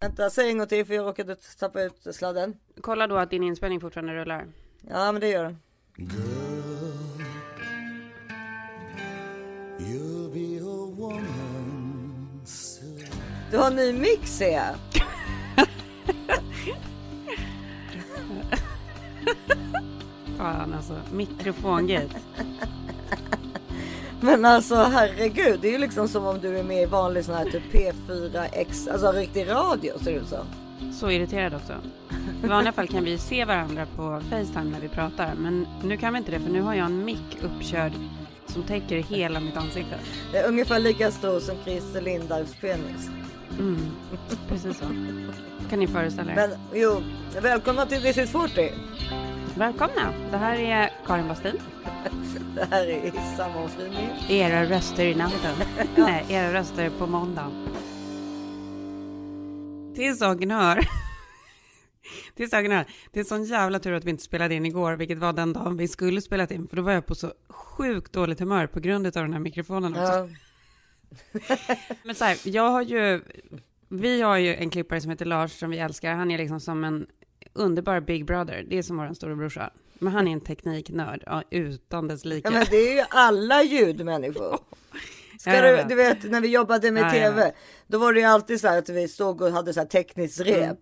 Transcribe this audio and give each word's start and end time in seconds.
Vänta, 0.00 0.30
säg 0.30 0.50
en 0.50 0.58
gång 0.58 0.66
till 0.66 0.86
för 0.86 0.94
jag 0.94 1.06
råkade 1.06 1.36
tappa 1.58 1.82
ut 1.82 2.06
sladden. 2.12 2.56
Kolla 2.80 3.06
då 3.06 3.16
att 3.16 3.30
din 3.30 3.42
inspelning 3.42 3.80
fortfarande 3.80 4.14
rullar. 4.14 4.46
Ja, 4.88 5.12
men 5.12 5.20
det 5.20 5.28
gör 5.28 5.44
den. 5.44 5.58
You'll 9.78 10.32
be 10.32 10.60
a 10.64 10.94
woman 10.96 12.40
soon. 12.46 13.04
Du 13.50 13.56
har 13.56 13.66
en 13.66 13.76
ny 13.76 13.92
mix 13.92 14.36
ser 14.36 14.52
jag. 14.52 14.74
Fan 20.36 20.74
alltså, 20.74 21.00
mikrofongate. 21.12 22.20
Men 24.20 24.44
alltså 24.44 24.74
herregud, 24.74 25.60
det 25.60 25.68
är 25.68 25.72
ju 25.72 25.78
liksom 25.78 26.08
som 26.08 26.26
om 26.26 26.40
du 26.40 26.58
är 26.58 26.62
med 26.62 26.82
i 26.82 26.86
vanlig 26.86 27.24
sån 27.24 27.34
här 27.34 27.44
typ 27.44 27.62
P4X, 27.72 28.92
alltså 28.92 29.12
riktig 29.12 29.48
radio 29.48 29.98
ser 29.98 30.12
det 30.12 30.18
ut 30.18 30.28
som. 30.28 30.46
Så 30.92 31.10
irriterad 31.10 31.54
också. 31.54 31.72
I 32.44 32.46
vanliga 32.46 32.72
fall 32.72 32.88
kan 32.88 33.04
vi 33.04 33.18
se 33.18 33.44
varandra 33.44 33.86
på 33.96 34.20
Facetime 34.30 34.70
när 34.70 34.80
vi 34.80 34.88
pratar, 34.88 35.34
men 35.34 35.66
nu 35.82 35.96
kan 35.96 36.12
vi 36.12 36.18
inte 36.18 36.30
det 36.30 36.40
för 36.40 36.50
nu 36.50 36.60
har 36.60 36.74
jag 36.74 36.86
en 36.86 37.04
mick 37.04 37.38
uppkörd 37.42 37.92
som 38.46 38.62
täcker 38.62 38.96
hela 38.96 39.40
mitt 39.40 39.56
ansikte. 39.56 39.94
Det 40.32 40.38
är 40.38 40.48
ungefär 40.48 40.78
lika 40.78 41.10
stor 41.10 41.40
som 41.40 41.56
Christer 41.64 42.00
Lindarws 42.00 42.54
penis. 42.60 43.10
Mm, 43.58 43.90
precis 44.48 44.78
så. 44.78 44.84
Kan 45.70 45.78
ni 45.78 45.86
föreställa 45.86 46.32
er? 46.32 46.36
Men 46.36 46.50
jo, 46.74 47.02
välkomna 47.42 47.86
till 47.86 48.02
This 48.02 48.18
is 48.18 48.30
40. 48.30 48.72
Välkomna! 49.54 50.12
Det 50.30 50.36
här 50.36 50.58
är 50.58 50.90
Karin 51.06 51.28
Bastin. 51.28 51.58
Det 52.58 52.68
här 52.70 52.86
är 52.86 53.36
sammanfrining. 53.36 54.10
Era 54.28 54.64
röster 54.64 55.06
i 55.06 55.14
natten. 55.14 55.54
Nej, 55.96 56.26
era 56.28 56.52
röster 56.52 56.90
på 56.98 57.06
måndagen. 57.06 57.68
Till 59.94 60.18
saken 60.18 60.50
hör. 60.50 60.80
Till 62.34 62.50
saken 62.50 62.72
hör. 62.72 62.84
Det 63.12 63.20
är 63.20 63.24
sån 63.34 63.44
jävla 63.44 63.78
tur 63.78 63.92
att 63.92 64.04
vi 64.04 64.10
inte 64.10 64.22
spelade 64.22 64.54
in 64.54 64.66
igår, 64.66 64.92
vilket 64.92 65.18
var 65.18 65.32
den 65.32 65.52
dagen 65.52 65.76
vi 65.76 65.88
skulle 65.88 66.20
spelat 66.20 66.50
in, 66.50 66.68
för 66.68 66.76
då 66.76 66.82
var 66.82 66.92
jag 66.92 67.06
på 67.06 67.14
så 67.14 67.32
sjukt 67.48 68.12
dåligt 68.12 68.40
humör 68.40 68.66
på 68.66 68.80
grund 68.80 69.06
av 69.06 69.12
den 69.12 69.32
här 69.32 69.40
mikrofonen 69.40 69.92
också. 69.92 70.12
Ja. 70.12 70.28
Men 72.04 72.14
så 72.14 72.24
här, 72.24 72.38
jag 72.44 72.70
har 72.70 72.82
ju, 72.82 73.22
vi 73.88 74.22
har 74.22 74.36
ju 74.36 74.54
en 74.54 74.70
klippare 74.70 75.00
som 75.00 75.10
heter 75.10 75.24
Lars 75.24 75.52
som 75.52 75.70
vi 75.70 75.78
älskar. 75.78 76.14
Han 76.14 76.30
är 76.30 76.38
liksom 76.38 76.60
som 76.60 76.84
en 76.84 77.06
underbar 77.52 78.00
Big 78.00 78.24
Brother. 78.24 78.66
Det 78.68 78.78
är 78.78 78.82
som 78.82 78.96
vår 78.96 79.14
storebrorsa. 79.14 79.70
Men 79.98 80.12
han 80.12 80.28
är 80.28 80.32
en 80.32 80.40
tekniknörd 80.40 81.22
ja, 81.26 81.42
utan 81.50 82.08
dess 82.08 82.24
like. 82.24 82.48
ja, 82.48 82.50
men 82.52 82.66
det 82.70 82.76
är 82.76 82.94
ju 82.94 83.04
alla 83.10 83.62
ljudmänniskor. 83.62 84.58
Ska 85.40 85.54
Ja, 85.54 85.62
du, 85.62 85.72
vet. 85.76 85.88
du 85.88 85.94
vet 85.94 86.30
när 86.30 86.40
vi 86.40 86.48
jobbade 86.48 86.90
med 86.90 87.02
Ja, 87.02 87.10
tv, 87.10 87.52
då 87.86 87.98
var 87.98 88.12
det 88.12 88.20
ju 88.20 88.26
alltid 88.26 88.60
så 88.60 88.68
här 88.68 88.78
att 88.78 88.88
vi 88.88 89.08
stod 89.08 89.40
och 89.42 89.50
hade 89.50 89.74
så 89.74 89.80
här 89.80 89.86
tekniskt 89.86 90.40
rep. 90.40 90.56
Mm. 90.62 90.76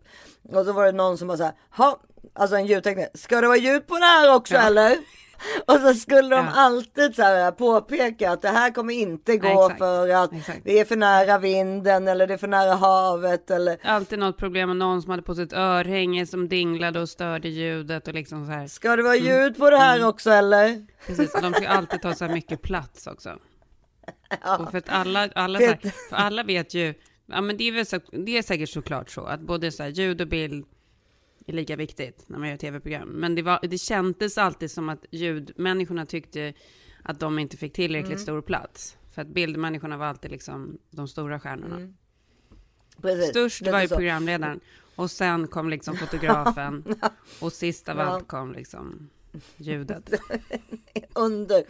Och 0.59 0.65
då 0.65 0.73
var 0.73 0.87
det 0.87 0.93
någon 0.93 1.19
som 1.19 1.29
var 1.29 1.37
så 1.37 1.43
här, 1.45 1.53
ha, 1.71 2.01
alltså 2.35 2.57
en 2.57 2.67
ljudtekniker, 2.67 3.11
ska 3.15 3.41
det 3.41 3.47
vara 3.47 3.57
ljud 3.59 3.87
på 3.87 3.95
det 3.99 4.05
här 4.05 4.35
också 4.35 4.57
eller? 4.57 4.97
Och 5.67 5.75
så 5.81 5.95
skulle 5.95 6.29
de 6.37 6.45
Ja. 6.45 6.53
alltid 6.55 7.15
så 7.15 7.23
här 7.23 7.51
påpeka 7.51 8.31
att 8.31 8.43
det 8.43 8.49
här 8.49 8.71
kommer 8.71 8.95
inte 8.95 9.37
gå 9.37 9.49
Exakt. 9.49 9.79
för 9.79 10.09
att 10.09 10.33
Exakt. 10.33 10.61
vi 10.65 10.79
är 10.81 10.85
för 10.85 10.97
nära 10.97 11.39
vinden 11.39 12.09
eller 12.09 12.27
det 12.27 12.35
är 12.35 12.39
för 12.39 12.49
nära 12.49 12.75
havet 12.75 13.51
eller 13.51 13.79
Alltid 13.83 14.19
något 14.19 14.39
problem 14.39 14.69
med 14.69 14.77
någon 14.77 15.03
som 15.03 15.11
hade 15.11 15.23
på 15.23 15.35
sig 15.35 15.45
ett 15.45 15.53
örhänge 15.53 16.27
som 16.27 16.49
dinglade 16.49 17.01
och 17.01 17.09
störde 17.09 17.49
ljudet 17.49 18.09
och 18.09 18.15
liksom 18.15 18.47
så 18.47 18.53
här. 18.53 18.67
ska 18.67 18.97
det 18.97 19.03
vara 19.03 19.17
ljud 19.17 19.57
på 19.59 19.71
det 19.71 19.79
här 19.79 20.07
också 20.09 20.31
eller? 20.31 20.87
Precis, 21.07 21.35
och 21.35 21.43
de 21.43 21.53
ska 21.53 21.69
alltid 21.69 22.03
ta 22.03 22.15
så 22.15 22.25
här 22.25 22.33
mycket 22.35 22.63
plats 22.63 23.07
också. 23.07 23.31
Och 24.59 24.71
för 24.71 24.79
att 24.79 24.89
alla, 24.89 25.29
alla, 25.35 25.59
så 25.59 25.65
Det- 25.67 25.79
här, 25.83 25.93
för 26.09 26.17
alla 26.17 26.43
vet 26.43 26.75
ju, 26.75 26.95
ja 27.27 27.41
men 27.41 27.57
det 27.57 27.69
är 27.69 27.73
väl 27.73 27.87
så, 27.87 28.01
det 28.13 28.39
är 28.39 28.43
säkert 28.43 28.69
såklart 28.69 29.11
så 29.11 29.25
att 29.25 29.41
både 29.41 29.73
så 29.73 29.83
här 29.83 29.91
ljud 29.91 30.21
och 30.21 30.29
bild 30.29 30.67
är 31.47 31.53
lika 31.53 31.77
viktigt 31.77 32.25
när 32.29 32.39
man 32.39 32.49
gör 32.49 32.57
tv-program. 32.57 33.09
Men 33.09 33.35
det, 33.35 33.43
var, 33.43 33.59
det 33.63 33.79
kändes 33.79 34.39
alltid 34.39 34.71
som 34.71 34.89
att 34.89 35.05
ljudmänniskorna 35.11 36.07
tyckte 36.07 36.53
att 37.03 37.21
de 37.21 37.39
inte 37.39 37.57
fick 37.57 37.73
tillräckligt 37.73 38.13
Mm. 38.13 38.23
stor 38.23 38.41
plats. 38.43 38.97
För 39.15 39.23
att 39.23 39.29
bildmänniskorna 39.29 39.97
var 39.97 40.07
alltid 40.07 40.31
liksom 40.31 40.79
de 40.91 41.09
stora 41.09 41.41
stjärnorna. 41.41 41.77
Mm. 41.77 41.95
Precis, 43.03 43.31
Störst 43.31 43.67
var 43.67 43.81
ju 43.81 43.89
programledaren. 43.89 44.61
Och 44.95 45.11
sen 45.11 45.49
kom 45.49 45.71
liksom 45.71 45.97
fotografen. 46.07 46.85
Och 47.41 47.53
sist 47.53 47.89
av 47.89 48.01
allt 48.01 48.29
kom 48.29 48.53
liksom 48.53 49.11
ljudet. 49.57 50.11
under, 51.15 51.65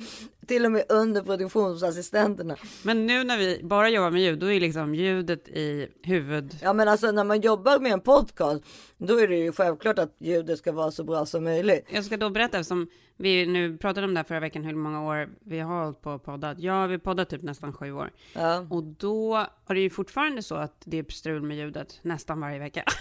till 0.46 0.64
och 0.64 0.72
med 0.72 0.84
under 0.88 1.22
produktionsassistenterna. 1.22 2.56
Men 2.82 3.06
nu 3.06 3.24
när 3.24 3.38
vi 3.38 3.60
bara 3.62 3.88
jobbar 3.88 4.10
med 4.10 4.22
ljud, 4.22 4.38
då 4.38 4.52
är 4.52 4.60
liksom 4.60 4.94
ljudet 4.94 5.48
i 5.48 5.88
huvud... 6.02 6.56
Ja 6.62 6.72
men 6.72 6.88
alltså 6.88 7.10
när 7.10 7.24
man 7.24 7.40
jobbar 7.40 7.78
med 7.78 7.92
en 7.92 8.00
podcast, 8.00 8.64
då 8.98 9.20
är 9.20 9.28
det 9.28 9.36
ju 9.36 9.52
självklart 9.52 9.98
att 9.98 10.16
ljudet 10.18 10.58
ska 10.58 10.72
vara 10.72 10.90
så 10.90 11.04
bra 11.04 11.26
som 11.26 11.44
möjligt. 11.44 11.86
Jag 11.90 12.04
ska 12.04 12.16
då 12.16 12.30
berätta, 12.30 12.58
eftersom 12.58 12.88
vi 13.18 13.46
nu 13.46 13.76
pratade 13.76 14.06
om 14.06 14.14
det 14.14 14.18
här 14.18 14.24
förra 14.24 14.40
veckan, 14.40 14.64
hur 14.64 14.74
många 14.74 15.02
år 15.02 15.28
vi 15.40 15.60
har 15.60 15.84
hållit 15.84 16.00
på 16.02 16.10
och 16.10 16.24
poddat. 16.24 16.58
Ja, 16.58 16.86
vi 16.86 16.98
poddat 16.98 17.28
typ 17.30 17.42
nästan 17.42 17.72
sju 17.72 17.92
år. 17.92 18.10
Ja. 18.32 18.66
Och 18.70 18.82
då 18.84 19.36
är 19.66 19.74
det 19.74 19.80
ju 19.80 19.90
fortfarande 19.90 20.42
så 20.42 20.54
att 20.54 20.82
det 20.84 20.98
är 20.98 21.12
strul 21.12 21.42
med 21.42 21.56
ljudet 21.56 21.98
nästan 22.02 22.40
varje 22.40 22.58
vecka. 22.58 22.82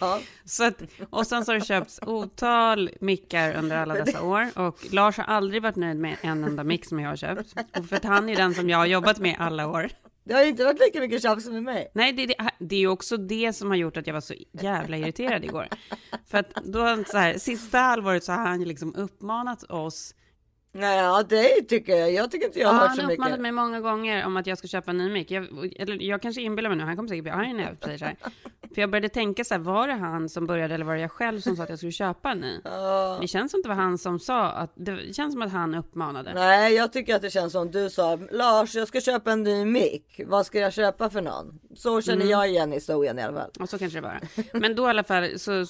Ja. 0.00 0.20
Så 0.44 0.64
att, 0.64 0.82
och 1.10 1.26
sen 1.26 1.44
så 1.44 1.52
har 1.52 1.58
det 1.58 1.64
köpts 1.64 2.00
otal 2.02 2.90
mickar 3.00 3.54
under 3.54 3.76
alla 3.76 3.94
dessa 3.94 4.22
år. 4.22 4.48
Och 4.56 4.78
Lars 4.90 5.16
har 5.16 5.24
aldrig 5.24 5.62
varit 5.62 5.76
nöjd 5.76 5.96
med 5.96 6.16
en 6.20 6.39
enda 6.44 6.64
mick 6.64 6.84
som 6.84 7.00
jag 7.00 7.08
har 7.08 7.16
köpt. 7.16 7.54
Och 7.78 7.86
för 7.86 7.96
att 7.96 8.04
han 8.04 8.28
är 8.28 8.36
den 8.36 8.54
som 8.54 8.70
jag 8.70 8.78
har 8.78 8.86
jobbat 8.86 9.18
med 9.18 9.36
alla 9.38 9.68
år. 9.68 9.90
Det 10.24 10.34
har 10.34 10.44
inte 10.44 10.64
varit 10.64 10.80
lika 10.80 11.00
mycket 11.00 11.22
tjafs 11.22 11.46
med 11.46 11.62
mig. 11.62 11.90
Nej, 11.94 12.12
det, 12.12 12.26
det, 12.26 12.34
det 12.58 12.74
är 12.76 12.80
ju 12.80 12.88
också 12.88 13.16
det 13.16 13.52
som 13.52 13.68
har 13.68 13.76
gjort 13.76 13.96
att 13.96 14.06
jag 14.06 14.14
var 14.14 14.20
så 14.20 14.34
jävla 14.52 14.96
irriterad 14.96 15.44
igår. 15.44 15.68
För 16.26 16.38
att 16.38 16.54
då, 16.64 17.04
så 17.06 17.18
här, 17.18 17.38
sista 17.38 17.78
halvåret 17.78 18.24
så 18.24 18.32
har 18.32 18.46
han 18.46 18.64
liksom 18.64 18.94
uppmanat 18.94 19.62
oss. 19.62 20.14
Nej, 20.72 20.98
ja 20.98 21.22
det 21.28 21.62
tycker 21.62 21.96
jag. 21.96 22.12
Jag 22.12 22.30
tycker 22.30 22.46
inte 22.46 22.58
jag 22.60 22.68
Ja, 22.68 22.72
har 22.72 22.78
hört 22.80 22.88
han 22.88 22.96
så 22.96 23.02
har 23.02 23.12
uppmanat 23.12 23.30
mycket. 23.32 23.42
mig 23.42 23.52
många 23.52 23.80
gånger 23.80 24.26
om 24.26 24.36
att 24.36 24.46
jag 24.46 24.58
ska 24.58 24.68
köpa 24.68 24.90
en 24.90 24.98
ny 24.98 25.10
mick. 25.10 25.30
Jag, 25.30 25.46
eller 25.78 26.02
jag 26.02 26.22
kanske 26.22 26.42
inbillar 26.42 26.70
mig 26.70 26.78
nu, 26.78 26.84
han 26.84 26.96
kommer 26.96 27.08
säkert 27.08 27.22
bli 27.24 27.32
arg 27.32 27.52
när 27.52 27.62
jag 27.64 27.76
säger 27.84 27.98
så 27.98 28.04
här. 28.04 28.16
För 28.74 28.80
jag 28.80 28.90
började 28.90 29.08
tänka 29.08 29.44
så 29.44 29.54
här, 29.54 29.60
var 29.60 29.88
det 29.88 29.94
han 29.94 30.28
som 30.28 30.46
började 30.46 30.74
eller 30.74 30.84
var 30.84 30.94
det 30.94 31.00
jag 31.00 31.10
själv 31.12 31.40
som 31.40 31.56
sa 31.56 31.62
att 31.62 31.68
jag 31.68 31.78
skulle 31.78 31.92
köpa 31.92 32.30
en 32.30 32.38
ny? 32.38 32.60
Ja. 32.64 33.18
Det 33.20 33.28
känns 33.28 33.50
som 33.52 33.58
att 33.60 33.62
det 33.62 33.68
var 33.68 33.76
han 33.76 33.98
som 33.98 34.18
sa 34.18 34.46
att, 34.50 34.72
det 34.74 35.14
känns 35.16 35.32
som 35.34 35.42
att 35.42 35.52
han 35.52 35.74
uppmanade. 35.74 36.34
Nej, 36.34 36.74
jag 36.74 36.92
tycker 36.92 37.16
att 37.16 37.22
det 37.22 37.30
känns 37.30 37.52
som 37.52 37.70
du 37.70 37.90
sa, 37.90 38.18
Lars, 38.30 38.74
jag 38.74 38.88
ska 38.88 39.00
köpa 39.00 39.32
en 39.32 39.42
ny 39.42 39.64
mick. 39.64 40.20
Vad 40.26 40.46
ska 40.46 40.58
jag 40.58 40.72
köpa 40.72 41.10
för 41.10 41.22
någon? 41.22 41.60
Så 41.76 42.02
känner 42.02 42.16
Mm. 42.16 42.28
jag 42.30 42.48
igen 42.48 42.72
historien 42.72 43.18
i 43.18 43.22
alla 43.22 43.40
fall. 43.40 43.50
Och 43.60 43.68
så 43.68 43.78
kanske 43.78 43.98
det 44.00 44.02
var. 44.02 44.20
Men 44.60 44.74
då 44.76 44.86
i 44.86 44.90
alla 44.90 45.04
fall 45.04 45.38
så 45.38 45.66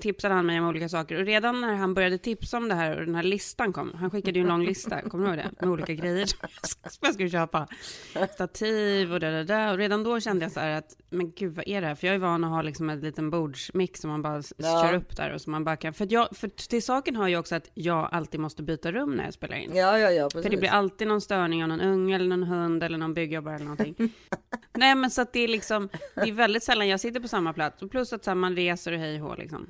tipsade 0.00 0.34
han 0.34 0.46
mig 0.46 0.60
om 0.60 0.68
olika 0.68 0.88
saker. 0.88 1.20
Och 1.20 1.26
redan 1.26 1.60
när 1.60 1.74
han 1.74 1.94
började 1.94 2.18
tipsa 2.18 2.56
om 2.56 2.68
det 2.68 2.74
här 2.74 2.98
och 2.98 3.06
den 3.06 3.14
här 3.14 3.22
listan 3.22 3.72
kom. 3.72 3.92
Han 3.94 4.10
skickade 4.10 4.35
ju 4.36 4.42
en 4.42 4.48
lång 4.48 4.64
lista, 4.64 5.00
kommer 5.02 5.24
du 5.24 5.30
ihåg 5.30 5.38
det? 5.38 5.50
Med 5.60 5.70
olika 5.70 5.94
grejer 5.94 6.26
som 6.26 6.38
jag 7.02 7.14
skulle 7.14 7.30
köpa. 7.30 7.66
Stativ 8.34 9.12
och 9.12 9.20
det 9.20 9.30
där, 9.30 9.44
där. 9.44 9.72
Och 9.72 9.78
redan 9.78 10.04
då 10.04 10.20
kände 10.20 10.44
jag 10.44 10.52
så 10.52 10.60
här 10.60 10.70
att, 10.78 10.96
men 11.10 11.32
gud 11.32 11.54
vad 11.54 11.68
är 11.68 11.80
det 11.80 11.86
här? 11.86 11.94
För 11.94 12.06
jag 12.06 12.14
är 12.14 12.18
van 12.18 12.44
att 12.44 12.50
ha 12.50 12.62
liksom 12.62 12.90
en 12.90 13.00
liten 13.00 13.30
bordsmix 13.30 14.00
som 14.00 14.10
man 14.10 14.22
bara 14.22 14.42
Ja. 14.56 14.82
kör 14.84 14.94
upp 14.94 15.16
där. 15.16 15.30
Och 15.34 15.40
så 15.40 15.50
man 15.50 15.64
bara 15.64 15.76
kan, 15.76 15.94
för, 15.94 16.06
jag, 16.10 16.36
för 16.36 16.48
till 16.48 16.82
saken 16.82 17.16
har 17.16 17.28
ju 17.28 17.36
också 17.36 17.54
att 17.54 17.70
jag 17.74 18.08
alltid 18.12 18.40
måste 18.40 18.62
byta 18.62 18.92
rum 18.92 19.10
när 19.14 19.24
jag 19.24 19.34
spelar 19.34 19.56
in. 19.56 19.70
Ja, 19.74 19.98
ja, 19.98 20.10
ja, 20.10 20.24
precis. 20.28 20.42
För 20.42 20.50
det 20.50 20.56
blir 20.56 20.70
alltid 20.70 21.08
någon 21.08 21.20
störning 21.20 21.62
av 21.62 21.68
någon 21.68 21.80
unge 21.80 22.14
eller 22.14 22.28
någon 22.36 22.42
hund 22.42 22.82
eller 22.82 22.98
någon 22.98 23.14
byggjobbare 23.14 23.54
eller 23.54 23.64
någonting. 23.64 23.94
Nej 24.74 24.94
men 24.94 25.10
så 25.10 25.22
att 25.22 25.32
det 25.32 25.40
är 25.40 25.48
liksom, 25.48 25.88
det 26.14 26.20
är 26.20 26.32
väldigt 26.32 26.62
sällan 26.62 26.88
jag 26.88 27.00
sitter 27.00 27.20
på 27.20 27.28
samma 27.28 27.52
plats. 27.52 27.82
Och 27.82 27.90
plus 27.90 28.12
att 28.12 28.24
så 28.24 28.30
här, 28.30 28.34
man 28.34 28.56
reser 28.56 28.92
och 28.92 28.98
hej 28.98 29.22
och 29.22 29.28
hå, 29.28 29.34
liksom. 29.36 29.66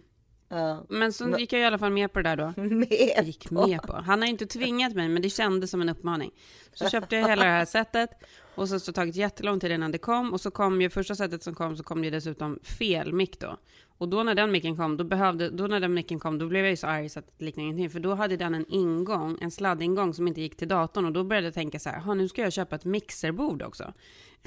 Ja. 0.49 0.85
Men 0.89 1.13
så 1.13 1.39
gick 1.39 1.53
jag 1.53 1.63
i 1.63 1.65
alla 1.65 1.79
fall 1.79 1.93
med 1.93 2.13
på 2.13 2.23
det 2.23 2.29
där 2.29 2.37
då. 2.37 2.63
Med 2.63 3.27
gick 3.27 3.51
med 3.51 3.83
på. 3.83 3.93
Han 3.93 4.21
har 4.21 4.29
inte 4.29 4.47
tvingat 4.47 4.95
mig, 4.95 5.09
men 5.09 5.23
det 5.23 5.31
kändes 5.31 5.71
som 5.71 5.81
en 5.81 5.89
uppmaning. 5.89 6.31
Så 6.73 6.89
köpte 6.89 7.17
jag 7.17 7.29
hela 7.29 7.45
det 7.45 7.51
här 7.51 7.65
sättet 7.65 8.11
och 8.55 8.69
så 8.69 8.81
så 8.81 8.93
tagit 8.93 9.17
jättelång 9.17 9.61
tid 9.61 9.73
innan 9.73 9.93
det 9.93 9.99
kom 9.99 10.33
och 10.33 10.41
så 10.41 10.51
kom 10.51 10.81
ju 10.83 10.91
första 10.91 11.15
sättet 11.15 11.43
som 11.43 11.55
kom 11.55 11.77
så 11.77 11.83
kom 11.83 12.03
det 12.03 12.11
dessutom 12.11 12.59
fel 12.63 13.13
mick 13.13 13.41
då. 13.41 13.57
Och 13.99 14.09
då 14.09 14.23
när 14.23 14.35
den 14.35 14.53
micken 14.53 14.77
kom, 14.77 14.97
då 14.97 15.05
behövde, 15.05 15.51
då 15.51 15.67
när 15.67 15.81
den 15.81 15.95
micken 15.95 16.19
kom, 16.19 16.39
då 16.39 16.47
blev 16.49 16.63
jag 16.63 16.71
ju 16.71 16.77
så 16.77 16.87
arg 16.87 17.09
så 17.09 17.19
att 17.19 17.27
det 17.39 17.45
liknade 17.45 17.65
ingenting. 17.65 17.91
För 17.91 18.01
då 18.01 18.15
hade 18.15 18.37
den 18.37 18.55
en 18.55 18.67
ingång, 18.69 19.39
en 19.41 19.51
sladdingång 19.51 20.15
som 20.15 20.29
inte 20.29 20.41
gick 20.41 20.57
till 20.57 20.69
datorn 20.69 21.05
och 21.05 21.13
då 21.13 21.25
började 21.25 21.47
jag 21.47 21.55
tänka 21.55 21.79
så 21.79 21.91
här, 21.91 22.15
nu 22.15 22.29
ska 22.29 22.43
jag 22.43 22.53
köpa 22.53 22.77
ett 22.77 22.85
mixerbord 22.85 23.63
också. 23.63 23.93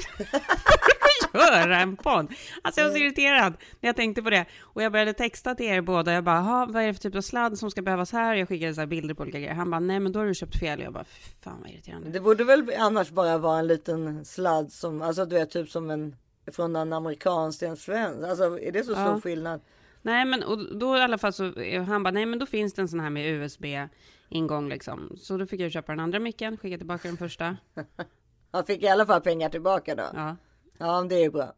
göra 1.33 1.79
en 1.79 1.97
podd. 1.97 2.33
Alltså 2.61 2.81
jag 2.81 2.87
var 2.87 2.95
så 2.95 2.99
irriterad 3.03 3.53
när 3.79 3.89
jag 3.89 3.95
tänkte 3.95 4.21
på 4.21 4.29
det. 4.29 4.45
Och 4.61 4.83
jag 4.83 4.91
började 4.91 5.13
texta 5.13 5.55
till 5.55 5.65
er 5.65 5.81
båda. 5.81 6.13
Jag 6.13 6.23
bara, 6.23 6.65
vad 6.65 6.83
är 6.83 6.87
det 6.87 6.93
för 6.93 7.01
typ 7.01 7.15
av 7.15 7.21
sladd 7.21 7.57
som 7.57 7.71
ska 7.71 7.81
behövas 7.81 8.11
här? 8.11 8.35
Jag 8.35 8.47
skickade 8.47 8.73
så 8.73 8.81
här 8.81 8.85
bilder 8.87 9.13
på 9.13 9.23
olika 9.23 9.39
grejer. 9.39 9.53
Han 9.53 9.71
bara, 9.71 9.79
nej 9.79 9.99
men 9.99 10.11
då 10.11 10.19
har 10.19 10.25
du 10.25 10.33
köpt 10.33 10.59
fel. 10.59 10.81
Jag 10.81 10.93
bara, 10.93 11.03
"Fy 11.03 11.29
fan 11.43 11.61
vad 11.61 11.71
irriterande. 11.71 12.09
Det 12.09 12.19
borde 12.19 12.43
väl 12.43 12.71
annars 12.77 13.09
bara 13.09 13.37
vara 13.37 13.59
en 13.59 13.67
liten 13.67 14.25
sladd 14.25 14.71
som, 14.71 15.01
alltså 15.01 15.25
du 15.25 15.35
vet 15.35 15.51
typ 15.51 15.69
som 15.69 15.89
en 15.89 16.15
från 16.51 16.75
en 16.75 16.93
amerikansk 16.93 17.59
till 17.59 17.67
en 17.67 17.77
svensk. 17.77 18.27
Alltså 18.29 18.59
är 18.59 18.71
det 18.71 18.83
så 18.83 18.91
stor 18.93 19.05
Ja. 19.05 19.21
skillnad? 19.21 19.61
Nej 20.01 20.25
men 20.25 20.43
och 20.43 20.75
då 20.77 20.97
i 20.97 21.01
alla 21.01 21.17
fall 21.17 21.33
så, 21.33 21.43
han 21.87 22.03
bara, 22.03 22.11
nej 22.11 22.25
men 22.25 22.39
då 22.39 22.45
finns 22.45 22.73
det 22.73 22.81
en 22.81 22.87
sån 22.87 22.99
här 22.99 23.09
med 23.09 23.33
USB-ingång 23.33 24.69
liksom. 24.69 25.13
Så 25.17 25.37
då 25.37 25.45
fick 25.45 25.61
jag 25.61 25.71
köpa 25.71 25.91
den 25.91 25.99
andra 25.99 26.19
micken, 26.19 26.57
skicka 26.57 26.77
tillbaka 26.77 27.07
den 27.07 27.17
första. 27.17 27.57
Han 28.51 28.65
fick 28.65 28.83
i 28.83 28.87
alla 28.87 29.05
fall 29.05 29.21
pengar 29.21 29.49
tillbaka 29.49 29.95
då. 29.95 30.03
Ja. 30.13 30.35
Ja, 30.77 31.05
det 31.09 31.23
är 31.23 31.29
bra. 31.29 31.53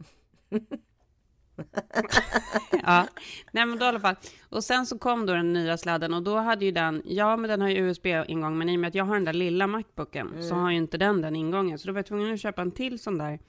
ja, 2.83 3.07
nej 3.51 3.65
men 3.65 3.79
då 3.79 3.85
i 3.85 3.87
alla 3.87 3.99
fall. 3.99 4.15
Och 4.49 4.63
sen 4.63 4.85
så 4.85 4.97
kom 4.97 5.25
då 5.25 5.33
den 5.33 5.53
nya 5.53 5.77
sladden 5.77 6.13
och 6.13 6.23
då 6.23 6.37
hade 6.37 6.65
ju 6.65 6.71
den, 6.71 7.01
ja 7.05 7.37
men 7.37 7.49
den 7.49 7.61
har 7.61 7.69
ju 7.69 7.89
USB-ingång, 7.89 8.57
men 8.57 8.69
i 8.69 8.75
och 8.75 8.79
med 8.79 8.87
att 8.87 8.95
jag 8.95 9.05
har 9.05 9.13
den 9.15 9.25
där 9.25 9.33
lilla 9.33 9.67
Macbooken 9.67 10.43
så 10.49 10.55
har 10.55 10.71
ju 10.71 10.77
inte 10.77 10.97
den 10.97 11.21
den 11.21 11.35
ingången. 11.35 11.79
Så 11.79 11.87
då 11.87 11.93
var 11.93 11.99
jag 11.99 12.05
tvungen 12.05 12.33
att 12.33 12.39
köpa 12.41 12.61
en 12.61 12.71
till 12.71 12.99
sån 12.99 13.17
där, 13.17 13.39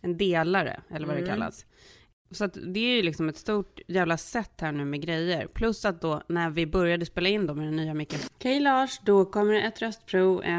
en 0.00 0.16
delare, 0.16 0.80
eller 0.90 1.06
vad 1.06 1.16
det 1.16 1.26
kallas. 1.26 1.66
Så 2.34 2.44
att 2.44 2.54
det 2.74 2.80
är 2.80 2.96
ju 2.96 3.02
liksom 3.02 3.28
ett 3.28 3.36
stort 3.36 3.80
jävla 3.88 4.16
set 4.16 4.60
här 4.60 4.72
nu 4.72 4.84
med 4.84 5.02
grejer. 5.02 5.46
Plus 5.46 5.84
att 5.84 6.00
då 6.00 6.22
när 6.28 6.50
vi 6.50 6.66
började 6.66 7.06
spela 7.06 7.28
in 7.28 7.46
då 7.46 7.54
med 7.54 7.66
den 7.66 7.76
nya 7.76 7.94
micken. 7.94 8.20
Okej 8.34 8.60
Lars, 8.60 9.00
då 9.04 9.24
kommer 9.24 9.52
det 9.52 9.60
ett 9.60 9.82
röstprov. 9.82 10.42
Eh, 10.44 10.50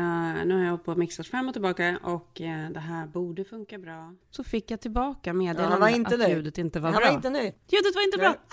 nu 0.45 0.53
har 0.55 0.61
jag 0.63 0.69
hållit 0.69 0.85
på 0.85 0.91
och 0.91 0.97
mixat 0.97 1.27
fram 1.27 1.47
och 1.47 1.53
tillbaka 1.53 1.99
och 2.03 2.41
eh, 2.41 2.69
det 2.69 2.79
här 2.79 3.07
borde 3.07 3.43
funka 3.45 3.77
bra. 3.77 4.13
Så 4.31 4.43
fick 4.43 4.71
jag 4.71 4.81
tillbaka 4.81 5.19
Ja, 5.23 5.29
han 5.29 5.37
meddelandet 5.37 5.95
inte 5.95 6.13
att 6.13 6.19
nöjd. 6.19 6.35
ljudet 6.35 6.57
inte 6.57 6.79
var 6.79 6.89
Han 6.91 6.97
bra. 6.99 7.07
var 7.07 7.15
inte 7.15 7.29
nöjd. 7.29 7.53
Ljudet 7.67 7.95
var 7.95 8.03
inte 8.03 8.17
bra. 8.17 8.35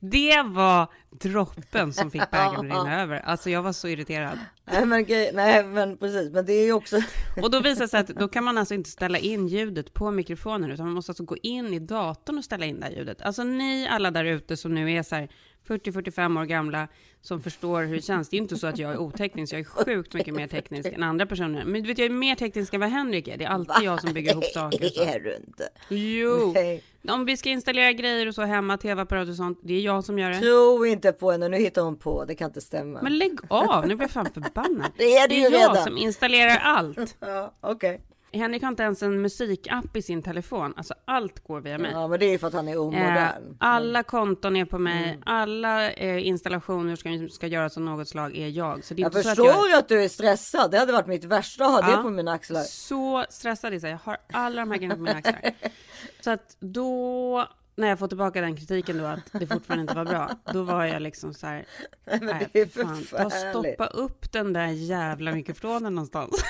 Det 0.00 0.42
var 0.42 0.88
droppen 1.10 1.92
som 1.92 2.10
fick 2.10 2.30
bägaren 2.30 2.72
att 2.72 2.78
rinna 2.84 3.02
över. 3.02 3.20
Alltså 3.20 3.50
jag 3.50 3.62
var 3.62 3.72
så 3.72 3.88
irriterad. 3.88 4.38
Nej 4.64 4.86
men, 4.86 5.04
nej 5.34 5.64
men 5.64 5.96
precis, 5.96 6.32
men 6.32 6.46
det 6.46 6.52
är 6.52 6.64
ju 6.64 6.72
också... 6.72 6.96
Och 7.42 7.50
då 7.50 7.60
visar 7.60 7.80
det 7.84 7.88
sig 7.88 8.00
att 8.00 8.06
då 8.06 8.28
kan 8.28 8.44
man 8.44 8.58
alltså 8.58 8.74
inte 8.74 8.90
ställa 8.90 9.18
in 9.18 9.48
ljudet 9.48 9.94
på 9.94 10.10
mikrofonen, 10.10 10.70
utan 10.70 10.86
man 10.86 10.94
måste 10.94 11.10
alltså 11.10 11.24
gå 11.24 11.36
in 11.42 11.74
i 11.74 11.78
datorn 11.78 12.38
och 12.38 12.44
ställa 12.48 12.66
in 12.66 12.80
det 12.80 12.86
här 12.86 12.92
ljudet. 12.92 13.22
Alltså 13.22 13.42
ni 13.44 13.88
alla 13.88 14.10
där 14.10 14.24
ute 14.24 14.56
som 14.56 14.74
nu 14.74 14.92
är 14.92 15.02
så 15.02 15.14
här 15.14 15.28
40-45 15.68 16.40
år 16.40 16.44
gamla, 16.44 16.88
som 17.20 17.42
förstår 17.42 17.82
hur 17.82 17.96
det 17.96 18.02
känns. 18.02 18.28
Det 18.28 18.36
är 18.36 18.38
inte 18.38 18.56
så 18.56 18.66
att 18.66 18.78
jag 18.78 18.92
är 18.92 18.98
oteknisk, 18.98 19.52
jag 19.52 19.60
är 19.60 19.64
sjukt 19.64 20.14
mycket 20.14 20.34
mer 20.34 20.46
teknisk 20.46 20.88
än 20.92 21.02
andra 21.02 21.26
personer. 21.26 21.64
Men 21.64 21.82
du 21.82 21.88
vet, 21.88 21.98
jag 21.98 22.06
är 22.06 22.10
mer 22.10 22.34
teknisk 22.34 22.74
än 22.74 22.80
vad 22.80 22.90
Henrik 22.90 23.28
är. 23.28 23.36
Det 23.36 23.44
är 23.44 23.48
alltid 23.48 23.84
jag 23.86 24.00
som 24.00 24.12
bygger 24.12 24.32
ihop 24.32 24.44
saker. 24.44 24.78
Det 24.78 24.96
är 24.98 25.20
du 25.20 25.36
inte. 25.36 25.68
Jo, 25.88 26.52
Nej. 26.54 26.82
om 27.08 27.24
vi 27.24 27.36
ska 27.36 27.48
installera 27.50 27.92
grejer 27.92 28.26
och 28.26 28.34
så 28.34 28.42
hemma, 28.42 28.76
tv-apparat 28.76 29.28
och 29.28 29.34
sånt, 29.34 29.60
det 29.62 29.74
är 29.74 29.80
jag 29.80 30.04
som 30.04 30.18
gör 30.18 30.30
det. 30.30 30.40
Tro 30.40 30.86
inte 30.86 31.12
på 31.12 31.30
henne, 31.32 31.48
nu 31.48 31.56
hittar 31.56 31.82
hon 31.82 31.96
på, 31.96 32.24
det 32.24 32.34
kan 32.34 32.46
inte 32.50 32.60
stämma. 32.60 33.02
Men 33.02 33.18
lägg 33.18 33.38
av, 33.48 33.86
nu 33.86 33.94
blir 33.96 34.04
jag 34.04 34.10
fan 34.10 34.28
förbannad. 34.34 34.90
Det 34.96 35.16
är 35.16 35.28
det 35.28 35.34
ju 35.34 35.40
jag 35.42 35.52
redan. 35.52 35.76
som 35.76 35.98
installerar 35.98 36.56
allt. 36.62 37.16
Ja, 37.20 37.54
okej. 37.60 38.00
Henrik 38.32 38.62
har 38.62 38.68
inte 38.68 38.82
ens 38.82 39.02
en 39.02 39.22
musikapp 39.22 39.96
i 39.96 40.02
sin 40.02 40.22
telefon. 40.22 40.74
Alltså 40.76 40.94
allt 41.04 41.44
går 41.46 41.60
via 41.60 41.78
mig. 41.78 41.90
Ja 41.94 42.08
men 42.08 42.20
det 42.20 42.26
är 42.34 42.38
för 42.38 42.46
att 42.46 42.52
han 42.52 42.68
är 42.68 42.72
Eh, 42.72 42.80
omodern. 42.80 43.56
alla 43.60 44.02
konton 44.02 44.56
är 44.56 44.64
på 44.64 44.78
mig, 44.78 45.08
Mm. 45.08 45.22
alla 45.26 45.90
eh, 45.90 46.26
installationer 46.26 46.96
ska, 46.96 47.28
ska 47.34 47.46
göras 47.46 47.76
av 47.76 47.82
något 47.82 48.08
slag 48.08 48.36
är 48.36 48.48
jag. 48.48 48.84
Så 48.84 48.94
det 48.94 49.00
är 49.00 49.04
Jag 49.04 49.08
inte 49.08 49.22
så 49.22 49.28
att 49.30 49.36
förstår 49.36 49.68
jag 49.70 49.78
att 49.78 49.88
du 49.88 50.02
är 50.04 50.08
stressad, 50.08 50.70
det 50.70 50.78
hade 50.78 50.92
varit 50.92 51.06
mitt 51.06 51.24
värsta 51.24 51.64
att 51.64 51.84
ha 51.84 51.90
Ja. 51.90 51.96
det 51.96 52.02
på 52.02 52.10
mina 52.10 52.32
axlar. 52.32 52.60
är 52.60 52.64
så 52.64 53.24
stressad 53.30 53.74
i 53.74 53.80
sig. 53.80 53.90
Jag 53.90 53.98
har 54.04 54.16
alla 54.32 54.60
de 54.62 54.70
här 54.70 54.78
grejerna 54.78 54.94
på 54.94 55.00
mina 55.02 55.16
axlar. 55.16 55.40
Så 56.20 56.30
att 56.30 56.56
då, 56.60 57.46
när 57.76 57.88
jag 57.88 57.98
får 57.98 58.08
tillbaka 58.08 58.40
den 58.40 58.56
kritiken 58.56 58.98
då 58.98 59.04
att 59.04 59.32
det 59.32 59.46
fortfarande 59.46 59.80
inte 59.82 59.94
var 59.94 60.04
bra, 60.04 60.30
då 60.52 60.62
var 60.62 60.84
jag 60.84 61.02
liksom 61.02 61.34
så 61.34 61.46
här, 61.46 61.66
Nej, 62.06 62.20
men 62.22 62.36
det 62.52 62.60
är 62.60 62.66
fan, 62.66 63.04
ta 63.10 63.30
stoppa 63.30 63.86
upp 63.86 64.32
den 64.32 64.52
där 64.52 64.66
jävla 64.66 65.32
mikrofonen 65.32 65.94
någonstans. 65.94 66.44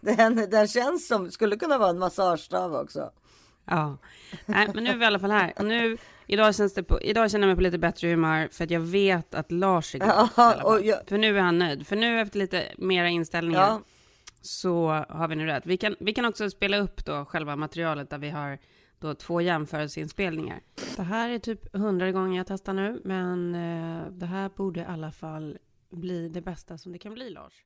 Den, 0.00 0.36
den 0.50 0.68
känns 0.68 1.08
som, 1.08 1.30
skulle 1.30 1.56
kunna 1.56 1.78
vara 1.78 1.90
en 1.90 1.98
massagestav 1.98 2.74
också. 2.74 3.10
Ja, 3.64 3.96
nej, 4.46 4.68
men 4.74 4.84
nu 4.84 4.90
är 4.90 4.96
vi 4.96 5.02
i 5.02 5.06
alla 5.06 5.18
fall 5.18 5.30
här. 5.30 5.52
Nu, 5.62 5.96
idag, 6.26 6.54
känns 6.54 6.74
det 6.74 6.82
på, 6.82 7.00
idag 7.02 7.30
känner 7.30 7.42
jag 7.42 7.48
mig 7.48 7.56
på 7.56 7.62
lite 7.62 7.78
bättre 7.78 8.08
humör 8.08 8.48
för 8.52 8.64
att 8.64 8.70
jag 8.70 8.80
vet 8.80 9.34
att 9.34 9.52
Lars 9.52 9.94
är 9.94 9.98
glad. 9.98 10.28
Ja, 10.36 10.80
jag- 10.80 11.08
För 11.08 11.18
nu 11.18 11.38
är 11.38 11.42
han 11.42 11.58
nöjd. 11.58 11.86
För 11.86 11.96
nu 11.96 12.20
efter 12.20 12.38
lite 12.38 12.72
mera 12.78 13.08
inställningar 13.08 13.60
Ja. 13.60 13.80
så 14.40 14.88
har 15.08 15.28
vi 15.28 15.36
nu 15.36 15.46
rätt. 15.46 15.66
Vi 15.66 15.76
kan, 15.76 15.96
vi 16.00 16.14
kan 16.14 16.24
också 16.24 16.50
spela 16.50 16.78
upp 16.78 17.04
då 17.04 17.24
själva 17.24 17.56
materialet 17.56 18.10
där 18.10 18.18
vi 18.18 18.30
har 18.30 18.58
då 18.98 19.14
två 19.14 19.40
jämförelseinspelningar. 19.40 20.60
Det 20.96 21.02
här 21.02 21.28
är 21.30 21.38
typ 21.38 21.76
hundra 21.76 22.12
gånger 22.12 22.36
jag 22.38 22.46
testar 22.46 22.74
nu, 22.74 23.00
men 23.04 23.54
eh, 23.54 24.06
det 24.10 24.26
här 24.26 24.48
borde 24.56 24.80
i 24.80 24.84
alla 24.84 25.12
fall 25.12 25.58
bli 25.90 26.28
det 26.28 26.40
bästa 26.40 26.78
som 26.78 26.92
det 26.92 26.98
kan 26.98 27.14
bli, 27.14 27.30
Lars. 27.30 27.64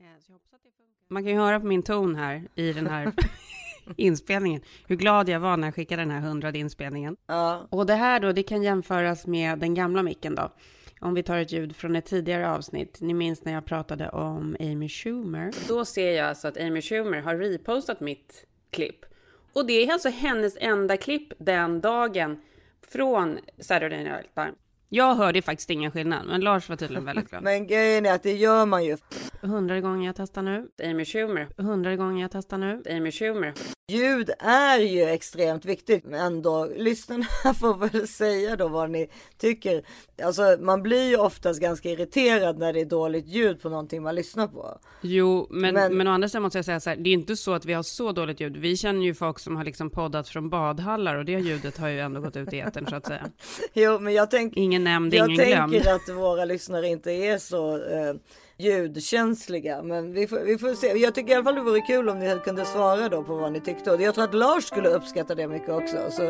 Eh, 0.00 0.06
så 0.20 0.32
jag 0.32 0.34
hoppas 0.34 0.54
att 0.54 0.62
det 0.62 0.70
funkar. 0.76 0.95
Man 1.08 1.22
kan 1.22 1.32
ju 1.32 1.38
höra 1.38 1.60
på 1.60 1.66
min 1.66 1.82
ton 1.82 2.16
här 2.16 2.48
i 2.54 2.72
den 2.72 2.86
här 2.86 3.12
inspelningen 3.96 4.60
hur 4.86 4.96
glad 4.96 5.28
jag 5.28 5.40
var 5.40 5.56
när 5.56 5.66
jag 5.66 5.74
skickade 5.74 6.02
den 6.02 6.10
här 6.10 6.20
hundrade 6.20 6.58
inspelningen. 6.58 7.16
Ja. 7.26 7.66
Och 7.70 7.86
det 7.86 7.94
här 7.94 8.20
då, 8.20 8.32
det 8.32 8.42
kan 8.42 8.62
jämföras 8.62 9.26
med 9.26 9.58
den 9.58 9.74
gamla 9.74 10.02
micken 10.02 10.34
då. 10.34 10.52
Om 11.00 11.14
vi 11.14 11.22
tar 11.22 11.38
ett 11.38 11.52
ljud 11.52 11.76
från 11.76 11.96
ett 11.96 12.04
tidigare 12.04 12.50
avsnitt. 12.50 12.98
Ni 13.00 13.14
minns 13.14 13.44
när 13.44 13.52
jag 13.52 13.64
pratade 13.64 14.08
om 14.08 14.56
Amy 14.60 14.88
Schumer. 14.88 15.52
Då 15.68 15.84
ser 15.84 16.10
jag 16.10 16.28
alltså 16.28 16.48
att 16.48 16.56
Amy 16.56 16.82
Schumer 16.82 17.20
har 17.20 17.36
repostat 17.36 18.00
mitt 18.00 18.44
klipp. 18.70 19.04
Och 19.52 19.66
det 19.66 19.72
är 19.72 19.92
alltså 19.92 20.08
hennes 20.08 20.56
enda 20.60 20.96
klipp 20.96 21.32
den 21.38 21.80
dagen 21.80 22.40
från 22.88 23.38
Saturday 23.58 24.04
Night 24.04 24.30
Live. 24.36 24.52
Jag 24.88 25.14
hörde 25.14 25.42
faktiskt 25.42 25.70
ingen 25.70 25.90
skillnad, 25.90 26.26
men 26.26 26.40
Lars 26.40 26.68
var 26.68 26.76
tydligen 26.76 27.04
väldigt 27.04 27.30
glad. 27.30 27.42
Men 27.42 27.66
grejen 27.66 28.06
är 28.06 28.14
att 28.14 28.22
det 28.22 28.32
gör 28.32 28.66
man 28.66 28.84
ju. 28.84 28.96
Hundrade 29.40 29.80
gången 29.80 30.02
jag 30.02 30.16
testar 30.16 30.42
nu. 30.42 30.68
Amy 30.84 31.04
Schumer. 31.04 31.48
Hundrade 31.56 31.96
gången 31.96 32.18
jag 32.18 32.30
testar 32.30 32.58
nu. 32.58 32.82
Amy 32.90 33.12
Schumer. 33.12 33.52
Ljud 33.92 34.30
är 34.38 34.78
ju 34.78 35.02
extremt 35.02 35.64
viktigt, 35.64 36.04
men 36.04 36.20
ändå 36.20 36.68
lyssnarna 36.76 37.24
får 37.60 37.76
väl 37.76 38.08
säga 38.08 38.56
då 38.56 38.68
vad 38.68 38.90
ni 38.90 39.08
tycker. 39.38 39.82
Alltså 40.22 40.56
man 40.60 40.82
blir 40.82 41.08
ju 41.08 41.16
oftast 41.16 41.60
ganska 41.60 41.88
irriterad 41.90 42.58
när 42.58 42.72
det 42.72 42.80
är 42.80 42.84
dåligt 42.84 43.26
ljud 43.26 43.62
på 43.62 43.68
någonting 43.68 44.02
man 44.02 44.14
lyssnar 44.14 44.46
på. 44.46 44.78
Jo, 45.00 45.46
men, 45.50 45.74
men, 45.74 45.96
Men- 45.96 46.08
å 46.08 46.10
andra 46.10 46.28
sidan 46.28 46.42
måste 46.42 46.58
jag 46.58 46.64
säga 46.64 46.80
så 46.80 46.90
här, 46.90 46.96
det 46.96 47.10
är 47.10 47.14
inte 47.14 47.36
så 47.36 47.54
att 47.54 47.64
vi 47.64 47.72
har 47.72 47.82
så 47.82 48.12
dåligt 48.12 48.40
ljud. 48.40 48.56
Vi 48.56 48.76
känner 48.76 49.04
ju 49.04 49.14
folk 49.14 49.38
som 49.38 49.56
har 49.56 49.64
liksom 49.64 49.90
poddat 49.90 50.28
från 50.28 50.50
badhallar 50.50 51.16
och 51.16 51.24
det 51.24 51.32
ljudet 51.32 51.78
har 51.78 51.88
ju 51.88 52.00
ändå 52.00 52.20
gått 52.20 52.36
ut 52.36 52.52
i 52.52 52.60
etern 52.60 52.86
så 52.86 52.96
att 52.96 53.06
säga. 53.06 53.26
Jo, 53.74 53.98
men 53.98 54.14
jag 54.14 54.30
tänker 54.30 54.60
Ingen 54.60 54.75
nämnd, 54.78 55.14
Jag 55.14 55.30
ingen 55.30 55.46
glömd. 55.46 55.72
tänker 55.72 55.94
att 55.94 56.08
våra 56.08 56.44
lyssnare 56.44 56.88
inte 56.88 57.10
är 57.12 57.38
så 57.38 57.74
eh, 57.76 58.14
ljudkänsliga. 58.58 59.82
Men 59.82 60.12
vi 60.12 60.26
får, 60.26 60.38
vi 60.38 60.58
får 60.58 60.74
se. 60.74 60.86
Jag 60.86 61.14
tycker 61.14 61.32
i 61.32 61.34
alla 61.34 61.44
fall 61.44 61.54
det 61.54 61.60
vore 61.60 61.80
kul 61.80 62.08
om 62.08 62.18
ni 62.18 62.38
kunde 62.44 62.64
svara 62.64 63.08
då 63.08 63.22
på 63.22 63.36
vad 63.36 63.52
ni 63.52 63.60
tyckte. 63.60 63.90
Och 63.90 64.02
jag 64.02 64.14
tror 64.14 64.24
att 64.24 64.34
Lars 64.34 64.64
skulle 64.64 64.88
uppskatta 64.88 65.34
det 65.34 65.48
mycket 65.48 65.68
också. 65.70 65.96
Så 66.10 66.22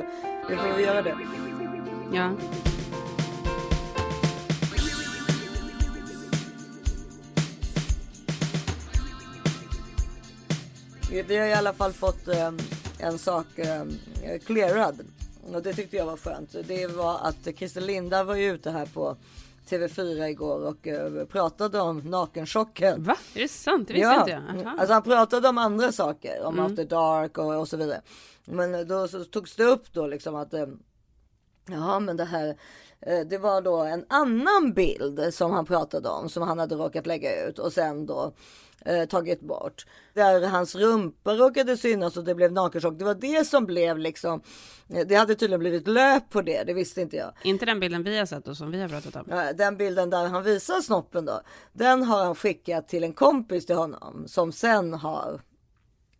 vi 0.48 0.56
får 0.56 0.80
göra 0.80 1.02
det. 1.02 1.16
Ja. 2.12 2.30
Vi, 11.10 11.22
vi 11.22 11.36
har 11.36 11.46
i 11.46 11.52
alla 11.52 11.72
fall 11.72 11.92
fått 11.92 12.28
eh, 12.28 12.50
en 12.98 13.18
sak 13.18 13.46
eh, 13.58 13.82
clearad. 14.46 15.00
Och 15.54 15.62
det 15.62 15.72
tyckte 15.74 15.96
jag 15.96 16.06
var 16.06 16.16
skönt. 16.16 16.56
Det 16.64 16.86
var 16.86 17.18
att 17.22 17.48
Christer 17.56 17.80
Linda 17.80 18.24
var 18.24 18.34
ju 18.34 18.52
ute 18.54 18.70
här 18.70 18.86
på 18.86 19.16
TV4 19.68 20.24
igår 20.28 20.66
och 20.66 20.86
eh, 20.86 21.24
pratade 21.24 21.80
om 21.80 21.98
nakenchocken. 21.98 23.02
Va? 23.02 23.16
Är 23.34 23.40
det 23.40 23.48
sant? 23.48 23.88
Det 23.88 23.94
visste 23.94 24.08
inte 24.20 24.30
jag. 24.30 24.64
Aha. 24.66 24.76
Alltså 24.78 24.92
han 24.92 25.02
pratade 25.02 25.48
om 25.48 25.58
andra 25.58 25.92
saker, 25.92 26.42
om 26.44 26.58
After 26.60 26.84
Dark 26.84 27.38
och, 27.38 27.54
och 27.60 27.68
så 27.68 27.76
vidare. 27.76 28.00
Men 28.44 28.88
då 28.88 29.08
så 29.08 29.24
togs 29.24 29.56
det 29.56 29.64
upp 29.64 29.92
då 29.92 30.06
liksom 30.06 30.34
att 30.34 30.54
eh, 30.54 30.66
Jaha, 31.68 32.00
men 32.00 32.16
det 32.16 32.24
här. 32.24 32.56
eh, 33.00 33.20
Det 33.26 33.38
var 33.38 33.60
då 33.62 33.76
en 33.76 34.04
annan 34.08 34.72
bild 34.74 35.34
som 35.34 35.50
han 35.52 35.66
pratade 35.66 36.08
om 36.08 36.28
som 36.28 36.42
han 36.42 36.58
hade 36.58 36.74
råkat 36.74 37.06
lägga 37.06 37.46
ut 37.46 37.58
och 37.58 37.72
sen 37.72 38.06
då 38.06 38.32
eh, 38.86 39.04
tagit 39.04 39.40
bort. 39.40 39.86
Där 40.14 40.46
hans 40.48 40.74
rumpa 40.74 41.34
råkade 41.34 41.76
synas 41.76 42.16
och 42.16 42.24
det 42.24 42.34
blev 42.34 42.52
nakenchock. 42.52 42.98
Det 42.98 43.04
var 43.04 43.14
det 43.14 43.46
som 43.46 43.66
blev 43.66 43.98
liksom. 43.98 44.42
eh, 44.94 45.06
Det 45.06 45.14
hade 45.14 45.34
tydligen 45.34 45.60
blivit 45.60 45.88
löp 45.88 46.30
på 46.30 46.42
det. 46.42 46.64
Det 46.64 46.74
visste 46.74 47.00
inte 47.00 47.16
jag. 47.16 47.32
Inte 47.42 47.66
den 47.66 47.80
bilden 47.80 48.02
vi 48.02 48.18
har 48.18 48.26
sett 48.26 48.48
och 48.48 48.56
som 48.56 48.70
vi 48.70 48.80
har 48.80 48.88
pratat 48.88 49.16
om. 49.16 49.24
Ja, 49.30 49.52
Den 49.52 49.76
bilden 49.76 50.10
där 50.10 50.26
han 50.26 50.42
visar 50.42 50.80
snoppen 50.80 51.24
då. 51.24 51.40
Den 51.72 52.02
har 52.02 52.24
han 52.24 52.34
skickat 52.34 52.88
till 52.88 53.04
en 53.04 53.12
kompis 53.12 53.66
till 53.66 53.76
honom 53.76 54.24
som 54.28 54.52
sen 54.52 54.94
har 54.94 55.40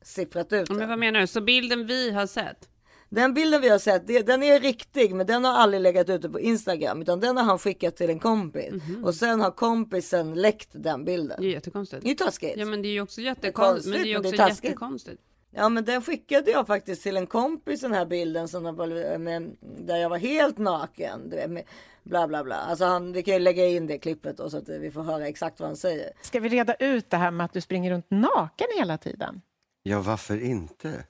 sipprat 0.02 0.52
ut 0.52 0.70
Men 0.70 0.88
vad 0.88 0.98
menar 0.98 1.20
du? 1.20 1.26
Så 1.26 1.40
bilden 1.40 1.86
vi 1.86 2.10
har 2.10 2.26
sett? 2.26 2.68
Den 3.08 3.34
bilden 3.34 3.60
vi 3.60 3.68
har 3.68 3.78
sett, 3.78 4.06
det, 4.06 4.26
den 4.26 4.42
är 4.42 4.60
riktig, 4.60 5.14
men 5.14 5.26
den 5.26 5.44
har 5.44 5.52
aldrig 5.52 5.82
legat 5.82 6.10
ute 6.10 6.28
på 6.30 6.40
Instagram, 6.40 7.02
utan 7.02 7.20
den 7.20 7.36
har 7.36 7.44
han 7.44 7.58
skickat 7.58 7.96
till 7.96 8.10
en 8.10 8.18
kompis 8.18 8.72
och 9.04 9.14
sen 9.14 9.40
har 9.40 9.50
kompisen 9.50 10.34
läckt 10.34 10.68
den 10.72 11.04
bilden. 11.04 11.36
Det 11.40 11.46
är 11.46 11.50
jättekonstigt. 11.50 12.02
Det 12.02 12.08
är 12.08 12.10
ju 12.10 12.16
taskigt. 12.16 12.54
Ja, 12.56 12.64
men 12.64 12.82
det 12.82 12.88
är 12.88 12.90
ju 12.90 13.00
också 13.00 13.20
konstigt, 13.20 13.24
jättekonstigt. 13.24 13.96
Men 13.96 14.02
det 14.02 14.10
är 14.10 14.14
men 14.14 14.22
det 14.22 14.28
också 14.28 14.42
är 14.42 14.48
jättekonstigt. 14.48 15.22
Ja, 15.50 15.68
men 15.68 15.84
den 15.84 16.02
skickade 16.02 16.50
jag 16.50 16.66
faktiskt 16.66 17.02
till 17.02 17.16
en 17.16 17.26
kompis 17.26 17.80
den 17.80 17.92
här 17.92 18.06
bilden 18.06 18.48
som 18.48 18.64
var, 18.64 19.18
med, 19.18 19.56
där 19.60 19.96
jag 19.96 20.08
var 20.08 20.18
helt 20.18 20.58
naken. 20.58 21.30
du 21.30 21.36
vet, 21.36 21.50
Med, 21.50 21.64
bla 22.02 22.28
bla 22.28 22.44
bla. 22.44 22.56
Alltså 22.56 22.84
han, 22.84 23.12
vi 23.12 23.22
kan 23.22 23.34
ju 23.34 23.40
lägga 23.40 23.66
in 23.66 23.86
det 23.86 23.98
klippet 23.98 24.36
då, 24.36 24.50
så 24.50 24.58
att 24.58 24.68
vi 24.68 24.90
får 24.90 25.02
höra 25.02 25.28
exakt 25.28 25.60
vad 25.60 25.68
han 25.68 25.76
säger. 25.76 26.12
Ska 26.22 26.40
vi 26.40 26.48
reda 26.48 26.74
ut 26.74 27.10
det 27.10 27.16
här 27.16 27.30
med 27.30 27.44
att 27.44 27.52
du 27.52 27.60
springer 27.60 27.90
runt 27.90 28.06
naken 28.10 28.66
hela 28.78 28.98
tiden? 28.98 29.40
Ja, 29.82 30.00
varför 30.00 30.42
inte? 30.42 31.04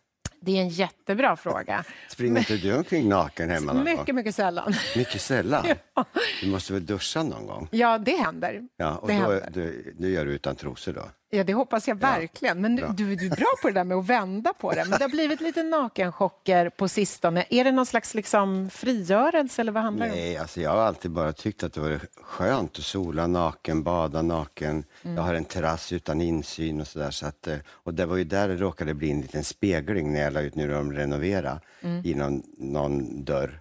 Det 0.47 0.57
är 0.59 0.63
en 0.63 0.69
jättebra 0.69 1.37
fråga. 1.37 1.85
Springer 2.09 2.39
inte 2.39 2.57
du 2.57 2.77
omkring 2.77 3.09
naken 3.09 3.51
hemma 3.51 3.73
någon 3.73 3.85
Mycket, 3.85 4.15
mycket 4.15 4.35
sällan. 4.35 4.75
Mycket 4.97 5.21
sällan. 5.21 5.67
Du 6.43 6.49
måste 6.51 6.73
väl 6.73 6.87
duscha 6.87 7.23
någon 7.23 7.47
gång? 7.47 7.69
Ja, 7.71 7.99
det 7.99 8.17
händer. 8.17 8.63
Ja, 8.77 8.97
och 8.97 9.09
Det 9.09 9.15
då, 9.15 9.21
händer. 9.21 9.51
du, 9.55 9.95
du 9.99 10.09
gör 10.09 10.25
du 10.27 10.33
utan 10.33 10.57
trosor 10.57 10.93
då? 10.93 11.03
Ja, 11.31 11.45
det 11.45 11.55
hoppas 11.55 11.89
jag 11.89 11.95
verkligen. 11.95 12.61
Men 12.61 12.77
du, 12.77 12.87
du, 12.97 13.17
du 13.17 13.27
är 13.27 13.31
bra 13.37 13.47
på 13.63 13.69
det 13.69 13.75
där 13.75 13.85
med 13.85 13.97
att 13.97 14.07
vända 14.07 14.53
på 14.53 14.73
det. 14.73 14.85
Men 14.89 14.99
det 14.99 15.05
har 15.05 15.09
blivit 15.11 15.41
lite 15.41 15.63
nakenchocker 15.63 16.71
på 16.71 16.89
sistone. 16.89 17.45
Är 17.51 17.65
det 17.65 17.73
någon 17.73 17.87
slags 17.87 18.15
liksom 18.15 18.71
frigörelse 18.71 19.61
eller 19.63 19.73
vad 19.73 19.83
handlar 19.83 20.07
det 20.07 20.13
om? 20.13 20.19
Nej, 20.19 20.37
alltså 20.37 20.61
jag 20.61 20.71
har 20.71 20.79
alltid 20.83 21.11
bara 21.11 21.33
tyckt 21.33 21.63
att 21.63 21.73
det 21.73 21.81
var 21.81 22.01
skönt 22.23 22.79
att 22.79 22.85
sola 22.85 23.27
naken, 23.27 23.83
bada 23.83 24.23
naken. 24.23 24.85
Mm. 25.03 25.17
Jag 25.17 25.23
har 25.23 25.35
en 25.35 25.45
terrass 25.45 25.93
utan 25.93 26.21
insyn 26.21 26.81
och 26.81 26.87
sådär. 26.87 27.11
Så 27.11 27.27
att, 27.27 27.47
eh, 27.47 27.57
och 27.69 27.95
det 27.95 28.07
var 28.07 28.17
ju 28.17 28.25
där 28.25 28.49
det 28.49 28.57
råkade 28.57 28.95
bli 28.95 29.11
en 29.11 29.21
liten 29.21 29.45
spegling 29.45 30.13
när 30.13 30.21
jag 30.21 30.33
la 30.33 30.41
ut 30.41 30.55
nu 30.55 30.69
de 30.73 30.93
renoverade 30.93 31.61
Mm. 31.83 32.03
i 32.05 32.15
någon, 32.15 32.43
någon 32.59 33.25
dörr. 33.25 33.61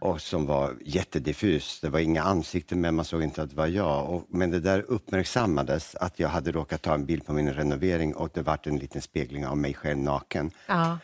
Och 0.00 0.20
som 0.20 0.46
var 0.46 0.74
jättediffus. 0.84 1.80
Det 1.80 1.88
var 1.88 1.98
inga 1.98 2.22
ansikten 2.22 2.80
med, 2.80 2.94
man 2.94 3.04
såg 3.04 3.22
inte 3.22 3.42
att 3.42 3.50
det 3.50 3.56
var 3.56 3.66
jag. 3.66 4.10
Och, 4.10 4.26
men 4.28 4.50
det 4.50 4.60
där 4.60 4.80
uppmärksammades 4.80 5.94
att 5.94 6.18
jag 6.18 6.28
hade 6.28 6.52
råkat 6.52 6.82
ta 6.82 6.94
en 6.94 7.06
bild 7.06 7.26
på 7.26 7.32
min 7.32 7.52
renovering 7.52 8.14
och 8.14 8.30
det 8.34 8.42
vart 8.42 8.66
en 8.66 8.78
liten 8.78 9.02
spegling 9.02 9.46
av 9.46 9.56
mig 9.58 9.74
själv 9.74 9.98
naken. 9.98 10.50
Ja. 10.66 10.98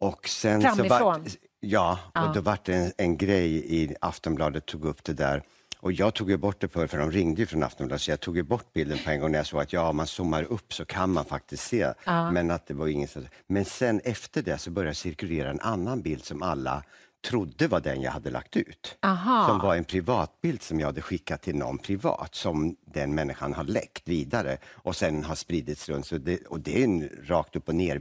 Och 0.00 0.28
sen 0.28 0.60
så 0.62 0.68
var, 0.68 0.74
Framifrån? 0.74 1.26
ja, 1.60 1.98
Ja. 2.14 2.28
och 2.28 2.34
då 2.34 2.40
var 2.40 2.58
det 2.64 2.74
en, 2.74 2.92
en 2.96 3.16
grej 3.16 3.74
i 3.82 3.94
Aftonbladet 4.00 4.66
tog 4.66 4.84
upp 4.84 5.04
det 5.04 5.12
där. 5.12 5.42
Och 5.80 5.92
jag 5.92 6.14
tog 6.14 6.30
ju 6.30 6.36
bort 6.36 6.60
det 6.60 6.68
för, 6.68 6.86
för 6.86 6.98
de 6.98 7.10
ringde 7.10 7.40
ju 7.40 7.46
från 7.46 7.62
Aftonbladet, 7.62 8.02
så 8.02 8.10
jag 8.10 8.20
tog 8.20 8.36
ju 8.36 8.42
bort 8.42 8.72
bilden 8.72 8.98
på 9.04 9.10
en 9.10 9.20
gång 9.20 9.30
när 9.32 9.38
jag 9.38 9.46
såg 9.46 9.60
att 9.60 9.72
ja, 9.72 9.88
om 9.88 9.96
man 9.96 10.06
zoomar 10.06 10.42
upp 10.42 10.72
så 10.74 10.84
kan 10.84 11.12
man 11.12 11.24
faktiskt 11.24 11.62
se. 11.68 11.92
Ja. 12.04 12.30
Men 12.30 12.50
att 12.50 12.66
det 12.66 12.74
var 12.74 12.86
ingen. 12.88 13.08
Men 13.46 13.64
sen 13.64 14.00
efter 14.04 14.42
det 14.42 14.58
så 14.58 14.70
började 14.70 14.94
cirkulera 14.94 15.50
en 15.50 15.60
annan 15.60 16.02
bild 16.02 16.24
som 16.24 16.42
alla 16.42 16.82
trodde 17.22 17.68
var 17.68 17.80
den 17.80 18.02
jag 18.02 18.12
hade 18.12 18.30
lagt 18.30 18.56
ut. 18.56 18.98
Aha. 19.02 19.46
Som 19.48 19.58
var 19.58 19.76
en 19.76 19.84
privatbild 19.84 20.62
som 20.62 20.80
jag 20.80 20.86
hade 20.86 21.02
skickat 21.02 21.42
till 21.42 21.56
någon 21.56 21.78
privat 21.78 22.34
som 22.34 22.76
den 22.84 23.14
människan 23.14 23.54
har 23.54 23.64
läckt 23.64 24.08
vidare 24.08 24.58
och 24.64 24.96
sen 24.96 25.24
har 25.24 25.34
spridits 25.34 25.88
runt. 25.88 26.06
Så 26.06 26.18
det, 26.18 26.46
och 26.46 26.60
det 26.60 26.80
är 26.80 26.84
en 26.84 27.08
rakt 27.24 27.56
upp 27.56 27.68
och 27.68 27.74
ner 27.74 27.98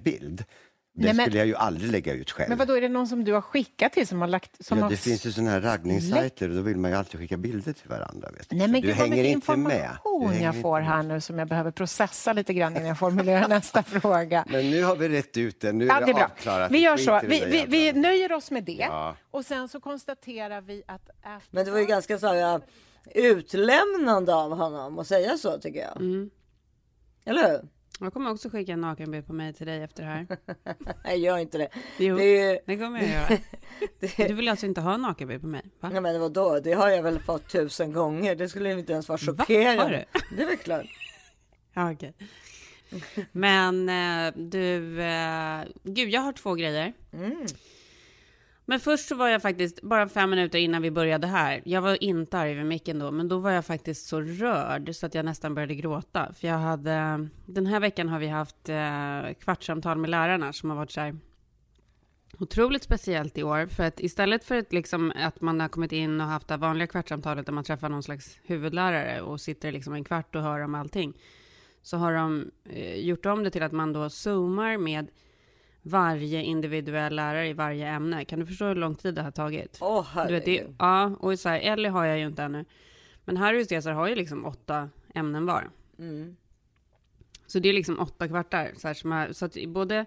Den 0.93 1.05
Nej, 1.05 1.13
men- 1.13 1.25
skulle 1.25 1.37
jag 1.37 1.47
ju 1.47 1.55
aldrig 1.55 1.91
lägga 1.91 2.13
ut 2.13 2.31
själv. 2.31 2.49
Men 2.49 2.57
vad 2.57 2.67
då 2.67 2.73
är 2.77 2.81
det 2.81 2.89
någon 2.89 3.07
som 3.07 3.23
du 3.23 3.33
har 3.33 3.41
skickat 3.41 3.93
till 3.93 4.07
som 4.07 4.21
har 4.21 4.27
lagt... 4.27 4.65
Som 4.65 4.77
Ja, 4.77 4.83
har... 4.83 4.89
det 4.91 4.97
finns 4.97 5.25
ju 5.25 5.31
sådana 5.31 5.51
här 5.51 5.61
raggningssajter 5.61 6.49
och 6.49 6.55
då 6.55 6.61
vill 6.61 6.77
man 6.77 6.91
ju 6.91 6.97
alltid 6.97 7.19
skicka 7.19 7.37
bilder 7.37 7.73
till 7.73 7.89
varandra. 7.89 8.29
Vet 8.37 8.49
du. 8.49 8.55
Nej, 8.55 8.67
men 8.67 8.81
du 8.81 8.87
gud, 8.87 8.97
vad 8.97 9.07
hänger 9.07 9.23
mycket 9.23 9.35
inte 9.35 9.55
med. 9.55 9.69
Du 9.69 9.73
information 9.73 10.29
hänger 10.29 10.45
jag 10.45 10.61
får 10.61 10.79
här 10.79 11.03
nu 11.03 11.21
som 11.21 11.39
jag 11.39 11.47
behöver 11.47 11.71
processa 11.71 12.33
lite 12.33 12.53
grann 12.53 12.75
innan 12.75 12.87
jag 12.87 12.99
formulerar 12.99 13.47
nästa 13.57 13.83
fråga. 13.83 14.45
Men 14.49 14.71
nu 14.71 14.83
har 14.83 14.95
vi 14.95 15.09
rätt 15.09 15.37
ut 15.37 15.61
det. 15.61 15.71
Nu 15.73 15.85
är 15.85 15.89
Ja, 15.89 16.05
det 16.05 16.11
är 16.11 16.23
avklarat. 16.23 16.71
Vi 16.71 16.79
gör 16.79 16.97
så. 16.97 17.11
det 17.11 17.27
Vi, 17.27 17.45
vi, 17.45 17.65
vi 17.67 17.93
nöjer 17.93 18.31
oss 18.31 18.51
med 18.51 18.63
det. 18.63 18.87
Ja. 18.89 19.15
Och 19.31 19.45
sen 19.45 19.69
så 19.69 19.79
konstaterar 19.79 20.61
vi 20.61 20.83
att... 20.87 21.09
Men 21.49 21.65
det 21.65 21.71
var 21.71 21.79
ju 21.79 21.85
ganska 21.85 22.17
så 22.19 22.27
här, 22.27 22.61
utlämnande 23.15 24.35
av 24.35 24.57
honom 24.57 24.99
att 24.99 25.07
säga 25.07 25.37
så 25.37 25.59
tycker 25.59 25.79
jag. 25.79 25.95
Mm. 25.97 26.29
Eller 27.25 27.49
hur? 27.51 27.61
Jag 28.03 28.13
kommer 28.13 28.31
också 28.31 28.49
skicka 28.49 28.71
en 28.73 28.81
nakenbild 28.81 29.27
på 29.27 29.33
mig 29.33 29.53
till 29.53 29.67
dig 29.67 29.83
efter 29.83 30.03
det 30.03 30.09
här. 30.09 30.27
Nej, 31.03 31.19
gör 31.19 31.37
inte 31.37 31.57
det. 31.57 31.69
Jo, 31.97 32.15
Det 32.15 32.25
ju, 32.25 32.59
det 32.65 32.77
kommer 32.77 32.99
jag 33.01 33.09
göra. 33.09 33.37
Du 34.27 34.33
vill 34.33 34.49
alltså 34.49 34.65
inte 34.65 34.81
ha 34.81 34.93
en 34.93 35.01
nakenbild 35.01 35.41
på 35.41 35.47
mig? 35.47 35.61
Va? 35.79 35.89
nej 35.89 36.01
men 36.01 36.21
vadå, 36.21 36.59
det 36.59 36.73
har 36.73 36.89
jag 36.89 37.03
väl 37.03 37.19
fått 37.19 37.49
tusen 37.49 37.93
gånger. 37.93 38.35
Det 38.35 38.49
skulle 38.49 38.71
inte 38.71 38.93
ens 38.93 39.09
vara 39.09 39.19
Va? 39.27 39.33
chockerande. 39.37 40.05
Du? 40.13 40.35
Det 40.35 40.43
är 40.43 40.47
väl 40.47 40.57
klart. 40.57 40.85
Ja, 41.73 41.91
okej. 41.91 42.13
Men 43.31 43.89
eh, 43.89 44.33
du, 44.35 45.01
eh, 45.01 45.61
gud 45.83 46.09
jag 46.09 46.21
har 46.21 46.33
två 46.33 46.53
grejer. 46.53 46.93
Mm. 47.13 47.45
Men 48.71 48.79
först 48.79 49.07
så 49.07 49.15
var 49.15 49.27
jag 49.29 49.41
faktiskt, 49.41 49.81
bara 49.81 50.09
fem 50.09 50.29
minuter 50.29 50.59
innan 50.59 50.81
vi 50.81 50.91
började 50.91 51.27
här, 51.27 51.61
jag 51.65 51.81
var 51.81 52.03
inte 52.03 52.37
arg 52.37 52.51
över 52.51 52.63
micken 52.63 52.99
då, 52.99 53.11
men 53.11 53.27
då 53.27 53.37
var 53.37 53.51
jag 53.51 53.65
faktiskt 53.65 54.07
så 54.07 54.21
rörd 54.21 54.95
så 54.95 55.05
att 55.05 55.15
jag 55.15 55.25
nästan 55.25 55.55
började 55.55 55.75
gråta. 55.75 56.33
För 56.33 56.47
jag 56.47 56.57
hade, 56.57 57.27
den 57.45 57.65
här 57.65 57.79
veckan 57.79 58.09
har 58.09 58.19
vi 58.19 58.27
haft 58.27 58.69
eh, 58.69 59.33
kvartssamtal 59.39 59.97
med 59.97 60.09
lärarna 60.09 60.53
som 60.53 60.69
har 60.69 60.77
varit 60.77 60.91
så 60.91 61.01
här 61.01 61.17
otroligt 62.39 62.83
speciellt 62.83 63.37
i 63.37 63.43
år. 63.43 63.65
För 63.65 63.83
att 63.83 63.99
istället 63.99 64.43
för 64.43 64.57
att, 64.57 64.73
liksom, 64.73 65.13
att 65.15 65.41
man 65.41 65.59
har 65.59 65.67
kommit 65.67 65.91
in 65.91 66.21
och 66.21 66.27
haft 66.27 66.47
det 66.47 66.57
vanliga 66.57 66.87
kvartssamtalet 66.87 67.45
där 67.45 67.53
man 67.53 67.63
träffar 67.63 67.89
någon 67.89 68.03
slags 68.03 68.39
huvudlärare 68.43 69.21
och 69.21 69.41
sitter 69.41 69.71
liksom 69.71 69.93
en 69.93 70.03
kvart 70.03 70.35
och 70.35 70.41
hör 70.41 70.59
om 70.59 70.75
allting, 70.75 71.13
så 71.81 71.97
har 71.97 72.13
de 72.13 72.51
eh, 72.69 72.95
gjort 72.95 73.25
om 73.25 73.43
det 73.43 73.51
till 73.51 73.63
att 73.63 73.71
man 73.71 73.93
då 73.93 74.09
zoomar 74.09 74.77
med 74.77 75.07
varje 75.81 76.43
individuell 76.43 77.15
lärare 77.15 77.47
i 77.47 77.53
varje 77.53 77.87
ämne. 77.87 78.25
Kan 78.25 78.39
du 78.39 78.45
förstå 78.45 78.65
hur 78.65 78.75
lång 78.75 78.95
tid 78.95 79.15
det 79.15 79.21
har 79.21 79.31
tagit? 79.31 79.77
Åh 79.81 80.27
Du 80.27 80.33
vet, 80.33 80.45
det, 80.45 80.51
herregud. 80.51 80.75
ja, 80.79 81.11
och 81.19 81.39
så 81.39 81.49
här, 81.49 81.59
Ellie 81.59 81.89
har 81.89 82.05
jag 82.05 82.19
ju 82.19 82.25
inte 82.27 82.43
ännu. 82.43 82.65
Men 83.25 83.37
Harry 83.37 83.63
och 83.63 83.67
Cesar 83.67 83.91
har 83.91 84.07
ju 84.07 84.15
liksom 84.15 84.45
åtta 84.45 84.89
ämnen 85.15 85.45
var. 85.45 85.69
Mm. 85.99 86.35
Så 87.47 87.59
det 87.59 87.69
är 87.69 87.73
liksom 87.73 87.99
åtta 87.99 88.27
kvartar. 88.27 88.71
Så, 88.77 88.87
här, 88.87 88.93
som 88.93 89.11
jag, 89.11 89.35
så 89.35 89.45
att 89.45 89.57
både 89.67 90.05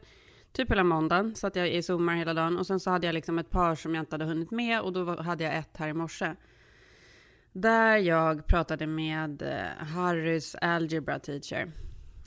typ 0.52 0.71
hela 0.71 0.85
måndagen 0.85 1.35
satt 1.35 1.57
jag 1.57 1.71
i 1.71 1.83
Zoomar 1.83 2.14
hela 2.14 2.35
dagen 2.35 2.59
och 2.59 2.66
sen 2.66 2.81
så 2.81 2.90
hade 2.90 3.07
jag 3.07 3.14
liksom 3.14 3.38
ett 3.38 3.50
par 3.50 3.75
som 3.75 3.95
jag 3.95 4.02
inte 4.02 4.14
hade 4.14 4.25
hunnit 4.25 4.50
med 4.50 4.81
och 4.81 4.93
då 4.93 5.23
hade 5.23 5.45
jag 5.45 5.57
ett 5.57 5.76
här 5.76 5.88
i 5.88 5.93
morse. 5.93 6.35
Där 7.52 7.97
jag 7.97 8.47
pratade 8.47 8.87
med 8.87 9.43
eh, 9.43 9.87
Harrys 9.87 10.54
algebra 10.54 11.19
teacher. 11.19 11.73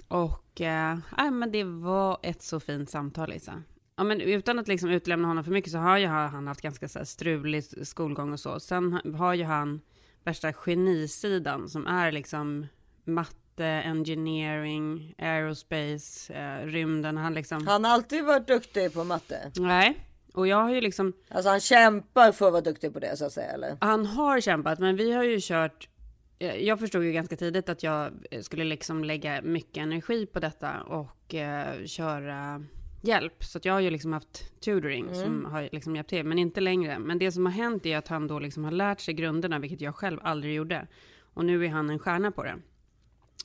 Och 0.08 0.62
eh, 0.62 0.98
nej, 1.18 1.32
men 1.32 1.52
det 1.52 1.64
var 1.64 2.18
ett 2.24 2.42
så 2.42 2.60
fint 2.60 2.90
samtal 2.90 3.30
Lisa. 3.30 3.64
Ja, 3.96 4.04
men 4.04 4.22
utan 4.22 4.60
att 4.60 4.68
liksom 4.68 4.90
utlämna 4.90 5.28
honom 5.28 5.44
för 5.44 5.52
mycket 5.52 5.72
så 5.72 5.78
har 5.78 5.98
ju 5.98 6.08
han 6.08 6.48
haft 6.48 6.62
ganska 6.62 6.88
så 6.90 7.00
här 7.00 7.06
strulig 7.06 7.88
skolgång 7.88 8.34
och 8.34 8.40
så. 8.40 8.60
Sen 8.60 8.94
ha- 8.94 9.18
har 9.18 9.34
ju 9.34 9.44
han 9.44 9.82
värsta 10.24 10.54
genisidan 10.54 11.70
som 11.70 11.88
är 11.88 12.12
liksom 12.12 12.68
matte, 13.04 13.66
engineering, 13.66 15.16
aerospace, 15.18 16.34
eh, 16.34 16.66
rymden. 16.66 17.18
Han 17.18 17.34
liksom... 17.34 17.68
Han 17.68 17.84
har 17.84 17.92
alltid 17.92 18.26
varit 18.26 18.48
duktig 18.48 18.94
på 18.94 19.04
matte. 19.04 19.52
Nej, 19.56 20.08
och 20.34 20.48
jag 20.48 20.58
har 20.58 20.70
ju 20.70 20.82
liksom... 20.82 21.14
Alltså 21.30 21.50
han 21.50 21.60
kämpar 21.60 22.32
för 22.32 22.46
att 22.48 22.52
vara 22.52 22.62
duktig 22.62 22.94
på 22.94 23.00
det 23.00 23.18
så 23.18 23.26
att 23.26 23.34
säga 23.34 23.52
eller? 23.52 23.78
Han 23.82 24.06
har 24.06 24.42
kämpat, 24.42 24.80
men 24.80 24.96
vi 24.96 25.12
har 25.12 25.24
ju 25.24 25.38
kört... 25.42 25.90
eh, 26.40 26.56
Jag 26.56 26.80
förstod 26.80 27.04
ju 27.04 27.12
ganska 27.12 27.36
tidigt 27.36 27.70
att 27.70 27.84
jag 27.84 28.12
skulle 28.42 28.64
liksom 28.64 29.04
lägga 29.04 29.42
mycket 29.42 29.78
energi 29.78 30.26
på 30.26 30.40
detta 30.40 30.82
och 30.82 31.36
eh, 31.36 31.86
köra 31.86 32.64
hjälp. 33.02 33.44
Så 33.44 33.58
att 33.58 33.66
jag 33.66 33.74
har 33.74 33.80
ju 33.80 33.90
liksom 33.90 34.14
haft 34.14 34.62
tutoring 34.62 35.16
som 35.16 35.46
har 35.46 35.70
liksom 35.72 35.96
hjälpt 35.96 36.10
till, 36.10 36.26
men 36.26 36.40
inte 36.40 36.62
längre. 36.62 37.00
Men 37.00 37.20
det 37.20 37.32
som 37.32 37.46
har 37.46 37.54
hänt 37.54 37.86
är 37.86 37.98
att 37.98 38.08
han 38.08 38.28
då 38.28 38.40
liksom 38.40 38.64
har 38.64 38.72
lärt 38.72 39.00
sig 39.00 39.14
grunderna, 39.14 39.60
vilket 39.60 39.82
jag 39.82 39.96
själv 39.96 40.20
aldrig 40.24 40.56
gjorde. 40.56 40.88
Och 41.34 41.46
nu 41.46 41.66
är 41.66 41.70
han 41.70 41.90
en 41.90 42.00
stjärna 42.00 42.32
på 42.32 42.44
det. 42.44 42.56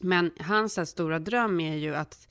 Men 0.01 0.31
hans 0.39 0.77
här, 0.77 0.85
stora 0.85 1.19
dröm 1.19 1.61
är 1.61 1.77
ju 1.77 1.95
att, 1.95 2.29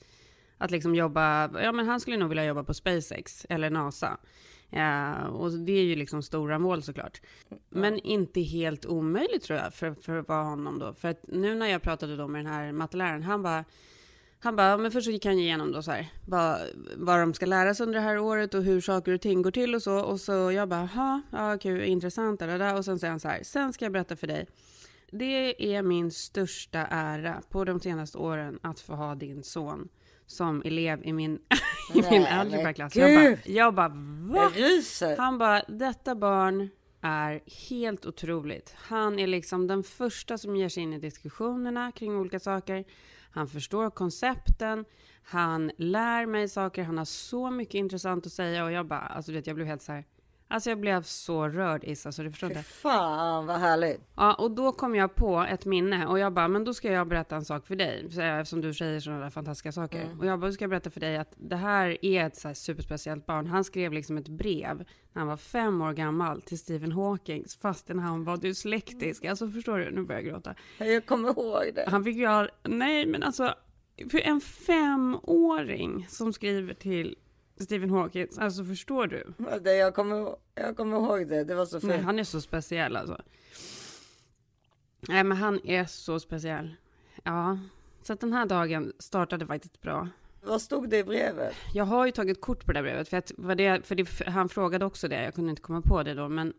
att 0.58 0.70
liksom 0.70 0.94
jobba, 0.94 1.60
ja 1.62 1.72
men 1.72 1.86
han 1.86 2.00
skulle 2.00 2.16
nog 2.16 2.28
vilja 2.28 2.44
jobba 2.44 2.64
på 2.64 2.74
SpaceX 2.74 3.46
eller 3.48 3.70
NASA. 3.70 4.18
Ja, 4.74 5.28
och 5.28 5.52
det 5.52 5.72
är 5.72 5.84
ju 5.84 5.96
liksom 5.96 6.22
stora 6.22 6.58
mål 6.58 6.82
såklart. 6.82 7.20
Men 7.70 7.98
inte 7.98 8.40
helt 8.40 8.86
omöjligt 8.86 9.42
tror 9.42 9.58
jag 9.58 9.74
för, 9.74 9.94
för 9.94 10.18
att 10.18 10.28
vara 10.28 10.44
honom 10.44 10.78
då. 10.78 10.94
För 10.94 11.08
att 11.08 11.24
nu 11.28 11.54
när 11.54 11.66
jag 11.66 11.82
pratade 11.82 12.16
då 12.16 12.28
med 12.28 12.44
den 12.44 12.52
här 12.52 12.72
matteläraren, 12.72 13.22
han 13.22 13.42
bara, 13.42 13.64
han 14.38 14.56
bara, 14.56 14.76
men 14.76 14.90
först 14.92 15.04
så 15.04 15.10
gick 15.10 15.24
han 15.26 15.38
igenom 15.38 15.72
då 15.72 15.82
så 15.82 15.90
här, 15.90 16.08
vad, 16.26 16.58
vad 16.96 17.18
de 17.20 17.34
ska 17.34 17.46
lära 17.46 17.74
sig 17.74 17.86
under 17.86 17.98
det 17.98 18.04
här 18.04 18.18
året 18.18 18.54
och 18.54 18.62
hur 18.62 18.80
saker 18.80 19.12
och 19.14 19.20
ting 19.20 19.42
går 19.42 19.50
till 19.50 19.74
och 19.74 19.82
så. 19.82 20.00
Och 20.00 20.20
så 20.20 20.32
jag 20.52 20.68
bara, 20.68 20.86
"Ha, 20.86 21.20
ja, 21.32 21.58
kul, 21.58 21.82
intressant, 21.82 22.40
där, 22.40 22.58
där. 22.58 22.76
och 22.76 22.84
sen 22.84 22.98
säger 22.98 23.10
han 23.10 23.20
så 23.20 23.28
här, 23.28 23.42
sen 23.42 23.72
ska 23.72 23.84
jag 23.84 23.92
berätta 23.92 24.16
för 24.16 24.26
dig. 24.26 24.46
Det 25.10 25.74
är 25.76 25.82
min 25.82 26.10
största 26.10 26.78
ära 26.90 27.42
på 27.48 27.64
de 27.64 27.80
senaste 27.80 28.18
åren 28.18 28.58
att 28.62 28.80
få 28.80 28.94
ha 28.94 29.14
din 29.14 29.42
son 29.42 29.88
som 30.32 30.62
elev 30.64 31.04
i 31.04 31.12
min, 31.12 31.38
i 31.94 32.02
min 32.10 32.26
algebraklass. 32.26 32.96
Jag 32.96 33.14
bara, 33.14 33.36
jag 33.44 33.74
bara, 33.74 33.92
va? 34.32 34.52
Jag. 35.00 35.16
Han 35.16 35.38
bara, 35.38 35.62
detta 35.68 36.14
barn 36.14 36.68
är 37.00 37.40
helt 37.68 38.06
otroligt. 38.06 38.74
Han 38.76 39.18
är 39.18 39.26
liksom 39.26 39.66
den 39.66 39.82
första 39.82 40.38
som 40.38 40.56
ger 40.56 40.68
sig 40.68 40.82
in 40.82 40.92
i 40.92 40.98
diskussionerna 40.98 41.92
kring 41.92 42.16
olika 42.16 42.40
saker. 42.40 42.84
Han 43.30 43.48
förstår 43.48 43.90
koncepten, 43.90 44.84
han 45.22 45.70
lär 45.76 46.26
mig 46.26 46.48
saker, 46.48 46.82
han 46.82 46.98
har 46.98 47.04
så 47.04 47.50
mycket 47.50 47.74
intressant 47.74 48.26
att 48.26 48.32
säga 48.32 48.64
och 48.64 48.72
jag 48.72 48.86
bara, 48.86 49.00
alltså 49.00 49.32
vet, 49.32 49.46
jag 49.46 49.56
blev 49.56 49.66
helt 49.66 49.82
så 49.82 49.92
här, 49.92 50.04
alltså 50.52 50.70
jag 50.70 50.80
blev 50.80 51.02
så 51.02 51.48
rörd 51.48 51.84
Issa, 51.84 52.12
så 52.12 52.22
du 52.22 52.30
förstår 52.30 52.50
inte. 52.50 52.62
fan 52.62 53.46
vad 53.46 53.56
härligt. 53.60 54.00
Ja, 54.16 54.34
och 54.34 54.50
då 54.50 54.72
kom 54.72 54.94
jag 54.94 55.14
på 55.14 55.40
ett 55.50 55.64
minne 55.64 56.06
och 56.06 56.18
jag 56.18 56.32
bara, 56.32 56.48
men 56.48 56.64
då 56.64 56.74
ska 56.74 56.92
jag 56.92 57.08
berätta 57.08 57.36
en 57.36 57.44
sak 57.44 57.66
för 57.66 57.76
dig, 57.76 58.06
jag- 58.10 58.40
eftersom 58.40 58.60
du 58.60 58.74
säger 58.74 59.00
sådana 59.00 59.20
där 59.22 59.30
fantastiska 59.30 59.72
saker. 59.72 60.16
Och 60.20 60.26
jag 60.26 60.40
bara, 60.40 60.46
då 60.46 60.52
ska 60.52 60.62
jag 60.62 60.70
berätta 60.70 60.90
för 60.90 61.00
dig 61.00 61.16
att 61.16 61.32
det 61.36 61.56
här 61.56 62.04
är 62.04 62.26
ett 62.26 62.36
så 62.36 62.48
här 62.48 62.54
superspeciellt 62.54 63.26
barn. 63.26 63.46
Han 63.46 63.64
skrev 63.64 63.92
liksom 63.92 64.16
ett 64.18 64.28
brev 64.28 64.76
när 65.12 65.20
han 65.20 65.26
var 65.28 65.36
fem 65.36 65.82
år 65.82 65.92
gammal 65.92 66.42
till 66.42 66.58
Stephen 66.58 66.92
Hawking, 66.92 67.44
fastän 67.62 67.98
han 67.98 68.24
var 68.24 68.36
dyslektisk. 68.36 69.24
Alltså 69.24 69.48
förstår 69.48 69.78
du, 69.78 69.90
nu 69.90 70.02
börjar 70.02 70.20
jag 70.20 70.30
gråta. 70.30 70.54
Jag 70.78 71.06
kommer 71.06 71.28
ihåg 71.28 71.62
det. 71.74 71.84
Han 71.88 72.04
fick 72.04 72.16
ju 72.16 72.26
all... 72.26 72.50
nej 72.62 73.06
men 73.06 73.22
alltså, 73.22 73.54
för 74.10 74.18
en 74.18 74.40
femåring 75.06 76.06
som 76.10 76.32
skriver 76.32 76.74
till 76.74 77.16
Stephen 77.62 77.90
Hawking, 77.90 78.28
alltså 78.38 78.64
förstår 78.64 79.06
du? 79.06 79.32
det 79.60 79.74
jag, 79.76 79.94
kommer, 79.94 80.36
jag 80.54 80.76
kommer 80.76 80.96
ihåg 80.96 81.28
det. 81.28 81.44
Det 81.44 81.54
var 81.54 81.66
så 81.66 81.80
fint. 81.80 82.04
han 82.04 82.18
är 82.18 82.24
så 82.24 82.40
speciell 82.40 82.96
alltså. 82.96 83.18
Nej, 85.08 85.24
men 85.24 85.36
han 85.36 85.60
är 85.64 85.84
så 85.84 86.20
speciell. 86.20 86.74
Ja, 87.22 87.58
Så 88.02 88.12
att 88.12 88.20
den 88.20 88.32
här 88.32 88.46
dagen 88.46 88.92
startade 88.98 89.46
faktiskt 89.46 89.80
bra. 89.80 90.08
Vad 90.44 90.62
stod 90.62 90.88
det 90.88 90.98
i 90.98 91.04
brevet? 91.04 91.54
Jag 91.74 91.84
har 91.84 92.06
ju 92.06 92.12
tagit 92.12 92.40
kort 92.40 92.66
på 92.66 92.72
det 92.72 92.82
brevet, 92.82 93.08
för, 93.08 93.16
att, 93.16 93.32
vad 93.36 93.56
det, 93.56 93.86
för 93.86 93.94
det, 93.94 94.08
han 94.26 94.48
frågade 94.48 94.84
också 94.84 95.08
det, 95.08 95.24
jag 95.24 95.34
kunde 95.34 95.50
inte 95.50 95.62
komma 95.62 95.80
på 95.82 96.02
det 96.02 96.14
då, 96.14 96.28
men 96.28 96.52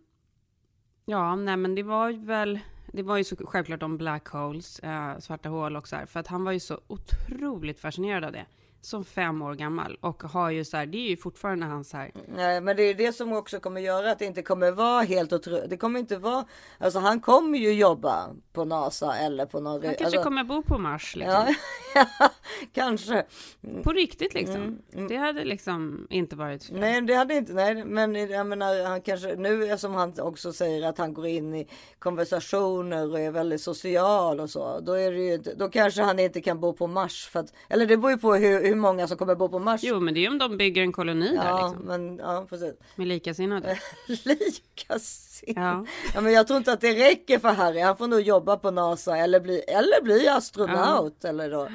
ja, 1.05 1.35
nej 1.35 1.57
men 1.57 1.75
det 1.75 1.83
var 1.83 2.09
ju 2.09 2.25
väl, 2.25 2.59
det 2.91 3.03
var 3.03 3.17
ju 3.17 3.23
så 3.23 3.35
självklart 3.35 3.83
om 3.83 3.97
black 3.97 4.27
holes, 4.27 4.79
eh, 4.79 5.19
svarta 5.19 5.49
hål 5.49 5.75
och 5.75 5.87
så 5.87 5.95
här, 5.95 6.05
för 6.05 6.19
att 6.19 6.27
han 6.27 6.43
var 6.43 6.51
ju 6.51 6.59
så 6.59 6.79
otroligt 6.87 7.79
fascinerad 7.79 8.23
av 8.23 8.31
det, 8.31 8.45
som 8.85 9.05
fem 9.05 9.41
år 9.41 9.53
gammal, 9.53 9.97
och 10.01 10.23
har 10.23 10.49
ju 10.49 10.65
så 10.65 10.77
här, 10.77 10.85
det 10.85 10.97
är 10.97 11.09
ju 11.09 11.17
fortfarande 11.17 11.65
hans 11.65 11.93
här, 11.93 12.11
Nej, 12.27 12.61
men 12.61 12.75
det 12.75 12.83
är 12.83 12.93
det 12.93 13.13
som 13.13 13.33
också 13.33 13.59
kommer 13.59 13.81
göra 13.81 14.11
att 14.11 14.19
det 14.19 14.25
inte 14.25 14.41
kommer 14.41 14.71
vara 14.71 15.01
helt 15.01 15.33
otroligt. 15.33 15.69
Det 15.69 15.77
kommer 15.77 15.99
inte 15.99 16.17
vara, 16.17 16.45
alltså 16.77 16.99
han 16.99 17.19
kommer 17.19 17.57
ju 17.57 17.73
jobba 17.73 18.29
på 18.53 18.65
NASA 18.65 19.17
eller 19.17 19.45
på 19.45 19.59
någon... 19.59 19.73
han 19.73 19.81
kanske 19.81 20.05
alltså, 20.05 20.23
kommer 20.23 20.43
bo 20.43 20.63
på 20.63 20.77
Mars 20.77 21.15
liksom. 21.15 21.55
Ja, 21.95 22.29
kanske. 22.73 23.25
På 23.83 23.91
riktigt 23.91 24.33
liksom. 24.33 24.81
Det 25.09 25.15
hade 25.15 25.45
liksom 25.45 26.07
inte 26.09 26.35
varit 26.35 26.63
fel. 26.63 26.77
Mm, 26.77 26.89
Nej, 26.89 27.01
det 27.01 27.13
hade 27.13 27.33
inte. 27.33 27.53
Nej, 27.53 27.85
men 27.85 28.15
jag 28.15 28.47
menar, 28.47 28.85
han 28.85 29.01
kanske 29.01 29.35
nu 29.35 29.77
som 29.77 29.95
han 29.95 30.13
också 30.19 30.53
säger 30.53 30.89
att 30.89 30.97
han 30.97 31.13
går 31.13 31.27
in 31.27 31.55
i 31.55 31.67
konversationer 31.99 33.11
och 33.11 33.19
är 33.19 33.31
väldigt 33.31 33.61
social 33.61 34.39
och 34.39 34.49
så. 34.49 34.79
Då 34.79 34.93
är 34.93 35.11
det 35.11 35.17
ju, 35.17 35.37
då 35.37 35.69
kanske 35.69 36.01
han 36.01 36.19
inte 36.19 36.41
kan 36.41 36.59
bo 36.59 36.73
på 36.73 36.87
Mars 36.87 37.29
för 37.31 37.39
att, 37.39 37.53
eller 37.69 37.85
det 37.85 37.97
beror 37.97 38.11
ju 38.11 38.17
på 38.17 38.33
hur, 38.35 38.72
hur 38.73 38.81
många 38.81 39.07
som 39.07 39.17
kommer 39.17 39.35
bo 39.35 39.49
på 39.49 39.59
Mars. 39.59 39.81
Jo, 39.83 39.99
men 39.99 40.13
det 40.13 40.25
är 40.25 40.29
om 40.29 40.37
de 40.37 40.57
bygger 40.57 40.81
en 40.81 40.91
koloni 40.91 41.27
där 41.27 41.45
ja, 41.45 41.67
liksom. 41.67 41.85
men 41.85 42.17
ja, 42.17 42.45
precis. 42.49 42.73
Med 42.95 43.07
likasinnade. 43.07 43.79
Likasinnade. 44.07 45.67
Ja. 45.67 45.85
Ja, 46.15 46.21
men 46.21 46.33
jag 46.33 46.47
tror 46.47 46.57
inte 46.57 46.73
att 46.73 46.81
det 46.81 47.09
räcker 47.09 47.39
för 47.39 47.49
Harry. 47.49 47.79
Han 47.79 47.97
får 47.97 48.07
nog 48.07 48.21
jobba 48.21 48.57
på 48.57 48.71
NASA 48.71 49.17
eller 49.17 49.39
bli, 49.39 49.59
eller 49.59 50.03
bli 50.03 50.27
astronaut 50.27 51.25
eller 51.25 51.51
då. 51.51 51.67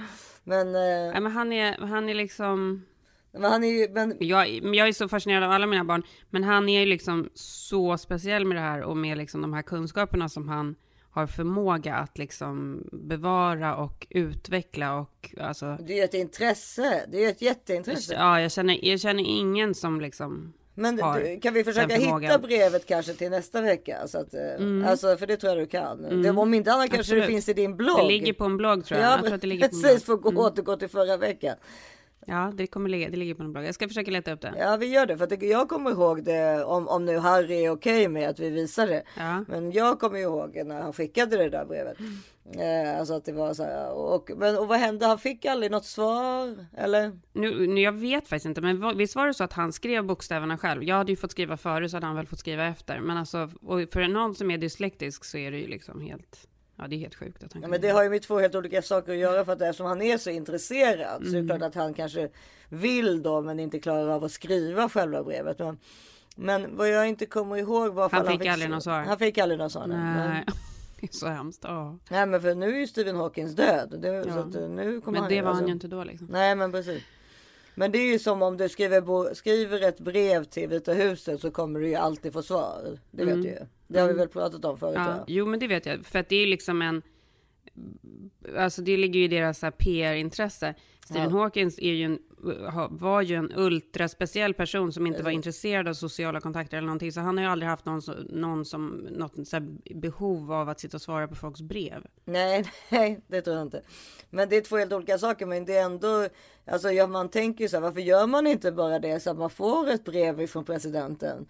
Men, 0.44 0.66
eh, 0.66 1.12
Nej, 1.12 1.20
men 1.20 1.32
han 1.32 1.52
är, 1.52 1.78
han 1.86 2.08
är 2.08 2.14
liksom... 2.14 2.86
men 3.32 3.52
han 3.52 3.64
är 3.64 3.68
ju, 3.68 3.88
men 3.92 4.16
Jag, 4.20 4.62
men 4.62 4.74
jag 4.74 4.88
är 4.88 4.92
så 4.92 5.08
fascinerad 5.08 5.44
av 5.44 5.50
alla 5.50 5.66
mina 5.66 5.84
barn, 5.84 6.02
men 6.30 6.44
han 6.44 6.68
är 6.68 6.80
ju 6.80 6.86
liksom 6.86 7.30
så 7.34 7.98
speciell 7.98 8.44
med 8.44 8.56
det 8.56 8.60
här 8.60 8.82
och 8.82 8.96
med 8.96 9.18
liksom 9.18 9.42
de 9.42 9.52
här 9.52 9.62
kunskaperna 9.62 10.28
som 10.28 10.48
han 10.48 10.76
har 11.10 11.26
förmåga 11.26 11.94
att 11.94 12.18
liksom 12.18 12.82
bevara 12.92 13.76
och 13.76 14.06
utveckla 14.10 14.94
och 14.94 15.34
alltså... 15.40 15.76
det 15.80 16.00
är 16.00 16.04
ett 16.04 16.14
intresse. 16.14 17.04
Det 17.08 17.24
är 17.24 17.28
ett 17.30 17.42
jätteintresse. 17.42 18.14
Ja, 18.14 18.40
jag 18.40 18.52
känner, 18.52 18.84
jag 18.84 19.00
känner 19.00 19.24
ingen 19.24 19.74
som 19.74 20.00
liksom... 20.00 20.52
Men 20.74 21.00
har 21.00 21.40
kan 21.40 21.54
vi 21.54 21.64
försöka 21.64 21.94
hitta 21.94 22.38
brevet 22.38 22.86
kanske 22.86 23.14
till 23.14 23.30
nästa 23.30 23.60
vecka? 23.60 24.08
Så 24.08 24.18
att, 24.18 24.34
eh, 24.34 24.90
Alltså 24.90 25.16
för 25.16 25.26
det 25.26 25.36
tror 25.36 25.52
jag 25.52 25.62
du 25.62 25.66
kan. 25.66 26.22
Det, 26.22 26.30
om 26.30 26.54
inte 26.54 26.72
annat 26.72 26.90
kanske 26.90 27.14
det 27.14 27.20
Absolut. 27.20 27.26
finns 27.26 27.48
i 27.48 27.54
din 27.54 27.76
blogg. 27.76 27.98
Det 27.98 28.08
ligger 28.08 28.32
på 28.32 28.44
en 28.44 28.56
blogg 28.56 28.84
tror 28.84 29.00
jag. 29.00 29.08
Ja, 29.10 29.12
jag 29.12 29.24
tror 29.24 29.34
att 29.34 29.40
det 29.40 29.46
ligger 29.46 29.68
på 29.68 29.76
en 29.76 29.82
precis. 29.82 30.06
blogg. 30.06 30.22
Får 30.22 30.32
gå 30.32 30.42
återgå 30.42 30.76
till 30.76 30.88
förra 30.88 31.16
veckan. 31.16 31.56
Ja, 32.28 32.52
det 32.54 32.66
kommer 32.66 32.88
ligga, 32.88 33.08
det 33.10 33.16
ligger 33.16 33.34
på 33.34 33.42
en 33.42 33.52
blogg. 33.52 33.64
Jag 33.64 33.74
ska 33.74 33.88
försöka 33.88 34.10
leta 34.10 34.32
upp 34.32 34.40
det. 34.40 34.54
Ja, 34.58 34.76
vi 34.76 34.86
gör 34.86 35.06
det. 35.06 35.18
För 35.18 35.26
det- 35.26 35.46
jag 35.46 35.68
kommer 35.68 35.90
ihåg 35.90 36.24
det 36.24 36.64
om, 36.64 36.88
om 36.88 37.04
nu 37.04 37.18
Harry 37.18 37.64
är 37.64 37.70
okej 37.70 38.08
med 38.08 38.28
att 38.30 38.38
vi 38.38 38.50
visar 38.50 38.86
det. 38.86 39.02
Ja. 39.16 39.44
Men 39.48 39.72
jag 39.72 40.00
kommer 40.00 40.18
ihåg 40.18 40.62
när 40.66 40.80
han 40.82 40.92
skickade 40.92 41.36
det 41.36 41.48
där 41.50 41.64
brevet. 41.64 41.96
Eh, 42.56 42.98
alltså 42.98 43.14
att 43.14 43.24
det 43.24 43.32
var 43.32 43.54
så 43.54 43.62
här. 43.62 43.92
Och, 43.92 44.30
men, 44.36 44.58
och 44.58 44.68
vad 44.68 44.78
hände? 44.78 45.06
Han 45.06 45.18
fick 45.18 45.44
aldrig 45.44 45.70
något 45.72 45.84
svar? 45.84 46.66
Eller? 46.76 47.18
Nu, 47.32 47.66
nu, 47.66 47.80
jag 47.80 47.92
vet 47.92 48.28
faktiskt 48.28 48.46
inte, 48.46 48.60
men 48.60 48.96
visst 48.96 49.16
var 49.16 49.26
det 49.26 49.34
så 49.34 49.44
att 49.44 49.52
han 49.52 49.72
skrev 49.72 50.04
bokstäverna 50.04 50.58
själv? 50.58 50.84
Jag 50.84 50.96
hade 50.96 51.12
ju 51.12 51.16
fått 51.16 51.30
skriva 51.30 51.56
före 51.56 51.88
så 51.88 51.96
hade 51.96 52.06
han 52.06 52.16
väl 52.16 52.26
fått 52.26 52.38
skriva 52.38 52.66
efter. 52.66 53.00
Men 53.00 53.16
alltså, 53.16 53.48
för 53.92 54.08
någon 54.08 54.34
som 54.34 54.50
är 54.50 54.58
dyslektisk 54.58 55.24
så 55.24 55.38
är 55.38 55.50
det 55.50 55.58
ju 55.58 55.66
liksom 55.66 56.00
helt, 56.00 56.48
ja 56.78 56.86
det 56.88 56.96
är 56.96 56.98
helt 56.98 57.14
sjukt 57.14 57.44
att 57.44 57.52
han 57.52 57.62
Ja, 57.62 57.68
men 57.68 57.80
det 57.80 57.88
har 57.88 58.02
ju 58.02 58.10
med 58.10 58.22
två 58.22 58.38
helt 58.38 58.54
olika 58.54 58.82
saker 58.82 59.12
att 59.12 59.18
göra 59.18 59.44
för 59.44 59.52
att 59.52 59.62
eftersom 59.62 59.86
han 59.86 60.02
är 60.02 60.18
så 60.18 60.30
intresserad 60.30 61.22
så 61.22 61.28
är 61.28 61.32
det 61.32 61.38
Mm. 61.38 61.48
klart 61.48 61.62
att 61.62 61.74
han 61.74 61.94
kanske 61.94 62.28
vill 62.68 63.22
då 63.22 63.40
men 63.42 63.60
inte 63.60 63.78
klarar 63.78 64.08
av 64.08 64.24
att 64.24 64.32
skriva 64.32 64.88
själva 64.88 65.22
brevet. 65.24 65.58
Men, 65.58 65.78
men 66.36 66.76
vad 66.76 66.88
jag 66.90 67.08
inte 67.08 67.26
kommer 67.26 67.56
ihåg 67.56 67.94
var 67.94 68.02
Han 68.10 68.24
fall 68.26 68.38
fick 68.38 68.46
aldrig 68.46 68.70
något 68.70 68.82
svar. 68.82 69.00
Han 69.02 69.18
fick 69.18 69.38
aldrig 69.38 69.58
något 69.58 69.72
svar. 69.72 69.86
nej. 69.86 69.96
Men, 69.96 70.44
det 71.00 71.06
är 71.06 71.16
så 71.16 71.26
hemskt. 71.28 71.60
Ja. 71.64 71.98
nej 72.10 72.26
men 72.26 72.40
för 72.42 72.54
nu 72.54 72.74
är 72.74 72.78
ju 72.80 72.86
Stephen 72.86 73.16
Hawkins 73.16 73.52
död. 73.54 73.94
Det, 74.02 74.22
så 74.24 74.28
Ja. 74.28 74.34
att, 74.38 74.54
eh, 74.54 74.68
nu 74.68 75.00
kommer 75.00 75.12
Men 75.18 75.22
han 75.22 75.30
det 75.32 75.40
var 75.40 75.46
han 75.48 75.52
alltså- 75.56 75.66
ju 75.66 75.72
inte 75.72 75.88
då 75.88 76.04
liksom. 76.04 76.26
Nej 76.30 76.54
men 76.56 76.72
precis. 76.72 77.02
Men 77.74 77.92
det 77.92 77.98
är 77.98 78.12
ju 78.12 78.18
som 78.18 78.42
om 78.42 78.56
du 78.56 78.68
skriver, 78.68 79.34
skriver 79.34 79.82
ett 79.88 80.00
brev 80.00 80.44
till 80.44 80.68
Vita 80.68 80.92
huset 80.92 81.40
så 81.40 81.50
kommer 81.50 81.80
du 81.80 81.88
ju 81.88 81.94
alltid 81.94 82.32
få 82.32 82.42
svar. 82.42 82.98
Det 83.10 83.24
vet 83.24 83.42
du 83.42 83.48
ju. 83.48 83.58
Det 83.88 84.00
har 84.00 84.08
vi 84.08 84.14
väl 84.14 84.28
pratat 84.28 84.64
om 84.64 84.78
förut. 84.78 84.96
Mm. 84.96 85.08
Ja, 85.08 85.24
jo, 85.28 85.46
men 85.46 85.60
det 85.60 85.66
vet 85.66 85.86
jag. 85.86 86.06
För 86.06 86.18
att 86.18 86.28
det 86.28 86.36
är 86.36 86.40
ju 86.40 86.46
liksom 86.46 86.82
en... 86.82 87.02
Alltså 88.56 88.82
det 88.82 88.96
ligger 88.96 89.18
ju 89.18 89.24
i 89.24 89.28
deras 89.28 89.60
PR-intresse. 89.78 90.74
Stephen 91.04 91.32
Hawkins 91.32 91.78
är 91.78 91.92
ju 91.92 92.04
en, 92.04 92.18
var 92.90 93.22
ju 93.22 93.34
en 93.34 93.52
ultraspeciell 93.56 94.54
person 94.54 94.92
som 94.92 95.06
inte 95.06 95.22
var 95.22 95.30
intresserad 95.30 95.88
av 95.88 95.94
sociala 95.94 96.40
kontakter 96.40 96.76
eller 96.76 96.86
någonting. 96.86 97.12
Så 97.12 97.20
han 97.20 97.36
har 97.36 97.44
ju 97.44 97.50
aldrig 97.50 97.68
haft 97.68 97.84
någon, 97.84 98.02
någon 98.28 98.64
som, 98.64 98.88
något 99.10 99.48
så 99.48 99.60
behov 99.94 100.52
av 100.52 100.68
att 100.68 100.80
sitta 100.80 100.96
och 100.96 101.02
svara 101.02 101.28
på 101.28 101.34
folks 101.34 101.60
brev. 101.60 102.06
Nej, 102.24 102.64
nej, 102.88 103.20
det 103.26 103.42
tror 103.42 103.56
jag 103.56 103.66
inte. 103.66 103.82
Men 104.30 104.48
det 104.48 104.56
är 104.56 104.60
två 104.60 104.76
helt 104.76 104.92
olika 104.92 105.18
saker. 105.18 105.46
Men 105.46 105.64
det 105.64 105.76
är 105.76 105.84
ändå, 105.84 106.28
alltså 106.66 106.90
ja, 106.90 107.06
man 107.06 107.28
tänker 107.28 107.64
ju 107.64 107.68
så 107.68 107.76
här, 107.76 107.82
varför 107.82 108.00
gör 108.00 108.26
man 108.26 108.46
inte 108.46 108.72
bara 108.72 108.98
det 108.98 109.20
så 109.20 109.30
att 109.30 109.38
man 109.38 109.50
får 109.50 109.90
ett 109.90 110.04
brev 110.04 110.40
ifrån 110.40 110.64
presidenten? 110.64 111.46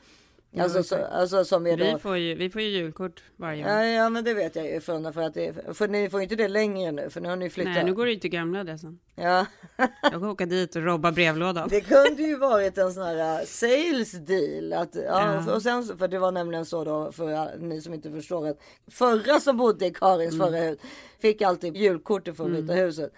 Alltså, 0.58 0.82
så, 0.82 1.04
alltså 1.04 1.44
som 1.44 1.66
är 1.66 1.76
Vi 1.76 1.90
då. 1.92 1.98
får 1.98 2.16
ju, 2.16 2.34
vi 2.34 2.50
får 2.50 2.62
ju 2.62 2.68
julkort 2.68 3.22
varje 3.36 3.64
år. 3.64 3.70
Ja, 3.70 3.84
ja, 3.84 4.08
men 4.08 4.24
det 4.24 4.34
vet 4.34 4.56
jag 4.56 4.66
ju 4.70 4.80
från 4.80 5.12
för 5.12 5.20
att 5.22 5.34
det, 5.34 5.76
för 5.76 5.88
ni 5.88 6.10
får 6.10 6.22
inte 6.22 6.36
det 6.36 6.48
längre 6.48 6.92
nu, 6.92 7.10
för 7.10 7.20
nu 7.20 7.28
har 7.28 7.36
ni 7.36 7.50
flyttat. 7.50 7.74
Nej, 7.74 7.84
nu 7.84 7.94
går 7.94 8.06
det 8.06 8.12
ju 8.12 8.18
till 8.18 8.30
gamla 8.30 8.60
adressen. 8.60 8.98
Ja, 9.14 9.46
Jag 10.02 10.20
får 10.20 10.28
åka 10.28 10.46
dit 10.46 10.76
och 10.76 10.82
robba 10.82 11.12
brevlådan. 11.12 11.68
det 11.68 11.80
kunde 11.80 12.22
ju 12.22 12.36
varit 12.36 12.78
en 12.78 12.92
sån 12.92 13.02
här 13.02 13.40
uh, 13.40 13.46
sales 13.46 14.12
deal. 14.12 14.72
Att, 14.72 14.94
ja, 14.94 15.42
Ja. 15.46 15.54
Och 15.54 15.62
sen, 15.62 15.98
för 15.98 16.08
det 16.08 16.18
var 16.18 16.32
nämligen 16.32 16.64
så 16.66 16.84
då, 16.84 17.12
för 17.12 17.32
uh, 17.32 17.46
ni 17.60 17.80
som 17.80 17.94
inte 17.94 18.10
förstår 18.10 18.48
att 18.48 18.58
förra 18.90 19.40
som 19.40 19.56
bodde 19.56 19.86
i 19.86 19.90
Karins 19.90 20.34
Mm. 20.34 20.46
förra 20.46 20.60
hus 20.60 20.78
fick 21.20 21.42
alltid 21.42 21.76
julkort 21.76 22.28
från 22.36 22.52
Vita 22.52 22.72
huset. 22.72 23.12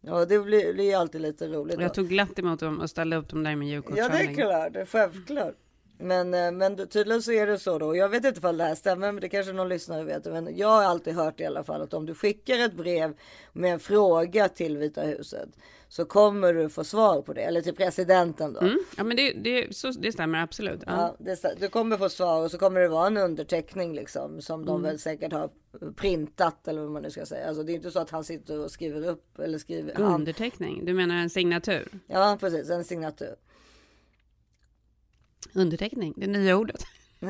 Ja, 0.00 0.24
det 0.24 0.38
blir, 0.38 0.72
blir 0.74 0.84
ju 0.84 0.92
alltid 0.94 1.20
lite 1.20 1.48
roligt. 1.48 1.74
Och 1.74 1.78
då. 1.80 1.84
jag 1.84 1.94
tog 1.94 2.08
glatt 2.08 2.38
emot 2.38 2.60
dem 2.60 2.80
och 2.80 2.90
ställde 2.90 3.16
upp 3.16 3.28
dem 3.28 3.42
där 3.44 3.56
med 3.56 3.68
Ja, 3.68 3.82
det 4.08 4.16
är 4.18 4.34
klart. 4.34 4.72
det 4.72 4.80
är 4.80 4.86
Självklart. 4.86 5.54
Men, 5.98 6.34
eh, 6.34 6.52
men 6.52 6.88
tydligen 6.88 7.22
så 7.22 7.32
är 7.32 7.46
det 7.46 7.58
så 7.58 7.78
då. 7.78 7.96
Jag 7.96 8.08
vet 8.08 8.24
inte 8.24 8.38
ifall 8.38 8.56
det 8.56 8.64
här 8.64 8.74
stämmer, 8.74 9.12
men 9.12 9.20
det 9.20 9.28
kanske 9.28 9.52
någon 9.52 9.68
lyssnare 9.68 10.04
vet. 10.04 10.24
Men 10.24 10.56
jag 10.56 10.68
har 10.68 10.82
alltid 10.82 11.14
hört 11.14 11.40
i 11.40 11.44
alla 11.44 11.64
fall 11.64 11.82
att 11.82 11.94
om 11.94 12.06
du 12.06 12.14
skickar 12.14 12.58
ett 12.58 12.74
brev 12.74 13.14
med 13.52 13.72
en 13.72 13.80
fråga 13.80 14.48
till 14.48 14.76
Vita 14.78 15.02
huset 15.02 15.48
så 15.88 16.04
kommer 16.04 16.54
du 16.54 16.68
få 16.68 16.84
svar 16.84 17.22
på 17.22 17.32
det. 17.32 17.40
Eller 17.42 17.60
till 17.60 17.74
presidenten 17.74 18.52
då. 18.52 18.60
Mm. 18.60 18.78
Ja, 18.96 19.04
men 19.04 19.16
det, 19.16 19.32
det, 19.32 19.76
så, 19.76 19.90
det 19.90 20.12
stämmer 20.12 20.42
absolut. 20.42 20.82
Ja. 20.86 21.16
Ja, 21.18 21.24
det, 21.34 21.60
du 21.60 21.68
kommer 21.68 21.96
få 21.96 22.08
svar 22.08 22.44
och 22.44 22.50
så 22.50 22.58
kommer 22.58 22.80
det 22.80 22.88
vara 22.88 23.06
en 23.06 23.16
underteckning 23.16 23.94
liksom 23.94 24.40
som 24.40 24.54
Mm. 24.60 24.66
de 24.66 24.82
väl 24.82 24.98
säkert 24.98 25.32
har 25.32 25.50
printat 25.96 26.68
eller 26.68 26.80
vad 26.82 26.90
man 26.90 27.02
nu 27.02 27.10
ska 27.10 27.26
säga. 27.26 27.48
Alltså 27.48 27.62
det 27.62 27.72
är 27.72 27.74
inte 27.74 27.90
så 27.90 27.98
att 27.98 28.10
han 28.10 28.24
sitter 28.24 28.58
och 28.60 28.70
skriver 28.70 29.08
upp 29.08 29.38
eller 29.38 29.58
skriver. 29.58 29.94
Han, 29.94 30.14
Underteckning, 30.14 30.84
du 30.84 30.94
menar 30.94 31.14
en 31.16 31.30
signatur? 31.30 31.88
ja, 32.06 32.36
precis, 32.40 32.70
en 32.70 32.84
signatur. 32.84 33.34
Underteckning, 35.52 36.14
det 36.16 36.26
nya 36.26 36.56
ordet. 36.56 36.86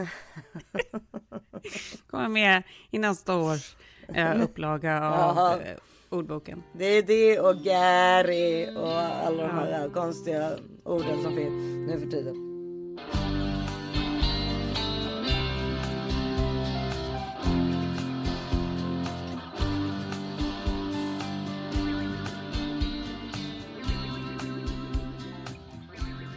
Kommer 2.11 2.29
med 2.29 2.63
i 2.91 2.99
nästa 2.99 3.37
års 3.37 3.77
eh, 4.15 4.43
upplaga 4.43 4.97
av 5.09 5.37
Jaha. 5.37 5.61
eh, 5.61 5.77
ordboken. 6.09 6.63
Det 6.73 6.85
är 6.85 7.03
det 7.03 7.41
och 7.41 7.57
Gary 7.57 8.77
och 8.77 8.93
alla 9.01 9.43
de 9.43 9.51
här 9.51 9.89
konstiga 9.89 10.51
orden 10.85 11.23
som 11.23 11.35
finns 11.35 11.89
nu 11.89 12.01
för 12.01 12.11
tiden. 12.11 12.54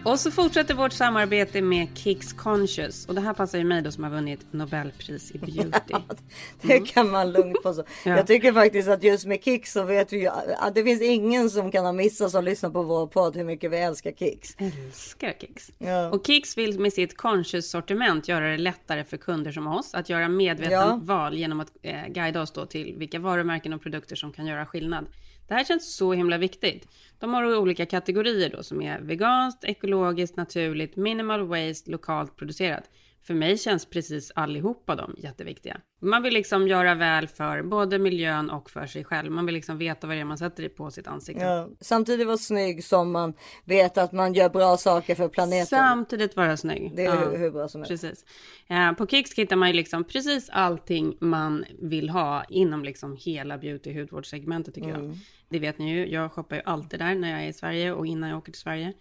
Och 0.08 0.20
så 0.20 0.32
fortsätter 0.32 0.74
vårt 0.74 0.94
samarbete 0.94 1.62
med 1.62 1.88
Kicks 1.98 2.34
Conscious. 2.34 3.06
Och 3.06 3.16
det 3.16 3.22
här 3.22 3.34
passar 3.34 3.58
ju 3.58 3.64
mig 3.64 3.82
då 3.82 3.92
som 3.92 4.04
har 4.04 4.12
vunnit 4.12 4.54
Nobelpris 4.54 5.32
i 5.32 5.38
beauty. 5.38 5.94
Det 6.62 6.80
kan 6.80 7.10
man 7.12 7.32
lugnt 7.32 7.64
påstå. 7.64 7.84
Ja. 8.06 8.18
Jag 8.18 8.28
tycker 8.28 8.54
faktiskt 8.54 8.90
att 8.90 9.04
just 9.04 9.26
med 9.26 9.44
Kicks 9.44 9.74
så 9.74 9.84
vet 9.84 10.14
vi 10.14 10.18
ju 10.22 10.28
att 10.58 10.76
det 10.76 10.84
finns 10.84 11.02
ingen 11.02 11.50
som 11.50 11.72
kan 11.72 11.86
ha 11.86 11.92
missat 11.92 12.32
som 12.32 12.44
lyssnar 12.44 12.70
på 12.70 12.84
vår 12.84 13.08
podd 13.08 13.36
hur 13.36 13.44
mycket 13.44 13.72
vi 13.72 13.78
älskar 13.78 14.12
Kicks. 14.12 14.56
Älskar 14.58 15.34
Kicks. 15.42 15.72
Ja. 15.78 16.10
Och 16.10 16.28
Kicks 16.28 16.58
vill 16.58 16.80
med 16.80 16.94
sitt 16.94 17.18
conscious-sortiment 17.18 18.28
göra 18.28 18.50
det 18.52 18.58
lättare 18.58 19.04
för 19.04 19.18
kunder 19.18 19.52
som 19.52 19.68
oss 19.68 19.94
att 19.94 20.10
göra 20.10 20.28
medvetna 20.28 20.72
Ja. 20.74 21.00
val 21.04 21.38
genom 21.38 21.60
att 21.60 21.72
eh, 21.82 22.08
guida 22.08 22.42
oss 22.42 22.52
då 22.52 22.66
till 22.66 22.96
vilka 22.98 23.20
varumärken 23.20 23.74
och 23.74 23.82
produkter 23.82 24.16
som 24.16 24.32
kan 24.32 24.46
göra 24.46 24.66
skillnad. 24.66 25.06
Det 25.48 25.54
här 25.54 25.64
känns 25.64 25.96
så 25.96 26.14
himla 26.14 26.38
viktigt. 26.38 26.88
De 27.20 27.34
har 27.34 27.56
olika 27.58 27.86
kategorier 27.86 28.50
då 28.50 28.64
som 28.64 28.82
är 28.82 29.00
veganskt, 29.02 29.64
ekologiskt, 29.64 30.38
naturligt, 30.38 30.96
minimal 30.96 31.48
waste, 31.48 31.92
lokalt 31.92 32.36
producerat. 32.36 32.84
för 33.28 33.34
mig 33.34 33.58
känns 33.58 33.86
precis 33.86 34.32
allihopa 34.36 34.96
de 34.96 35.16
jätteviktiga. 35.18 35.78
Man 36.02 36.24
vill 36.24 36.34
liksom 36.34 36.68
göra 36.68 36.96
väl 36.96 37.28
för 37.28 37.62
både 37.64 38.00
miljön 38.00 38.50
och 38.50 38.70
för 38.70 38.86
sig 38.86 39.04
själv. 39.04 39.32
Man 39.32 39.46
vill 39.46 39.56
liksom 39.56 39.78
veta 39.78 40.08
vad 40.08 40.16
det 40.16 40.20
är 40.22 40.26
man 40.26 40.38
sätter 40.38 40.70
på 40.70 40.92
sitt 40.92 41.08
ansikte. 41.08 41.44
Ja. 41.44 41.70
Samtidigt 41.82 42.28
vara 42.28 42.38
snygg 42.38 42.84
som 42.84 43.12
man 43.12 43.34
vet 43.66 43.98
att 43.98 44.12
man 44.12 44.34
gör 44.34 44.50
bra 44.50 44.78
saker 44.78 45.16
för 45.16 45.28
planeten. 45.28 45.66
Samtidigt 45.68 46.36
vara 46.36 46.58
snygg. 46.58 46.92
Det 46.96 47.06
är 47.06 47.18
hur, 47.18 47.38
hur 47.38 47.52
bra 47.52 47.68
som 47.68 47.82
helst. 47.82 47.90
Precis. 48.04 48.26
Eh, 48.68 48.92
på 48.92 49.08
Kicks 49.08 49.34
hittar 49.36 49.56
man 49.56 49.68
ju 49.70 49.74
liksom 49.74 50.04
precis 50.04 50.50
allting 50.50 51.18
man 51.20 51.66
vill 51.82 52.10
ha 52.10 52.44
inom 52.50 52.84
liksom 52.84 53.18
hela 53.20 53.58
beauty 53.58 54.00
hudvårdssegmentet 54.00 54.76
tycker 54.76 54.90
Mm. 54.90 55.06
jag. 55.08 55.18
Det 55.50 55.60
vet 55.60 55.78
ni 55.78 55.92
ju, 55.94 56.08
jag 56.08 56.32
shoppar 56.32 56.56
ju 56.56 56.62
alltid 56.66 57.00
där 57.00 57.16
när 57.16 57.32
jag 57.32 57.44
är 57.44 57.48
i 57.48 57.54
Sverige 57.54 57.92
och 57.92 58.06
innan 58.08 58.30
jag 58.30 58.38
åker 58.38 58.52
till 58.52 58.62
Sverige. 58.62 58.94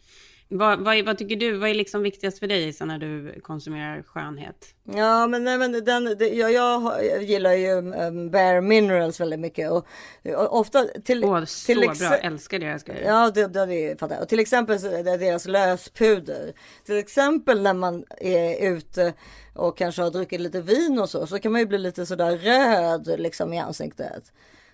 Vad, 0.48 0.80
vad, 0.80 1.04
vad 1.04 1.18
tycker 1.18 1.36
du, 1.36 1.52
vad 1.56 1.70
är 1.70 1.74
liksom 1.74 2.02
viktigast 2.02 2.38
för 2.38 2.46
dig 2.46 2.74
när 2.80 2.98
du 2.98 3.40
konsumerar 3.40 4.02
skönhet? 4.02 4.74
Ja 4.84 5.26
men 5.26 5.44
nej 5.44 5.58
men 5.58 5.84
den, 5.84 6.04
det, 6.18 6.28
jag, 6.28 6.52
jag 6.52 6.92
gillar 7.22 7.52
ju 7.52 7.72
um, 7.72 8.30
Bare 8.30 8.60
Minerals 8.60 9.20
väldigt 9.20 9.40
mycket 9.40 9.70
och, 9.70 9.86
och 10.24 10.58
ofta 10.60 10.84
till, 11.04 11.24
Åh, 11.24 11.44
så 11.44 11.66
till 11.66 11.80
bra, 11.80 11.88
exe- 11.88 12.18
älskar 12.22 12.58
deras 12.58 12.82
grejer. 12.82 13.04
Ja, 13.04 13.30
det, 13.34 13.46
det, 13.46 13.66
det 13.66 14.00
fattar 14.00 14.14
jag. 14.14 14.22
Och 14.22 14.28
till 14.28 14.40
exempel 14.40 14.80
deras 14.80 15.46
löspuder. 15.46 16.52
Till 16.84 16.96
exempel 16.98 17.62
när 17.62 17.74
man 17.74 18.04
är 18.20 18.70
ute 18.72 19.12
och 19.54 19.78
kanske 19.78 20.02
har 20.02 20.10
druckit 20.10 20.40
lite 20.40 20.60
vin 20.60 20.98
och 20.98 21.10
så, 21.10 21.26
så 21.26 21.38
kan 21.38 21.52
man 21.52 21.60
ju 21.60 21.66
bli 21.66 21.78
lite 21.78 22.06
sådär 22.06 22.36
röd 22.36 23.20
liksom 23.20 23.52
i 23.52 23.58
ansiktet. 23.58 24.32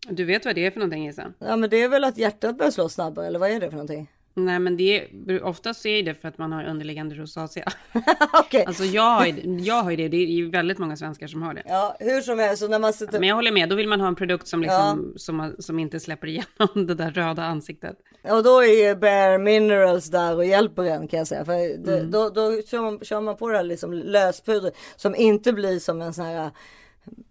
Du 0.08 0.24
vet 0.24 0.44
vad 0.44 0.54
det 0.54 0.66
är 0.66 0.70
för 0.70 0.78
någonting 0.80 1.08
Isa? 1.08 1.32
Ja, 1.38 1.56
men 1.56 1.70
det 1.70 1.82
är 1.82 1.88
väl 1.88 2.04
att 2.04 2.18
hjärtat 2.18 2.58
börjar 2.58 2.70
slå 2.70 2.88
snabbare, 2.88 3.26
eller 3.26 3.38
vad 3.38 3.50
är 3.50 3.60
det 3.60 3.66
för 3.66 3.76
någonting? 3.76 4.10
Nej 4.34 4.58
men 4.58 4.76
det 4.76 5.00
är, 5.28 5.42
oftast 5.44 5.86
är 5.86 6.02
det 6.02 6.14
för 6.14 6.28
att 6.28 6.38
man 6.38 6.52
har 6.52 6.64
underliggande 6.64 7.14
rosacea. 7.14 7.64
Okej, 8.32 8.64
Alltså 8.66 8.84
jag 8.84 9.02
har, 9.02 9.26
jag 9.60 9.82
har 9.82 9.90
ju 9.90 9.96
det, 9.96 10.08
det 10.08 10.16
är 10.16 10.26
ju 10.26 10.50
väldigt 10.50 10.78
många 10.78 10.96
svenskar 10.96 11.26
som 11.26 11.42
har 11.42 11.54
det. 11.54 11.62
ja, 11.66 11.96
hur 12.00 12.20
som 12.20 12.38
helst, 12.38 12.62
så 12.62 12.68
när 12.68 12.78
man 12.78 12.92
sitter... 12.92 13.20
Men 13.20 13.28
jag 13.28 13.36
håller 13.36 13.52
med, 13.52 13.68
då 13.68 13.76
vill 13.76 13.88
man 13.88 14.00
ha 14.00 14.08
en 14.08 14.14
produkt 14.14 14.48
som, 14.48 14.62
liksom, 14.62 15.12
som, 15.16 15.54
som 15.58 15.78
inte 15.78 16.00
släpper 16.00 16.26
igenom 16.26 16.86
det 16.86 16.94
där 16.94 17.10
röda 17.10 17.42
ansiktet. 17.42 17.96
Och 18.22 18.42
då 18.42 18.64
är 18.64 18.94
Bare 18.94 19.38
Minerals 19.38 20.10
där 20.10 20.36
och 20.36 20.44
hjälper 20.44 20.84
en 20.84 21.08
kan 21.08 21.18
jag 21.18 21.26
säga. 21.28 21.44
För 21.44 21.52
det, 21.84 21.98
Mm. 21.98 22.10
då, 22.10 22.28
då 22.30 22.62
kör, 22.62 22.80
man, 22.80 23.00
kör 23.02 23.20
man 23.20 23.36
på 23.36 23.48
det 23.48 23.56
här 23.56 23.64
liksom 23.64 23.92
löspuder 23.92 24.72
som 24.96 25.14
inte 25.14 25.52
blir 25.52 25.78
som 25.78 26.02
en 26.02 26.14
sån 26.14 26.24
här 26.24 26.50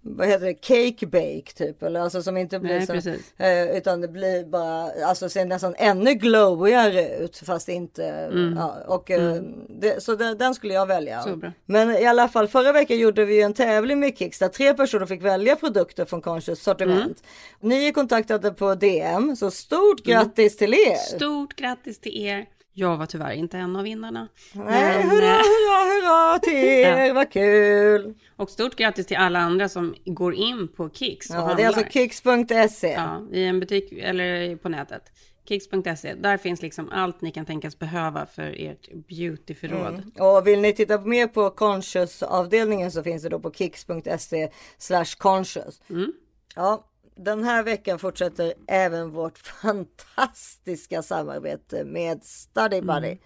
vad 0.01 0.27
heter 0.27 0.45
det, 0.45 0.53
cake 0.53 1.07
bake 1.07 1.53
typ 1.55 1.83
eller 1.83 1.99
alltså 1.99 2.23
som 2.23 2.37
inte 2.37 2.59
blir 2.59 2.77
Nej, 2.77 2.87
så, 2.87 2.93
precis. 2.93 3.33
eh, 3.37 3.77
utan 3.77 4.01
det 4.01 4.07
blir 4.07 4.45
bara, 4.45 5.05
alltså 5.05 5.29
ser 5.29 5.45
nästan 5.45 5.75
ännu 5.77 6.13
glowigare 6.13 7.17
ut 7.17 7.37
fast 7.37 7.69
inte, 7.69 8.31
ja, 8.55 8.75
och 8.87 9.11
eh, 9.11 9.41
det, 9.69 10.03
så 10.03 10.15
den, 10.15 10.37
den 10.37 10.55
skulle 10.55 10.73
jag 10.73 10.85
välja. 10.85 11.21
Mm. 11.21 11.51
Men 11.65 11.91
i 11.91 12.05
alla 12.05 12.27
fall 12.27 12.47
förra 12.47 12.71
veckan 12.71 12.97
gjorde 12.97 13.25
vi 13.25 13.41
en 13.41 13.53
tävling 13.53 13.99
med 13.99 14.17
Kicks 14.17 14.39
där 14.39 14.49
tre 14.49 14.73
personer 14.73 15.05
fick 15.05 15.21
välja 15.21 15.55
produkter 15.55 16.05
från 16.05 16.21
Conscious 16.21 16.63
sortiment. 16.63 17.03
Mm. 17.03 17.15
Ni 17.59 17.87
är 17.87 17.91
kontaktade 17.91 18.51
på 18.51 18.75
DM 18.75 19.35
så 19.35 19.51
stort 19.51 20.03
grattis 20.03 20.57
till 20.57 20.73
er! 20.73 20.95
Stort 20.95 21.55
grattis 21.55 21.99
till 21.99 22.25
er. 22.25 22.45
Jag 22.73 22.97
var 22.97 23.05
tyvärr 23.05 23.31
inte 23.31 23.57
en 23.57 23.75
av 23.75 23.83
vinnarna. 23.83 24.27
Nej, 24.53 24.65
Men, 24.97 25.09
hurra, 25.09 25.25
eh, 25.25 25.37
hurra, 25.37 25.83
hurra 25.83 26.39
till 26.39 26.53
er, 26.55 27.13
vad 27.13 27.31
kul! 27.31 28.13
och 28.35 28.49
stort 28.49 28.75
grattis 28.75 29.07
till 29.07 29.17
alla 29.17 29.39
andra 29.39 29.69
som 29.69 29.95
går 30.05 30.33
in 30.33 30.67
på 30.67 30.89
Kicks 30.89 31.29
och 31.29 31.35
Ja, 31.35 31.39
handlar. 31.39 31.55
det 31.57 31.63
är 31.63 31.67
alltså 31.67 31.83
kicks.se. 31.89 32.91
Ja, 32.91 33.21
i 33.31 33.43
en 33.45 33.59
butik 33.59 33.91
eller 33.91 34.55
på 34.55 34.69
nätet. 34.69 35.03
Kicks.se. 35.47 36.13
Där 36.13 36.37
finns 36.37 36.61
liksom 36.61 36.89
allt 36.91 37.21
ni 37.21 37.31
kan 37.31 37.45
tänkas 37.45 37.79
behöva 37.79 38.25
för 38.25 38.55
ert 38.59 38.89
beautyförråd. 39.07 40.11
Och 40.19 40.47
vill 40.47 40.61
ni 40.61 40.73
titta 40.73 41.01
mer 41.01 41.27
på 41.27 41.49
conscious-avdelningen 41.49 42.91
så 42.91 43.03
finns 43.03 43.23
det 43.23 43.29
då 43.29 43.39
på 43.39 43.51
kicks.se 43.51 44.49
slash 44.77 45.05
conscious. 45.17 45.81
Mm. 45.89 46.13
Ja, 46.55 46.85
den 47.23 47.43
här 47.43 47.63
veckan 47.63 47.99
fortsätter 47.99 48.53
även 48.67 49.11
vårt 49.11 49.37
fantastiska 49.61 51.01
samarbete 51.01 51.83
med 51.85 52.23
Study 52.23 52.81
Buddy. 52.81 53.07
Mm. 53.07 53.19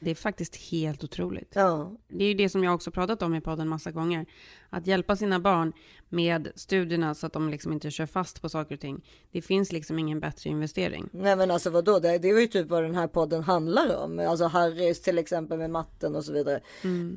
Det 0.00 0.10
är 0.10 0.14
faktiskt 0.14 0.56
helt 0.56 1.04
otroligt. 1.04 1.52
Ja, 1.54 1.92
Det 2.08 2.24
är 2.24 2.28
ju 2.28 2.34
det 2.34 2.48
som 2.48 2.64
jag 2.64 2.74
också 2.74 2.90
pratat 2.90 3.22
om 3.22 3.34
i 3.34 3.40
podden 3.40 3.68
massa 3.68 3.90
gånger. 3.90 4.26
Att 4.70 4.86
hjälpa 4.86 5.16
sina 5.16 5.40
barn 5.40 5.72
med 6.08 6.48
studierna 6.54 7.14
så 7.14 7.26
att 7.26 7.32
de 7.32 7.48
liksom 7.50 7.72
inte 7.72 7.90
kör 7.90 8.06
fast 8.06 8.42
på 8.42 8.48
saker 8.48 8.74
och 8.74 8.80
ting. 8.80 9.04
Det 9.32 9.42
finns 9.42 9.72
liksom 9.72 9.98
ingen 9.98 10.20
bättre 10.20 10.50
investering. 10.50 11.08
nej 11.12 11.36
men 11.36 11.50
alltså 11.50 11.70
vadå, 11.70 11.98
det, 11.98 12.18
det 12.18 12.28
är 12.30 12.40
ju 12.40 12.46
typ 12.46 12.68
vad 12.68 12.82
den 12.82 12.94
här 12.94 13.06
podden 13.08 13.42
handlar 13.42 13.96
om. 13.96 14.18
Alltså 14.18 14.46
Harrys 14.46 15.02
till 15.02 15.18
exempel 15.18 15.58
med 15.58 15.70
matten 15.70 16.16
och 16.16 16.24
så 16.24 16.32
vidare. 16.32 16.60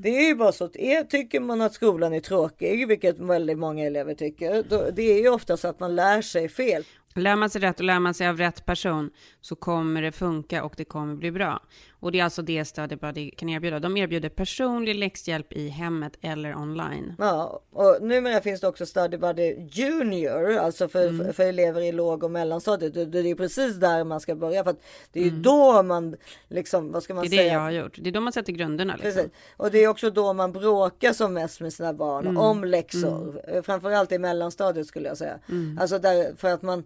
Det 0.02 0.10
är 0.10 0.28
ju 0.28 0.36
bara 0.36 0.52
så 0.52 0.66
att 0.66 0.76
är, 0.76 1.04
tycker 1.04 1.40
man 1.40 1.62
att 1.62 1.74
skolan 1.74 2.14
är 2.14 2.20
tråkig, 2.20 2.88
vilket 2.88 3.20
väldigt 3.20 3.58
många 3.58 3.86
elever 3.86 4.14
tycker, 4.14 4.64
då, 4.70 4.90
det 4.94 5.02
är 5.04 5.22
ju 5.22 5.30
ofta 5.30 5.58
så 5.58 5.68
att 5.68 5.80
man 5.80 5.96
lär 5.96 6.22
sig 6.22 6.50
fel. 6.50 6.84
Lär 7.16 7.36
man 7.36 7.50
sig 7.50 7.62
rätt 7.62 7.80
och 7.80 7.86
lär 7.86 8.00
man 8.00 8.14
sig 8.14 8.28
av 8.28 8.38
rätt 8.38 8.66
person 8.66 9.12
så 9.42 9.56
kommer 9.56 10.02
det 10.02 10.12
funka 10.12 10.64
och 10.64 10.74
det 10.78 10.86
kommer 10.86 11.16
bli 11.16 11.32
bra. 11.32 11.64
Och 12.04 12.12
det 12.12 12.20
är 12.20 12.24
alltså 12.24 12.42
det 12.42 12.66
Study 12.66 12.96
Buddy 12.96 13.32
kan 13.32 13.50
erbjuda. 13.50 13.80
De 13.80 13.98
erbjuder 13.98 14.30
personlig 14.30 14.96
läxhjälp 14.96 15.54
i 15.54 15.68
hemmet 15.68 16.14
eller 16.22 16.56
online. 16.56 17.14
Ja, 17.20 17.62
och 17.72 17.98
numera 18.02 18.42
finns 18.42 18.62
det 18.62 18.68
också 18.68 18.86
Study 18.86 19.18
Buddy 19.18 19.56
Junior, 19.72 20.58
alltså 20.58 20.88
för, 20.88 21.08
Mm. 21.08 21.34
för, 21.34 21.44
elever 21.44 21.82
i 21.82 21.92
låg 21.92 22.24
och 22.24 22.32
mellanstadiet. 22.32 22.94
Det, 22.94 23.06
det 23.06 23.20
är 23.20 23.36
precis 23.36 23.76
där 23.76 24.04
man 24.04 24.20
ska 24.20 24.36
börja, 24.36 24.64
för 24.64 24.72
att 24.72 24.82
det 25.12 25.20
är 25.24 25.28
Mm. 25.28 25.42
då 25.42 25.84
man 25.84 26.16
liksom, 26.50 26.92
vad 26.92 27.04
ska 27.04 27.14
man 27.14 27.22
Det 27.24 27.28
är 27.28 27.30
det 27.30 27.38
säga? 27.38 27.54
jag 27.54 27.60
har 27.60 27.72
gjort. 27.72 27.98
Det 28.02 28.10
är 28.10 28.14
då 28.14 28.22
man 28.22 28.34
sätter 28.34 28.54
grunderna. 28.54 28.94
Liksom. 28.96 29.12
Precis. 29.14 29.32
Och 29.58 29.72
det 29.72 29.84
är 29.84 29.88
också 29.88 30.10
då 30.10 30.34
man 30.34 30.52
bråkar 30.52 31.14
som 31.14 31.34
mest 31.34 31.62
med 31.62 31.74
sina 31.74 31.94
barn 31.94 32.26
Mm. 32.28 32.38
om 32.38 32.64
läxor. 32.64 33.42
Eh, 33.48 33.62
Framförallt 33.62 34.12
i 34.12 34.18
mellanstadiet 34.20 34.88
skulle 34.88 35.08
jag 35.08 35.18
säga. 35.18 35.40
Mm. 35.50 35.78
Alltså 35.82 36.00
där, 36.00 36.36
för 36.38 36.48
att 36.48 36.62
man 36.62 36.84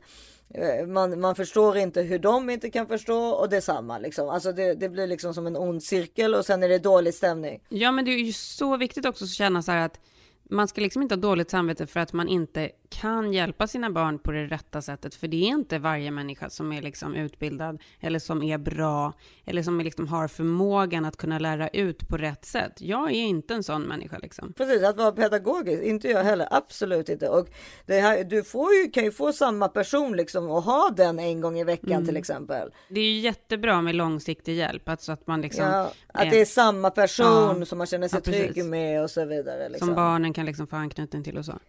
Eh, 0.53 0.87
man, 0.87 1.19
man 1.19 1.35
förstår 1.35 1.77
inte 1.77 2.01
hur 2.01 2.19
de 2.19 2.49
inte 2.49 2.69
kan 2.69 2.87
förstå 2.87 3.29
och 3.29 3.49
detsamma 3.49 3.97
liksom. 3.97 4.29
Alltså 4.29 4.51
det, 4.51 4.73
det 4.73 4.89
blir 4.89 5.07
liksom 5.07 5.33
som 5.33 5.47
en 5.47 5.57
ond 5.57 5.83
cirkel 5.83 6.35
och 6.35 6.45
sen 6.45 6.63
är 6.63 6.69
det 6.69 6.79
dålig 6.79 7.13
stämning. 7.13 7.59
Ja, 7.69 7.91
men 7.91 8.05
det 8.05 8.11
är 8.11 8.17
ju 8.17 8.33
så 8.33 8.77
viktigt 8.77 9.05
också 9.05 9.23
att 9.23 9.29
känna 9.29 9.61
så 9.61 9.71
här 9.71 9.85
att 9.85 9.99
man 10.49 10.67
ska 10.67 10.81
liksom 10.81 11.01
inte 11.01 11.15
ha 11.15 11.21
dåligt 11.21 11.49
samvete 11.49 11.87
för 11.87 11.99
att 11.99 12.13
man 12.13 12.27
inte 12.27 12.71
kan 12.89 13.33
hjälpa 13.33 13.67
sina 13.67 13.89
barn 13.89 14.19
på 14.19 14.31
det 14.31 14.45
rätta 14.45 14.81
sättet. 14.81 15.15
För 15.15 15.27
det 15.27 15.37
är 15.37 15.47
inte 15.47 15.79
varje 15.79 16.11
människa 16.11 16.49
som 16.49 16.71
är 16.73 16.81
liksom 16.81 17.15
utbildad 17.15 17.81
eller 17.99 18.19
som 18.19 18.43
är 18.43 18.57
bra 18.57 19.13
eller 19.45 19.63
som 19.63 19.81
liksom 19.81 20.07
har 20.07 20.27
förmågan 20.27 21.05
att 21.05 21.17
kunna 21.17 21.39
lära 21.39 21.67
ut 21.67 22.07
på 22.09 22.17
rätt 22.17 22.45
sätt. 22.45 22.71
Jag 22.81 23.07
är 23.11 23.15
inte 23.15 23.53
en 23.53 23.63
sån 23.63 23.81
människa 23.81 24.17
liksom. 24.17 24.53
Precis, 24.53 24.83
att 24.83 24.97
vara 24.97 25.11
pedagogisk, 25.11 25.83
inte 25.83 26.07
jag 26.07 26.23
heller, 26.23 26.47
absolut 26.51 27.09
inte. 27.09 27.29
Och 27.29 27.47
här, 27.87 28.23
du 28.23 28.43
får 28.43 28.73
ju, 28.73 28.91
kan 28.91 29.03
ju 29.03 29.11
få 29.11 29.33
samma 29.33 29.67
person 29.67 30.17
liksom 30.17 30.49
och 30.49 30.61
ha 30.63 30.89
den 30.97 31.19
en 31.19 31.41
gång 31.41 31.59
i 31.59 31.63
veckan 31.63 31.91
Mm. 31.91 32.05
till 32.05 32.17
exempel. 32.17 32.69
Det 32.89 32.99
är 32.99 33.19
jättebra 33.19 33.81
med 33.81 33.95
långsiktig 33.95 34.55
hjälp, 34.55 34.89
alltså 34.89 35.11
att 35.11 35.27
man 35.27 35.41
liksom 35.41 35.65
Ja, 35.65 35.91
att 36.13 36.31
det 36.31 36.41
är 36.41 36.45
samma 36.45 36.89
person 36.89 37.59
ja. 37.59 37.65
som 37.65 37.77
man 37.77 37.87
känner 37.87 38.07
sig 38.07 38.21
Ja, 38.25 38.31
trygg 38.31 38.65
med 38.65 39.03
och 39.03 39.11
så 39.11 39.25
vidare. 39.25 39.69
Liksom. 39.69 39.87
som 39.87 39.95
barnen 39.95 40.33
kan 40.35 40.45
liksom 40.45 40.67
få 40.67 40.75
anknytning 40.75 41.23
till 41.23 41.37
och 41.37 41.45
så. 41.45 41.59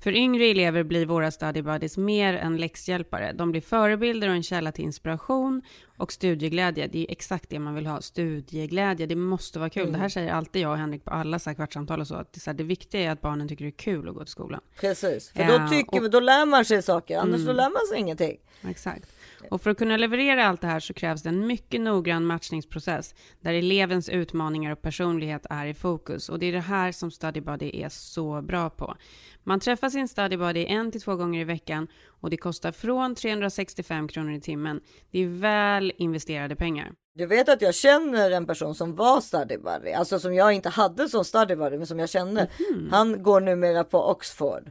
För 0.00 0.12
yngre 0.12 0.44
elever 0.44 0.82
blir 0.82 1.06
våra 1.06 1.30
study 1.30 1.62
buddies 1.62 1.96
mer 1.98 2.34
än 2.34 2.56
läxhjälpare. 2.56 3.32
De 3.32 3.50
blir 3.50 3.60
förebilder 3.60 4.28
och 4.28 4.34
en 4.34 4.42
källa 4.42 4.72
till 4.72 4.84
inspiration 4.84 5.62
och 5.96 6.12
studieglädje. 6.12 6.86
Det 6.86 6.98
är 6.98 7.06
exakt 7.12 7.50
det 7.50 7.58
man 7.58 7.74
vill 7.74 7.86
ha, 7.86 8.00
studieglädje. 8.00 9.06
Det 9.06 9.16
måste 9.16 9.58
vara 9.58 9.70
kul. 9.70 9.82
Mm. 9.82 9.92
Det 9.92 9.98
här 9.98 10.08
säger 10.08 10.32
alltid 10.32 10.62
jag 10.62 10.70
och 10.72 10.78
Henrik 10.78 11.04
på 11.04 11.10
alla 11.10 11.38
så 11.38 11.50
här 11.50 11.54
kvartssamtal 11.54 12.00
och 12.00 12.06
så. 12.06 12.14
Att 12.14 12.32
det, 12.32 12.38
är 12.38 12.40
så 12.40 12.50
här, 12.50 12.56
det 12.56 12.64
viktiga 12.64 13.00
är 13.00 13.10
att 13.10 13.20
barnen 13.20 13.48
tycker 13.48 13.64
det 13.64 13.68
är 13.68 13.72
kul 13.72 14.08
att 14.08 14.14
gå 14.14 14.20
till 14.24 14.30
skolan. 14.32 14.60
Precis, 14.80 15.30
för 15.30 15.44
då, 15.44 15.68
tycker, 15.70 15.98
och- 15.98 16.04
vi- 16.04 16.08
då 16.08 16.20
lär 16.20 16.46
man 16.46 16.64
sig 16.64 16.82
saker, 16.82 17.18
annars 17.18 17.34
Mm. 17.34 17.46
så 17.46 17.52
lär 17.52 17.70
man 17.70 17.86
sig 17.90 17.98
ingenting. 17.98 18.36
Exakt. 18.68 19.06
Och 19.50 19.62
för 19.62 19.70
att 19.70 19.78
kunna 19.78 19.96
leverera 19.96 20.46
allt 20.46 20.60
det 20.60 20.66
här 20.66 20.80
så 20.80 20.94
krävs 20.94 21.22
det 21.22 21.28
en 21.28 21.46
mycket 21.46 21.80
noggrann 21.80 22.26
matchningsprocess 22.26 23.14
där 23.40 23.54
elevens 23.54 24.08
utmaningar 24.08 24.72
och 24.72 24.82
personlighet 24.82 25.46
är 25.50 25.66
i 25.66 25.74
fokus. 25.74 26.28
Och 26.28 26.38
det 26.38 26.46
är 26.46 26.52
det 26.52 26.60
här 26.60 26.92
som 26.92 27.10
Study 27.10 27.40
Buddy 27.40 27.70
är 27.82 27.88
så 27.88 28.42
bra 28.42 28.70
på. 28.70 28.96
Man 29.44 29.60
träffar 29.60 29.90
sin 29.90 30.08
Study 30.08 30.36
Buddy 30.36 30.66
en 30.66 30.92
till 30.92 31.00
två 31.00 31.16
gånger 31.16 31.40
i 31.40 31.44
veckan 31.44 31.88
och 32.20 32.30
det 32.30 32.36
kostar 32.36 32.72
från 32.72 33.14
365 33.14 34.08
kronor 34.08 34.32
i 34.32 34.40
timmen. 34.40 34.80
Det 35.10 35.18
är 35.22 35.26
väl 35.26 35.92
investerade 35.96 36.56
pengar. 36.56 36.92
Du 37.14 37.26
vet 37.26 37.48
att 37.48 37.62
jag 37.62 37.74
känner 37.74 38.30
en 38.30 38.46
person 38.46 38.74
som 38.74 38.94
var 38.94 39.20
study 39.20 39.58
buddy, 39.58 39.92
alltså 39.92 40.18
som 40.18 40.34
jag 40.34 40.52
inte 40.52 40.68
hade 40.68 41.08
som 41.08 41.24
study 41.24 41.56
buddy, 41.56 41.78
men 41.78 41.86
som 41.86 41.98
jag 41.98 42.08
känner. 42.08 42.50
Mhm. 42.70 42.88
Han 42.90 43.22
går 43.22 43.40
numera 43.40 43.84
på 43.84 44.10
Oxford. 44.10 44.70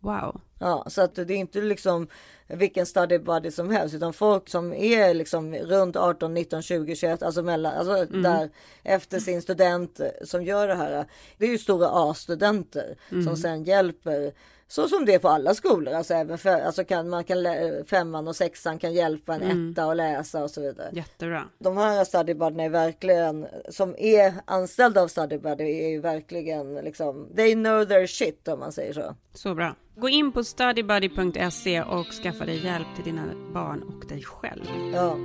Wow. 0.00 0.40
Ja, 0.58 0.84
så 0.88 1.02
att 1.02 1.14
det 1.14 1.22
är 1.22 1.30
inte 1.36 1.60
liksom 1.60 2.06
vilken 2.46 2.86
study 2.86 3.18
buddy 3.18 3.50
som 3.50 3.70
helst, 3.70 3.94
utan 3.94 4.12
folk 4.12 4.48
som 4.48 4.72
är 4.72 5.14
liksom 5.14 5.54
runt 5.54 5.96
18, 5.96 6.34
19, 6.34 6.62
20, 6.62 6.96
21, 6.96 7.22
alltså 7.22 7.42
mellan, 7.42 7.72
alltså 7.74 7.96
Mm. 7.96 8.22
där 8.22 8.50
efter 8.82 9.18
sin 9.18 9.42
student 9.42 10.00
som 10.24 10.44
gör 10.44 10.68
det 10.68 10.74
här. 10.74 11.04
Det 11.38 11.44
är 11.46 11.50
ju 11.50 11.58
stora 11.58 11.88
A-studenter 11.92 12.96
Mm. 13.10 13.24
som 13.24 13.36
sen 13.36 13.64
hjälper 13.64 14.32
Så 14.72 14.88
som 14.88 15.04
det 15.04 15.14
är 15.14 15.18
på 15.18 15.28
alla 15.28 15.54
skolor, 15.54 15.94
alltså 15.94 16.14
även 16.14 16.38
för, 16.38 16.60
alltså 16.60 16.84
kan, 16.84 17.08
man 17.08 17.24
kan, 17.24 17.38
femman 17.86 18.28
och 18.28 18.36
sexan 18.36 18.78
kan 18.78 18.92
hjälpa 18.92 19.34
en 19.34 19.42
Mm. 19.42 19.70
etta 19.72 19.84
att 19.90 19.96
läsa 19.96 20.42
och 20.42 20.50
så 20.50 20.60
vidare. 20.60 20.90
Jättebra. 20.92 21.44
De 21.58 21.76
här 21.76 22.04
study 22.04 22.34
buddyna 22.34 22.62
är 22.62 22.68
verkligen, 22.68 23.46
som 23.68 23.94
är 23.98 24.34
anställda 24.44 25.02
av 25.02 25.08
study 25.08 25.38
buddy 25.38 25.64
är 25.64 25.88
ju 25.88 26.00
verkligen 26.00 26.74
liksom, 26.74 27.28
they 27.36 27.52
know 27.54 27.84
their 27.84 28.06
shit 28.06 28.48
om 28.48 28.58
man 28.60 28.72
säger 28.72 28.92
så. 28.92 29.14
Så 29.34 29.54
bra. 29.54 29.74
Gå 30.00 30.08
in 30.08 30.32
på 30.32 30.44
studybuddy.se 30.44 31.82
och 31.82 32.06
skaffa 32.06 32.44
dig 32.44 32.64
hjälp 32.64 32.86
till 32.94 33.04
dina 33.04 33.22
barn 33.52 33.82
och 33.82 34.06
dig 34.08 34.22
själv. 34.22 34.64
Ja. 34.92 35.16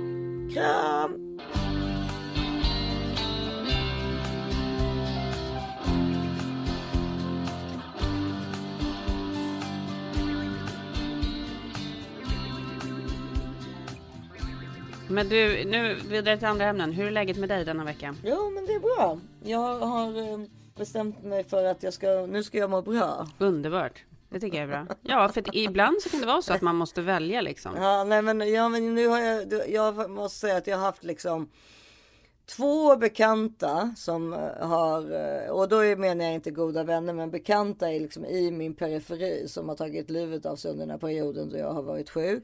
Kram! 0.54 1.38
Men 15.08 15.28
du, 15.28 15.64
nu 15.64 15.94
vidare 16.08 16.36
till 16.36 16.46
andra 16.46 16.64
ämnen. 16.64 16.92
Hur 16.92 17.06
är 17.06 17.10
läget 17.10 17.36
med 17.36 17.48
dig 17.48 17.64
denna 17.64 17.84
vecka? 17.84 18.14
Jo 18.24 18.50
men 18.54 18.66
det 18.66 18.72
är 18.72 18.80
bra. 18.80 19.18
Jag 19.44 19.78
har 19.78 20.32
eh, 20.32 20.46
bestämt 20.76 21.24
mig 21.24 21.44
för 21.44 21.64
att 21.64 21.82
jag 21.82 21.92
ska, 21.92 22.26
nu 22.28 22.42
ska 22.42 22.58
jag 22.58 22.70
må 22.70 22.82
bra. 22.82 23.26
Underbart. 23.38 24.04
Det 24.28 24.40
tycker 24.40 24.58
jag 24.58 24.64
är 24.64 24.84
bra. 24.84 24.96
Ja, 25.02 25.28
för 25.28 25.56
ibland 25.56 26.02
så 26.02 26.08
kan 26.08 26.20
det 26.20 26.26
vara 26.26 26.42
så 26.42 26.52
att 26.52 26.62
man 26.62 26.76
måste 26.76 27.02
välja 27.02 27.40
liksom. 27.40 27.76
Ja, 27.76 28.04
nej 28.04 28.22
men, 28.22 28.52
ja, 28.52 28.68
men 28.68 28.94
nu 28.94 29.08
har 29.08 29.20
jag, 29.20 29.70
jag 29.70 30.10
måste 30.10 30.38
säga 30.38 30.56
att 30.56 30.66
jag 30.66 30.76
har 30.76 30.84
haft 30.84 31.04
liksom 31.04 31.48
två 32.46 32.96
bekanta 32.96 33.94
som 33.96 34.32
eh, 34.32 34.66
har, 34.66 35.12
eh, 35.12 35.50
och 35.50 35.68
då 35.68 35.76
menar 35.76 36.24
jag 36.24 36.34
inte 36.34 36.50
goda 36.50 36.82
vänner, 36.84 37.12
men 37.12 37.30
bekanta 37.30 37.92
är 37.92 38.00
liksom 38.00 38.24
i 38.24 38.50
min 38.50 38.74
periferi 38.74 39.48
som 39.48 39.68
har 39.68 39.76
tagit 39.76 40.10
livet 40.10 40.46
av 40.46 40.56
sig 40.56 40.70
under 40.70 40.82
den 40.82 40.90
här 40.90 40.98
perioden 40.98 41.50
då 41.50 41.58
jag 41.58 41.72
har 41.72 41.82
varit 41.82 42.10
sjuk. 42.10 42.42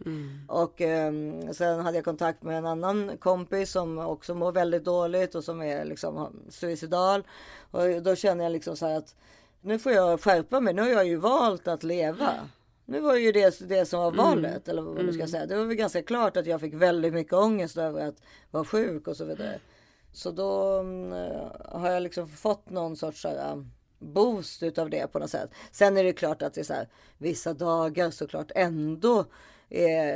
Och 0.49 0.81
eh, 0.81 1.13
sen 1.53 1.81
hade 1.81 1.97
jag 1.97 2.05
kontakt 2.05 2.43
med 2.43 2.59
en 2.59 2.67
annan 2.67 3.13
kompis 3.19 3.73
som 3.73 3.99
också 3.99 4.35
mår 4.35 4.53
väldigt 4.53 4.85
dåligt 4.85 5.35
och 5.35 5.45
som 5.45 5.63
är 5.63 5.85
liksom 5.85 6.43
suicidal. 6.49 7.23
Och 7.71 8.03
då 8.03 8.17
känner 8.17 8.45
jag 8.45 8.53
liksom 8.53 8.77
så 8.77 8.87
här 8.87 8.99
att 8.99 9.15
nu 9.63 9.79
får 9.79 9.93
jag 9.93 10.21
skärpa 10.21 10.61
mig, 10.61 10.75
nu 10.75 10.83
har 10.83 10.89
jag 10.89 11.07
ju 11.07 11.17
valt 11.17 11.69
att 11.69 11.83
leva. 11.83 12.49
Nu 12.85 13.01
var 13.01 13.17
ju 13.17 13.33
det 13.33 13.69
det 13.69 13.87
som 13.87 14.01
var 14.01 14.11
valet, 14.13 14.69
eller 14.69 14.83
vad 14.83 15.05
man 15.05 15.15
ska 15.15 15.27
säga. 15.27 15.47
Det 15.47 15.57
var 15.57 15.65
väl 15.65 15.77
ganska 15.77 16.03
klart 16.03 16.37
att 16.37 16.47
jag 16.47 16.61
fick 16.61 16.75
väldigt 16.75 17.13
mycket 17.13 17.33
ångest 17.33 17.77
över 17.77 18.09
att 18.09 18.17
vara 18.51 18.65
sjuk 18.65 19.09
och 19.09 19.17
så 19.17 19.25
vidare. 19.25 19.61
Så 20.13 20.31
då 20.31 20.79
mm, 20.79 21.13
har 21.65 21.91
jag 21.91 22.03
liksom 22.03 22.29
fått 22.29 22.71
någon 22.71 22.97
sorts 22.97 23.25
här, 23.25 23.53
um, 23.53 23.71
boost 23.99 24.63
utav 24.63 24.91
det 24.91 25.13
på 25.13 25.19
något 25.19 25.31
sätt. 25.31 25.51
Sen 25.73 25.97
är 25.97 26.05
det 26.05 26.13
klart 26.13 26.43
att 26.43 26.55
det 26.55 26.61
är 26.61 26.65
så 26.65 26.75
här, 26.75 26.89
vissa 27.19 27.55
dagar 27.55 28.11
såklart 28.11 28.53
ändå 28.55 29.25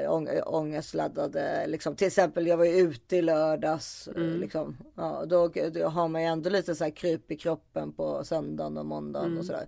ång 0.09 0.29
ångestladdade. 0.47 1.67
Liksom, 1.67 1.97
till 1.97 2.07
exempel 2.07 2.47
jag 2.47 2.57
var 2.57 2.65
ju 2.65 2.73
ute 2.77 3.17
i 3.17 3.23
lördags. 3.23 4.09
eh, 4.09 4.23
Liksom, 4.23 4.77
ja, 4.97 5.25
då, 5.27 5.49
då 5.49 5.89
har 5.89 6.09
man 6.09 6.23
ju 6.23 6.29
ändå 6.29 6.51
lite 6.51 6.75
så 6.75 6.85
här 6.85 6.91
kryp 6.91 7.31
i 7.31 7.37
kroppen 7.37 7.93
på 7.93 8.25
söndagen 8.25 8.79
och 8.79 8.87
måndagen 8.87 9.39
och 9.39 9.45
sådär. 9.45 9.67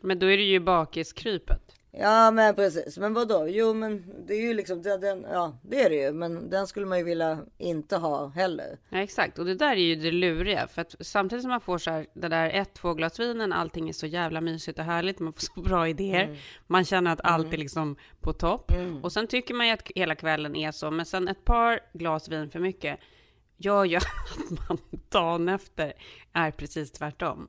Men 0.00 0.18
då 0.18 0.26
är 0.26 0.36
det 0.36 0.42
ju 0.42 0.60
bakiskrypet. 0.60 1.74
Ja 1.92 2.30
men 2.30 2.54
precis, 2.54 2.98
men 2.98 3.14
vad 3.14 3.28
då? 3.28 3.48
Jo 3.48 3.74
men 3.74 4.24
det 4.26 4.34
är 4.34 4.40
ju 4.40 4.54
liksom 4.54 4.82
den, 4.82 5.26
ja 5.30 5.58
det 5.62 5.82
är 5.82 5.90
det 5.90 5.96
ju, 5.96 6.12
men 6.12 6.50
den 6.50 6.66
skulle 6.66 6.86
man 6.86 6.98
ju 6.98 7.04
vilja 7.04 7.38
inte 7.58 7.96
ha 7.96 8.28
heller. 8.28 8.78
Ja, 8.88 8.98
exakt. 8.98 9.38
Och 9.38 9.44
det 9.44 9.54
där 9.54 9.72
är 9.72 9.80
ju 9.80 9.96
det 9.96 10.10
luriga. 10.10 10.66
För 10.66 10.82
att 10.82 10.94
samtidigt 11.00 11.42
som 11.42 11.50
man 11.50 11.60
får 11.60 11.78
så 11.78 11.90
här, 11.90 12.06
det 12.14 12.28
där 12.28 12.50
ett, 12.50 12.74
två 12.74 12.94
glas 12.94 13.20
vinen, 13.20 13.52
allting 13.52 13.88
är 13.88 13.92
så 13.92 14.06
jävla 14.06 14.40
mysigt 14.40 14.78
och 14.78 14.84
härligt, 14.84 15.18
man 15.18 15.32
får 15.32 15.40
så 15.40 15.60
bra 15.68 15.88
idéer. 15.88 16.38
Man 16.66 16.84
känner 16.84 17.12
att 17.12 17.20
allt 17.24 17.52
är 17.52 17.58
liksom 17.58 17.96
på 18.20 18.32
topp. 18.32 18.72
Och 19.02 19.12
sen 19.12 19.26
tycker 19.26 19.54
man 19.54 19.66
ju 19.66 19.72
att 19.72 19.90
hela 19.94 20.14
kvällen 20.14 20.56
är 20.56 20.72
så, 20.72 20.90
men 20.90 21.06
sen 21.06 21.28
ett 21.28 21.44
par 21.44 21.80
glas 21.92 22.28
vin 22.28 22.50
för 22.50 22.58
mycket 22.58 23.00
gör 23.56 23.84
ju 23.84 23.96
att 23.96 24.68
man 24.68 24.78
dagen 25.08 25.48
efter 25.48 25.92
är 26.32 26.50
precis 26.50 26.92
tvärtom. 26.92 27.48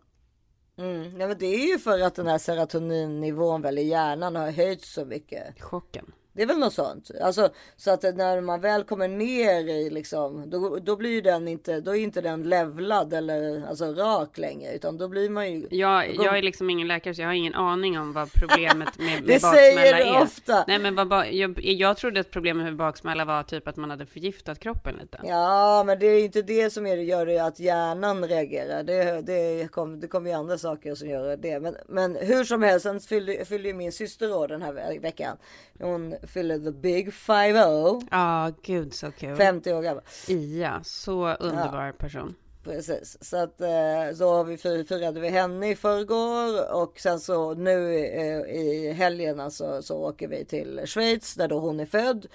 Mm. 0.81 1.21
Ja, 1.21 1.27
men 1.27 1.37
det 1.37 1.45
är 1.45 1.67
ju 1.67 1.79
för 1.79 1.99
att 1.99 2.15
den 2.15 2.27
här 2.27 2.37
serotoninnivån 2.37 3.61
väl 3.61 3.77
i 3.77 3.83
hjärnan 3.83 4.35
har 4.35 4.51
höjts 4.51 4.93
så 4.93 5.05
mycket. 5.05 5.61
Chocken. 5.61 6.11
Det 6.33 6.41
är 6.41 6.45
väl 6.47 6.57
något 6.59 6.73
sånt. 6.73 7.11
Alltså, 7.21 7.49
så 7.77 7.91
att 7.91 8.03
när 8.03 8.41
man 8.41 8.61
väl 8.61 8.83
kommer 8.83 9.07
ner 9.07 9.69
i 9.69 9.89
liksom, 9.89 10.49
då, 10.49 10.77
då 10.81 10.95
blir 10.95 11.21
den 11.21 11.47
inte, 11.47 11.79
då 11.81 11.95
är 11.95 11.99
inte 11.99 12.21
den 12.21 12.43
levlad 12.43 13.13
eller 13.13 13.67
alltså 13.69 13.85
rak 13.93 14.37
längre, 14.37 14.73
utan 14.73 14.97
då 14.97 15.07
blir 15.07 15.29
man 15.29 15.51
ju. 15.51 15.67
Jag, 15.71 16.15
jag 16.15 16.37
är 16.37 16.41
liksom 16.41 16.69
ingen 16.69 16.87
läkare, 16.87 17.15
så 17.15 17.21
jag 17.21 17.27
har 17.27 17.33
ingen 17.33 17.53
aning 17.55 17.99
om 17.99 18.13
vad 18.13 18.33
problemet 18.33 18.97
med, 18.97 19.05
med 19.07 19.23
Det 19.23 19.41
baksmälla 19.41 19.81
säger 19.81 19.95
du 19.95 20.01
är. 20.03 20.21
ofta. 20.23 20.65
Nej, 20.67 20.79
men 20.79 20.95
vad, 21.09 21.31
jag, 21.33 21.59
jag 21.63 21.97
trodde 21.97 22.19
att 22.19 22.31
problemet 22.31 22.63
med 22.63 22.75
baksmälla 22.75 23.25
var 23.25 23.43
typ 23.43 23.67
att 23.67 23.75
man 23.77 23.89
hade 23.89 24.05
förgiftat 24.05 24.59
kroppen 24.59 24.95
lite. 25.01 25.19
Ja, 25.23 25.83
men 25.87 25.99
det 25.99 26.05
är 26.05 26.23
inte 26.23 26.41
det 26.41 26.69
som 26.69 26.85
är, 26.85 26.97
gör 26.97 27.25
det 27.25 27.39
att 27.39 27.59
hjärnan 27.59 28.27
reagerar. 28.27 28.83
Det, 28.83 29.21
det 29.21 29.71
kommer 29.71 29.97
det 29.97 30.07
kommer 30.07 30.29
ju 30.29 30.35
andra 30.35 30.57
saker 30.57 30.95
som 30.95 31.09
gör 31.09 31.37
det. 31.37 31.59
Men, 31.59 31.75
men 31.87 32.15
hur 32.15 32.43
som 32.43 32.63
helst, 32.63 32.83
sen 32.83 32.99
fyllde, 32.99 33.45
fyllde 33.45 33.67
ju 33.67 33.73
min 33.73 33.91
syster 33.91 34.33
år 34.37 34.47
den 34.47 34.61
här 34.61 34.73
ve- 34.73 34.99
veckan. 34.99 35.37
Hon 35.79 36.15
fyllde 36.27 36.59
the 36.59 36.71
big 36.71 37.13
50 37.13 38.07
Ja, 38.11 38.51
gud 38.63 38.93
så 38.93 39.11
kul. 39.11 39.35
50 39.35 39.73
år 39.73 39.81
gammal. 39.81 40.03
Ia, 40.27 40.81
så 40.83 41.33
underbar 41.33 41.91
person. 41.91 42.35
Precis, 42.63 43.17
så 43.21 43.37
att 43.37 43.61
eh, 43.61 43.67
så 44.17 44.29
har 44.33 44.43
vi 44.43 44.55
fir- 44.55 44.83
firade 44.83 45.19
vi 45.19 45.29
henne 45.29 45.69
i 45.69 45.75
förrgår 45.75 46.73
och 46.75 46.99
sen 46.99 47.19
så 47.19 47.53
nu 47.53 47.95
eh, 47.97 48.55
i 48.55 48.91
helgen 48.93 49.39
alltså, 49.39 49.81
så 49.81 49.97
åker 49.97 50.27
vi 50.27 50.45
till 50.45 50.81
Schweiz 50.85 51.35
där 51.35 51.47
då 51.47 51.59
hon 51.59 51.79
är 51.79 51.85
född 51.85 52.25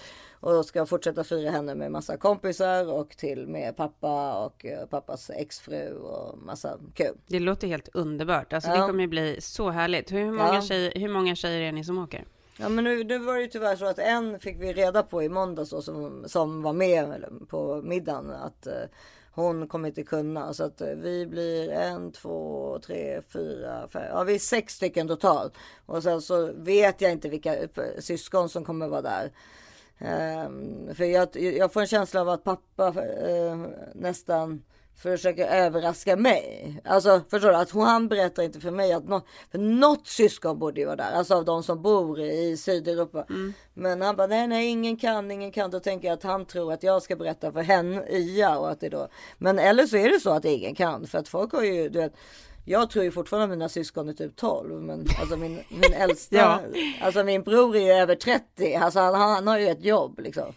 och 0.41 0.65
ska 0.65 0.87
fortsätta 0.87 1.25
fira 1.25 1.51
henne 1.51 1.75
med 1.75 1.93
massa 1.93 2.17
kompisar 2.17 2.93
och 2.93 3.11
till 3.11 3.47
med 3.47 3.77
pappa 3.77 4.45
och 4.45 4.67
eh, 4.67 4.87
pappas 4.87 5.31
exfru 5.31 5.93
och 5.95 6.39
massa 6.39 6.79
kul. 6.95 7.17
Det 7.27 7.41
låter 7.41 7.69
helt 7.69 7.89
underbart. 7.95 8.53
Alltså 8.53 8.71
det 8.71 8.77
Ja. 8.77 8.87
kommer 8.87 9.01
ju 9.01 9.07
bli 9.09 9.37
så 9.41 9.71
härligt. 9.71 10.13
Hur 10.13 10.27
många, 10.33 10.55
Ja. 10.55 10.61
tjejer, 10.63 10.93
hur 11.01 11.09
många 11.09 11.35
tjejer 11.35 11.61
är 11.61 11.73
ni 11.73 11.85
som 11.85 11.99
åker? 11.99 12.25
Ja 12.59 12.69
men 12.69 12.85
nu, 12.85 13.05
nu 13.05 13.19
var 13.19 13.35
det 13.35 13.41
ju 13.41 13.49
tyvärr 13.49 13.77
så 13.77 13.87
att 13.87 13.99
en 13.99 14.41
fick 14.41 14.61
vi 14.61 14.73
reda 14.73 15.03
på 15.03 15.23
i 15.23 15.29
måndags 15.29 15.71
då, 15.71 15.83
som, 15.83 16.25
som 16.29 16.63
var 16.63 16.73
med 16.73 17.25
på 17.49 17.83
middagen 17.83 18.31
att 18.31 18.67
eh, 18.67 18.83
hon 19.31 19.69
kommer 19.69 19.89
inte 19.89 20.03
kunna 20.03 20.55
så 20.55 20.65
att 20.65 20.81
eh, 20.81 20.89
vi 20.89 21.27
blir 21.27 21.71
en, 21.71 22.13
två, 22.13 22.79
tre, 22.87 23.23
fyra, 23.23 23.89
fem, 23.89 24.03
ja 24.11 24.25
vi 24.25 24.35
är 24.35 24.39
sex 24.39 24.75
stycken 24.75 25.09
totalt. 25.09 25.55
Och 25.87 26.03
sen 26.03 26.23
så 26.23 26.53
vet 26.53 27.01
jag 27.01 27.13
inte 27.13 27.29
vilka 27.29 27.57
eh, 27.57 27.69
syskon 27.99 28.49
som 28.49 28.65
kommer 28.65 28.89
vara 28.89 29.03
där. 29.03 29.33
Ehm, 29.99 30.95
för 30.95 31.05
jag, 31.05 31.37
jag 31.37 31.73
får 31.73 31.81
en 31.81 31.87
känsla 31.87 32.21
av 32.21 32.29
att 32.29 32.45
pappa 32.45 32.87
eh, 33.29 33.57
nästan 33.95 34.63
försöker 34.99 35.47
överraska 35.47 36.17
mig. 36.17 36.77
Alltså 36.85 37.21
förstår 37.31 37.49
du? 37.49 37.55
Att 37.57 37.71
hon, 37.71 37.87
han 37.87 38.09
berättar 38.09 38.43
inte 38.43 38.61
för 38.61 38.71
mig 38.71 38.93
att 38.93 39.09
nå, 39.09 39.21
för 39.51 39.59
något 39.59 40.07
syskon 40.07 40.59
borde 40.59 40.81
ju 40.81 40.87
vara 40.87 40.97
där. 40.97 41.13
Alltså 41.13 41.35
av 41.35 41.45
de 41.45 41.63
som 41.63 41.83
bor 41.83 42.21
i 42.21 42.57
Sydeuropa. 42.57 43.27
Men 43.75 44.03
han 44.03 44.17
bara 44.17 44.27
nej 44.27 44.47
nej 44.47 44.67
ingen 44.67 44.97
kan, 44.97 45.31
ingen 45.31 45.51
kan. 45.53 45.71
Då 45.71 45.81
tänker 45.81 46.09
jag 46.09 46.15
att 46.15 46.23
han 46.23 46.45
tror 46.45 46.73
att 46.73 46.83
jag 46.83 47.03
ska 47.03 47.17
berätta 47.17 47.53
för 47.53 47.61
henne, 47.63 48.05
Ia. 48.11 48.59
Och 48.59 48.71
att 48.71 48.81
det 48.81 48.89
då. 48.89 49.09
Men 49.39 49.59
eller 49.59 49.87
så 49.87 49.97
är 49.97 50.09
det 50.09 50.21
så 50.21 50.31
att 50.31 50.45
ingen 50.45 50.75
kan. 50.75 51.07
För 51.07 51.19
att 51.19 51.29
folk 51.29 51.53
har 51.53 51.63
ju, 51.63 51.89
du 51.89 51.99
vet. 51.99 52.13
Jag 52.69 52.91
tror 52.91 53.05
ju 53.05 53.11
fortfarande 53.11 53.49
mina 53.57 53.69
syskon 53.69 54.09
är 54.09 54.13
typ 54.13 54.37
12. 54.37 54.83
Men 54.83 55.07
alltså 55.21 55.37
min, 55.37 55.61
min 55.69 55.93
äldsta, 55.97 56.37
Ja. 56.37 56.61
alltså 57.01 57.25
min 57.25 57.43
bror 57.43 57.77
är 57.77 57.81
ju 57.81 57.93
över 57.93 58.15
30. 58.15 58.75
Alltså 58.75 58.99
han, 59.01 59.15
han 59.15 59.47
har 59.47 59.59
ju 59.59 59.69
ett 59.69 59.85
jobb 59.85 60.21
liksom. 60.21 60.53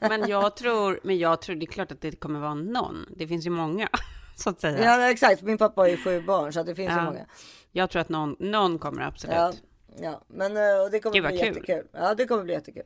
Men 0.00 0.28
jag 0.28 0.56
tror, 0.56 1.00
men 1.02 1.18
jag 1.18 1.40
tror 1.42 1.56
det 1.56 1.64
är 1.64 1.72
klart 1.72 1.92
att 1.92 2.00
det 2.00 2.12
kommer 2.20 2.40
vara 2.40 2.54
någon. 2.54 3.06
Det 3.16 3.26
finns 3.26 3.46
ju 3.46 3.50
många, 3.50 3.88
så 4.36 4.50
att 4.50 4.60
säga. 4.60 4.84
Ja 4.84 5.10
exakt, 5.10 5.42
min 5.42 5.58
pappa 5.58 5.80
har 5.80 5.88
ju 5.88 5.96
sju 5.96 6.20
barn 6.22 6.52
så 6.52 6.62
det 6.62 6.74
finns 6.74 6.92
ju 6.92 6.96
Ja. 6.96 7.04
många. 7.04 7.26
Jag 7.72 7.90
tror 7.90 8.02
att 8.02 8.08
någon, 8.08 8.36
någon 8.38 8.78
kommer 8.78 9.02
absolut. 9.02 9.36
Ja, 9.36 9.52
ja. 10.00 10.22
men 10.28 10.56
eh, 10.56 10.62
det 10.92 11.00
kommer 11.00 11.14
Gud, 11.14 11.24
bli 11.26 11.38
kul. 11.38 11.46
jättekul. 11.46 11.86
Ja 11.92 12.14
det 12.14 12.26
kommer 12.26 12.44
bli 12.44 12.52
jättekul. 12.52 12.82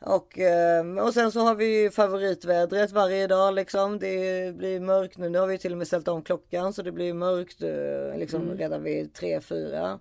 Och, 0.00 0.38
eh, 0.38 0.84
och 0.98 1.14
sen 1.14 1.32
så 1.32 1.40
har 1.40 1.54
vi 1.54 1.82
ju 1.82 1.90
favoritvädret 1.90 2.92
varje 2.92 3.26
dag 3.26 3.54
liksom. 3.54 3.98
Det 3.98 4.56
blir 4.56 4.80
mörkt 4.80 5.18
nu. 5.18 5.28
Nu 5.28 5.38
har 5.38 5.46
vi 5.46 5.58
till 5.58 5.72
och 5.72 5.78
med 5.78 5.86
ställt 5.86 6.08
om 6.08 6.22
klockan 6.22 6.72
så 6.72 6.82
det 6.82 6.92
blir 6.92 7.14
mörkt 7.14 7.62
eh, 7.62 8.18
liksom 8.18 8.42
Mm. 8.42 8.58
redan 8.58 8.82
vid 8.82 9.14
tre 9.14 9.40
fyra. 9.40 9.98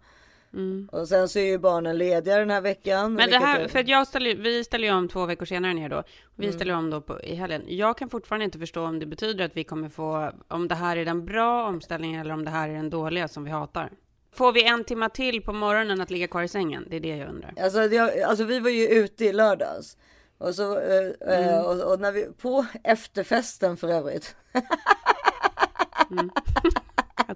Och 0.92 1.08
sen 1.08 1.30
så 1.30 1.40
är 1.40 1.44
ju 1.46 1.58
barnen 1.58 1.98
lediga 1.98 2.38
den 2.38 2.50
här 2.50 2.62
veckan. 2.62 3.14
Men 3.14 3.30
det 3.30 3.38
här, 3.38 3.60
är- 3.60 3.68
för 3.68 3.80
att 3.80 3.88
jag 3.88 4.08
ställer, 4.08 4.36
vi 4.36 4.64
ställer 4.64 4.88
ju 4.88 4.94
om 4.94 5.08
två 5.10 5.26
veckor 5.26 5.46
senare 5.46 5.74
ner 5.74 5.90
då. 5.90 6.04
Vi 6.36 6.46
Mm. 6.46 6.56
ställer 6.56 6.74
om 6.74 6.90
då 6.90 7.02
på, 7.02 7.22
i 7.22 7.36
helgen. 7.36 7.64
Jag 7.68 7.98
kan 7.98 8.10
fortfarande 8.10 8.46
inte 8.46 8.60
förstå 8.60 8.86
om 8.86 9.00
det 9.00 9.06
betyder 9.06 9.46
att 9.46 9.58
vi 9.58 9.64
kommer 9.64 9.90
få, 9.90 10.32
om 10.48 10.68
det 10.68 10.76
här 10.76 10.98
är 10.98 11.06
den 11.06 11.26
bra 11.26 11.68
omställningen 11.68 12.22
eller 12.22 12.34
om 12.34 12.46
det 12.46 12.52
här 12.52 12.70
är 12.70 12.74
den 12.74 12.90
dåliga 12.90 13.28
som 13.28 13.44
vi 13.44 13.52
hatar. 13.52 13.92
Får 14.34 14.52
vi 14.54 14.64
en 14.68 14.84
timma 14.84 15.10
till 15.10 15.42
på 15.42 15.54
morgonen 15.54 16.02
att 16.02 16.10
ligga 16.12 16.28
kvar 16.28 16.42
i 16.44 16.48
sängen? 16.48 16.86
Det 16.90 16.96
är 16.96 17.00
det 17.00 17.18
jag 17.18 17.30
undrar. 17.30 17.54
Alltså, 17.62 17.88
det, 17.88 18.24
alltså 18.24 18.44
vi 18.44 18.60
var 18.60 18.70
ju 18.70 18.88
ute 18.88 19.26
i 19.26 19.34
lördags. 19.34 19.98
Och, 20.38 20.56
så, 20.56 20.80
eh, 20.80 21.12
Mm. 21.22 21.50
eh, 21.50 21.62
och, 21.66 21.94
och 21.94 22.00
när 22.00 22.12
vi, 22.12 22.26
på 22.42 22.66
efterfesten 22.84 23.78
för 23.78 23.88
övrigt. 23.88 24.36
Att 25.92 26.10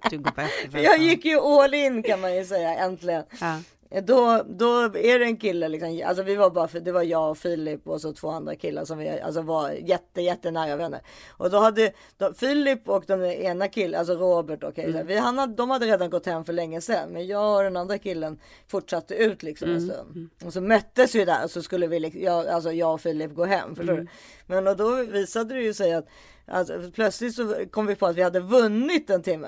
du 0.09 0.17
går 0.17 0.31
på 0.31 0.41
efterfest. 0.41 0.83
Jag 0.83 0.97
gick 0.97 1.25
ju 1.25 1.39
all 1.39 1.73
in 1.73 2.03
kan 2.03 2.21
man 2.21 2.35
ju 2.35 2.45
säga 2.45 2.75
äntligen. 2.75 3.23
Ja. 3.41 3.59
Då, 3.89 4.43
då 4.47 4.81
är 4.83 5.19
det 5.19 5.25
en 5.25 5.37
kille, 5.37 5.67
liksom, 5.67 6.01
alltså 6.05 6.23
vi 6.23 6.35
var 6.35 6.49
bara, 6.49 6.67
för, 6.67 6.79
det 6.79 6.91
var 6.91 7.03
jag 7.03 7.29
och 7.31 7.37
Filip 7.37 7.87
och 7.87 8.01
så 8.01 8.13
två 8.13 8.29
andra 8.29 8.55
killar 8.55 8.85
som 8.85 8.97
vi 8.97 9.21
alltså 9.21 9.41
var 9.41 9.71
jätte, 9.71 10.21
jättenära 10.21 10.75
vänner. 10.75 11.01
Och 11.29 11.49
då 11.49 11.59
hade 11.59 11.91
då, 12.17 12.33
Filip 12.33 12.89
och 12.89 13.03
den 13.07 13.25
ena 13.25 13.67
killen, 13.67 13.99
alltså 13.99 14.13
Robert 14.13 14.63
och 14.63 14.69
okay, 14.69 15.03
vi, 15.03 15.17
han 15.17 15.37
hade, 15.37 15.55
de 15.55 15.69
hade 15.69 15.85
redan 15.85 16.09
gått 16.09 16.25
hem 16.25 16.45
för 16.45 16.53
länge 16.53 16.81
sedan. 16.81 17.09
Men 17.09 17.27
jag 17.27 17.57
och 17.57 17.63
den 17.63 17.77
andra 17.77 17.97
killen 17.97 18.39
fortsatte 18.67 19.15
ut 19.15 19.43
liksom 19.43 19.69
en 19.69 19.81
stund. 19.81 20.29
Och 20.45 20.53
så 20.53 20.61
möttes 20.61 21.15
vi 21.15 21.25
där 21.25 21.43
och 21.43 21.51
så 21.51 21.61
skulle 21.61 21.87
vi, 21.87 21.99
liksom- 21.99 22.21
jag, 22.21 22.47
alltså 22.47 22.71
jag 22.71 22.93
och 22.93 23.01
Filip 23.01 23.35
gå 23.35 23.45
hem. 23.45 23.75
Förstår 23.75 23.93
du? 23.93 24.07
Men 24.45 24.67
och 24.67 24.77
då 24.77 24.95
visade 24.95 25.53
det 25.53 25.61
ju 25.61 25.73
sig 25.73 25.93
att 25.93 26.07
alltså, 26.47 26.91
plötsligt 26.93 27.35
så 27.35 27.55
kom 27.71 27.85
vi 27.85 27.95
på 27.95 28.05
att 28.05 28.15
vi 28.15 28.21
hade 28.21 28.39
vunnit 28.39 29.09
en 29.09 29.23
timme. 29.23 29.47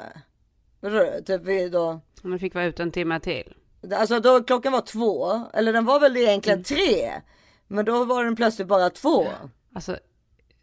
Typ 1.26 1.42
vi 1.42 1.70
då. 1.70 2.02
Nu 2.22 2.40
fick 2.40 2.54
vara 2.56 2.66
ute 2.66 2.84
en 2.84 2.92
timme 2.92 3.20
till. 3.20 3.54
Alltså 3.94 4.20
då 4.20 4.44
klockan 4.44 4.72
var 4.72 4.82
två, 4.82 5.42
eller 5.54 5.74
den 5.74 5.86
var 5.86 6.00
väl 6.00 6.18
egentligen 6.18 6.64
tre. 6.64 7.12
Men 7.68 7.86
då 7.86 8.06
var 8.06 8.24
den 8.24 8.36
plötsligt 8.36 8.68
bara 8.68 8.90
två. 8.90 9.28
Alltså, 9.76 9.98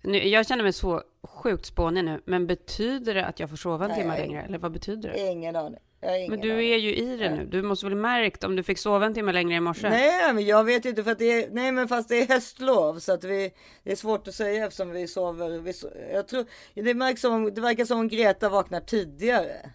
nu, 0.03 0.29
jag 0.29 0.47
känner 0.47 0.63
mig 0.63 0.73
så 0.73 1.03
sjukt 1.23 1.67
spånig 1.67 2.05
nu, 2.05 2.21
men 2.25 2.47
betyder 2.47 3.15
det 3.15 3.27
att 3.27 3.41
jag 3.41 3.51
får 3.51 3.57
sova 3.57 3.85
en 3.85 3.91
Nej, 3.91 4.01
timme 4.01 4.19
längre? 4.19 4.43
Eller 4.43 4.59
vad 4.59 4.73
betyder 4.73 5.09
det? 5.09 5.19
Ingen 5.19 5.57
aning. 5.57 5.81
Ingen 6.03 6.31
Men 6.31 6.41
du 6.41 6.53
aning. 6.53 6.73
är 6.73 6.77
ju 6.77 6.97
i 6.97 7.17
det 7.17 7.31
nu. 7.35 7.47
Du 7.47 7.63
måste 7.63 7.87
väl 7.87 7.95
märkt 7.95 8.45
om 8.45 8.57
du 8.57 8.63
fick 8.63 8.79
sova 8.79 9.07
en 9.07 9.15
timme 9.15 9.33
längre 9.33 9.57
i 9.57 9.61
morse? 9.61 9.89
Nej, 9.91 10.33
men 10.35 10.45
jag 10.45 10.65
vet 10.65 10.85
inte 10.85 11.05
för 11.05 11.11
att 11.11 11.19
det 11.19 11.45
är, 11.45 11.51
nej 11.51 11.73
men 11.73 11.89
fast 11.89 12.09
det 12.09 12.23
är 12.23 12.29
höstlov 12.29 12.99
så 12.99 13.13
att 13.13 13.25
vi, 13.25 13.51
det 13.83 13.93
är 13.93 13.97
svårt 13.97 14.29
att 14.29 14.35
säga 14.35 14.67
eftersom 14.67 14.91
vi 14.91 15.09
sover. 15.09 15.59
Vi, 15.59 15.73
jag 16.13 16.29
tror, 16.29 16.47
det 16.75 16.95
märks 16.95 17.21
som, 17.21 17.55
det 17.55 17.61
verkar 17.61 17.85
som 17.85 17.99
om 17.99 18.09
Greta 18.09 18.49
vaknar 18.49 18.81
tidigare. 18.81 19.71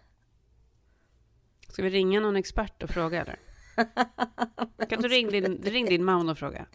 Ska 1.71 1.83
vi 1.83 1.89
ringa 1.89 2.19
någon 2.19 2.35
expert 2.35 2.83
och 2.83 2.89
fråga 2.89 3.21
eller? 3.21 3.39
Kan 4.89 5.01
du 5.01 5.07
ringa 5.07 5.29
din, 5.31 5.61
ring 5.63 5.85
din 5.85 6.03
man 6.03 6.29
och 6.29 6.37
fråga? 6.37 6.65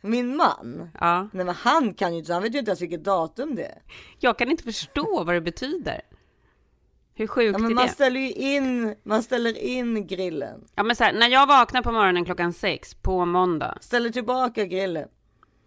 Min 0.00 0.36
man, 0.36 0.90
Ja. 1.00 1.28
nej 1.32 1.44
men 1.46 1.54
han 1.54 1.94
kan 1.94 2.12
ju 2.12 2.18
inte, 2.18 2.32
han 2.32 2.42
vet 2.42 2.54
ju 2.54 2.58
inte 2.58 2.70
ens 2.70 2.80
vilket 2.82 3.04
datum 3.04 3.54
det 3.54 3.64
är. 3.64 3.82
Jag 4.18 4.38
kan 4.38 4.50
inte 4.50 4.62
förstå 4.64 5.24
vad 5.24 5.34
det 5.34 5.40
betyder. 5.40 6.00
Hur 7.14 7.26
sjukt 7.26 7.52
Ja, 7.52 7.58
men 7.58 7.70
är 7.70 7.74
man 7.74 7.86
det? 7.86 7.92
ställer 7.92 8.20
ju 8.20 8.32
in, 8.32 8.94
man 9.02 9.22
ställer 9.22 9.58
in 9.58 10.06
grillen. 10.06 10.64
Ja 10.74 10.82
men 10.82 10.96
så 10.96 11.04
här, 11.04 11.12
när 11.12 11.28
jag 11.28 11.46
vaknar 11.46 11.82
på 11.82 11.92
morgonen 11.92 12.24
klockan 12.24 12.52
sex 12.52 12.94
på 12.94 13.24
måndag, 13.24 13.78
Ställer 13.80 14.10
tillbaka 14.10 14.64
grillen. 14.64 15.08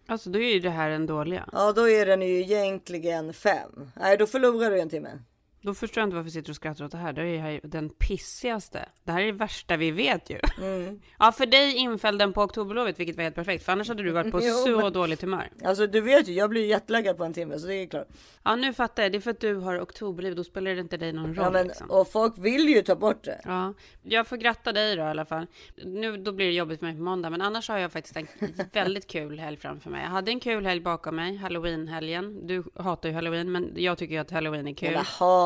alltså 0.08 0.30
då 0.30 0.40
är 0.40 0.54
ju 0.54 0.60
det 0.60 0.70
här 0.70 0.90
en 0.90 1.06
dåliga. 1.06 1.50
Ja, 1.52 1.72
då 1.74 1.90
är 1.90 2.06
den 2.06 2.22
ju 2.22 2.40
egentligen 2.42 3.34
fem. 3.34 3.92
Nej, 3.96 4.18
då 4.18 4.26
förlorar 4.28 4.72
du 4.72 4.80
en 4.80 4.90
timme. 4.90 5.10
Då 5.62 5.74
förstår 5.74 6.02
jag 6.02 6.08
inte 6.08 6.16
varför 6.16 6.26
vi 6.26 6.32
sitter 6.32 6.50
och 6.50 6.56
skrattar 6.56 6.86
åt 6.86 6.92
det 6.92 6.98
här. 6.98 7.14
Det 7.14 7.22
är 7.28 7.40
här 7.40 7.60
den 7.64 7.90
pissigaste. 7.90 8.90
Det 9.04 9.12
här 9.12 9.22
är 9.22 9.26
det 9.26 9.32
värsta 9.32 9.78
vi 9.78 9.92
vet 9.92 10.30
ju. 10.30 10.40
Mm. 10.62 11.00
Ja, 11.20 11.32
för 11.32 11.46
dig 11.46 11.76
inföll 11.76 12.18
den 12.18 12.34
på 12.34 12.42
oktoberlovet, 12.42 13.00
vilket 13.00 13.16
var 13.18 13.24
helt 13.24 13.36
perfekt. 13.36 13.66
För 13.66 13.72
annars 13.72 13.88
hade 13.88 14.04
du 14.04 14.12
varit 14.12 14.32
på 14.32 14.40
Jo, 14.44 14.54
så 14.54 14.78
men- 14.82 14.94
dåligt 14.94 15.22
humör. 15.22 15.50
Alltså 15.64 15.88
du 15.88 16.02
vet 16.02 16.28
ju, 16.28 16.34
jag 16.34 16.50
blir 16.50 16.66
jetlaggad 16.66 17.18
på 17.18 17.24
en 17.24 17.34
timme 17.34 17.60
så 17.60 17.68
det 17.68 17.76
är 17.76 17.88
klart. 17.88 18.08
Ja, 18.44 18.56
nu 18.56 18.74
fattar 18.74 19.04
jag. 19.04 19.12
Det 19.12 19.18
är 19.18 19.20
för 19.20 19.32
att 19.32 19.40
du 19.40 19.56
har 19.56 19.82
oktoberliv. 19.82 20.36
Då 20.36 20.44
spelar 20.44 20.72
det 20.76 20.82
inte 20.82 20.98
dig 20.98 21.14
någon 21.14 21.36
roll. 21.36 21.46
Ja, 21.46 21.50
men, 21.52 21.68
liksom. 21.68 21.92
och 21.92 22.12
folk 22.12 22.34
vill 22.38 22.70
ju 22.70 22.82
ta 22.82 22.96
bort 22.96 23.24
det. 23.24 23.42
Ja, 23.44 23.74
jag 24.04 24.28
får 24.28 24.38
gratta 24.38 24.72
dig 24.72 24.96
då 24.96 25.02
i 25.04 25.06
alla 25.06 25.26
fall. 25.26 25.46
Nu 25.86 26.18
då 26.18 26.32
blir 26.32 26.46
det 26.46 26.54
jobbigt 26.54 26.80
för 26.80 26.86
mig 26.86 26.96
på 26.96 27.02
måndag, 27.02 27.30
men 27.30 27.42
annars 27.42 27.70
har 27.70 27.78
jag 27.78 27.92
faktiskt 27.92 28.18
en 28.18 28.28
väldigt 28.74 29.08
kul 29.08 29.40
helg 29.40 29.58
framför 29.58 29.90
mig. 29.90 30.02
Jag 30.04 30.10
hade 30.10 30.32
en 30.32 30.40
kul 30.40 30.66
helg 30.66 30.82
bakom 30.82 31.16
mig, 31.16 31.36
halloween-helgen. 31.38 32.48
Du 32.48 32.64
hatar 32.76 33.10
ju 33.10 33.16
halloween, 33.16 33.52
men 33.52 33.74
jag 33.76 33.98
tycker 33.98 34.14
ju 34.14 34.20
att 34.22 34.32
halloween 34.32 34.68
är 34.68 34.74
kul. 34.74 34.92
Jag 34.94 35.04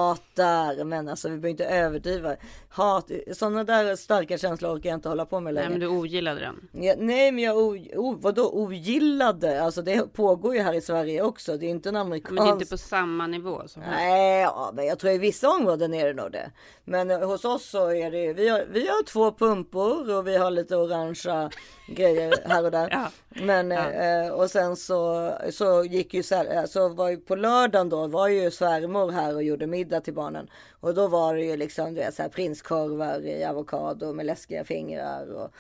hatar, 0.09 0.83
men 0.83 1.09
alltså 1.09 1.29
vi 1.29 1.37
behöver 1.37 1.49
inte 1.49 1.65
överdriva. 1.65 2.35
Hat, 2.69 3.11
sådana 3.33 3.63
där 3.63 3.95
starka 3.95 4.37
känslor 4.37 4.77
orkar 4.77 4.89
jag 4.89 4.97
inte 4.97 5.09
hålla 5.09 5.25
på 5.25 5.39
med 5.39 5.53
Nej, 5.53 5.63
längre. 5.63 5.79
men 5.79 5.79
du 5.79 5.87
ogillade 5.87 6.39
den. 6.39 6.83
Ja, 6.83 6.93
nej, 6.97 7.31
men 7.31 7.43
jag 7.43 7.57
o, 7.57 7.77
o, 7.95 8.17
vadå 8.19 8.49
ogillade? 8.53 9.63
Alltså 9.63 9.81
det 9.81 10.13
pågår 10.13 10.55
ju 10.55 10.61
här 10.61 10.73
i 10.73 10.81
Sverige 10.81 11.21
också. 11.21 11.57
Det 11.57 11.65
är 11.65 11.69
inte 11.69 11.89
en 11.89 11.95
amerikansk. 11.95 12.31
Men 12.31 12.45
det 12.45 12.51
är 12.51 12.53
inte 12.53 12.65
på 12.65 12.77
samma 12.77 13.27
nivå 13.27 13.61
som 13.67 13.81
här. 13.81 13.91
Nej, 13.91 14.41
ja, 14.41 14.71
men 14.73 14.85
jag 14.85 14.99
tror 14.99 15.13
i 15.13 15.17
vissa 15.17 15.49
områden 15.49 15.93
är 15.93 16.07
det 16.07 16.13
nog 16.13 16.31
det. 16.31 16.51
Men 16.83 17.11
eh, 17.11 17.27
hos 17.27 17.45
oss 17.45 17.69
så 17.69 17.91
är 17.91 18.11
det, 18.11 18.33
vi 18.33 18.47
har, 18.49 18.65
vi 18.71 18.87
har 18.87 19.03
två 19.03 19.31
pumpor 19.31 20.15
och 20.15 20.27
vi 20.27 20.37
har 20.37 20.51
lite 20.51 20.75
orangea 20.75 21.49
grejer 21.87 22.33
här 22.45 22.65
och 22.65 22.71
där. 22.71 22.89
Ja. 22.91 23.11
Men 23.29 23.71
eh, 23.71 24.31
och 24.31 24.51
sen 24.51 24.75
så, 24.75 25.31
så 25.51 25.83
gick 25.83 26.13
ju 26.13 26.23
så 26.23 26.35
här, 26.35 26.65
så 26.65 26.89
var 26.89 27.09
ju 27.09 27.17
på 27.17 27.35
lördagen 27.35 27.89
då 27.89 28.07
var 28.07 28.27
ju 28.27 28.51
svärmor 28.51 29.11
här 29.11 29.35
och 29.35 29.43
gjorde 29.43 29.67
middag 29.67 30.01
till 30.01 30.13
barnen. 30.13 30.49
Och 30.79 30.93
då 30.93 31.07
var 31.07 31.35
det 31.35 31.43
ju 31.45 31.57
liksom 31.57 31.93
du 31.93 32.01
vet, 32.01 32.15
så 32.15 32.21
här, 32.21 32.29
prinskorvar 32.29 33.19
i 33.25 33.45
avokado 33.45 34.13
med 34.13 34.25
läskiga 34.25 34.63
fingrar. 34.63 35.27
Och, 35.33 35.51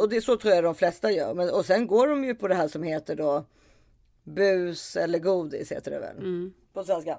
och 0.00 0.08
det 0.08 0.20
så 0.20 0.36
tror 0.36 0.54
jag 0.54 0.64
de 0.64 0.74
flesta 0.74 1.10
gör. 1.10 1.34
Men, 1.34 1.50
och 1.50 1.66
sen 1.66 1.86
går 1.86 2.06
de 2.06 2.24
ju 2.24 2.34
på 2.34 2.48
det 2.48 2.54
här 2.54 2.68
som 2.68 2.82
heter 2.82 3.16
då 3.16 3.44
bus 4.24 4.96
eller 4.96 5.18
godis 5.18 5.72
heter 5.72 5.90
det 5.90 5.98
väl. 5.98 6.16
På 6.72 6.84
svenska. 6.84 7.18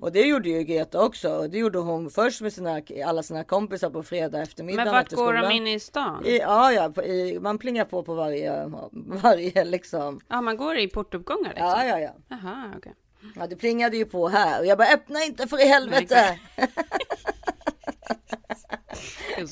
Och 0.00 0.12
det 0.12 0.20
gjorde 0.20 0.48
ju 0.48 0.62
Greta 0.62 1.02
också. 1.02 1.28
Och 1.30 1.50
det 1.50 1.58
gjorde 1.58 1.78
hon 1.78 2.10
först 2.10 2.40
med 2.40 2.52
sina, 2.52 2.82
alla 3.06 3.22
sina 3.22 3.44
kompisar 3.44 3.90
på 3.90 4.02
fredag 4.02 4.42
eftermiddag 4.42 4.84
Men 4.84 4.92
vart 4.94 5.12
går 5.12 5.32
de 5.32 5.50
in 5.50 5.66
i 5.66 5.80
stan? 5.80 6.26
I, 6.26 6.38
ja, 6.38 6.72
ja, 6.72 7.02
i, 7.02 7.38
man 7.40 7.58
plingar 7.58 7.84
på 7.84 8.02
på 8.02 8.14
varje, 8.14 8.66
varje 8.92 9.64
liksom. 9.64 10.20
Ja, 10.28 10.40
man 10.40 10.56
går 10.56 10.76
i 10.78 10.88
portuppgångar 10.88 11.48
liksom? 11.48 11.66
Ja, 11.66 11.84
ja, 11.84 11.98
ja. 12.00 12.10
Jaha, 12.28 12.72
okej. 12.76 12.94
Ja, 13.36 13.46
det 13.46 13.56
plingade 13.56 13.96
ju 13.96 14.04
på 14.04 14.28
här 14.28 14.60
och 14.60 14.66
jag 14.66 14.78
bara 14.78 14.88
öppna 14.88 15.24
inte 15.24 15.46
för 15.48 15.62
i 15.62 15.66
helvete. 15.66 16.38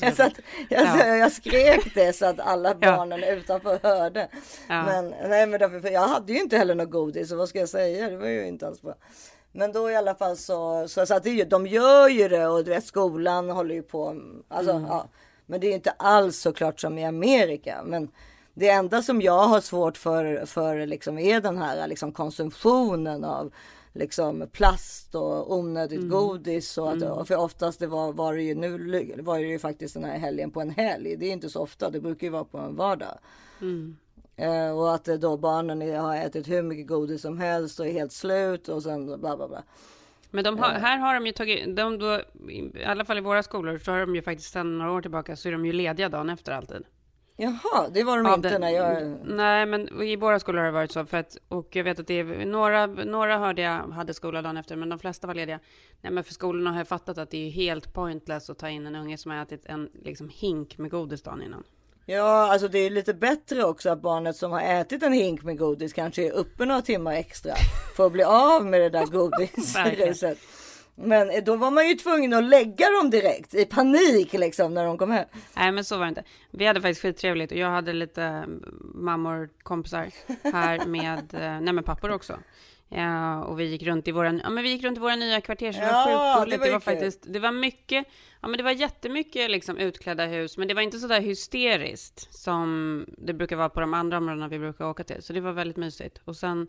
Jag, 0.01 0.15
satt, 0.15 0.33
jag, 0.69 0.85
Ja. 0.85 1.05
jag 1.05 1.31
skrek 1.31 1.93
det 1.95 2.13
så 2.13 2.25
att 2.25 2.39
alla 2.39 2.69
Ja. 2.69 2.97
barnen 2.97 3.23
utanför 3.23 3.79
hörde. 3.83 4.27
Ja. 4.67 4.83
Men 4.83 5.09
nej, 5.29 5.47
men 5.47 5.59
därför, 5.59 5.79
för 5.79 5.89
jag 5.89 6.07
hade 6.07 6.33
ju 6.33 6.39
inte 6.39 6.57
heller 6.57 6.75
något 6.75 6.91
godis, 6.91 7.29
så 7.29 7.35
vad 7.35 7.49
ska 7.49 7.59
jag 7.59 7.69
säga? 7.69 8.09
Det 8.09 8.17
var 8.17 8.27
ju 8.27 8.47
inte 8.47 8.67
alls 8.67 8.81
bra. 8.81 8.95
Men 9.57 9.71
då 9.71 9.91
i 9.91 9.95
alla 9.95 10.15
fall 10.15 10.37
så, 10.37 10.87
så, 10.87 11.05
så 11.05 11.13
att 11.13 11.23
det, 11.23 11.43
de 11.43 11.67
gör 11.67 12.09
ju 12.09 12.27
det 12.27 12.47
och 12.47 12.63
du 12.63 12.69
vet 12.71 12.85
skolan 12.85 13.49
håller 13.49 13.75
ju 13.75 13.81
på. 13.83 14.21
Alltså, 14.47 14.71
Mm. 14.71 14.85
ja. 14.87 15.07
Men 15.45 15.59
det 15.59 15.67
är 15.67 15.73
inte 15.73 15.91
alls 15.91 16.37
så 16.39 16.53
klart 16.53 16.79
som 16.79 16.97
i 16.97 17.05
Amerika. 17.05 17.81
Men 17.85 18.09
det 18.53 18.69
enda 18.69 19.01
som 19.01 19.21
jag 19.21 19.47
har 19.47 19.61
svårt 19.61 19.97
för, 19.97 20.45
för 20.45 20.85
liksom 20.85 21.17
är 21.19 21.41
den 21.41 21.57
här 21.57 21.87
liksom 21.87 22.11
konsumtionen 22.11 23.23
av 23.23 23.53
liksom 23.93 24.47
plast 24.51 25.15
och 25.15 25.53
onödigt 25.55 25.99
Mm. 25.99 26.09
godis. 26.09 26.77
Och 26.77 26.91
att, 26.91 27.27
För 27.27 27.35
oftast 27.35 27.79
det 27.79 27.87
var, 27.87 28.13
var 28.13 28.33
det 28.35 28.41
ju 28.41 28.55
nu 28.55 28.69
var 29.21 29.39
det 29.39 29.45
ju 29.45 29.59
faktiskt 29.59 29.93
den 29.93 30.03
här 30.03 30.17
helgen 30.17 30.51
på 30.51 30.61
en 30.61 30.69
helg. 30.69 31.15
Det 31.15 31.25
är 31.25 31.31
inte 31.31 31.49
så 31.49 31.59
ofta. 31.61 31.89
Det 31.89 31.99
brukar 31.99 32.27
ju 32.27 32.31
vara 32.31 32.43
på 32.43 32.57
en 32.57 32.75
vardag. 32.75 33.17
Mm. 33.61 33.97
Eh, 34.37 34.77
och 34.77 34.95
att 34.95 35.07
eh, 35.07 35.15
då 35.15 35.37
barnen 35.37 35.81
är- 35.81 35.99
har 35.99 36.15
ätit 36.15 36.47
hur 36.47 36.61
mycket 36.61 36.87
godis 36.87 37.21
som 37.21 37.37
helst 37.37 37.79
och 37.79 37.87
är 37.87 37.91
helt 37.91 38.11
slut 38.11 38.67
och 38.69 38.83
sen 38.83 39.05
bla 39.05 39.17
bla 39.37 39.47
bla. 39.47 39.63
Men 40.31 40.43
de 40.43 40.57
har, 40.59 40.69
här 40.69 40.97
har 40.97 41.13
de 41.13 41.25
ju 41.25 41.31
tagit, 41.31 41.75
de 41.75 41.99
då, 41.99 42.21
i 42.51 42.83
alla 42.85 43.05
fall 43.05 43.17
i 43.17 43.21
våra 43.21 43.43
skolor, 43.43 43.77
så 43.77 43.91
har 43.91 43.99
de 43.99 44.15
ju 44.15 44.21
faktiskt 44.21 44.53
sedan 44.53 44.77
några 44.77 44.91
år 44.91 45.01
tillbaka 45.01 45.35
så 45.35 45.47
är 45.47 45.51
de 45.51 45.65
ju 45.65 45.73
lediga 45.73 46.09
dagen 46.09 46.29
efter 46.29 46.51
alltid. 46.51 46.83
Jaha, 47.39 47.89
det 47.91 48.03
var 48.03 48.17
de 48.23 48.33
inte 48.33 48.49
den- 48.49 48.61
när 48.61 48.69
jag... 48.69 49.17
Nej, 49.25 49.65
men 49.65 50.01
i 50.03 50.15
våra 50.15 50.39
skolor 50.39 50.59
har 50.59 50.65
det 50.65 50.71
varit 50.71 50.91
så. 50.91 51.05
För 51.05 51.17
att, 51.17 51.37
och 51.47 51.75
jag 51.75 51.83
vet 51.83 51.99
att 51.99 52.07
det 52.07 52.13
är 52.19 52.45
några, 52.45 52.85
några 52.85 53.37
hörde 53.37 53.61
jag 53.61 53.79
hade 53.87 54.13
skola 54.13 54.41
dagen 54.41 54.57
efter, 54.57 54.75
men 54.75 54.89
de 54.89 54.99
flesta 54.99 55.27
var 55.27 55.33
lediga. 55.35 55.59
Nej, 56.01 56.13
men 56.13 56.23
för 56.23 56.33
skolorna 56.33 56.71
har 56.71 56.77
jag 56.77 56.87
fattat 56.87 57.17
att 57.17 57.29
det 57.31 57.45
är 57.47 57.49
helt 57.49 57.93
pointless 57.93 58.49
att 58.49 58.57
ta 58.57 58.69
in 58.69 58.87
en 58.87 58.95
unge 58.95 59.17
som 59.17 59.31
har 59.31 59.37
ätit 59.41 59.65
en 59.65 59.89
liksom, 60.03 60.29
hink 60.29 60.77
med 60.77 60.91
godis 60.91 61.21
dagen 61.23 61.41
innan. 61.41 61.63
Ja, 62.09 62.51
alltså 62.51 62.67
det 62.67 62.79
är 62.79 62.89
lite 62.89 63.13
bättre 63.13 63.63
också 63.63 63.89
att 63.89 64.01
barnet 64.01 64.35
som 64.35 64.51
har 64.51 64.61
ätit 64.61 65.03
en 65.03 65.13
hink 65.13 65.43
med 65.43 65.57
godis 65.57 65.93
kanske 65.93 66.27
är 66.27 66.31
uppe 66.31 66.65
några 66.65 66.81
timmar 66.81 67.13
extra 67.13 67.53
för 67.95 68.05
att 68.05 68.11
bli 68.11 68.23
av 68.23 68.65
med 68.65 68.81
det 68.81 68.89
där 68.89 69.05
godisruset. 69.11 70.37
Men 70.95 71.43
då 71.43 71.55
var 71.55 71.71
man 71.71 71.87
ju 71.87 71.95
tvungen 71.95 72.33
att 72.33 72.43
lägga 72.43 72.89
dem 72.89 73.09
direkt 73.09 73.53
i 73.53 73.65
panik 73.65 74.33
liksom 74.33 74.73
när 74.73 74.85
de 74.85 74.97
kom 74.97 75.11
hem. 75.11 75.25
Nej, 75.55 75.71
men 75.71 75.85
så 75.85 75.97
var 75.97 76.05
det 76.05 76.09
inte. 76.09 76.23
Vi 76.51 76.65
hade 76.65 76.81
faktiskt 76.81 77.01
skittrevligt 77.01 77.51
och 77.51 77.57
jag 77.57 77.69
hade 77.69 77.93
lite 77.93 78.23
eh, 78.23 78.43
mammor, 78.93 79.49
kompisar 79.63 80.09
här 80.43 80.85
med, 80.85 81.33
eh, 81.33 81.61
nej 81.61 81.73
men 81.73 81.83
pappor 81.83 82.11
också. 82.11 82.39
Ja, 82.89 83.43
och 83.43 83.59
vi 83.59 83.63
gick 83.63 83.83
runt 83.83 84.07
i 84.07 84.11
våra, 84.11 84.33
ja, 84.33 84.49
men 84.49 84.63
vi 84.63 84.69
gick 84.69 84.83
runt 84.83 84.97
i 84.97 85.01
våra 85.01 85.15
nya 85.15 85.41
kvarter, 85.41 85.71
så 85.71 85.79
det 85.79 85.85
Ja, 85.85 86.05
var 86.05 86.39
sjukt 86.39 86.51
det 86.51 86.57
var 86.57 86.65
Det 86.65 86.71
var, 86.71 86.79
faktiskt, 86.79 87.23
det 87.33 87.39
var 87.39 87.51
mycket, 87.51 88.05
ja 88.41 88.47
men 88.47 88.57
det 88.57 88.63
var 88.63 88.71
jättemycket 88.71 89.51
liksom 89.51 89.77
utklädda 89.77 90.25
hus, 90.25 90.57
men 90.57 90.67
det 90.67 90.73
var 90.73 90.81
inte 90.81 90.99
så 90.99 91.07
där 91.07 91.21
hysteriskt 91.21 92.33
som 92.35 93.05
det 93.17 93.33
brukar 93.33 93.55
vara 93.55 93.69
på 93.69 93.79
de 93.79 93.93
andra 93.93 94.17
områdena 94.17 94.47
vi 94.47 94.59
brukar 94.59 94.85
åka 94.85 95.03
till. 95.03 95.23
Så 95.23 95.33
det 95.33 95.41
var 95.41 95.51
väldigt 95.51 95.77
mysigt. 95.77 96.21
Och 96.25 96.35
sen 96.35 96.67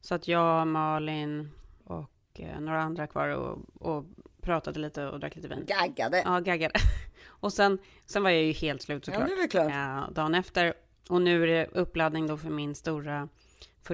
satt 0.00 0.28
jag, 0.28 0.66
Malin 0.66 1.50
och 1.84 2.10
eh, 2.38 2.60
några 2.60 2.82
andra 2.82 3.06
kvar 3.06 3.28
och, 3.28 3.58
och 3.74 4.04
pratade 4.40 4.80
lite 4.80 5.06
och 5.06 5.20
drack 5.20 5.36
lite 5.36 5.48
vin. 5.48 5.64
Gaggade. 5.66 6.22
Ja, 6.24 6.40
gaggade. 6.40 6.74
Och 7.40 7.52
sen, 7.52 7.78
sen 8.06 8.22
var 8.22 8.30
jag 8.30 8.42
ju 8.42 8.52
helt 8.52 8.82
slut 8.82 9.06
Ja, 9.06 9.12
såklart. 9.12 9.28
det 9.36 9.42
är 9.42 9.48
klart. 9.48 9.70
Ja, 9.72 10.08
dagen 10.14 10.34
efter. 10.34 10.74
Och 11.08 11.22
nu 11.22 11.42
är 11.42 11.46
det 11.46 11.66
uppladdning 11.72 12.26
då 12.26 12.36
för 12.36 12.50
min 12.50 12.74
stora 12.74 13.28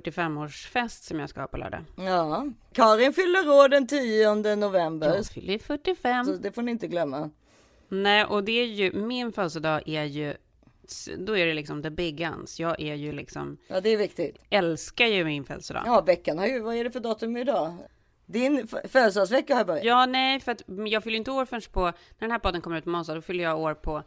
45-årsfest 0.00 1.02
som 1.02 1.20
jag 1.20 1.28
ska 1.28 1.40
ha 1.40 1.46
på 1.46 1.56
lördag. 1.56 1.84
Ja, 1.96 2.46
Karin 2.72 3.12
fyller 3.12 3.48
år 3.48 3.68
den 3.68 3.86
10 3.86 4.56
november. 4.56 5.14
Jag 5.16 5.26
fyller 5.26 5.58
45. 5.58 6.24
Så 6.24 6.32
det 6.32 6.52
får 6.52 6.62
ni 6.62 6.70
inte 6.70 6.86
glömma. 6.86 7.30
Nej, 7.88 8.24
och 8.24 8.44
det 8.44 8.52
är 8.52 8.64
ju, 8.66 8.92
min 8.92 9.32
födelsedag 9.32 9.82
är 9.88 10.04
ju 10.04 10.34
då 11.18 11.36
är 11.36 11.46
det 11.46 11.54
liksom 11.54 11.82
the 11.82 11.90
big 11.90 12.16
guns. 12.16 12.60
Jag 12.60 12.80
är 12.80 12.94
ju 12.94 13.12
liksom, 13.12 13.56
Ja, 13.68 13.80
det 13.80 13.88
är 13.88 13.96
viktigt. 13.96 14.36
älskar 14.50 15.06
ju 15.06 15.24
min 15.24 15.44
födelsedag. 15.44 15.82
Ja, 15.86 16.00
veckan 16.00 16.38
har 16.38 16.46
ju, 16.46 16.60
vad 16.60 16.74
är 16.74 16.84
det 16.84 16.90
för 16.90 17.00
datum 17.00 17.36
idag? 17.36 17.76
Din 18.26 18.68
födelsedagsvecka 18.68 19.54
har 19.54 19.64
börjat. 19.64 19.84
Ja, 19.84 20.06
nej, 20.06 20.40
för 20.40 20.52
att 20.52 20.62
jag 20.88 21.04
fyller 21.04 21.16
inte 21.16 21.30
år 21.30 21.44
förrän 21.46 21.62
på, 21.72 21.80
när 21.84 21.94
den 22.18 22.30
här 22.30 22.38
podden 22.38 22.60
kommer 22.60 22.78
ut 22.78 22.84
på 22.84 22.90
måndag, 22.90 23.14
då 23.14 23.20
fyller 23.20 23.44
jag 23.44 23.58
år 23.60 23.74
på 23.74 24.02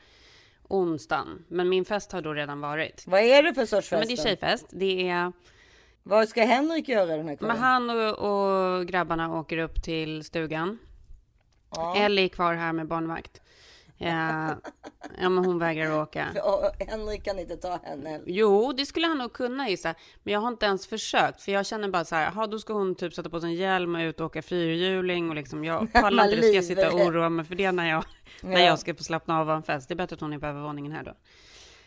onsdagen. 0.67 1.45
Men 1.47 1.69
min 1.69 1.85
fest 1.85 2.11
har 2.11 2.21
då 2.21 2.33
redan 2.33 2.61
varit. 2.61 3.03
Vad 3.07 3.21
är 3.21 3.43
det 3.43 3.53
för 3.53 3.65
sorts 3.65 3.91
Ja, 3.91 3.97
fest? 3.97 4.07
men 4.09 4.15
det 4.15 4.21
är 4.21 4.25
tjejfest. 4.25 4.65
Det 4.69 5.07
är, 5.09 5.31
Vad 6.07 6.29
ska 6.29 6.45
Henrik 6.45 6.87
göra 6.89 7.05
den 7.05 7.17
här 7.17 7.23
men 7.25 7.37
kvällen? 7.37 7.57
han 7.57 7.89
och, 7.89 8.19
och 8.79 8.85
grabbarna 8.87 9.39
åker 9.39 9.57
upp 9.57 9.83
till 9.83 10.23
stugan. 10.23 10.77
Ja. 11.75 11.95
Ellie 11.97 12.23
är 12.23 12.27
kvar 12.27 12.53
här 12.53 12.73
med 12.73 12.87
barnvakt. 12.87 13.41
Ja, 13.99 14.47
ja, 15.21 15.29
men 15.29 15.45
hon 15.45 15.59
vägrar 15.59 16.01
åka. 16.01 16.27
Och 16.43 16.87
Henrik 16.87 17.23
kan 17.23 17.39
inte 17.39 17.57
ta 17.57 17.79
henne. 17.83 18.21
Jo, 18.25 18.73
det 18.73 18.85
skulle 18.85 19.07
han 19.07 19.17
nog 19.17 19.33
kunna 19.33 19.69
gissa. 19.69 19.95
Men 20.23 20.33
jag 20.33 20.39
har 20.41 20.47
inte 20.47 20.65
ens 20.65 20.87
försökt. 20.87 21.41
För 21.41 21.51
jag 21.51 21.65
känner 21.65 21.87
bara 21.89 22.05
så 22.05 22.15
här, 22.15 22.27
aha, 22.27 22.47
då 22.47 22.59
ska 22.59 22.73
hon 22.73 22.95
typ 22.95 23.13
sätta 23.13 23.29
på 23.29 23.39
sig 23.41 23.49
en 23.49 23.55
hjälm 23.55 23.95
och 23.95 23.99
ut 24.01 24.19
och 24.19 24.25
åka 24.25 24.41
fyrhjuling. 24.41 25.29
Och 25.29 25.35
liksom, 25.35 25.63
jag 25.65 25.93
pallar 25.93 26.25
inte. 26.25 26.37
Ska 26.37 26.55
jag 26.55 26.63
sitta 26.65 26.91
och 26.93 26.99
oroa 27.01 27.29
mig 27.29 27.45
för 27.45 27.55
det 27.55 27.71
när 27.71 27.89
jag, 27.89 28.03
när 28.41 28.51
Ja. 28.59 28.65
jag 28.65 28.79
ska 28.79 28.95
få 28.95 29.03
slappna 29.03 29.39
av 29.39 29.49
av 29.49 29.55
en 29.57 29.63
fest. 29.63 29.87
Det 29.87 29.93
är 29.93 29.95
bättre 29.95 30.13
att 30.13 30.21
hon 30.21 30.33
är 30.33 30.39
på 30.39 30.45
övervåningen 30.45 30.91
här 30.91 31.03
då. 31.03 31.13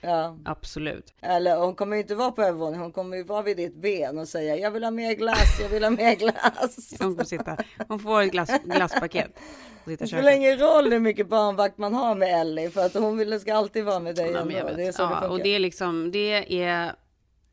Ja. 0.01 0.39
Absolut. 0.45 1.15
Eller 1.23 1.57
hon 1.57 1.75
kommer 1.75 1.97
ju 1.97 2.03
inte 2.03 2.15
vara 2.15 2.31
på 2.31 2.43
övervåningen. 2.43 2.81
Hon 2.81 2.93
kommer 2.93 3.17
ju 3.17 3.23
vara 3.23 3.43
vid 3.43 3.57
ditt 3.57 3.75
ben 3.75 4.19
och 4.19 4.29
säga 4.29 4.57
jag 4.57 4.71
vill 4.71 4.85
ha 4.85 4.91
mer 4.91 5.15
glass, 5.15 5.61
jag 5.63 5.69
vill 5.69 5.83
ha 5.83 5.91
mer 5.91 6.15
glass. 6.15 6.95
Hon 7.01 7.17
får 7.17 7.25
sitta, 7.25 7.57
hon 7.89 7.99
får 7.99 8.23
ett 8.23 8.31
glass, 8.33 8.51
glasspaket. 8.65 9.31
Och 9.85 9.91
Det 9.91 10.01
och 10.01 10.09
spelar 10.09 10.33
ingen 10.33 10.59
roll 10.59 10.93
hur 10.93 11.01
mycket 11.01 11.29
barnvakt 11.29 11.79
man 11.79 11.95
har 11.95 12.15
med 12.15 12.41
Ellie 12.41 12.71
för 12.71 12.87
att 12.87 12.95
hon 12.95 13.17
vill, 13.17 13.41
ska 13.41 13.55
alltid 13.55 13.85
vara 13.85 14.01
med 14.01 14.15
dig 14.15 14.31
Ja, 14.31 14.45
vet. 14.45 14.77
Det 14.77 14.87
är 14.87 14.93
så 14.93 15.03
det 15.03 15.09
ja, 15.09 15.21
funkar. 15.21 15.29
och 15.29 15.39
det 15.39 15.49
är 15.49 15.59
liksom, 15.59 16.11
det 16.11 16.63
är... 16.63 16.93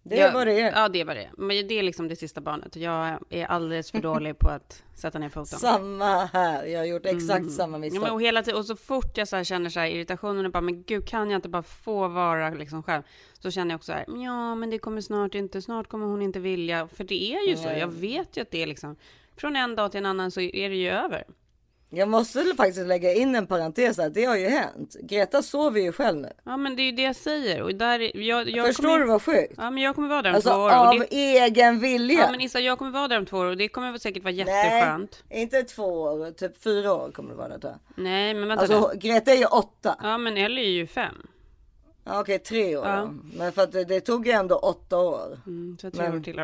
Det 0.09 0.19
är 0.19 0.33
vad 0.33 0.47
det 0.47 0.61
är. 0.61 0.71
Ja, 0.81 0.89
det 0.89 1.01
är 1.01 1.05
vad 1.05 1.15
det 1.15 1.23
är. 1.23 1.31
Men 1.37 1.67
det 1.67 1.79
är 1.79 1.83
liksom 1.83 2.07
det 2.07 2.15
sista 2.15 2.41
barnet. 2.41 2.75
Jag 2.75 3.19
är 3.29 3.45
alldeles 3.45 3.91
för 3.91 3.99
dålig 4.01 4.39
på 4.39 4.49
att 4.49 4.83
sätta 4.95 5.19
ner 5.19 5.29
foten. 5.29 5.59
Samma 5.59 6.25
här. 6.25 6.65
Jag 6.65 6.79
har 6.79 6.85
gjort 6.85 7.05
exakt 7.05 7.51
samma 7.51 7.77
Mm. 7.77 7.83
Ja, 7.83 7.89
misstag. 7.89 8.01
men 8.03 8.11
och, 8.11 8.21
hela 8.21 8.43
tiden, 8.43 8.59
och 8.59 8.65
så 8.65 8.75
fort 8.75 9.17
jag 9.17 9.27
så 9.27 9.43
känner 9.43 9.69
så 9.69 9.79
här 9.79 9.87
irritationen 9.87 10.45
och 10.45 10.51
bara, 10.51 10.61
men 10.61 10.83
gud, 10.83 11.07
kan 11.07 11.29
jag 11.29 11.37
inte 11.37 11.49
bara 11.49 11.63
få 11.63 12.07
vara 12.07 12.49
liksom 12.49 12.83
själv? 12.83 13.03
Så 13.39 13.51
känner 13.51 13.71
jag 13.71 13.77
också 13.77 13.91
så 13.91 13.93
här, 13.93 14.05
ja, 14.23 14.55
men 14.55 14.69
det 14.69 14.77
kommer 14.79 15.01
snart 15.01 15.35
inte, 15.35 15.61
snart 15.61 15.87
kommer 15.87 16.05
hon 16.05 16.21
inte 16.21 16.39
vilja. 16.39 16.87
För 16.87 17.03
det 17.03 17.33
är 17.33 17.49
ju 17.49 17.55
så, 17.55 17.63
Nej. 17.65 17.79
jag 17.79 17.87
vet 17.87 18.37
ju 18.37 18.41
att 18.41 18.51
det 18.51 18.63
är 18.63 18.67
liksom, 18.67 18.95
från 19.35 19.55
en 19.55 19.75
dag 19.75 19.91
till 19.91 19.97
en 19.97 20.05
annan 20.05 20.31
så 20.31 20.41
är 20.41 20.69
det 20.69 20.75
ju 20.75 20.89
över. 20.89 21.23
Jag 21.89 22.09
måste 22.09 22.53
faktiskt 22.57 22.87
lägga 22.87 23.13
in 23.13 23.35
en 23.35 23.47
parentes 23.47 23.97
här. 23.97 24.09
Det 24.09 24.25
har 24.25 24.35
ju 24.35 24.47
hänt. 24.47 24.95
Greta 25.03 25.41
sover 25.43 25.81
ju 25.81 25.91
själv 25.91 26.17
nu. 26.19 26.29
Ja, 26.43 26.57
men 26.57 26.75
det 26.75 26.81
är 26.81 26.85
ju 26.85 26.91
det 26.91 27.01
jag 27.01 27.15
säger. 27.15 27.61
Och 27.61 27.75
där, 27.75 27.99
är- 27.99 28.17
jag, 28.17 28.49
jag 28.49 28.67
Förstår 28.67 28.83
kommer, 28.83 28.99
du 28.99 29.05
vad 29.05 29.21
sjukt? 29.21 29.53
Ja, 29.57 29.71
men 29.71 29.83
jag 29.83 29.95
kommer 29.95 30.07
vara 30.07 30.21
där 30.21 30.29
om 30.29 30.35
Alltså 30.35 30.49
två 30.49 30.57
år. 30.59 30.69
av 30.71 30.87
Och 30.87 30.99
det, 30.99 31.15
egen 31.37 31.79
vilja. 31.79 32.19
ja, 32.19 32.31
men 32.31 32.41
Issa, 32.41 32.59
jag 32.59 32.77
kommer 32.77 32.91
vara 32.91 33.07
där 33.07 33.17
om 33.17 33.25
två 33.25 33.37
år 33.37 33.45
och 33.45 33.57
det 33.57 33.67
kommer 33.67 33.97
säkert 33.97 34.23
vara 34.23 34.33
Nej, 34.33 34.45
jätteskönt. 34.45 35.23
inte 35.29 35.63
två 35.63 35.83
år, 36.01 36.31
typ 36.31 36.63
fyra 36.63 36.93
år 36.93 37.11
kommer 37.11 37.29
det 37.29 37.35
vara 37.35 37.47
det 37.47 37.59
tror 37.59 37.73
jag. 37.95 38.03
Nej, 38.03 38.33
men 38.33 38.47
vänta 38.47 38.61
Alltså 38.61 38.91
nu. 38.93 38.99
Greta 38.99 39.31
är 39.31 39.37
ju 39.37 39.45
åtta. 39.45 39.95
Ja, 40.03 40.17
men 40.17 40.37
Ellie 40.37 40.61
är 40.65 40.69
ju 40.71 40.87
fem. 40.87 41.27
Ja, 42.03 42.19
Okej, 42.19 42.39
tre 42.39 42.77
år 42.77 42.85
Ja. 42.87 43.09
Men 43.37 43.51
för 43.51 43.61
att 43.63 43.71
det, 43.71 43.83
det 43.83 43.99
tog 44.01 44.27
ju 44.27 44.31
ändå 44.33 44.55
åtta 44.55 44.97
år. 44.97 45.39
Mm, 45.47 45.77
så 45.81 45.91
tre 45.91 46.03
Men- 46.09 46.17
år 46.19 46.23
till 46.23 46.39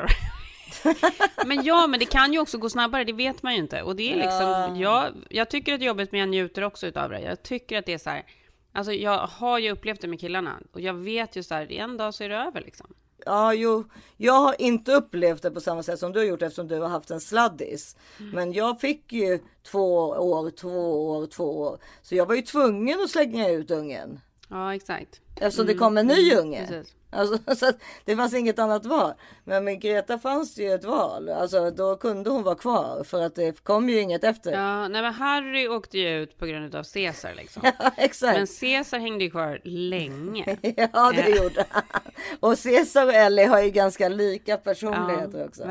Men 1.46 1.64
ja, 1.64 1.88
men 1.88 2.00
det 2.00 2.06
kan 2.06 2.34
ju 2.34 2.40
också 2.40 2.58
gå 2.58 2.70
snabbare, 2.70 3.04
det 3.04 3.14
vet 3.14 3.44
man 3.44 3.54
ju 3.54 3.60
inte. 3.60 3.82
Och 3.82 3.96
det 3.96 4.14
är 4.14 4.16
liksom, 4.16 4.82
jag, 4.82 5.14
jag 5.30 5.50
tycker 5.50 5.74
att 5.74 5.82
jobbigt, 5.82 6.12
men 6.12 6.20
jag 6.20 6.30
njuter 6.30 6.62
också 6.62 6.88
utav 6.88 7.10
det. 7.10 7.22
Jag 7.22 7.44
tycker 7.44 7.80
att 7.80 7.86
det 7.86 7.94
är 7.94 7.98
så 7.98 8.10
här, 8.10 8.26
alltså 8.72 8.92
jag 8.94 9.18
har 9.18 9.60
ju 9.60 9.72
upplevt 9.72 10.02
det 10.02 10.08
med 10.08 10.20
killarna. 10.20 10.60
Och 10.72 10.82
jag 10.82 10.94
vet 10.94 11.36
ju 11.36 11.44
så 11.44 11.54
här, 11.54 11.72
en 11.72 11.98
dag 11.98 12.14
så 12.14 12.24
är 12.24 12.30
det 12.30 12.36
över 12.36 12.62
liksom. 12.62 12.88
Ja, 13.26 13.54
jo, 13.54 13.84
jag 14.18 14.34
har 14.34 14.62
inte 14.62 14.94
upplevt 14.94 15.42
det 15.42 15.52
på 15.52 15.62
samma 15.62 15.84
sätt 15.84 16.00
som 16.00 16.14
du 16.14 16.20
har 16.20 16.26
gjort 16.26 16.42
eftersom 16.42 16.68
du 16.68 16.80
har 16.80 16.90
haft 16.90 17.12
en 17.12 17.22
sladdis. 17.22 17.96
Mm. 18.20 18.32
Men 18.32 18.54
jag 18.54 18.82
fick 18.82 19.14
ju 19.14 19.40
två 19.64 20.00
år, 20.10 20.50
två 20.50 21.10
år, 21.10 21.26
två 21.26 21.60
år. 21.60 21.80
Så 22.02 22.16
jag 22.16 22.26
var 22.26 22.36
ju 22.36 22.42
tvungen 22.42 23.02
att 23.02 23.10
slänga 23.10 23.50
ut 23.50 23.72
ungen. 23.72 24.20
Ja, 24.50 24.76
exakt. 24.76 25.22
Eftersom 25.36 25.66
det 25.66 25.74
kom 25.74 25.98
en 25.98 26.08
ny 26.08 26.34
unge. 26.36 26.58
Mm, 26.58 26.70
Precis. 26.70 26.94
Alltså, 27.16 27.56
så 27.56 27.72
det 28.06 28.16
fanns 28.16 28.34
inget 28.34 28.60
annat 28.60 28.86
val. 28.86 29.14
Men 29.44 29.64
med 29.64 29.82
Greta 29.82 30.20
fanns 30.20 30.56
det 30.56 30.64
ju 30.64 30.72
ett 30.74 30.84
val. 30.86 31.30
Alltså 31.30 31.72
då 31.72 31.96
kunde 31.96 32.30
hon 32.30 32.44
vara 32.44 32.56
kvar 32.56 33.04
för 33.04 33.22
att 33.22 33.36
det 33.36 33.64
kom 33.64 33.90
ju 33.90 34.00
inget 34.02 34.24
efter. 34.24 34.52
Ja, 34.52 34.58
Ja, 34.82 34.88
nej 34.88 35.02
men 35.02 35.14
Harry 35.14 35.68
åkte 35.68 35.98
ju 36.00 36.10
ut 36.24 36.38
på 36.38 36.46
grund 36.46 36.76
av 36.76 36.84
Caesar 36.94 37.34
liksom. 37.36 37.62
exakt. 37.98 38.38
Men 38.38 38.48
Caesar 38.60 39.00
hängde 39.00 39.24
ju 39.24 39.30
kvar 39.32 39.60
länge. 39.64 40.58
Ja, 40.94 41.12
det 41.16 41.30
Ja. 41.30 41.44
gjorde 41.44 41.66
han. 41.70 41.84
Och 42.40 42.58
Cesar 42.58 43.06
och 43.08 43.14
Ellie 43.14 43.46
har 43.46 43.62
ju 43.62 43.70
ganska 43.70 44.10
lika 44.10 44.58
personligheter 44.58 45.46
också. 45.46 45.64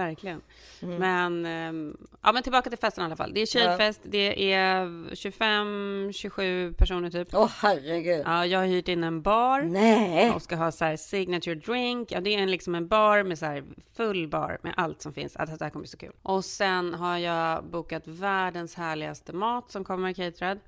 Mm. 0.83 0.97
Men, 0.97 1.47
ehm, 1.47 1.97
ja 2.22 2.33
men 2.33 2.43
tillbaka 2.43 2.70
till 2.70 2.78
festen 2.78 3.03
i 3.03 3.05
alla 3.05 3.16
fall. 3.16 3.33
Det 3.35 3.41
är 3.41 3.47
tjejfest, 3.47 4.01
det 4.05 4.53
är 4.53 4.87
25-27 5.14 6.74
personer 6.74 7.11
typ. 7.11 7.28
Åh 7.33 7.51
herregud. 7.57 8.22
Ja, 8.26 8.47
jag 8.47 8.59
har 8.59 8.66
hyrt 8.66 8.89
in 8.89 9.05
en 9.05 9.22
bar 9.22 9.61
Nej. 9.61 10.30
och 10.30 10.43
ska 10.43 10.57
ha 10.57 10.72
så 10.72 10.85
här 10.85 10.97
signature 10.97 11.55
drink. 11.55 12.12
Ja, 12.12 12.20
det 12.20 12.35
är 12.35 12.39
en, 12.39 12.51
liksom 12.51 12.74
en 12.74 12.89
bar 12.89 13.22
med 13.22 13.39
så 13.39 13.47
här 13.47 13.64
full 13.97 14.28
bar 14.28 14.59
med 14.62 14.74
allt 14.76 15.03
som 15.03 15.12
finns. 15.12 15.37
Att 15.37 15.59
det 15.59 15.64
här 15.64 15.70
kommer 15.70 15.83
bli 15.83 15.89
så 15.89 15.97
kul. 15.97 16.12
Och 16.22 16.45
sen 16.45 16.95
har 16.95 17.18
jag 17.18 17.64
bokat 17.64 18.07
världens 18.07 18.74
härligaste 18.74 19.33
mat 19.33 19.70
som 19.70 19.85
kommer 19.85 20.12
caterad. 20.12 20.59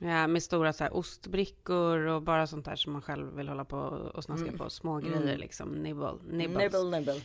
Ja, 0.00 0.26
med 0.26 0.42
stora 0.42 0.72
så 0.72 0.84
här 0.84 0.96
ostbrickor 0.96 1.98
och 1.98 2.22
bara 2.22 2.46
sånt 2.46 2.64
där 2.64 2.76
som 2.76 2.92
man 2.92 3.02
själv 3.02 3.36
vill 3.36 3.48
hålla 3.48 3.64
på 3.64 3.76
och 4.14 4.24
snaska 4.24 4.52
på. 4.52 4.70
Små 4.70 4.98
grejer 4.98 5.36
liksom. 5.38 5.68
Nibble, 5.68 6.12
nibbles. 6.30 6.72
Nibble, 6.72 6.98
nibble. 6.98 7.20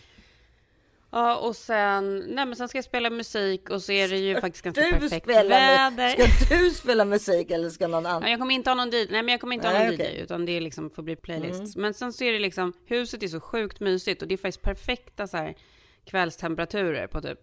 Ja, 1.16 1.38
och 1.38 1.56
sen, 1.56 2.18
nej 2.28 2.46
men 2.46 2.56
sen 2.56 2.70
ska 2.70 2.78
jag 2.78 2.86
spela 2.86 3.10
musik 3.10 3.70
och 3.70 3.82
så 3.82 3.92
är 3.92 4.08
det 4.08 4.18
ju 4.18 4.42
faktiskt 4.42 4.64
ganska 4.64 4.82
perfekt 4.82 5.28
väder. 5.28 6.10
ska 6.46 6.56
du 6.56 6.70
spela 6.72 7.06
musik 7.06 7.52
eller 7.52 7.70
ska 7.70 7.88
någon 7.88 8.04
Ja, 8.04 8.10
annan? 8.10 8.32
jag 8.32 8.40
kommer 8.40 8.56
inte 8.56 8.70
ha 8.70 8.76
någon 8.76 8.90
DJ, 8.90 8.96
nej 9.10 9.24
men 9.24 9.28
jag 9.28 9.42
kommer 9.42 9.56
inte 9.56 9.68
ha 9.68 9.74
Nej, 9.74 9.86
någon 9.86 9.96
okej. 9.96 10.06
Mm. 10.08 10.18
DJ 10.20 10.24
utan 10.24 10.46
det 10.46 10.52
är 10.52 10.62
liksom 10.62 10.90
får 10.90 11.04
bli 11.04 11.16
playlist. 11.16 11.76
Men 11.76 11.94
sen 11.94 12.14
så 12.14 12.24
är 12.24 12.32
det 12.34 12.40
liksom, 12.40 12.74
huset 12.86 13.24
är 13.24 13.28
så 13.28 13.40
sjukt 13.40 13.80
mysigt 13.80 14.22
och 14.22 14.28
det 14.28 14.34
är 14.36 14.38
faktiskt 14.38 14.62
perfekta 14.62 15.28
så 15.28 15.38
här 15.38 15.56
kvällstemperaturer 16.06 17.08
på 17.08 17.22
typ 17.22 17.40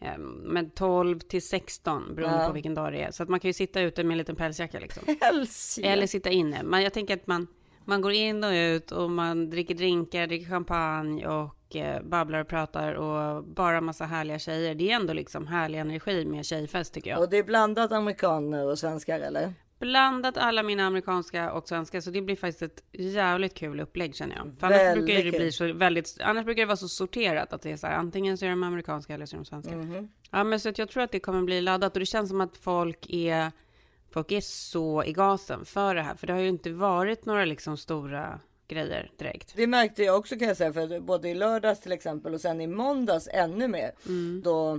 eh, 0.00 0.18
med 0.18 0.74
12 0.74 1.18
till 1.20 1.42
16 1.42 2.14
beroende 2.14 2.38
Ja. 2.42 2.46
på 2.46 2.52
vilken 2.52 2.74
dag 2.74 2.92
det 2.92 3.02
är. 3.02 3.10
Så 3.10 3.22
att 3.22 3.28
man 3.28 3.40
kan 3.40 3.48
ju 3.48 3.52
sitta 3.52 3.80
ute 3.80 4.04
med 4.04 4.14
en 4.14 4.18
liten 4.18 4.36
pälsjacka 4.36 4.78
liksom. 4.80 5.02
Helsike. 5.20 5.88
Eller 5.88 6.06
sitta 6.06 6.30
inne. 6.30 6.62
Men 6.62 6.82
jag 6.82 6.92
tänker 6.92 7.14
att 7.14 7.26
man, 7.26 7.46
man 7.84 8.00
går 8.00 8.12
in 8.12 8.44
och 8.44 8.50
ut 8.52 8.92
och 8.92 9.10
man 9.10 9.50
dricker 9.50 9.74
drinkar, 9.74 10.26
dricker 10.26 10.46
champagne 10.50 11.26
och 11.26 11.55
eh, 11.74 12.02
babblar 12.02 12.40
och 12.40 12.48
pratar 12.48 12.94
och 12.94 13.44
bara 13.44 13.80
massa 13.80 14.04
härliga 14.04 14.38
tjejer. 14.38 14.74
Det 14.74 14.90
är 14.90 14.96
ändå 14.96 15.12
liksom 15.12 15.46
härlig 15.46 15.78
energi 15.78 16.24
med 16.24 16.46
tjejfest 16.46 16.94
tycker 16.94 17.10
jag. 17.10 17.20
Och 17.20 17.30
det 17.30 17.36
är 17.36 17.42
blandat 17.42 17.92
amerikaner 17.92 18.66
och 18.66 18.78
svenskar 18.78 19.20
eller? 19.20 19.54
Blandat 19.78 20.36
alla 20.36 20.62
mina 20.62 20.86
amerikanska 20.86 21.52
och 21.52 21.68
svenska, 21.68 22.02
så 22.02 22.10
det 22.10 22.22
blir 22.22 22.36
faktiskt 22.36 22.62
ett 22.62 22.82
jävligt 22.92 23.54
kul 23.54 23.80
upplägg 23.80 24.14
känner 24.14 24.36
jag. 24.36 24.52
För 24.58 24.66
annars 24.66 24.94
brukar 24.94 25.24
det 25.24 25.38
bli 25.38 25.52
så 25.52 25.72
väldigt, 25.72 26.16
annars 26.20 26.44
brukar 26.44 26.62
det 26.62 26.66
vara 26.66 26.76
så 26.76 26.88
sorterat 26.88 27.52
att 27.52 27.62
det 27.62 27.72
är 27.72 27.76
så 27.76 27.86
här, 27.86 27.94
antingen 27.94 28.38
så 28.38 28.44
är 28.44 28.50
de 28.50 28.62
amerikanska 28.62 29.14
eller 29.14 29.26
så 29.26 29.36
är 29.36 29.38
de 29.38 29.44
svenska. 29.44 29.76
Mhm. 29.76 30.08
Ja, 30.30 30.44
men 30.44 30.60
så 30.60 30.68
att 30.68 30.78
jag 30.78 30.88
tror 30.88 31.02
att 31.02 31.12
det 31.12 31.20
kommer 31.20 31.42
bli 31.42 31.60
laddat 31.60 31.92
och 31.92 32.00
det 32.00 32.06
känns 32.06 32.28
som 32.28 32.40
att 32.40 32.56
folk 32.56 33.06
är, 33.08 33.52
folk 34.10 34.32
är 34.32 34.40
så 34.40 35.04
i 35.04 35.12
gasen 35.12 35.64
för 35.64 35.94
det 35.94 36.02
här, 36.02 36.14
för 36.14 36.26
det 36.26 36.32
har 36.32 36.40
ju 36.40 36.48
inte 36.48 36.70
varit 36.70 37.26
några 37.26 37.44
liksom 37.44 37.76
stora 37.76 38.40
grejer 38.68 39.10
direkt. 39.18 39.52
Det 39.56 39.66
märkte 39.66 40.02
jag 40.02 40.16
också 40.18 40.36
kan 40.38 40.48
jag 40.48 40.56
säga 40.56 40.72
för 40.72 41.00
både 41.00 41.28
i 41.28 41.34
lördags 41.34 41.80
till 41.80 41.92
exempel 41.92 42.34
och 42.34 42.40
sen 42.40 42.60
i 42.60 42.66
måndags 42.66 43.28
ännu 43.32 43.68
mer 43.68 43.92
Mm. 44.06 44.40
då 44.44 44.78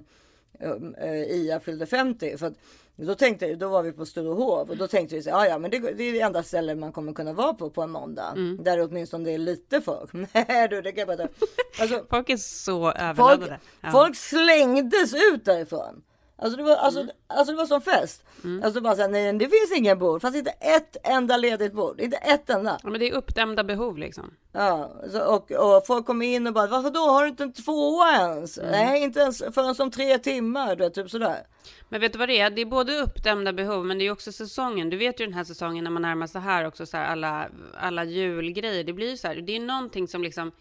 äh, 0.97 1.21
Ia 1.21 1.59
fyllde 1.59 1.85
50 1.85 2.37
för 2.37 2.47
att 2.47 2.53
då 2.95 3.15
tänkte 3.15 3.55
då 3.55 3.69
var 3.69 3.83
vi 3.83 3.91
på 3.91 4.05
Sturehof 4.05 4.69
och 4.69 4.77
då 4.77 4.87
tänkte 4.87 5.15
vi 5.15 5.23
så 5.23 5.29
ja 5.29 5.47
ja 5.47 5.57
men 5.59 5.71
det, 5.71 5.79
det 5.79 6.03
är 6.03 6.13
det 6.13 6.21
enda 6.21 6.43
stället 6.43 6.77
man 6.77 6.91
kommer 6.91 7.13
kunna 7.13 7.33
vara 7.33 7.53
på 7.53 7.69
på 7.69 7.81
en 7.81 7.89
måndag 7.91 8.33
Mm. 8.35 8.63
där 8.63 8.81
åtminstone 8.81 9.23
det 9.25 9.31
är 9.31 9.37
lite 9.37 9.81
folk. 9.81 10.09
Nej 10.33 10.67
du 10.69 10.81
det 10.81 10.91
kan 10.91 10.99
jag 11.07 11.17
berätta. 11.17 11.45
Alltså, 11.79 12.05
Folk 12.09 12.29
är 12.29 12.37
så 12.37 12.81
folk, 12.83 12.95
överladdade. 13.01 13.59
Ja. 13.81 13.91
folk 13.91 14.15
slängdes 14.15 15.13
ut 15.33 15.45
därifrån. 15.45 16.03
Alltså 16.39 16.57
det 16.57 16.63
var, 16.63 16.75
alltså, 16.75 16.99
Mm. 16.99 17.11
alltså 17.27 17.51
det 17.53 17.57
var 17.57 17.65
som 17.65 17.81
fest. 17.81 18.23
Alltså 18.63 18.81
bara 18.81 18.95
såhär, 18.95 19.09
nej 19.09 19.33
det 19.33 19.45
finns 19.49 19.71
ingen 19.75 19.99
bord. 19.99 20.21
Fanns 20.21 20.35
inte 20.35 20.49
ett 20.51 20.97
enda 21.03 21.37
ledigt 21.37 21.73
bord. 21.73 22.01
Inte 22.01 22.17
ett 22.17 22.49
enda. 22.49 22.79
Ja, 22.83 22.89
men 22.89 22.99
det 22.99 23.09
är 23.09 23.13
uppdämda 23.13 23.63
behov 23.63 23.97
liksom. 23.97 24.33
Ja, 24.51 24.91
så, 25.11 25.21
och, 25.23 25.51
och 25.51 25.85
folk 25.87 26.05
kommer 26.05 26.25
in 26.25 26.47
och 26.47 26.53
bara 26.53 26.67
varför 26.67 26.89
då 26.89 26.99
har 26.99 27.23
du 27.23 27.29
inte 27.29 27.43
en 27.43 27.53
tvåa 27.53 28.11
ens? 28.11 28.57
Mm. 28.57 28.71
Nej, 28.71 29.03
inte 29.03 29.19
ens 29.19 29.37
förrän 29.51 29.75
som 29.75 29.91
tre 29.91 30.17
timmar. 30.17 30.75
Du 30.75 30.83
vet, 30.83 30.93
typ 30.93 31.09
sådär. 31.09 31.47
Men 31.89 32.01
vet 32.01 32.13
du 32.13 32.19
vad 32.19 32.29
det 32.29 32.39
är? 32.39 32.49
Det 32.49 32.61
är 32.61 32.65
både 32.65 32.99
uppdämda 33.01 33.53
behov, 33.53 33.85
men 33.85 33.97
det 33.99 34.07
är 34.07 34.11
också 34.11 34.31
säsongen. 34.31 34.89
Du 34.89 34.97
vet 34.97 35.19
ju 35.19 35.25
den 35.25 35.33
här 35.33 35.43
säsongen 35.43 35.83
när 35.83 35.91
man 35.91 36.01
närmar 36.01 36.27
sig 36.27 36.41
här 36.41 36.65
också, 36.67 36.85
så 36.85 36.97
här 36.97 37.05
alla, 37.05 37.47
alla 37.77 38.03
julgrejer. 38.03 38.83
Det 38.83 38.93
blir 38.93 39.09
ju 39.09 39.17
så 39.17 39.27
här, 39.27 39.35
det 39.35 39.55
är 39.55 39.59
någonting 39.59 40.07
som 40.07 40.23
liksom, 40.23 40.51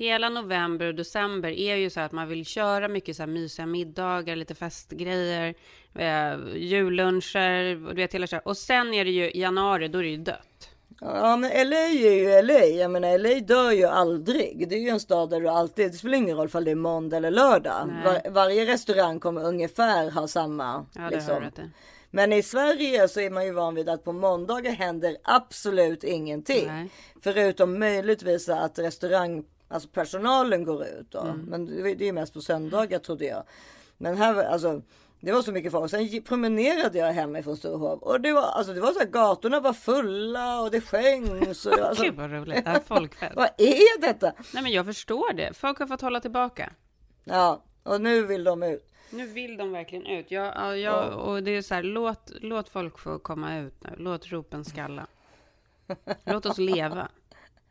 hela 0.00 0.28
november 0.28 0.86
och 0.86 0.94
december 0.94 1.50
är 1.50 1.76
ju 1.76 1.90
så 1.90 2.00
att 2.00 2.12
man 2.12 2.28
vill 2.28 2.46
köra 2.46 2.88
mycket 2.88 3.16
så 3.16 3.22
här 3.22 3.26
mysiga 3.26 3.66
middagar, 3.66 4.36
lite 4.36 4.54
festgrejer, 4.54 5.54
eh, 5.94 6.56
julluncher, 6.56 7.86
och 7.86 7.94
du 7.94 8.02
vet 8.02 8.14
hela 8.14 8.26
så 8.26 8.36
här. 8.36 8.48
Och 8.48 8.56
sen 8.56 8.94
är 8.94 9.04
det 9.04 9.10
ju 9.10 9.30
januari, 9.34 9.88
då 9.88 9.98
är 9.98 10.02
det 10.02 10.08
ju 10.08 10.16
dött. 10.16 10.68
Ja 11.00 11.36
men 11.36 11.50
LA 11.70 11.76
är 11.76 12.14
ju 12.14 12.42
LA. 12.42 12.64
Jag 12.64 12.90
menar 12.90 13.18
LA 13.18 13.40
dör 13.40 13.70
ju 13.70 13.84
aldrig. 13.84 14.68
Det 14.68 14.74
är 14.74 14.80
ju 14.80 14.88
en 14.88 15.00
stad 15.00 15.30
där 15.30 15.40
du 15.40 15.48
alltid, 15.48 15.92
det 15.92 15.96
spelar 15.96 16.18
ingen 16.18 16.36
roll 16.36 16.48
om 16.52 16.64
det 16.64 16.70
är 16.70 16.74
måndag 16.74 17.16
eller 17.16 17.30
lördag. 17.30 17.90
Var, 18.04 18.30
varje 18.30 18.66
restaurang 18.66 19.20
kommer 19.20 19.44
ungefär 19.44 20.10
ha 20.10 20.28
samma. 20.28 20.86
Ja, 20.94 21.00
det 21.00 21.10
liksom. 21.10 21.34
har 21.34 21.40
du. 21.40 21.70
Men 22.10 22.32
i 22.32 22.42
Sverige 22.42 23.08
så 23.08 23.20
är 23.20 23.30
man 23.30 23.44
ju 23.44 23.52
van 23.52 23.74
vid 23.74 23.88
att 23.88 24.04
på 24.04 24.12
måndagar 24.12 24.72
händer 24.72 25.16
absolut 25.24 26.04
ingenting. 26.04 26.66
Nej. 26.66 26.90
Förutom 27.22 27.78
möjligtvis 27.78 28.48
att 28.48 28.78
restaurang, 28.78 29.44
alltså 29.70 29.88
personalen 29.88 30.64
går 30.64 30.84
ut 30.84 31.10
då. 31.10 31.20
Mm. 31.20 31.40
Men 31.40 31.66
det 31.66 31.94
det 31.94 32.08
är 32.08 32.12
mest 32.12 32.34
på 32.34 32.40
söndagar 32.40 32.98
trodde 32.98 33.24
jag. 33.24 33.42
Men 33.98 34.16
här, 34.16 34.44
alltså. 34.44 34.82
Det 35.22 35.32
var 35.32 35.42
så 35.42 35.52
mycket 35.52 35.72
folk. 35.72 35.90
Sen 35.90 36.22
promenerade 36.22 36.98
jag 36.98 37.12
hemifrån 37.12 37.56
Sturehof 37.56 38.02
och 38.02 38.20
det 38.20 38.32
var 38.32 38.42
alltså 38.42 38.72
det 38.72 38.80
var 38.80 38.92
så 38.92 38.98
här, 38.98 39.06
gatorna 39.06 39.60
var 39.60 39.72
fulla 39.72 40.60
och 40.60 40.70
det 40.70 40.80
sjöngs. 40.80 41.66
Och, 41.66 41.78
alltså, 41.78 42.02
Gud 42.04 42.14
vad 42.14 42.30
roligt. 42.30 42.64
Det 42.64 42.80
folkfest. 42.86 43.32
vad 43.36 43.48
är 43.58 44.00
detta? 44.00 44.32
Nej 44.54 44.62
men 44.62 44.72
jag 44.72 44.86
förstår 44.86 45.32
det. 45.32 45.56
Folk 45.56 45.78
har 45.78 45.86
fått 45.86 46.00
hålla 46.00 46.20
tillbaka. 46.20 46.72
Ja, 47.24 47.64
och 47.82 48.00
nu 48.00 48.26
vill 48.26 48.44
de 48.44 48.62
ut. 48.62 48.90
Nu 49.10 49.26
vill 49.26 49.56
de 49.56 49.72
verkligen 49.72 50.06
ut. 50.06 50.30
Jag, 50.30 50.46
ja, 50.56 50.76
jag, 50.76 51.18
och 51.18 51.42
det 51.42 51.50
är 51.50 51.62
så 51.62 51.74
här, 51.74 51.82
låt, 51.82 52.32
låt 52.40 52.68
folk 52.68 52.98
få 52.98 53.18
komma 53.18 53.58
ut 53.58 53.74
nu. 53.84 53.90
Låt 53.96 54.32
ropen 54.32 54.64
skalla. 54.64 55.06
Låt 56.24 56.46
oss 56.46 56.58
leva. 56.58 57.08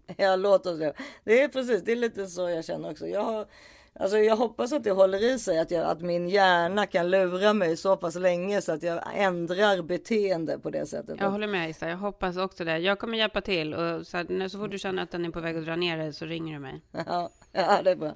Ja, 0.17 0.35
låt 0.35 0.65
oss 0.65 0.79
det. 0.79 0.93
Det 1.23 1.41
är 1.41 1.47
precis, 1.47 1.81
det 1.83 1.91
är 1.91 1.95
lite 1.95 2.27
så 2.27 2.49
jag 2.49 2.65
känner 2.65 2.91
också. 2.91 3.07
Jag, 3.07 3.23
har, 3.23 3.45
alltså 3.93 4.17
jag 4.17 4.35
hoppas 4.35 4.73
att 4.73 4.83
det 4.83 4.91
håller 4.91 5.23
i 5.23 5.39
sig, 5.39 5.59
att, 5.59 5.71
jag, 5.71 5.85
att 5.85 6.01
min 6.01 6.29
hjärna 6.29 6.85
kan 6.85 7.09
lura 7.09 7.53
mig 7.53 7.77
så 7.77 7.97
pass 7.97 8.15
länge 8.15 8.61
så 8.61 8.71
att 8.71 8.83
jag 8.83 9.01
ändrar 9.15 9.81
beteende 9.81 10.59
på 10.59 10.69
det 10.69 10.85
sättet. 10.85 11.19
Jag 11.19 11.29
håller 11.29 11.47
med 11.47 11.69
Issa, 11.69 11.89
jag 11.89 11.97
hoppas 11.97 12.37
också 12.37 12.63
det. 12.63 12.77
Jag 12.77 12.99
kommer 12.99 13.17
hjälpa 13.17 13.41
till 13.41 13.73
och 13.73 14.07
så, 14.07 14.17
här, 14.17 14.47
så 14.47 14.59
fort 14.59 14.71
du 14.71 14.79
känner 14.79 15.03
att 15.03 15.11
den 15.11 15.25
är 15.25 15.29
på 15.29 15.39
väg 15.39 15.57
att 15.57 15.65
dra 15.65 15.75
ner 15.75 15.97
dig 15.97 16.13
så 16.13 16.25
ringer 16.25 16.53
du 16.53 16.59
mig. 16.59 16.81
Ja, 16.91 17.29
ja, 17.51 17.81
det 17.83 17.91
är 17.91 17.95
bra. 17.95 18.15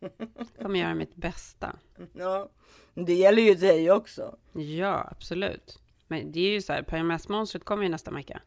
Jag 0.00 0.62
kommer 0.62 0.80
göra 0.80 0.94
mitt 0.94 1.14
bästa. 1.16 1.76
Ja, 2.12 2.48
det 2.94 3.14
gäller 3.14 3.42
ju 3.42 3.54
dig 3.54 3.90
också. 3.90 4.36
Ja, 4.52 5.08
absolut. 5.10 5.78
Men 6.08 6.32
det 6.32 6.40
är 6.40 6.52
ju 6.52 6.62
så 6.62 6.72
här, 6.72 6.82
PMS-monstret 6.82 7.64
kommer 7.64 7.82
ju 7.82 7.88
nästa 7.88 8.10
vecka. 8.10 8.40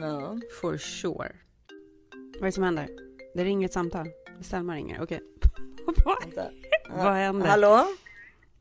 Ja. 0.00 0.38
For 0.60 0.78
sure. 0.78 1.32
Vad 2.34 2.42
är 2.42 2.46
det 2.46 2.52
som 2.52 2.64
händer? 2.64 2.88
Det 3.34 3.44
ringer 3.44 3.66
ett 3.66 3.72
samtal. 3.72 4.06
Selma 4.42 4.74
ringer, 4.74 5.02
okej. 5.02 5.20
Vad- 6.04 6.20
vänta. 6.22 6.50
Vad 6.90 7.12
händer? 7.14 7.46
Hallå? 7.46 7.86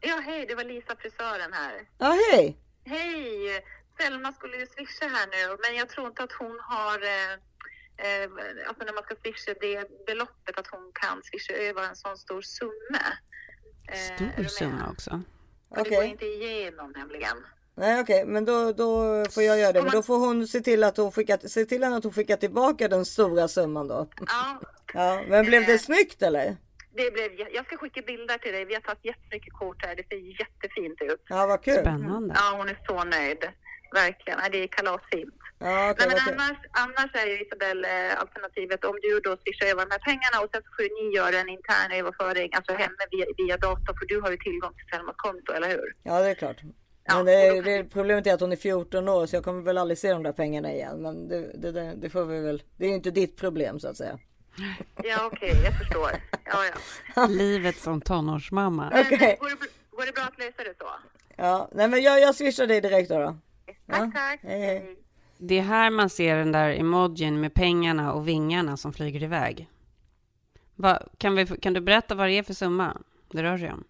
Ja, 0.01 0.21
hej, 0.25 0.45
det 0.47 0.55
var 0.55 0.63
Lisa 0.63 0.95
frisören 0.95 1.53
här. 1.53 1.81
Ja, 1.97 2.17
hej. 2.31 2.57
Hej! 2.85 3.63
Selma 3.99 4.31
skulle 4.31 4.57
ju 4.57 4.65
swisha 4.65 5.05
här 5.07 5.27
nu, 5.27 5.57
men 5.67 5.75
jag 5.77 5.89
tror 5.89 6.07
inte 6.07 6.23
att 6.23 6.31
hon 6.31 6.59
har... 6.61 6.99
Eh, 7.03 7.33
eh, 7.97 8.29
alltså 8.67 8.83
när 8.85 8.93
man 8.93 9.03
ska 9.03 9.15
swisha 9.15 9.53
det 9.61 10.05
beloppet, 10.05 10.59
att 10.59 10.67
hon 10.67 10.91
kan 10.93 11.23
swisha 11.23 11.53
över 11.53 11.83
en 11.83 11.95
sån 11.95 12.17
stor 12.17 12.41
summa. 12.41 13.03
Eh, 13.87 14.15
Stor 14.33 14.43
summa 14.43 14.89
också. 14.91 15.21
Och 15.69 15.75
Det 15.75 15.81
Okej. 15.81 15.95
går 15.95 16.03
inte 16.03 16.25
igenom 16.25 16.91
nämligen. 16.91 17.37
Nej, 17.77 18.01
okej, 18.01 18.25
men 18.25 18.45
då, 18.45 18.71
då 18.71 19.23
får 19.31 19.43
jag 19.43 19.59
göra 19.59 19.71
det. 19.73 19.81
Men 19.81 19.91
då 19.91 20.03
får 20.03 20.17
hon 20.17 20.47
se 20.47 20.59
till 20.59 20.83
att 20.83 20.97
hon 20.97 21.11
skickar, 21.11 21.37
se 21.37 21.65
till 21.65 21.83
att 21.83 22.03
hon 22.03 22.13
skickar 22.13 22.37
tillbaka 22.37 22.87
den 22.87 23.05
stora 23.05 23.47
summan 23.47 23.87
då. 23.87 24.09
Ja, 24.27 24.59
Ja, 24.93 25.23
men 25.27 25.45
blev 25.45 25.65
det 25.65 25.79
snyggt 25.79 26.21
eller? 26.21 26.57
det 26.97 27.11
blev, 27.13 27.29
jag 27.57 27.65
ska 27.65 27.77
skicka 27.77 28.01
bilder 28.01 28.37
till 28.37 28.53
dig. 28.53 28.65
Vi 28.65 28.73
har 28.73 28.81
tagit 28.81 29.05
jättemycket 29.05 29.53
kort 29.53 29.85
här. 29.85 29.95
Det 29.95 30.07
ser 30.09 30.39
jättefint 30.41 31.01
ut. 31.01 31.21
Ja, 31.29 31.47
vad 31.47 31.63
kul. 31.63 31.79
Spännande. 31.79 32.33
Ja, 32.39 32.45
hon 32.57 32.69
är 32.69 32.79
så 32.87 33.03
nöjd. 33.03 33.43
Verkligen. 33.93 34.39
Det 34.51 34.63
är 34.63 34.67
kalasfint. 34.67 35.39
Ja, 35.59 35.91
okej, 35.91 36.07
Nej, 36.07 36.17
men 36.17 36.39
annars, 36.39 36.57
annars 36.83 37.11
är 37.21 37.27
ju 37.31 37.35
Isabel 37.45 37.85
eh, 37.85 38.19
alternativet 38.21 38.81
om 38.85 38.95
du 39.01 39.19
då 39.19 39.31
swishar 39.41 39.65
över 39.71 39.81
de 39.85 39.91
här 39.95 40.03
pengarna 40.09 40.37
och 40.43 40.49
sen 40.51 40.61
så 40.65 40.69
får 40.75 40.87
ni 40.97 41.15
göra 41.19 41.35
en 41.43 41.49
intern 41.55 41.91
överföring, 41.99 42.49
alltså 42.57 42.73
henne 42.83 43.03
via, 43.11 43.25
via 43.37 43.57
dator, 43.57 43.93
för 43.99 44.05
du 44.11 44.17
har 44.23 44.31
ju 44.31 44.37
tillgång 44.37 44.73
till 44.77 44.87
Selmas 44.91 45.15
konto, 45.25 45.49
eller 45.57 45.69
hur? 45.75 45.87
Ja, 46.03 46.15
det 46.21 46.29
är 46.29 46.35
klart. 46.43 46.59
Ja, 47.07 47.15
Men 47.15 47.25
det, 47.25 47.61
det, 47.61 47.83
problemet 47.83 48.27
är 48.27 48.33
att 48.33 48.41
hon 48.41 48.51
är 48.51 48.55
14 48.55 49.09
år 49.09 49.25
så 49.25 49.35
jag 49.35 49.43
kommer 49.43 49.61
väl 49.61 49.77
aldrig 49.77 49.97
se 49.97 50.13
de 50.13 50.23
där 50.23 50.31
pengarna 50.31 50.73
igen. 50.73 51.01
Men 51.01 51.27
det, 51.27 51.51
det, 51.57 51.71
det, 51.71 51.93
det 51.95 52.09
får 52.09 52.25
vi 52.25 52.39
väl. 52.39 52.63
Det 52.77 52.85
är 52.85 52.89
ju 52.89 52.95
inte 52.95 53.11
ditt 53.11 53.37
problem 53.37 53.79
så 53.79 53.87
att 53.87 53.97
säga. 53.97 54.19
Ja, 55.03 55.29
okej, 55.31 55.53
jag 55.63 55.77
förstår. 55.77 56.11
Ja, 56.45 56.59
ja. 57.15 57.27
Livet 57.29 57.77
som 57.77 58.01
tonårsmamma. 58.01 58.89
Men, 58.93 58.99
eh, 59.01 59.09
går, 59.39 59.49
det, 59.49 59.55
går 59.91 60.05
det 60.05 60.11
bra 60.13 60.23
att 60.23 60.39
lösa 60.39 60.63
det 60.63 60.73
så? 60.77 60.85
Ja, 61.35 61.69
nej 61.71 61.87
men 61.87 62.01
jag, 62.01 62.19
jag 62.19 62.35
swishar 62.35 62.67
dig 62.67 62.81
direkt 62.81 63.09
då. 63.09 63.19
då. 63.19 63.37
Tack, 63.87 64.13
tack. 64.13 64.39
hej, 64.43 64.61
hej. 64.61 64.97
Det 65.37 65.57
är 65.57 65.61
här 65.61 65.89
man 65.89 66.09
ser 66.09 66.35
den 66.35 66.51
där 66.51 66.69
emojin 66.69 67.41
med 67.41 67.53
pengarna 67.53 68.13
och 68.13 68.27
vingarna 68.27 68.77
som 68.77 68.93
flyger 68.93 69.23
iväg. 69.23 69.69
Va, 70.75 71.01
kan, 71.17 71.35
vi, 71.35 71.45
kan 71.45 71.73
du 71.73 71.81
berätta 71.81 72.15
vad 72.15 72.27
det 72.27 72.33
är 72.33 72.43
för 72.43 72.53
summa 72.53 72.97
det 73.31 73.43
rör 73.43 73.57
sig 73.57 73.71
om? 73.71 73.83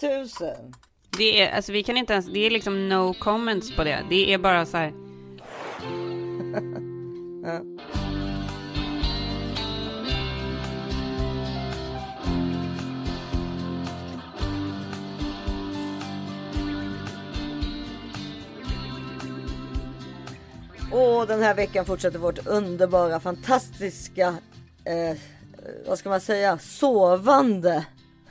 Tusen. 0.00 0.74
Det 1.18 1.42
är, 1.42 1.56
alltså 1.56 1.72
vi 1.72 1.82
kan 1.82 1.96
inte 1.96 2.12
ens, 2.12 2.26
det 2.26 2.46
är 2.46 2.50
liksom 2.50 2.88
no 2.88 3.14
comments 3.14 3.76
på 3.76 3.84
det. 3.84 4.04
Det 4.08 4.32
är 4.32 4.38
bara 4.38 4.66
så 4.66 4.76
här, 4.76 4.92
Och 20.92 21.26
den 21.26 21.42
här 21.42 21.54
veckan 21.54 21.84
fortsätter 21.84 22.18
vårt 22.18 22.46
underbara, 22.46 23.20
fantastiska, 23.20 24.34
eh, 24.84 25.16
vad 25.86 25.98
ska 25.98 26.08
man 26.08 26.20
säga, 26.20 26.58
sovande. 26.58 27.86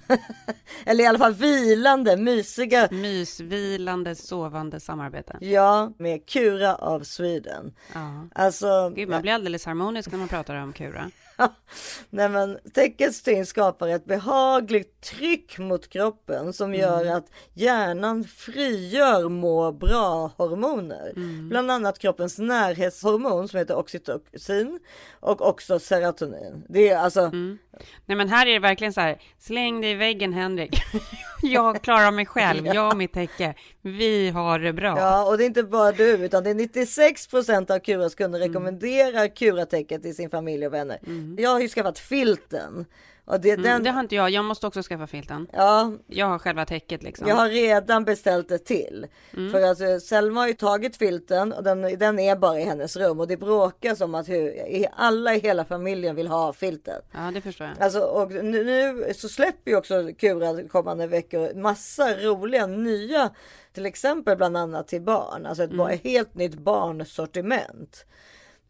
Eller 0.85 1.03
i 1.03 1.07
alla 1.07 1.17
fall 1.19 1.33
vilande, 1.33 2.17
mysiga. 2.17 2.87
mysvilande, 2.91 4.15
sovande 4.15 4.79
samarbete. 4.79 5.37
Ja, 5.41 5.91
med 5.97 6.25
Kura 6.25 6.75
av 6.75 7.03
Sweden. 7.03 7.73
Ja. 7.93 8.27
Alltså, 8.35 8.89
Gud, 8.95 9.09
man 9.09 9.21
blir 9.21 9.33
alldeles 9.33 9.65
harmonisk 9.65 10.11
när 10.11 10.19
man 10.19 10.27
pratar 10.27 10.55
om 10.55 10.73
Kura. 10.73 11.11
Nej 12.09 12.29
men 12.29 12.59
täckesting 12.73 13.45
skapar 13.45 13.87
ett 13.87 14.05
behagligt 14.05 15.01
tryck 15.01 15.57
mot 15.57 15.89
kroppen 15.89 16.53
som 16.53 16.75
gör 16.75 17.05
att 17.05 17.25
hjärnan 17.53 18.23
frigör 18.23 19.29
må 19.29 19.71
bra 19.71 20.31
hormoner. 20.37 21.13
Bland 21.49 21.71
annat 21.71 21.99
kroppens 21.99 22.37
närhetshormon 22.37 23.47
som 23.47 23.59
heter 23.59 23.77
oxytocin 23.77 24.79
och 25.19 25.41
också 25.41 25.79
serotonin. 25.79 26.65
Det 26.69 26.89
är 26.89 26.97
alltså, 26.97 27.31
Nej, 28.05 28.17
men 28.17 28.29
här 28.29 28.47
är 28.47 28.53
det 28.53 28.59
verkligen 28.59 28.93
så 28.93 29.01
här, 29.01 29.21
släng 29.39 29.81
dig 29.81 29.91
i 29.91 29.95
väggen 29.95 30.33
Henrik. 30.33 30.81
jag 31.41 31.81
klarar 31.81 32.11
mig 32.11 32.25
själv, 32.25 32.67
jag 32.73 32.91
och 32.91 32.97
mitt 32.97 33.13
täcke. 33.13 33.53
Vi 33.81 34.29
har 34.29 34.59
det 34.59 34.73
bra. 34.73 34.99
ja 34.99 35.25
och 35.25 35.37
det 35.37 35.43
är 35.43 35.45
inte 35.45 35.63
bara 35.63 35.91
du 35.91 36.11
utan 36.11 36.43
det 36.43 36.49
är 36.49 36.53
96% 36.53 37.71
av 37.71 37.79
Kuras 37.79 38.15
kunder 38.15 38.39
rekommenderar 38.39 39.35
Kuratäcket 39.35 40.01
till 40.01 40.15
sin 40.15 40.29
familj 40.29 40.67
och 40.67 40.73
vänner. 40.73 40.99
Jag 41.37 41.49
har 41.49 41.59
ju 41.59 41.67
skaffat 41.67 41.99
filten. 41.99 42.85
Och 43.25 43.41
det, 43.41 43.49
Mm, 43.51 43.63
den, 43.63 43.83
Det 43.83 43.89
har 43.91 43.99
inte 43.99 44.15
jag, 44.15 44.29
jag 44.29 44.45
måste 44.45 44.67
också 44.67 44.81
skaffa 44.81 45.07
filten. 45.07 45.47
ja, 45.53 45.91
Jag 46.07 46.25
har 46.25 46.39
själva 46.39 46.65
täcket 46.65 47.03
liksom. 47.03 47.27
Jag 47.27 47.35
har 47.35 47.49
redan 47.49 48.05
beställt 48.05 48.49
det 48.49 48.57
till. 48.57 49.07
Mm. 49.37 49.51
För 49.51 49.59
eh, 49.93 49.97
Selma 49.99 50.39
har 50.39 50.47
ju 50.47 50.53
tagit 50.53 50.97
filten 50.97 51.53
och 51.53 51.63
den, 51.63 51.81
den 51.81 52.19
är 52.19 52.35
bara 52.35 52.59
i 52.59 52.63
hennes 52.63 52.95
rum 52.97 53.19
och 53.19 53.27
det 53.27 53.37
bråkas 53.37 54.01
om 54.01 54.15
att 54.15 54.29
hur, 54.29 54.53
alla 54.93 55.35
i 55.35 55.39
hela 55.39 55.65
familjen 55.65 56.15
vill 56.15 56.27
ha 56.27 56.53
filten. 56.53 57.01
Ja, 57.11 57.31
det 57.33 57.41
förstår 57.41 57.67
jag. 57.67 57.83
Alltså, 57.83 57.99
och 57.99 58.31
nu, 58.31 58.63
nu 58.63 59.13
så 59.13 59.29
släpper 59.29 59.71
ju 59.71 59.77
också 59.77 60.09
Kura 60.17 60.67
kommande 60.67 61.07
veckor 61.07 61.53
massa 61.61 62.13
roliga 62.17 62.67
nya, 62.67 63.29
till 63.73 63.85
exempel 63.85 64.37
bland 64.37 64.57
annat 64.57 64.87
till 64.87 65.01
barn, 65.01 65.45
alltså 65.45 65.63
ett 65.63 65.71
ba- 65.77 65.87
helt 66.03 66.35
nytt 66.35 66.55
barnsortiment. 66.59 68.05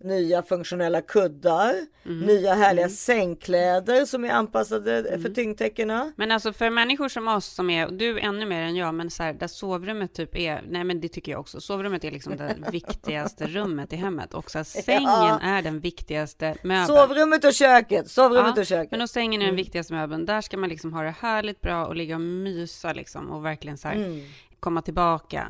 Nya 0.04 0.43
funktionella 0.43 1.02
kuddar, 1.02 1.74
nya 2.04 2.54
härliga 2.54 2.89
sängkläder 2.89 4.06
som 4.06 4.26
är 4.26 4.30
anpassade 4.30 5.20
för 5.22 5.30
tyngdtäckena. 5.30 6.14
Men 6.16 6.32
alltså 6.32 6.54
för 6.54 6.70
människor 6.70 7.10
som 7.10 7.28
oss 7.28 7.45
som 7.45 7.70
är, 7.70 7.88
du 7.88 8.20
ännu 8.20 8.45
mer 8.45 8.62
än 8.62 8.76
jag, 8.76 8.95
men 8.95 9.10
så 9.10 9.24
här, 9.24 9.34
där 9.34 9.47
sovrummet 9.47 10.14
typ 10.14 10.36
är, 10.36 10.64
nej 10.70 10.84
men 10.84 11.02
det 11.02 11.08
tycker 11.10 11.32
jag 11.32 11.41
också, 11.41 11.62
sovrummet 11.62 12.04
är 12.04 12.12
liksom 12.12 12.38
det 12.38 12.56
viktigaste 12.72 13.47
rummet 13.47 13.93
i 13.93 13.95
hemmet 13.95 14.34
och 14.34 14.52
så 14.52 14.58
här, 14.58 14.64
sängen 14.64 15.04
Ja. 15.04 15.39
är 15.41 15.62
den 15.62 15.80
viktigaste 15.80 16.56
möbeln. 16.64 16.88
Sovrummet 16.88 17.45
och 17.45 17.54
köket, 17.54 18.10
sovrummet 18.10 18.54
Ja, 18.56 18.62
och 18.62 18.68
köket. 18.68 18.91
Men 18.91 19.02
och 19.02 19.10
sängen 19.10 19.41
är 19.41 19.45
den 19.45 19.56
viktigaste 19.56 19.93
möbeln. 19.93 20.26
Där 20.26 20.41
ska 20.41 20.58
man 20.58 20.70
liksom 20.70 20.93
ha 20.93 21.04
det 21.04 21.16
härligt 21.20 21.62
bra 21.62 21.86
och 21.86 21.95
ligga 21.95 22.16
och 22.16 22.22
mysa 22.22 22.93
liksom 22.93 23.30
och 23.30 23.45
verkligen 23.45 23.78
så 23.78 23.88
här 23.88 23.95
Mm. 23.95 24.22
komma 24.60 24.82
tillbaka 24.82 25.47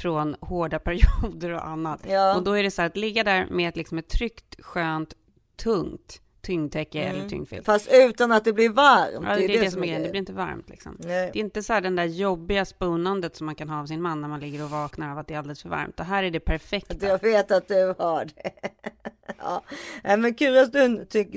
från 0.00 0.36
hårda 0.40 0.78
perioder 0.78 1.50
och 1.50 1.66
annat. 1.66 2.00
Ja. 2.08 2.36
Och 2.36 2.42
då 2.42 2.52
är 2.52 2.62
det 2.62 2.70
så 2.70 2.82
här 2.82 2.86
att 2.86 2.96
ligga 2.96 3.24
där 3.24 3.46
med 3.50 3.68
ett, 3.68 3.76
liksom 3.76 3.98
ett 3.98 4.08
tryggt, 4.08 4.64
skönt, 4.64 5.14
tungt 5.56 6.20
tyngdtäcke 6.42 7.02
eller 7.02 7.28
tyngdfilt. 7.28 7.66
Fast 7.66 7.88
utan 7.92 8.32
att 8.32 8.44
det 8.44 8.52
blir 8.52 8.70
varmt. 8.70 9.26
Ja, 9.28 9.36
det 9.36 9.44
är 9.44 9.62
det, 9.62 9.70
som 9.70 9.82
är 9.82 9.86
grejen. 9.86 10.02
Det 10.02 10.08
blir 10.08 10.20
inte 10.20 10.32
varmt 10.32 10.68
liksom. 10.68 10.96
Nej. 10.98 11.30
Det 11.32 11.38
är 11.38 11.40
inte 11.40 11.62
så 11.62 11.72
här 11.72 11.80
den 11.80 11.96
där 11.96 12.04
jobbiga 12.04 12.64
sponandet 12.64 13.36
som 13.36 13.46
man 13.46 13.54
kan 13.54 13.68
ha 13.68 13.80
av 13.80 13.86
sin 13.86 14.02
man 14.02 14.20
när 14.20 14.28
man 14.28 14.40
ligger 14.40 14.64
och 14.64 14.70
vaknar 14.70 15.12
av 15.12 15.18
att 15.18 15.26
det 15.26 15.34
är 15.34 15.38
alldeles 15.38 15.62
för 15.62 15.68
varmt. 15.68 15.96
Det 15.96 16.04
här 16.04 16.22
är 16.22 16.30
det 16.30 16.40
perfekta. 16.40 17.06
Jag 17.06 17.22
vet 17.22 17.50
att 17.50 17.68
du 17.68 17.94
har 17.98 18.24
det. 18.24 18.50
ja. 19.38 19.62
Men 20.02 20.34
Kuras 20.34 20.70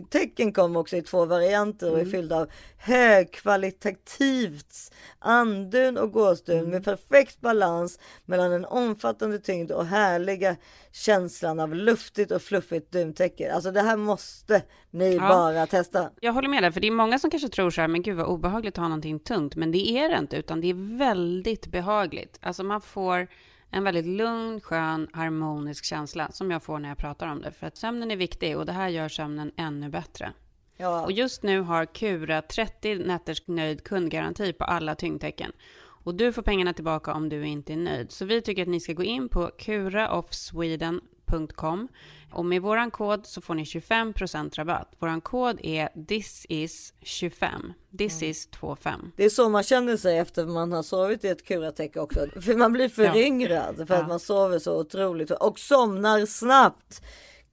tecken 0.10 0.54
kom 0.54 0.76
också 0.76 0.98
i 0.98 1.02
två 1.02 1.26
varianter 1.26 1.92
och 1.92 2.00
är 2.00 2.06
fyllda 2.06 2.38
av 2.42 2.50
högkvalitativt 2.84 4.94
andun 5.20 5.98
och 5.98 6.12
gåsdun 6.12 6.70
med 6.70 6.84
perfekt 6.84 7.42
balans 7.42 8.00
mellan 8.26 8.52
en 8.52 8.66
omfattande 8.66 9.40
tyngd 9.40 9.72
och 9.72 9.86
härliga 9.86 10.56
känslan 10.92 11.60
av 11.60 11.76
luftigt 11.76 12.32
och 12.32 12.42
fluffigt 12.42 12.92
duntäcke. 12.92 13.54
Alltså 13.54 13.72
det 13.72 13.82
här 13.82 13.98
måste 13.98 14.62
ni 14.92 15.16
Ja. 15.16 15.28
bara 15.28 15.68
testa. 15.68 16.10
Jag 16.22 16.34
håller 16.34 16.50
med 16.50 16.64
dig, 16.64 16.72
för 16.72 16.82
det 16.82 16.88
är 16.88 16.92
många 16.92 17.20
som 17.20 17.30
kanske 17.30 17.50
tror 17.50 17.70
så 17.70 17.82
här, 17.82 17.88
men 17.88 18.02
gud 18.02 18.18
vad 18.18 18.26
obehagligt 18.26 18.74
att 18.74 18.78
ha 18.82 18.88
någonting 18.88 19.20
tungt. 19.20 19.56
Men 19.56 19.72
det 19.72 19.90
är 19.98 20.10
det 20.10 20.18
inte, 20.20 20.38
utan 20.38 20.62
det 20.62 20.68
är 20.70 20.98
väldigt 20.98 21.68
behagligt. 21.68 22.40
Alltså 22.42 22.64
man 22.64 22.82
får 22.82 23.28
en 23.72 23.84
väldigt 23.84 24.06
lugn, 24.06 24.62
skön, 24.62 25.08
harmonisk 25.14 25.86
känsla 25.86 26.32
som 26.32 26.52
jag 26.52 26.64
får 26.64 26.80
när 26.80 26.90
jag 26.90 26.98
pratar 26.98 27.28
om 27.28 27.42
det. 27.42 27.52
För 27.52 27.68
att 27.68 27.78
sömnen 27.78 28.12
är 28.12 28.16
viktig 28.16 28.58
och 28.58 28.66
det 28.66 28.72
här 28.72 28.90
gör 28.90 29.10
sömnen 29.10 29.52
ännu 29.58 29.90
bättre. 29.90 30.34
Ja. 30.84 31.04
Och 31.04 31.12
just 31.12 31.44
nu 31.44 31.62
har 31.62 31.86
Kura 31.86 32.42
30 32.42 32.96
nätters 32.96 33.48
nöjd 33.48 33.84
kundgaranti 33.84 34.54
på 34.54 34.64
alla 34.64 34.96
tyngdtecken. 34.96 35.52
Och 36.06 36.16
du 36.16 36.34
får 36.34 36.42
pengarna 36.42 36.74
tillbaka 36.74 37.14
om 37.14 37.30
du 37.30 37.46
inte 37.48 37.74
är 37.74 37.78
nöjd. 37.78 38.12
Så 38.12 38.26
vi 38.26 38.42
tycker 38.42 38.62
att 38.62 38.68
ni 38.68 38.80
ska 38.80 38.94
gå 38.94 39.04
in 39.04 39.30
på 39.30 39.52
kuraoffsweden.com 39.58 41.88
och 42.32 42.46
med 42.46 42.62
våran 42.62 42.92
kod 42.92 43.26
så 43.26 43.42
får 43.42 43.56
ni 43.56 43.64
25% 43.64 44.56
rabatt. 44.56 44.94
Våran 45.00 45.22
kod 45.22 45.60
är 45.64 45.90
thisis25. 45.96 47.74
This 47.98 48.24
is 48.24 48.50
25. 48.52 49.12
Det 49.16 49.26
är 49.26 49.30
så 49.30 49.50
man 49.50 49.64
känner 49.64 49.98
sig 49.98 50.18
efter 50.18 50.46
man 50.46 50.72
har 50.72 50.84
sovit 50.84 51.24
i 51.24 51.28
ett 51.28 51.46
kuratäcke 51.46 52.00
också. 52.00 52.28
För 52.42 52.56
man 52.58 52.74
blir 52.74 52.90
föryngrad 52.90 53.88
för 53.88 53.96
Ja. 53.96 54.02
att 54.02 54.08
man 54.08 54.20
sover 54.20 54.60
så 54.60 54.80
otroligt 54.80 55.32
och 55.32 55.60
somnar 55.60 56.26
snabbt. 56.26 57.02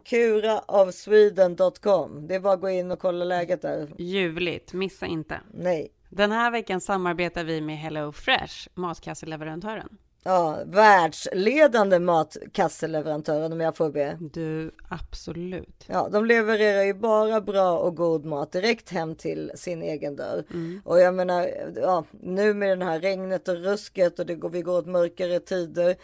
Kuraofsweden.com. 0.04 2.26
Det 2.26 2.34
är 2.34 2.40
bara 2.40 2.54
att 2.54 2.60
gå 2.60 2.70
in 2.70 2.90
och 2.90 2.98
kolla 2.98 3.24
läget 3.24 3.62
där. 3.62 3.88
Ljuvligt, 3.98 4.72
missa 4.72 5.06
inte. 5.06 5.40
Nej. 5.54 5.92
Den 6.08 6.32
här 6.32 6.50
veckan 6.50 6.80
samarbetar 6.80 7.44
vi 7.44 7.60
med 7.60 7.78
Hello 7.78 8.12
Fresh, 8.12 8.68
matkasseleverantören. 8.74 9.98
Ja, 10.22 10.58
världsledande 10.66 11.98
matkasseleverantören 11.98 13.52
om 13.52 13.60
jag 13.60 13.76
får 13.76 13.90
be. 13.90 14.18
Du, 14.20 14.70
absolut. 14.88 15.84
Ja, 15.86 16.08
de 16.12 16.24
levererar 16.24 16.82
ju 16.82 16.94
bara 16.94 17.40
bra 17.40 17.78
och 17.78 17.96
god 17.96 18.24
mat 18.24 18.52
direkt 18.52 18.90
hem 18.90 19.14
till 19.14 19.52
sin 19.54 19.82
egen 19.82 20.16
dörr. 20.16 20.44
Och 20.84 21.00
jag 21.00 21.14
menar, 21.14 21.48
ja, 21.76 22.04
nu 22.10 22.54
med 22.54 22.68
den 22.68 22.82
här 22.82 23.00
regnet 23.00 23.48
och 23.48 23.56
rusket 23.56 24.18
och 24.18 24.26
det 24.26 24.34
går, 24.34 24.48
vi 24.48 24.62
går 24.62 24.78
åt 24.78 24.86
mörkare 24.86 25.40
tider 25.40 25.96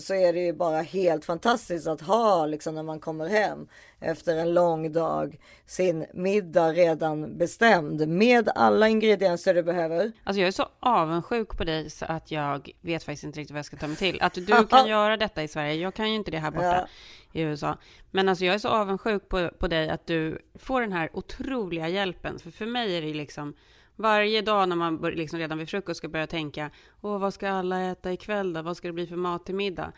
så 0.00 0.14
är 0.14 0.32
det 0.32 0.40
ju 0.40 0.52
bara 0.52 0.82
helt 0.82 1.24
fantastiskt 1.24 1.86
att 1.86 2.00
ha 2.00 2.46
liksom 2.46 2.74
när 2.74 2.82
man 2.82 3.00
kommer 3.00 3.28
hem 3.28 3.68
efter 4.00 4.36
en 4.36 4.54
lång 4.54 4.92
dag 4.92 5.38
sin 5.66 6.06
middag 6.14 6.72
redan 6.72 7.38
bestämd 7.38 8.08
med 8.08 8.48
alla 8.54 8.88
ingredienser 8.88 9.54
du 9.54 9.62
behöver. 9.62 10.12
Alltså 10.24 10.40
jag 10.40 10.48
är 10.48 10.52
så 10.52 10.68
avundsjuk 10.80 11.56
på 11.56 11.64
dig 11.64 11.90
så 11.90 12.04
att 12.04 12.30
jag 12.30 12.70
vet 12.80 13.02
faktiskt 13.02 13.24
inte 13.24 13.40
riktigt 13.40 13.52
vad 13.52 13.58
jag 13.58 13.66
ska 13.66 13.76
ta 13.76 13.86
mig 13.86 13.96
till. 13.96 14.22
Att 14.22 14.34
du 14.34 14.66
kan 14.70 14.88
göra 14.88 15.16
detta 15.16 15.42
i 15.42 15.48
Sverige, 15.48 15.74
jag 15.74 15.94
kan 15.94 16.08
ju 16.08 16.14
inte 16.14 16.30
det 16.30 16.38
här 16.38 16.50
borta 16.50 16.88
i 17.32 17.40
USA. 17.40 17.76
Men 18.10 18.28
alltså 18.28 18.44
jag 18.44 18.54
är 18.54 18.58
så 18.58 18.68
avundsjuk 18.68 19.28
på, 19.28 19.50
på 19.58 19.68
dig 19.68 19.88
att 19.88 20.06
du 20.06 20.38
får 20.54 20.80
den 20.80 20.92
här 20.92 21.10
otroliga 21.12 21.88
hjälpen. 21.88 22.38
För 22.38 22.50
för 22.50 22.66
mig 22.66 22.96
är 22.96 23.02
det 23.02 23.14
liksom 23.14 23.54
varje 24.00 24.42
dag 24.42 24.68
när 24.68 24.76
man 24.76 25.00
bör, 25.00 25.12
liksom 25.12 25.38
redan 25.38 25.58
vid 25.58 25.68
frukost 25.68 25.98
ska 25.98 26.08
börja 26.08 26.26
tänka, 26.26 26.70
åh 27.00 27.18
vad 27.18 27.34
ska 27.34 27.50
alla 27.50 27.80
äta 27.80 28.12
ikväll 28.12 28.52
då? 28.52 28.62
Vad 28.62 28.76
ska 28.76 28.88
det 28.88 28.92
bli 28.92 29.06
för 29.06 29.16
mat 29.16 29.46
till 29.46 29.54
middag? 29.54 29.92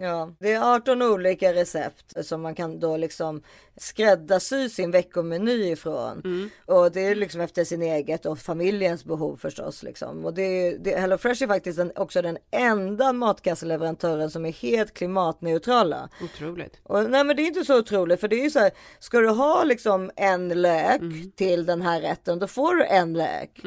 Ja, 0.00 0.30
det 0.38 0.52
är 0.52 0.74
18 0.74 1.02
olika 1.02 1.52
recept 1.54 2.26
som 2.26 2.42
man 2.42 2.54
kan 2.54 2.80
då 2.80 2.96
liksom 2.96 3.42
skräddarsy 3.76 4.68
sin 4.68 4.90
veckomeny 4.90 5.70
ifrån. 5.70 6.50
Och 6.66 6.92
det 6.92 7.00
är 7.00 7.14
liksom 7.14 7.40
efter 7.40 7.64
sin 7.64 7.82
eget 7.82 8.26
och 8.26 8.38
familjens 8.38 9.04
behov 9.04 9.36
förstås. 9.36 9.82
Liksom. 9.82 10.24
Och 10.24 10.34
det 10.34 10.42
är, 10.42 10.78
det, 10.78 11.00
HelloFresh 11.00 11.42
är 11.42 11.46
faktiskt 11.46 11.78
den, 11.78 11.92
också 11.96 12.22
den 12.22 12.38
enda 12.50 13.12
matkasseleverantören 13.12 14.30
som 14.30 14.46
är 14.46 14.52
helt 14.52 14.94
klimatneutrala. 14.94 16.08
Otroligt. 16.24 16.80
Och, 16.82 17.10
nej 17.10 17.24
men 17.24 17.36
det 17.36 17.42
är 17.42 17.46
inte 17.46 17.64
så 17.64 17.78
otroligt 17.78 18.20
för 18.20 18.28
det 18.28 18.36
är 18.36 18.44
ju 18.44 18.50
så 18.50 18.58
här, 18.58 18.70
ska 18.98 19.18
du 19.20 19.28
ha 19.28 19.64
liksom 19.64 20.10
en 20.16 20.48
lök 20.48 21.00
Mm. 21.00 21.30
till 21.36 21.66
den 21.66 21.82
här 21.82 22.00
rätten 22.00 22.38
då 22.38 22.46
får 22.46 22.74
du 22.74 22.84
en 22.84 23.12
lök. 23.12 23.60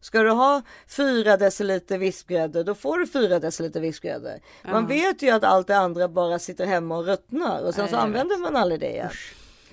Ska 0.00 0.22
du 0.22 0.30
ha 0.30 0.62
fyra 0.88 1.36
deciliter 1.36 1.98
vispgrädde 1.98 2.62
då 2.62 2.74
får 2.74 2.98
du 2.98 3.06
fyra 3.06 3.38
deciliter 3.38 3.80
vispgrädde. 3.80 4.40
Man 4.64 4.86
vet 4.86 5.22
ju 5.22 5.30
att 5.30 5.44
allt 5.44 5.66
det 5.66 5.76
andra 5.80 6.08
bara 6.08 6.38
sitter 6.38 6.66
hemma 6.66 6.96
och 6.96 7.06
ruttnar 7.06 7.66
och 7.66 7.74
sen 7.74 7.88
så 7.88 7.96
använder 7.96 8.38
man 8.38 8.56
aldrig 8.56 8.80
det 8.80 8.90
igen. 8.90 9.10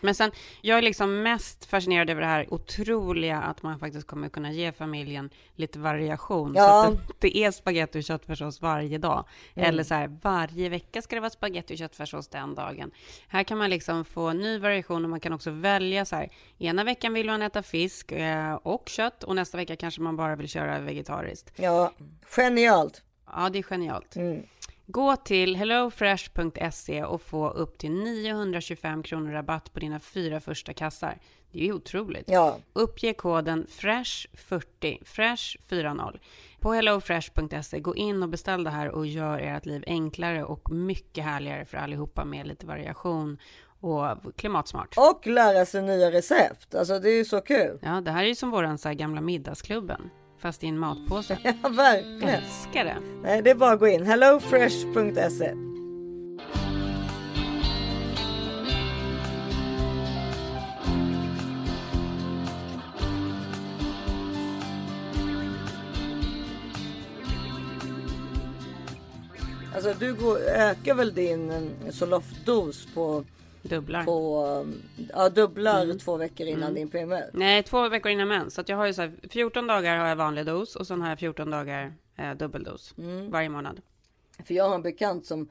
Men 0.02 0.16
sen, 0.16 0.32
jag 0.62 0.78
är 0.78 0.82
liksom 0.82 1.24
mest 1.24 1.66
fascinerad 1.66 2.10
över 2.10 2.22
det 2.22 2.28
här 2.28 2.54
otroliga 2.54 3.38
att 3.38 3.64
man 3.64 3.80
faktiskt 3.80 4.08
kommer 4.08 4.30
kunna 4.30 4.52
ge 4.52 4.72
familjen 4.72 5.30
lite 5.56 5.80
variation. 5.80 6.54
Ja. 6.56 6.84
Så 6.86 6.92
att 6.92 6.98
det, 7.08 7.14
det 7.20 7.38
är 7.38 7.52
spagetti 7.52 8.00
och 8.00 8.04
köttfärssås 8.04 8.62
varje 8.62 8.98
dag. 8.98 9.26
Eller 9.56 9.84
så 9.84 9.94
här, 9.94 10.20
varje 10.22 10.70
vecka 10.70 11.02
ska 11.02 11.16
det 11.16 11.20
vara 11.20 11.30
spagetti 11.30 11.74
och 11.74 11.78
köttfärssås 11.78 12.28
den 12.28 12.56
dagen. 12.56 12.92
Här 13.28 13.44
kan 13.44 13.58
man 13.58 13.70
liksom 13.70 14.06
få 14.06 14.34
ny 14.34 14.60
variation 14.60 15.04
och 15.04 15.10
man 15.10 15.20
kan 15.20 15.34
också 15.34 15.52
välja 15.52 16.06
så 16.06 16.16
här. 16.16 16.30
Ena 16.58 16.84
veckan 16.84 17.14
vill 17.14 17.26
man 17.26 17.42
äta 17.42 17.64
fisk 17.64 18.12
eh, 18.12 18.54
och 18.54 18.90
kött 18.90 19.24
och 19.24 19.36
nästa 19.36 19.58
vecka 19.58 19.76
kanske 19.76 20.02
man 20.02 20.16
bara 20.16 20.36
vill 20.36 20.50
köra 20.50 20.80
vegetariskt. 20.80 21.52
Ja, 21.56 21.92
genialt. 22.36 23.02
Ja, 23.32 23.50
det 23.50 23.60
är 23.60 23.64
genialt. 23.64 24.16
Mm. 24.16 24.44
Gå 24.90 25.16
till 25.16 25.56
hellofresh.se 25.56 27.04
och 27.04 27.22
få 27.22 27.50
upp 27.50 27.78
till 27.78 27.92
925 27.92 29.04
kronor 29.04 29.32
rabatt 29.32 29.74
på 29.74 29.80
dina 29.80 30.00
fyra 30.00 30.40
första 30.40 30.74
kassar. 30.74 31.20
Det 31.52 31.60
är 31.60 31.64
ju 31.64 31.74
otroligt. 31.74 32.24
Ja, 32.28 32.58
Uppge 32.74 33.14
koden 33.14 33.68
FRESH40, 33.70 35.04
FRESH40 35.04 36.20
på 36.60 36.74
hellofresh.se. 36.74 37.80
Gå 37.80 37.96
in 37.96 38.24
och 38.24 38.30
beställ 38.30 38.64
det 38.64 38.70
här 38.70 38.90
och 38.90 39.08
gör 39.08 39.40
ert 39.40 39.66
liv 39.66 39.84
enklare 39.88 40.44
och 40.44 40.72
mycket 40.72 41.24
härligare 41.24 41.66
för 41.66 41.78
allihopa 41.78 42.26
med 42.26 42.48
lite 42.48 42.66
variation 42.66 43.38
och 43.80 44.36
klimatsmart. 44.36 44.94
och 44.98 45.28
lära 45.28 45.66
sig 45.66 45.82
nya 45.82 46.12
recept. 46.12 46.76
Alltså 46.76 47.00
det 47.00 47.10
är 47.10 47.18
ju 47.18 47.26
så 47.26 47.42
kul. 47.42 47.80
Ja, 47.82 48.02
det 48.02 48.12
här 48.12 48.24
är 48.24 48.28
ju 48.28 48.36
som 48.36 48.52
våran 48.52 48.78
så 48.78 48.88
här 48.88 48.96
gamla 48.96 49.22
middagsklubben, 49.22 50.10
fast 50.40 50.64
i 50.64 50.68
en 50.68 50.80
matpåse. 50.80 51.38
Ja, 51.64 51.70
verkligen. 51.70 52.30
Älskar 52.30 52.86
det. 52.86 52.98
Nej, 53.24 53.42
det 53.42 53.50
är 53.50 53.56
bara 53.56 53.72
att 53.72 53.80
gå 53.80 53.88
in. 53.88 54.06
hellofresh.se. 54.06 55.54
Alltså 69.78 69.94
du 70.00 70.14
går, 70.14 70.38
ökar 70.38 70.94
väl 70.94 71.14
din 71.14 71.52
eh, 71.52 71.92
Zoloft-dos 71.92 72.88
på, 72.94 73.24
Dubblar. 73.70 74.04
på 74.04 74.66
ja, 75.14 75.30
dubblar 75.30 75.84
Mm. 75.84 76.00
två 76.00 76.18
veckor 76.18 76.48
innan 76.48 76.74
din 76.74 76.90
PMS. 76.90 77.30
Nej, 77.34 77.64
två 77.64 77.90
veckor 77.90 78.12
innan 78.12 78.28
mens. 78.28 78.54
Så 78.54 78.62
att 78.62 78.70
jag 78.70 78.78
har 78.78 78.86
ju 78.86 78.94
så 78.94 79.02
här, 79.02 79.14
14 79.30 79.68
dagar 79.68 79.98
har 79.98 80.08
jag 80.08 80.16
vanlig 80.16 80.46
dos 80.46 80.76
och 80.76 80.88
sen 80.88 81.02
har 81.02 81.10
jag 81.10 81.20
14 81.20 81.50
dagar 81.52 81.94
eh, 82.16 82.34
dubbeldos 82.34 82.94
varje 83.30 83.50
månad. 83.50 83.82
För 84.46 84.54
jag 84.54 84.68
har 84.70 84.76
en 84.76 84.82
bekant 84.82 85.26
som 85.26 85.50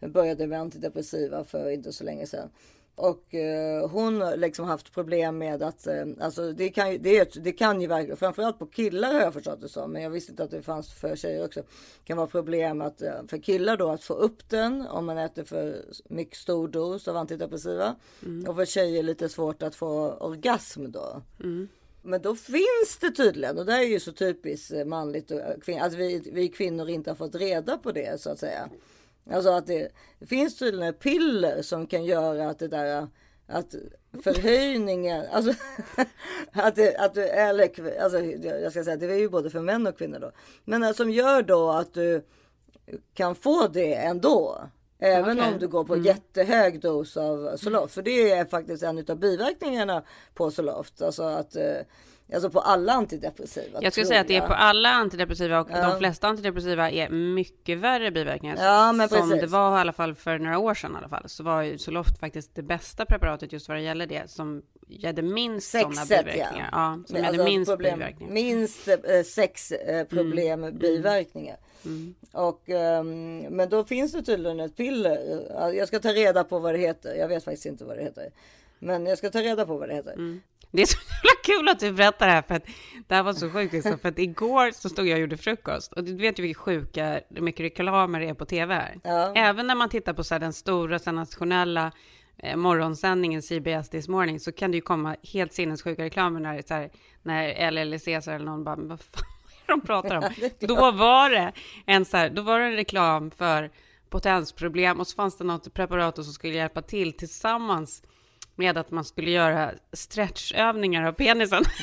började 0.00 0.46
med 0.46 0.60
antidepressiva 0.60 1.44
för 1.44 1.70
inte 1.70 1.92
så 1.92 2.04
länge 2.04 2.26
sedan. 2.26 2.48
Och 2.96 3.34
eh, 3.34 3.88
hon 3.88 4.20
har 4.20 4.36
liksom 4.36 4.64
haft 4.64 4.92
problem 4.92 5.38
med 5.38 5.62
att, 5.62 5.86
eh, 5.86 6.04
alltså 6.20 6.52
det 6.52 6.68
kan 6.68 6.92
ju, 6.92 6.98
det, 6.98 7.18
är, 7.18 7.28
det 7.40 7.52
kan 7.52 7.80
ju 7.80 7.86
verkligen, 7.86 8.16
framförallt 8.16 8.58
på 8.58 8.66
killar 8.66 9.12
har 9.14 9.20
jag 9.20 9.32
förstått 9.34 9.60
det 9.60 9.68
som, 9.68 9.92
men 9.92 10.02
jag 10.02 10.10
visste 10.10 10.32
inte 10.32 10.44
att 10.44 10.50
det 10.50 10.62
fanns 10.62 10.92
för 10.92 11.16
tjejer 11.16 11.44
också. 11.44 11.62
kan 12.04 12.16
vara 12.16 12.26
problem 12.26 12.80
att, 12.80 13.02
eh, 13.02 13.12
för 13.28 13.38
killar 13.38 13.76
då 13.76 13.88
att 13.90 14.04
få 14.04 14.14
upp 14.14 14.48
den 14.50 14.86
om 14.86 15.06
man 15.06 15.18
äter 15.18 15.44
för 15.44 15.84
mycket 16.08 16.36
stor 16.36 16.68
dos 16.68 17.08
av 17.08 17.16
antidepressiva. 17.16 17.96
Och 18.48 18.56
för 18.56 18.64
tjejer 18.64 19.02
lite 19.02 19.28
svårt 19.28 19.62
att 19.62 19.74
få 19.74 20.12
orgasm 20.12 20.90
då. 20.92 21.22
Men 22.02 22.22
då 22.22 22.36
finns 22.36 22.98
det 23.00 23.10
tydligen, 23.10 23.58
och 23.58 23.66
det 23.66 23.72
här 23.72 23.82
är 23.82 23.88
ju 23.88 24.00
så 24.00 24.12
typiskt 24.12 24.72
eh, 24.72 24.84
manligt 24.84 25.30
och 25.30 25.40
kvin- 25.62 25.82
att 25.82 25.94
vi, 25.94 26.30
vi 26.32 26.48
kvinnor 26.48 26.88
inte 26.88 27.10
har 27.10 27.14
fått 27.16 27.34
reda 27.34 27.78
på 27.78 27.92
det 27.92 28.20
så 28.20 28.30
att 28.30 28.38
säga. 28.38 28.68
Alltså 29.30 29.50
att 29.50 29.66
det, 29.66 29.88
det 30.18 30.26
finns 30.26 30.58
tydligen 30.58 30.94
piller 30.94 31.62
som 31.62 31.86
kan 31.86 32.04
göra 32.04 32.50
att 32.50 32.58
det 32.58 32.68
där 32.68 33.08
att 33.46 33.74
förhöjningen, 34.22 35.26
alltså 35.32 35.52
att 36.52 36.76
det, 36.76 36.96
att 36.96 37.14
du, 37.14 37.22
eller 37.22 38.00
alltså 38.02 38.20
jag 38.20 38.72
ska 38.72 38.84
säga 38.84 38.96
det 38.96 39.06
är 39.06 39.18
ju 39.18 39.28
både 39.28 39.50
för 39.50 39.60
män 39.60 39.86
och 39.86 39.98
kvinnor 39.98 40.18
då. 40.18 40.30
Men 40.64 40.82
eh, 40.82 40.92
som 40.92 41.10
gör 41.10 41.42
då 41.42 41.70
att 41.70 41.94
du 41.94 42.24
kan 43.14 43.34
få 43.34 43.68
det 43.68 43.94
ändå 43.94 44.58
Även 44.98 45.38
Okej. 45.38 45.52
om 45.52 45.58
du 45.58 45.68
går 45.68 45.84
på 45.84 45.94
Mm. 45.94 46.06
jättehög 46.06 46.80
dos 46.80 47.16
av 47.16 47.56
Zoloft. 47.56 47.94
För 47.94 48.02
det 48.02 48.30
är 48.30 48.44
faktiskt 48.44 48.82
en 48.82 49.04
av 49.08 49.16
biverkningarna 49.16 50.02
på 50.34 50.50
Zoloft. 50.50 51.02
Alltså 51.02 51.22
att 51.22 51.56
eh, 51.56 51.76
Alltså 52.34 52.50
på 52.50 52.60
alla 52.60 52.92
antidepressiva. 52.92 53.78
Jag 53.82 53.92
skulle 53.92 54.06
säga 54.06 54.20
att 54.20 54.28
det 54.28 54.36
är 54.36 54.46
på 54.46 54.52
alla 54.54 54.88
antidepressiva 54.88 55.60
och 55.60 55.68
Ja. 55.70 55.88
de 55.88 55.98
flesta 55.98 56.28
antidepressiva 56.28 56.90
är 56.90 57.08
mycket 57.10 57.78
värre 57.78 58.10
biverkningar. 58.10 58.56
Ja, 58.60 58.92
men 58.92 59.08
som 59.08 59.18
precis. 59.30 59.40
det 59.40 59.46
var 59.46 59.76
i 59.78 59.80
alla 59.80 59.92
fall 59.92 60.14
för 60.14 60.38
några 60.38 60.58
år 60.58 60.74
sedan 60.74 60.92
i 60.94 60.96
alla 60.96 61.08
fall. 61.08 61.28
Så 61.28 61.42
var 61.42 61.62
ju 61.62 61.78
Zoloft 61.78 62.18
faktiskt 62.20 62.54
det 62.54 62.62
bästa 62.62 63.04
preparatet 63.06 63.52
just 63.52 63.68
vad 63.68 63.76
det 63.78 63.82
gäller 63.82 64.06
det 64.06 64.30
som 64.30 64.62
hade 65.04 65.22
minst 65.22 65.70
sådana 65.70 66.04
biverkningar. 66.04 66.68
ja. 66.72 66.96
Ja, 66.96 67.02
som 67.06 67.16
hade 67.16 67.28
Alltså, 67.28 67.44
minst 67.44 67.70
problem, 67.70 67.98
biverkningar. 67.98 68.32
Minst 68.32 68.88
eh, 68.88 69.22
sex 69.26 69.72
eh, 69.72 70.06
problem, 70.06 70.64
Mm. 70.64 70.78
biverkningar. 70.78 71.56
Och, 72.32 72.70
ehm, 72.70 73.38
men 73.38 73.68
då 73.68 73.84
finns 73.84 74.12
det 74.12 74.22
tydligen 74.22 74.60
ett 74.60 74.76
piller. 74.76 75.46
Jag 75.74 75.88
ska 75.88 75.98
ta 75.98 76.08
reda 76.12 76.44
på 76.44 76.58
vad 76.58 76.74
det 76.74 76.78
heter. 76.78 77.14
Jag 77.14 77.28
vet 77.28 77.44
faktiskt 77.44 77.66
inte 77.66 77.84
vad 77.84 77.96
det 77.96 78.02
heter. 78.02 78.30
Men 78.78 79.06
jag 79.06 79.18
ska 79.18 79.30
ta 79.30 79.40
reda 79.40 79.66
på 79.66 79.76
vad 79.76 79.88
det 79.88 79.94
heter. 79.94 80.12
Mm. 80.12 80.40
Det 80.76 80.82
är 80.82 80.86
så 80.86 80.98
jävla 80.98 81.58
kul 81.58 81.68
att 81.68 81.80
du 81.80 81.92
berättar 81.92 82.26
det 82.26 82.32
här 82.32 82.42
för 82.42 82.54
att 82.54 82.66
det 83.08 83.14
här 83.14 83.22
var 83.22 83.32
så 83.32 83.50
sjukt. 83.50 83.72
Liksom, 83.72 83.98
för 83.98 84.08
att 84.08 84.18
igår 84.18 84.70
så 84.70 84.88
stod 84.88 85.06
jag 85.06 85.14
och 85.14 85.20
gjorde 85.20 85.36
frukost 85.36 85.92
och 85.92 86.04
du 86.04 86.16
vet 86.16 86.38
ju 86.38 86.42
vilka 86.42 86.60
sjuka, 86.60 87.20
hur 87.30 87.40
mycket 87.42 87.60
reklamer 87.60 88.20
det 88.20 88.28
är 88.28 88.34
på 88.34 88.44
tv 88.44 88.74
här. 88.74 88.98
Ja. 89.04 89.32
Även 89.36 89.66
när 89.66 89.74
man 89.74 89.88
tittar 89.88 90.12
på 90.12 90.24
så 90.24 90.34
här, 90.34 90.40
den 90.40 90.52
stora 90.52 90.98
så 90.98 91.04
här, 91.04 91.12
nationella 91.12 91.92
eh, 92.38 92.56
morgonsändningen 92.56 93.42
CBS 93.42 93.88
This 93.90 94.08
Morning 94.08 94.40
så 94.40 94.52
kan 94.52 94.70
det 94.70 94.76
ju 94.76 94.80
komma 94.80 95.16
helt 95.32 95.52
sinnessjuka 95.52 96.02
reklamer 96.04 96.40
när, 96.40 96.62
så 96.62 96.74
här, 96.74 96.90
när 97.22 97.70
LLC 97.70 98.08
eller 98.08 98.38
någon 98.38 98.64
bara, 98.64 98.76
"Men 98.76 98.88
vad 98.88 99.00
fan 99.00 99.24
är 99.66 99.70
de 99.70 99.80
pratar 99.80 100.16
om? 100.16 100.24
då 100.60 100.90
var 100.90 101.30
det 101.30 101.52
en 101.86 102.04
så 102.04 102.16
här, 102.16 102.30
då 102.30 102.42
var 102.42 102.60
det 102.60 102.66
en 102.66 102.72
reklam 102.76 103.30
för 103.30 103.70
potensproblem 104.10 105.00
och 105.00 105.06
så 105.06 105.14
fanns 105.16 105.38
det 105.38 105.44
något 105.44 105.74
preparat 105.74 106.14
som 106.14 106.24
skulle 106.24 106.54
hjälpa 106.54 106.82
till 106.82 107.12
tillsammans 107.12 108.02
med 108.56 108.78
att 108.78 108.90
man 108.90 109.04
skulle 109.04 109.30
göra 109.30 109.72
stretchövningar 109.92 111.02
av 111.02 111.12
penisen. 111.12 111.64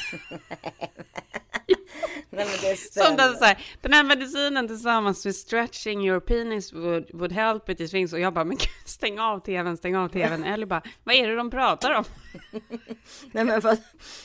Nej, 2.34 2.78
Som 2.78 3.18
den, 3.18 3.38
så 3.38 3.46
här, 3.46 3.58
den 3.82 3.94
här 3.94 4.04
medicinen 4.04 4.68
tillsammans 4.68 5.26
med 5.26 5.36
stretching 5.36 6.08
your 6.08 6.20
penis 6.20 6.74
would, 6.74 7.10
would 7.14 7.32
help 7.32 7.70
it 7.70 7.80
is 7.80 7.92
things. 7.92 8.14
Och 8.14 8.20
jag 8.20 8.34
bara, 8.34 8.46
men 8.46 8.58
gud, 8.58 8.70
stäng 8.86 9.20
av 9.20 9.40
tvn, 9.40 9.78
stäng 9.78 9.96
av 9.96 10.08
tvn. 10.10 10.44
Eller 10.44 10.66
bara, 10.66 10.82
vad 11.04 11.16
är 11.16 11.28
det 11.28 11.36
de 11.36 11.52
pratar 11.52 11.92
om? 11.92 12.04
Nej, 13.32 13.46
men 13.46 13.62
för 13.62 13.70
att 13.70 13.82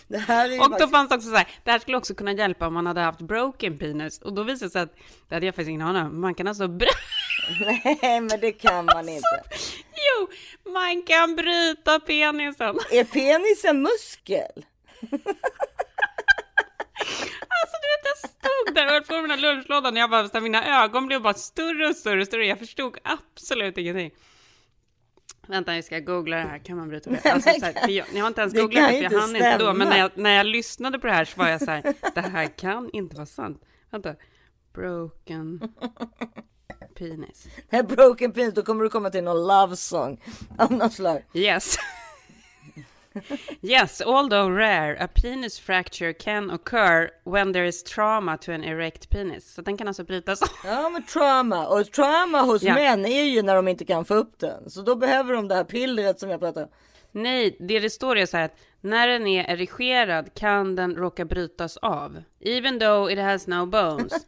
det 0.08 0.18
här 0.18 0.50
är 0.50 0.60
Och 0.60 0.64
då 0.64 0.70
faktiskt... 0.70 0.90
fanns 0.90 1.08
det 1.08 1.14
också 1.14 1.28
så 1.28 1.36
här, 1.36 1.48
det 1.64 1.70
här 1.70 1.78
skulle 1.78 1.96
också 1.96 2.14
kunna 2.14 2.32
hjälpa 2.32 2.66
om 2.66 2.74
man 2.74 2.86
hade 2.86 3.00
haft 3.00 3.20
broken 3.20 3.78
penis. 3.78 4.18
Och 4.22 4.32
då 4.34 4.42
visade 4.42 4.66
det 4.66 4.72
sig 4.72 4.82
att, 4.82 4.94
det 5.28 5.34
hade 5.34 5.46
jag 5.46 5.54
faktiskt 5.54 5.68
ingen 5.68 5.82
aning 5.82 6.02
om, 6.02 6.20
man 6.20 6.34
kan 6.34 6.48
alltså, 6.48 6.66
Nej, 7.60 8.20
men 8.20 8.40
det 8.40 8.52
kan 8.52 8.84
man 8.84 9.08
inte. 9.08 9.42
Jo, 10.06 10.28
man 10.72 11.02
kan 11.02 11.36
bryta 11.36 12.00
penisen. 12.00 12.78
Är 12.90 13.04
penis 13.04 13.64
en 13.64 13.82
muskel? 13.82 14.66
Alltså 17.48 17.76
du 17.82 17.86
vet, 17.92 18.04
jag 18.04 18.30
stod 18.30 18.74
där 18.74 18.86
och 18.86 18.92
höll 18.92 19.02
på 19.02 19.14
med 19.14 19.22
den 19.22 19.30
här 19.30 19.54
lunchlådan 19.54 19.94
och 19.94 20.00
jag 20.00 20.10
bara, 20.10 20.28
så 20.28 20.34
här, 20.34 20.40
mina 20.40 20.84
ögon 20.84 21.06
blev 21.06 21.22
bara 21.22 21.34
större 21.34 21.88
och 21.88 21.96
större 21.96 22.20
och 22.20 22.26
större. 22.26 22.46
Jag 22.46 22.58
förstod 22.58 22.98
absolut 23.04 23.78
ingenting. 23.78 24.10
Vänta, 25.46 25.74
jag 25.74 25.84
ska 25.84 25.98
googla 25.98 26.36
det 26.36 26.42
här. 26.42 26.58
Kan 26.58 26.76
man 26.76 26.88
bryta 26.88 27.10
det? 27.10 27.30
Alltså, 27.30 27.50
så 27.50 27.64
här, 27.64 27.72
för 27.72 27.90
jag, 27.90 28.06
jag 28.12 28.20
har 28.20 28.28
inte 28.28 28.40
ens 28.40 28.54
googlat 28.54 28.90
det, 28.90 28.96
för 28.96 29.02
jag 29.02 29.04
inte 29.04 29.18
hann 29.18 29.36
inte 29.36 29.58
då. 29.58 29.72
Men 29.72 29.88
när 29.88 29.98
jag, 29.98 30.10
när 30.14 30.30
jag 30.30 30.46
lyssnade 30.46 30.98
på 30.98 31.06
det 31.06 31.12
här 31.12 31.24
så 31.24 31.40
var 31.40 31.48
jag 31.48 31.60
så 31.60 31.70
här, 31.70 31.94
det 32.14 32.20
här 32.20 32.58
kan 32.58 32.90
inte 32.92 33.16
vara 33.16 33.26
sant. 33.26 33.62
Vänta, 33.90 34.14
broken 34.72 35.74
penis. 36.98 37.46
Här 37.70 37.82
broken 37.82 38.32
penis, 38.32 38.54
då 38.54 38.62
kommer 38.62 38.84
du 38.84 38.90
komma 38.90 39.10
till 39.10 39.24
någon 39.24 39.46
love 39.46 39.76
song 39.76 40.20
av 40.58 40.72
något 40.72 40.92
slag. 40.92 41.22
Yes. 41.34 41.76
yes, 43.62 44.00
although 44.00 44.48
rare, 44.50 44.96
a 45.04 45.08
penis 45.22 45.58
fracture 45.58 46.12
can 46.12 46.50
occur 46.50 47.10
when 47.24 47.52
there 47.52 47.66
is 47.66 47.82
trauma 47.82 48.36
to 48.36 48.52
an 48.52 48.64
erect 48.64 49.10
penis. 49.10 49.54
Så 49.54 49.62
den 49.62 49.76
kan 49.76 49.88
alltså 49.88 50.04
brytas. 50.04 50.40
Ja 50.64 50.88
men 50.88 51.02
trauma 51.06 51.66
och 51.66 51.92
trauma 51.92 52.42
hos 52.42 52.62
Ja. 52.62 52.74
män 52.74 53.06
är 53.06 53.22
ju 53.24 53.42
när 53.42 53.54
de 53.56 53.68
inte 53.68 53.84
kan 53.84 54.04
få 54.04 54.14
upp 54.14 54.38
den. 54.38 54.70
Så 54.70 54.82
då 54.82 54.96
behöver 54.96 55.34
de 55.34 55.48
det 55.48 55.54
här 55.54 55.64
pillret 55.64 56.20
som 56.20 56.30
jag 56.30 56.40
pratar 56.40 56.62
om. 56.62 56.68
Nej, 57.12 57.56
det 57.60 57.78
det 57.78 57.90
står 57.90 58.16
är 58.16 58.26
så 58.26 58.36
här 58.36 58.44
att 58.44 58.56
när 58.80 59.08
den 59.08 59.26
är 59.26 59.50
erigerad 59.50 60.34
kan 60.34 60.76
den 60.76 60.96
råka 60.96 61.24
brytas 61.24 61.76
av. 61.76 62.22
Even 62.40 62.80
though 62.80 63.12
it 63.12 63.18
has 63.18 63.46
no 63.46 63.66
bones. 63.66 64.12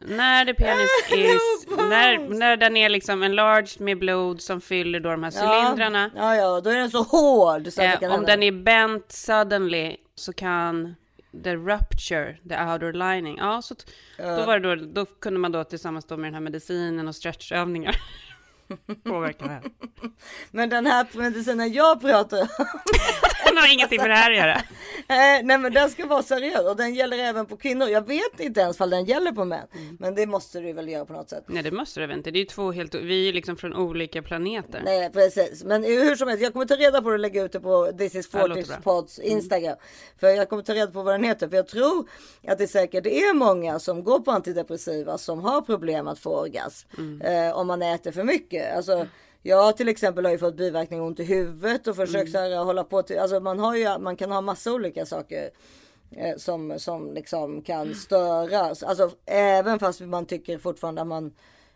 när 0.00 0.44
det 0.44 0.54
penis 0.54 0.90
is, 1.12 1.66
när, 1.78 2.18
när 2.38 2.56
den 2.56 2.76
är 2.76 2.88
liksom 2.88 3.22
enlarged 3.22 3.80
med 3.80 3.98
blod 3.98 4.40
som 4.40 4.60
fyller 4.60 5.00
då 5.00 5.10
de 5.10 5.22
här 5.22 5.30
cylindrarna. 5.30 6.10
Ja, 6.16 6.36
ja, 6.36 6.60
då 6.60 6.70
är 6.70 6.74
den 6.76 6.90
så 6.90 7.02
hård 7.02 7.68
så 7.72 7.82
Eh, 7.82 7.98
om 8.02 8.10
hända. 8.10 8.26
den 8.26 8.42
är 8.42 8.52
bent 8.52 9.12
suddenly 9.12 9.96
så 10.14 10.32
kan 10.32 10.94
the 11.44 11.54
rupture, 11.56 12.36
the 12.48 12.54
outer 12.60 12.92
lining. 12.92 13.38
Ja, 13.38 13.62
så 13.62 13.74
t- 13.74 13.84
då, 14.18 14.24
var 14.46 14.58
det 14.58 14.76
då, 14.76 14.84
då 14.86 15.06
kunde 15.06 15.38
man 15.40 15.52
då 15.52 15.64
tillsammans 15.64 16.04
då 16.04 16.16
med 16.16 16.26
den 16.26 16.34
här 16.34 16.40
medicinen 16.40 17.08
och 17.08 17.14
stretchövningar 17.16 17.96
påverka 19.04 19.44
det 19.44 19.50
här. 19.50 19.62
Men 20.50 20.68
den 20.68 20.86
här 20.86 21.06
medicinen 21.14 21.72
jag 21.72 22.00
pratar 22.00 22.40
om, 22.40 22.48
Den 23.50 23.56
har 23.56 23.72
ingenting 23.72 24.00
med 24.00 24.10
det 24.10 24.16
här 24.16 24.30
att 24.30 24.36
göra. 24.36 24.54
eh, 25.08 25.44
nej 25.44 25.58
men 25.58 25.72
den 25.72 25.90
ska 25.90 26.06
vara 26.06 26.22
seriös 26.22 26.66
och 26.66 26.76
den 26.76 26.94
gäller 26.94 27.18
även 27.18 27.46
på 27.46 27.56
kvinnor. 27.56 27.88
Jag 27.88 28.06
vet 28.06 28.40
inte 28.40 28.60
ens 28.60 28.76
fall 28.76 28.90
den 28.90 29.04
gäller 29.04 29.32
på 29.32 29.44
män. 29.44 29.66
Mm. 29.74 29.96
Men 30.00 30.14
det 30.14 30.26
måste 30.26 30.60
du 30.60 30.72
väl 30.72 30.88
göra 30.88 31.04
på 31.04 31.12
något 31.12 31.30
sätt. 31.30 31.44
Nej, 31.46 31.62
det 31.62 31.70
måste 31.70 32.00
det 32.00 32.06
väl 32.06 32.16
inte. 32.16 32.30
Det 32.30 32.38
är 32.38 32.40
ju 32.40 32.46
två 32.46 32.72
helt... 32.72 32.94
Vi 32.94 33.28
är 33.28 33.32
liksom 33.32 33.56
från 33.56 33.74
olika 33.74 34.22
planeter. 34.22 34.82
Nej 34.84 35.10
precis, 35.12 35.64
men 35.64 35.84
hur 35.84 36.16
som 36.16 36.28
helst, 36.28 36.42
jag 36.42 36.52
kommer 36.52 36.66
ta 36.66 36.76
reda 36.76 37.02
på 37.02 37.08
det 37.08 37.14
och 37.14 37.18
lägga 37.18 37.42
ut 37.42 37.52
det 37.52 37.60
på 37.60 37.92
This 37.98 38.14
is 38.14 38.28
Ja, 38.32 38.42
det 38.42 38.48
låter 38.48 38.62
40 38.62 38.68
bra. 38.68 38.74
Mm. 38.74 38.82
pods 38.82 39.18
Instagram. 39.18 39.76
För 40.20 40.28
jag 40.28 40.48
kommer 40.48 40.62
ta 40.62 40.74
reda 40.74 40.92
på 40.92 41.02
vad 41.02 41.14
den 41.14 41.24
heter, 41.24 41.48
för 41.48 41.56
jag 41.56 41.68
tror 41.68 42.08
att 42.48 42.58
det 42.58 42.66
säkert 42.66 43.06
är 43.06 43.34
många 43.34 43.78
som 43.78 44.04
går 44.04 44.20
på 44.20 44.30
antidepressiva 44.30 45.18
som 45.18 45.40
har 45.40 45.60
problem 45.60 46.08
att 46.08 46.18
få 46.18 46.40
orgasm. 46.40 46.88
Mm. 46.98 47.20
Eh, 47.20 47.56
om 47.56 47.66
man 47.66 47.82
äter 47.82 48.12
för 48.12 48.24
mycket. 48.24 48.59
Alltså, 48.68 49.06
jag 49.42 49.76
till 49.76 49.88
exempel 49.88 50.24
har 50.24 50.32
ju 50.32 50.38
fått 50.38 50.56
biverkning 50.56 51.00
ont 51.02 51.20
i 51.20 51.24
huvudet 51.24 51.86
och 51.86 51.94
Mm. 51.96 52.06
försökt 52.06 52.34
här, 52.34 52.64
hålla 52.64 52.84
på 52.84 53.02
till, 53.02 53.18
alltså 53.18 53.40
man 53.40 53.58
har 53.58 53.76
ju, 53.76 53.98
man 53.98 54.16
kan 54.16 54.30
ha 54.32 54.40
massa 54.40 54.72
olika 54.72 55.06
saker 55.06 55.50
eh, 56.10 56.36
som, 56.36 56.78
som 56.78 57.12
liksom 57.14 57.62
kan 57.62 57.94
störa. 57.94 58.60
Alltså 58.60 59.10
även 59.26 59.78
fast 59.78 60.00
man 60.00 60.26
tycker 60.26 60.58
fortfarande 60.58 61.00
att 61.00 61.06
man 61.08 61.32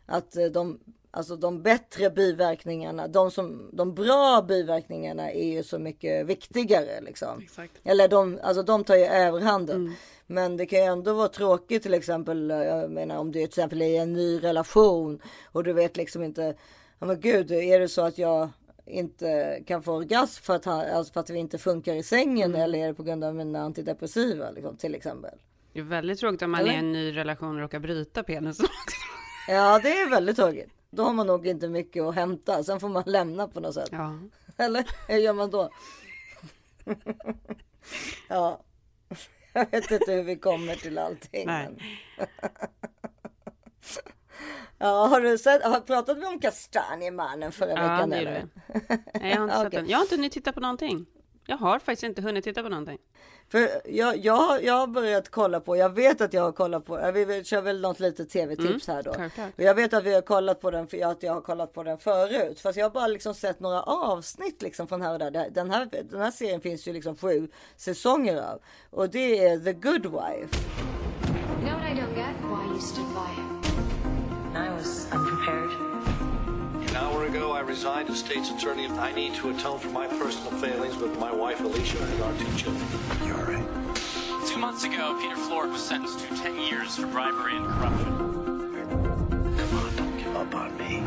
att 0.07 0.37
de, 0.53 0.81
alltså 1.11 1.37
de 1.37 1.63
bättre 1.63 2.11
biverkningarna, 2.11 3.09
de, 3.09 3.31
som, 3.31 3.71
de 3.73 3.95
bra 3.95 4.43
biverkningarna 4.49 5.31
är 5.31 5.49
ju 5.53 5.63
så 5.63 5.79
mycket 5.79 6.27
viktigare 6.27 7.01
liksom. 7.01 7.41
Exakt. 7.43 7.73
Eller 7.85 8.09
de, 8.09 8.39
alltså 8.43 8.63
de 8.63 8.85
tar 8.85 8.95
ju 8.97 9.05
överhanden. 9.05 9.95
Men 10.27 10.57
det 10.57 10.67
kan 10.67 10.79
ju 10.79 10.85
ändå 10.85 11.15
vara 11.15 11.29
tråkigt 11.29 11.83
till 11.83 11.95
exempel, 11.95 12.51
jag 12.51 12.91
menar 12.91 13.17
om 13.17 13.33
du 13.33 13.39
till 13.39 13.49
exempel 13.49 13.83
är 13.83 13.87
i 13.87 13.97
en 13.97 14.13
ny 14.13 14.39
relation 14.43 15.21
och 15.53 15.65
du 15.65 15.73
vet 15.73 15.97
liksom 15.97 16.23
inte, 16.23 16.55
ja 16.99 17.07
men 17.07 17.21
gud, 17.21 17.51
är 17.53 17.81
det 17.81 17.89
så 17.89 18.03
att 18.03 18.19
jag 18.19 18.49
inte 18.87 19.61
kan 19.67 19.83
få 19.83 19.93
orgasm 19.93 20.43
för 20.43 20.55
att, 20.55 20.65
han, 20.65 20.81
alltså 20.81 21.13
för 21.13 21.21
att 21.21 21.31
vi 21.31 21.39
inte 21.39 21.59
funkar 21.59 21.95
i 21.95 22.03
sängen 22.03 22.55
eller 22.55 22.79
är 22.79 22.87
det 22.87 22.95
på 22.95 23.03
grund 23.03 23.25
av 23.25 23.35
mina 23.35 23.61
antidepressiva 23.61 24.51
liksom, 24.51 24.77
till 24.77 24.95
exempel? 24.95 25.39
Det 25.73 25.81
är 25.81 25.85
väldigt 25.85 26.21
tråkigt 26.21 26.43
om 26.43 26.51
man 26.51 26.61
Eller? 26.61 26.71
är 26.71 26.75
i 26.75 26.79
en 26.79 26.93
ny 26.93 27.17
relation 27.17 27.55
och 27.55 27.61
råkar 27.61 27.79
bryta 27.79 28.23
penisen. 28.23 28.67
Ja, 29.49 29.81
det 29.83 29.89
är 29.89 30.11
väldigt 30.11 30.37
tråkigt. 30.37 30.71
Då 30.91 31.03
har 31.03 31.13
man 31.13 31.27
nog 31.27 31.47
inte 31.47 31.69
mycket 31.69 32.03
att 32.03 32.15
hämta. 32.15 32.65
Sen 32.65 32.81
får 32.81 32.89
man 32.89 33.03
lämna 33.07 33.49
på 33.49 33.61
något 33.61 33.75
sätt. 33.75 33.89
ja. 33.93 34.19
Eller 34.57 34.85
hur 35.09 35.19
gör 35.19 35.33
man 35.33 35.51
då? 35.51 35.71
ja, 38.29 38.61
jag 39.55 39.71
vet 39.71 39.91
inte 39.91 40.13
hur 40.13 40.23
vi 40.23 40.37
kommer 40.37 40.75
till 40.75 40.99
allting. 40.99 41.49
Ja, 44.79 45.07
har 45.07 45.21
du 45.21 45.39
sett? 45.39 45.63
Har 45.65 45.81
pratat 45.81 46.19
vi 46.19 46.25
om 46.27 46.41
Kastanjemannen 46.41 47.53
förra 47.53 47.71
Ja, 47.71 47.77
veckan? 47.77 48.11
det 48.11 48.17
är 48.17 48.21
eller? 48.21 48.33
det. 48.33 48.49
Nej, 49.21 49.31
jag 49.31 49.37
har 49.39 49.45
inte 49.45 49.57
sett 49.57 49.67
Okej. 49.67 49.81
den. 49.81 49.89
Jag 49.89 49.99
har 49.99 50.03
inte 50.03 50.15
hunnit 50.17 50.33
titta 50.33 50.53
på 50.53 50.61
någonting. 50.61 51.07
Jag 51.47 51.57
har 51.57 51.79
faktiskt 51.79 52.03
inte 52.03 52.23
hunnit 52.23 52.45
titta 52.45 52.63
på 52.63 52.69
någonting. 52.69 52.99
För 53.49 53.69
jag, 53.85 54.17
jag, 54.17 54.35
har- 54.37 54.59
jag 54.59 54.75
har 54.75 54.87
börjat 54.87 55.29
kolla 55.29 55.61
på, 55.61 55.77
jag 55.77 55.95
vet 55.95 56.21
att 56.21 56.33
jag 56.33 56.43
har 56.43 56.53
kollat 56.53 56.85
på, 56.85 57.11
vi 57.15 57.25
vi 57.25 57.45
kör 57.45 57.61
väl 57.63 57.81
något 57.81 58.01
litet 58.01 58.31
tv-tips 58.31 58.87
här 58.89 59.03
då. 59.03 59.11
Mm, 59.11 59.21
självklart. 59.21 59.53
Och 59.57 59.63
Jag 59.65 59.75
vet 59.75 59.95
att 59.95 60.05
vi 60.05 60.15
har 60.15 60.21
kollat 60.23 60.61
på 60.61 60.71
den, 60.71 60.87
för 60.87 61.05
att 61.07 61.23
jag 61.23 61.35
har 61.35 61.41
kollat 61.41 61.73
på 61.73 61.83
den 61.83 61.99
förut. 61.99 62.61
Fast 62.61 62.79
jag 62.79 62.85
har 62.85 62.91
bara 62.91 63.07
liksom 63.07 63.35
sett 63.35 63.61
några 63.61 63.83
avsnitt 63.83 64.63
liksom 64.63 64.87
från 64.89 65.03
här 65.03 65.13
och 65.13 65.19
där. 65.33 65.51
Den 65.51 65.71
här, 65.71 65.89
den 66.11 66.21
här 66.21 66.31
serien 66.31 66.61
finns 66.61 66.89
ju 66.89 66.93
liksom 66.93 67.17
sju 67.17 67.49
säsonger 67.77 68.37
av. 68.43 68.61
Och 68.91 69.11
det 69.11 69.47
är 69.47 69.59
The 69.59 69.73
Good 69.73 70.07
Wife. 70.07 70.59
You 70.59 71.69
know 71.69 71.79
what 71.81 71.91
I 71.93 71.95
don't 72.01 72.17
get? 72.17 72.35
Why 72.43 72.71
you 72.73 72.81
stood 72.81 73.07
by 73.07 73.31
him. 73.41 73.63
I 74.67 74.69
was 74.79 75.07
unprepared. 75.15 75.94
An 76.95 77.01
hour 77.03 77.25
ago, 77.27 77.51
I 77.53 77.61
resigned 77.61 78.09
as 78.11 78.19
state's 78.21 78.51
attorney. 78.51 78.87
I 78.87 79.13
need 79.13 79.35
to 79.41 79.51
atone 79.51 79.79
for 79.81 79.89
my 79.89 80.07
personal 80.07 80.53
failings 80.61 80.97
with 80.97 81.19
my 81.19 81.33
wife, 81.35 81.59
Alicia, 81.61 81.99
and 82.13 82.23
our 82.23 82.33
two 82.39 82.53
children. 82.57 82.87
You're 83.27 83.37
all 83.37 83.53
right. 83.53 83.67
Two 84.47 84.59
months 84.61 84.85
ago, 84.85 85.19
Peter 85.21 85.35
Florek 85.35 85.73
was 85.73 85.83
sentenced 85.83 86.21
to 86.21 86.37
10 86.37 86.57
years 86.61 86.95
for 86.97 87.07
bribery 87.09 87.57
and 87.57 87.67
corruption. 87.67 88.13
Come 89.59 89.79
on, 89.79 89.97
don't 89.97 90.17
give 90.19 90.37
up 90.37 90.55
on 90.55 90.71
me. 90.79 91.03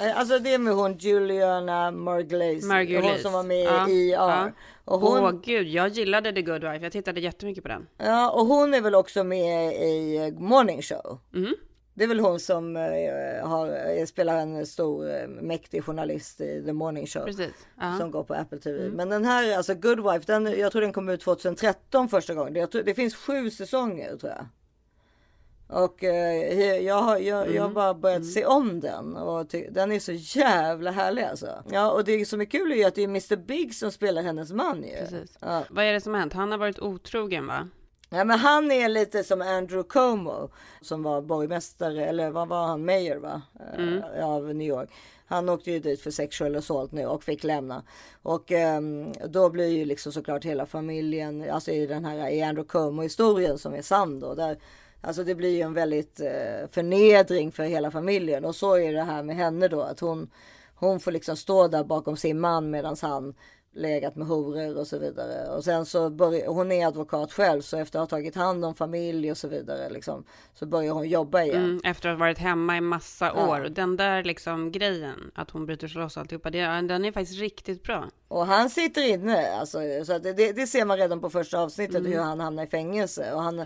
Eh, 0.00 0.18
Alltså 0.18 0.38
det 0.38 0.54
är 0.54 0.58
med 0.58 0.74
hon 0.74 0.98
Juliana 0.98 1.90
Margulies. 1.90 2.64
Margulies. 2.64 3.04
Hon 3.12 3.18
som 3.18 3.32
var 3.32 3.42
med 3.42 3.64
Ja, 3.64 3.88
i 3.88 4.12
ER. 4.12 4.16
ja. 4.16 4.50
Och 4.84 5.00
hon, 5.00 5.24
Åh 5.24 5.32
gud, 5.44 5.66
jag 5.68 5.88
gillade 5.88 6.32
The 6.32 6.42
Good 6.42 6.64
Wife. 6.64 6.84
Jag 6.84 6.92
tittade 6.92 7.20
jättemycket 7.20 7.62
på 7.62 7.68
den. 7.68 7.86
ja, 7.96 8.30
och 8.30 8.46
hon 8.46 8.74
är 8.74 8.80
väl 8.80 8.94
också 8.94 9.24
med 9.24 9.72
i 9.74 10.16
eh, 10.16 10.40
Morning 10.42 10.82
Show. 10.82 11.18
Mhm. 11.32 11.54
Det 11.98 12.04
är 12.04 12.08
väl 12.08 12.20
hon 12.20 12.40
som 12.40 12.76
eh, 12.76 13.48
har, 13.48 13.96
eh, 13.98 14.04
spelar 14.06 14.36
en 14.38 14.66
stor 14.66 15.10
eh, 15.10 15.28
mäktig 15.28 15.84
journalist 15.84 16.40
i 16.40 16.62
The 16.66 16.72
Morning 16.72 17.06
Show. 17.06 17.24
Precis. 17.24 17.52
Ja. 17.80 17.98
Som 17.98 18.10
går 18.10 18.24
på 18.24 18.34
Apple 18.34 18.58
TV. 18.58 18.78
Mm. 18.84 18.92
Men 18.96 19.08
den 19.08 19.24
här, 19.24 19.56
alltså 19.56 19.74
Good 19.74 20.00
Wife, 20.12 20.32
den, 20.32 20.46
jag 20.58 20.72
tror 20.72 20.82
den 20.82 20.92
kom 20.92 21.08
ut 21.08 21.20
2013 21.20 22.08
första 22.08 22.34
gången. 22.34 22.52
Det, 22.52 22.60
jag 22.60 22.70
tror, 22.70 22.82
det 22.82 22.94
finns 22.94 23.14
sju 23.14 23.50
säsonger 23.50 24.16
tror 24.16 24.32
jag. 24.32 24.46
Och 25.84 26.04
eh, 26.04 26.76
jag 26.76 27.02
har 27.02 27.18
jag, 27.18 27.46
jag 27.48 27.56
Mm. 27.56 27.74
bara 27.74 27.94
börjat 27.94 28.26
se 28.26 28.44
om 28.44 28.80
den 28.80 29.16
och 29.16 29.50
ty- 29.50 29.68
den 29.70 29.92
är 29.92 29.98
så 30.00 30.12
jävla 30.12 30.90
härlig 30.90 31.22
alltså. 31.22 31.64
Ja 31.70 31.90
och 31.92 32.04
det 32.04 32.24
som 32.28 32.40
är 32.40 32.44
kul 32.44 32.72
är 32.72 32.76
ju 32.76 32.84
att 32.84 32.94
det 32.94 33.02
är 33.02 33.08
Mr 33.08 33.36
Big 33.36 33.74
som 33.74 33.92
spelar 33.92 34.22
hennes 34.22 34.52
man 34.52 34.82
ju. 34.82 35.26
Ja. 35.40 35.62
Vad 35.70 35.84
är 35.84 35.92
det 35.92 36.00
som 36.00 36.12
har 36.14 36.20
hänt? 36.20 36.32
Han 36.32 36.50
har 36.50 36.58
varit 36.58 36.78
otrogen 36.78 37.46
va? 37.46 37.68
Ja, 38.10 38.24
men 38.24 38.38
han 38.38 38.70
är 38.70 38.88
lite 38.88 39.24
som 39.24 39.42
Andrew 39.42 39.88
Cuomo 39.88 40.50
som 40.80 41.02
var 41.02 41.20
borgmästare 41.22 42.06
eller 42.06 42.30
vad 42.30 42.48
var 42.48 42.66
han, 42.66 42.84
mayor 42.84 43.16
va? 43.16 43.42
Eh, 43.78 44.28
Av 44.28 44.54
New 44.54 44.68
York. 44.68 44.90
Han 45.26 45.48
åkte 45.48 45.70
ju 45.70 45.78
dit 45.78 46.00
för 46.00 46.10
sexual 46.10 46.56
assault 46.56 46.92
nu 46.92 47.06
och 47.06 47.24
fick 47.24 47.44
lämna. 47.44 47.82
Och 48.22 48.52
ehm, 48.52 49.12
då 49.28 49.50
blir 49.50 49.68
ju 49.68 49.84
liksom 49.84 50.12
såklart 50.12 50.44
hela 50.44 50.66
familjen, 50.66 51.50
alltså 51.50 51.70
i 51.70 51.86
den 51.86 52.04
här 52.04 52.28
i 52.28 52.42
Andrew 52.42 52.68
Cuomo 52.68 53.02
historien 53.02 53.58
som 53.58 53.74
är 53.74 53.82
sann 53.82 54.20
då. 54.20 54.34
Där, 54.34 54.58
alltså 55.00 55.24
det 55.24 55.34
blir 55.34 55.56
ju 55.56 55.60
en 55.60 55.74
väldigt 55.74 56.20
eh, 56.20 56.68
förnedring 56.70 57.52
för 57.52 57.62
hela 57.64 57.90
familjen. 57.90 58.44
Och 58.44 58.54
så 58.54 58.78
är 58.78 58.92
det 58.92 59.02
här 59.02 59.22
med 59.22 59.36
henne 59.36 59.68
då 59.68 59.82
att 59.82 60.00
hon, 60.00 60.30
hon 60.74 61.00
får 61.00 61.12
liksom 61.12 61.36
stå 61.36 61.68
där 61.68 61.84
bakom 61.84 62.16
sin 62.16 62.40
man 62.40 62.70
medan 62.70 62.96
han 63.02 63.34
legat 63.72 64.16
med 64.16 64.26
horor 64.26 64.78
och 64.78 64.86
så 64.86 64.98
vidare. 64.98 65.48
Och 65.56 65.64
sen 65.64 65.86
så 65.86 66.10
börjar 66.10 66.48
hon 66.48 66.72
är 66.72 66.86
advokat 66.86 67.32
själv 67.32 67.60
så 67.62 67.76
efter 67.76 67.98
att 67.98 68.10
ha 68.10 68.18
tagit 68.18 68.34
hand 68.34 68.64
om 68.64 68.74
familj 68.74 69.30
och 69.30 69.36
så 69.36 69.48
vidare 69.48 69.90
liksom, 69.90 70.24
så 70.54 70.66
börjar 70.66 70.92
hon 70.92 71.08
jobba 71.08 71.42
igen. 71.42 71.64
Mm, 71.64 71.80
efter 71.84 72.08
att 72.08 72.14
ha 72.14 72.20
varit 72.20 72.38
hemma 72.38 72.76
i 72.76 72.80
massa 72.80 73.32
Ja. 73.36 73.48
år. 73.48 73.64
Och 73.64 73.72
den 73.72 73.96
där 73.96 74.24
liksom 74.24 74.72
grejen, 74.72 75.30
att 75.34 75.50
hon 75.50 75.66
bryter 75.66 75.88
sig 75.88 76.00
loss 76.00 76.16
och 76.16 76.20
alltihopa, 76.20 76.50
det, 76.50 76.60
den 76.60 77.04
är 77.04 77.12
faktiskt 77.12 77.40
riktigt 77.40 77.82
bra. 77.82 78.04
Och 78.28 78.46
han 78.46 78.70
sitter 78.70 79.08
inne, 79.08 79.52
alltså, 79.52 79.78
så 80.04 80.18
det, 80.18 80.32
det, 80.52 80.66
ser 80.66 80.84
man 80.84 80.96
redan 80.96 81.20
på 81.20 81.30
första 81.30 81.58
avsnittet 81.58 82.06
hur 82.06 82.18
han 82.18 82.40
hamnar 82.40 82.62
i 82.64 82.66
fängelse. 82.66 83.32
Och 83.32 83.42
han, 83.42 83.58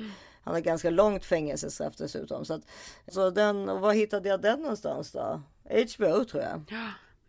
han 0.42 0.54
har 0.54 0.60
ganska 0.60 0.90
långt 0.90 1.24
fängelsestraff 1.24 1.96
dessutom. 1.96 2.44
Så, 2.44 2.54
att, 2.54 2.62
så 3.08 3.30
den, 3.30 3.68
och 3.68 3.80
var 3.80 3.92
hittade 3.92 4.28
jag 4.28 4.42
den 4.42 4.60
någonstans 4.60 5.12
då? 5.12 5.40
HBO 5.64 6.24
tror 6.24 6.42
jag. 6.42 6.62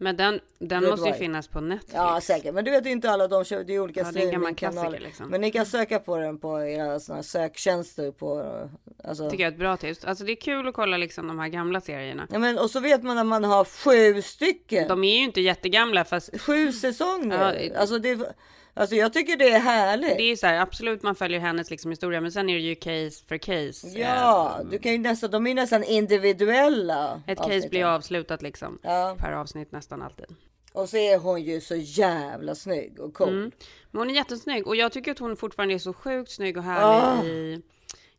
Men 0.03 0.15
den, 0.17 0.39
den 0.59 0.83
måste 0.85 1.07
ju 1.09 1.13
finnas 1.13 1.47
på 1.47 1.61
Netflix. 1.61 1.93
Ja 1.93 2.21
säkert, 2.21 2.53
men 2.53 2.65
du 2.65 2.71
vet 2.71 2.85
inte 2.85 3.11
alla 3.11 3.27
de 3.27 3.43
kör, 3.45 3.63
det 3.63 3.73
är 3.73 3.79
olika 3.79 3.99
Ja, 3.99 4.05
streamingkanaler. 4.05 4.99
liksom. 4.99 5.29
Men 5.29 5.41
ni 5.41 5.51
kan 5.51 5.65
söka 5.65 5.99
på 5.99 6.17
den 6.17 6.37
på 6.39 6.63
era 6.63 6.99
såna 6.99 7.23
söktjänster 7.23 8.11
på, 8.11 8.59
alltså. 9.03 9.29
Tycker 9.29 9.43
jag 9.43 9.47
är 9.49 9.53
ett 9.53 9.59
bra 9.59 9.77
tips. 9.77 10.05
Alltså 10.05 10.23
det 10.23 10.31
är 10.31 10.35
kul 10.41 10.67
att 10.67 10.73
kolla 10.73 10.97
liksom 10.97 11.27
de 11.27 11.39
här 11.39 11.47
gamla 11.47 11.81
serierna. 11.81 12.27
Ja, 12.31 12.39
men, 12.39 12.57
och 12.59 12.69
så 12.69 12.79
vet 12.79 13.03
man 13.03 13.17
att 13.17 13.25
man 13.25 13.43
har 13.43 13.65
sju 13.65 14.21
stycken. 14.21 14.87
De 14.87 15.03
är 15.03 15.17
ju 15.17 15.23
inte 15.23 15.41
jättegamla 15.41 16.05
fast 16.05 16.41
Sju 16.41 16.71
säsonger. 16.71 17.69
Ja, 17.73 17.79
alltså, 17.79 17.99
det, 17.99 18.35
alltså 18.73 18.95
jag 18.95 19.13
tycker 19.13 19.37
det 19.37 19.49
är 19.49 19.59
härligt. 19.59 20.17
det 20.17 20.23
är 20.31 20.35
så 20.35 20.47
här, 20.47 20.59
absolut 20.59 21.03
man 21.03 21.15
följer 21.15 21.39
hennes 21.39 21.69
liksom 21.69 21.91
historia, 21.91 22.21
men 22.21 22.31
sen 22.31 22.49
är 22.49 22.53
det 22.53 22.59
ju 22.59 22.75
case 22.75 23.25
för 23.27 23.37
case. 23.37 23.87
Ja, 23.87 24.59
du 24.71 24.79
kan 24.79 24.91
ju 24.91 24.97
nästan, 24.97 25.31
de 25.31 25.47
är 25.47 25.53
nästan 25.55 25.83
individuella. 25.83 27.21
Ett 27.27 27.37
case 27.37 27.47
avsnitten. 27.49 27.69
blir 27.69 27.85
avslutat 27.85 28.41
liksom. 28.41 28.79
Ja. 28.83 29.15
Per 29.19 29.31
avsnitt 29.31 29.71
nästan 29.71 30.01
alltid. 30.01 30.25
Och 30.73 30.89
så 30.89 30.97
är 30.97 31.17
hon 31.17 31.41
ju 31.41 31.61
så 31.61 31.75
jävla 31.75 32.55
snygg 32.55 32.99
och 32.99 33.13
cool. 33.13 33.29
Mm. 33.29 33.51
Men 33.91 33.99
hon 33.99 34.09
är 34.09 34.13
jättesnygg 34.13 34.67
och 34.67 34.75
jag 34.75 34.91
tycker 34.91 35.11
att 35.11 35.19
hon 35.19 35.35
fortfarande 35.37 35.73
är 35.73 35.79
så 35.79 35.93
sjukt 35.93 36.31
snygg 36.31 36.57
och 36.57 36.63
härlig 36.63 37.03
Ah. 37.21 37.23
i, 37.25 37.61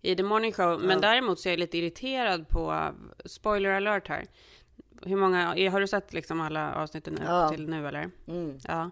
i 0.03 0.17
The 0.17 0.23
Morning 0.23 0.53
Show. 0.53 0.81
Men 0.81 1.01
däremot 1.01 1.41
så 1.41 1.49
är 1.49 1.53
jag 1.53 1.59
lite 1.61 1.79
irriterad 1.79 2.49
på, 2.49 2.91
spoiler 3.25 3.71
alert 3.71 4.09
här. 4.09 4.25
Hur 5.07 5.17
många, 5.17 5.47
har 5.71 5.81
du 5.81 5.87
sett 5.87 6.13
liksom 6.13 6.41
alla 6.41 6.75
avsnitten 6.75 7.15
nu, 7.15 7.23
Ja. 7.27 7.49
till 7.49 7.69
nu 7.69 7.89
eller? 7.89 8.11
Mm. 8.29 8.59
Ja. 8.69 8.91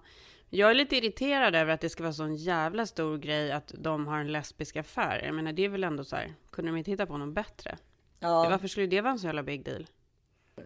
Jag 0.54 0.70
är 0.70 0.74
lite 0.74 0.96
irriterad 0.96 1.54
över 1.54 1.72
att 1.72 1.80
det 1.80 1.88
ska 1.88 2.02
vara 2.02 2.12
sån 2.12 2.34
jävla 2.36 2.86
stor 2.86 3.18
grej 3.18 3.52
att 3.52 3.74
de 3.78 4.06
har 4.06 4.18
en 4.18 4.32
lesbisk 4.32 4.76
affär. 4.76 5.22
Jag 5.24 5.34
menar 5.34 5.52
det 5.52 5.64
är 5.64 5.68
väl 5.68 5.84
ändå 5.84 6.04
så 6.04 6.16
här, 6.16 6.34
kunde 6.50 6.70
de 6.70 6.76
inte 6.76 6.90
hitta 6.90 7.06
på 7.06 7.16
något 7.16 7.34
bättre? 7.34 7.78
Ja. 8.20 8.48
Varför 8.50 8.68
skulle 8.68 8.86
det 8.86 9.00
vara 9.00 9.12
en 9.12 9.18
så 9.18 9.26
jävla 9.26 9.42
big 9.42 9.64
deal? 9.64 9.86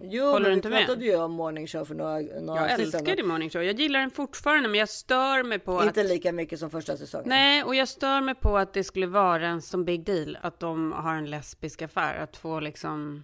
Jo, 0.00 0.24
Håller 0.24 0.40
men 0.40 0.42
du 0.44 0.50
vi 0.50 0.56
inte 0.56 0.68
med? 0.68 0.86
pratade 0.86 1.04
ju 1.04 1.16
om 1.16 1.32
morning 1.32 1.66
show 1.66 1.84
för 1.84 1.94
några, 1.94 2.18
några 2.40 2.70
Jag 2.70 3.16
The 3.16 3.22
Morning 3.22 3.50
Show, 3.50 3.62
jag 3.62 3.80
gillar 3.80 4.00
den 4.00 4.10
fortfarande 4.10 4.68
men 4.68 4.80
jag 4.80 4.88
stör 4.88 5.42
mig 5.42 5.58
på 5.58 5.82
Inte 5.84 6.00
att... 6.00 6.06
lika 6.06 6.32
mycket 6.32 6.58
som 6.58 6.70
första 6.70 6.96
säsongen. 6.96 7.28
Nej, 7.28 7.62
och 7.62 7.74
jag 7.74 7.88
stör 7.88 8.20
mig 8.20 8.34
på 8.34 8.58
att 8.58 8.72
det 8.72 8.84
skulle 8.84 9.06
vara 9.06 9.48
en 9.48 9.62
sån 9.62 9.84
big 9.84 10.04
deal 10.04 10.38
att 10.42 10.60
de 10.60 10.92
har 10.92 11.14
en 11.14 11.30
lesbisk 11.30 11.82
affär. 11.82 12.16
Att 12.16 12.32
två 12.32 12.60
liksom 12.60 13.22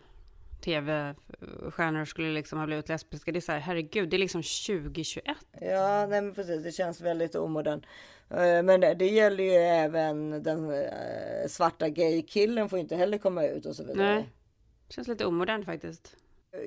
tv-stjärnor 0.63 2.05
skulle 2.05 2.33
liksom 2.33 2.59
ha 2.59 2.67
blivit 2.67 2.89
lesbiska. 2.89 3.33
Det 3.33 3.39
är 3.39 3.41
så 3.41 3.53
här, 3.53 3.59
herregud, 3.59 4.09
det 4.09 4.17
är 4.17 4.19
liksom 4.19 4.43
2021. 4.43 5.25
Ja, 5.61 6.07
nej 6.07 6.23
men 6.23 6.35
precis. 6.35 6.63
Det 6.63 6.73
känns 6.73 7.01
väldigt 7.01 7.35
omodern. 7.35 7.85
Eh, 8.31 8.63
Men 8.63 8.81
det, 8.81 8.95
det 8.95 9.07
gäller 9.09 9.45
ju 9.45 9.51
även 9.51 10.43
den 10.43 10.71
eh, 10.71 11.49
svarta 11.49 11.89
gay-killen 11.89 12.69
får 12.69 12.79
inte 12.79 12.97
heller 12.97 13.19
komma 13.19 13.47
ut 13.47 13.67
och 13.67 13.77
så 13.77 13.85
vidare. 13.85 14.15
Nej, 14.15 14.29
känns 14.89 15.09
lite 15.09 15.27
omodernt 15.27 15.67
faktiskt. 15.67 16.17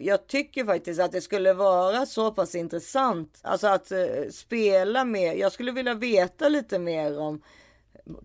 Jag 0.01 0.27
tycker 0.27 0.65
faktiskt 0.65 1.01
att 1.01 1.11
det 1.11 1.21
skulle 1.21 1.53
vara 1.53 2.05
så 2.05 2.31
pass 2.31 2.55
intressant. 2.55 3.39
Alltså 3.43 3.67
att 3.67 3.91
eh, 3.91 4.29
spela 4.31 5.05
med. 5.05 5.37
Jag 5.37 5.51
skulle 5.51 5.71
vilja 5.71 5.93
veta 5.93 6.49
lite 6.49 6.79
mer 6.79 7.19
om 7.19 7.41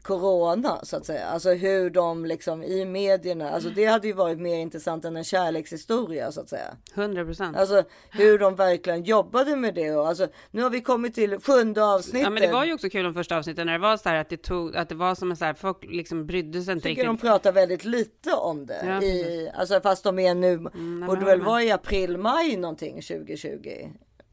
corona 0.03 0.81
så 0.83 0.97
att 0.97 1.07
säga. 1.07 1.27
Alltså 1.27 1.51
hur 1.51 1.91
de 1.91 2.25
liksom 2.25 2.63
i 2.63 2.85
medierna. 2.85 3.51
Alltså 3.51 3.71
det 3.71 3.85
hade 3.85 4.07
ju 4.07 4.13
varit 4.13 4.39
mer 4.39 4.59
intressant 4.59 5.05
än 5.05 5.17
en 5.17 5.25
kärlekshistoria 5.25 6.33
så 6.33 6.41
att 6.41 6.49
säga. 6.49 6.77
100 6.95 7.25
procent. 7.25 7.57
Alltså 7.57 7.85
hur 8.11 8.39
de 8.39 8.57
verkligen 8.57 9.03
jobbade 9.05 9.57
med 9.57 9.75
det. 9.75 9.91
Och, 9.91 10.09
alltså, 10.09 10.29
nu 10.51 10.63
har 10.63 10.71
vi 10.71 10.81
kommit 10.81 11.15
till 11.15 11.41
sjunde 11.41 11.85
avsnittet. 11.85 12.23
Ja, 12.23 12.31
men 12.31 12.43
det 12.43 12.53
var 12.53 12.65
ju 12.65 12.75
också 12.75 12.89
kul 12.91 13.05
de 13.05 13.15
första 13.15 13.37
avsnitten 13.37 13.67
när 13.67 13.73
det 13.73 13.79
var 13.79 13.97
så 13.97 14.09
här 14.09 14.17
att 14.17 14.29
det 14.29 14.43
tog, 14.43 14.77
att 14.77 14.89
det 14.89 14.95
var 14.95 15.15
som 15.15 15.31
en 15.31 15.37
så 15.37 15.45
här, 15.45 15.55
folk 15.55 15.85
liksom 15.85 16.27
brydde 16.27 16.63
sig 16.63 16.73
inte 16.73 16.89
tycker 16.89 17.05
de 17.05 17.11
riktigt. 17.13 17.29
pratar 17.29 17.53
väldigt 17.53 17.85
lite 17.85 18.33
om 18.33 18.67
det. 18.67 18.85
Ja, 18.87 19.03
i, 19.03 19.51
alltså 19.55 19.81
fast 19.81 20.05
de 20.05 20.19
är 20.19 20.35
nu, 20.35 20.59
men 20.59 21.07
borde 21.07 21.25
väl 21.25 21.41
vara 21.41 21.63
i 21.63 21.71
april, 21.71 22.17
maj 22.19 22.57
någonting 22.57 23.03
2020. 23.03 23.91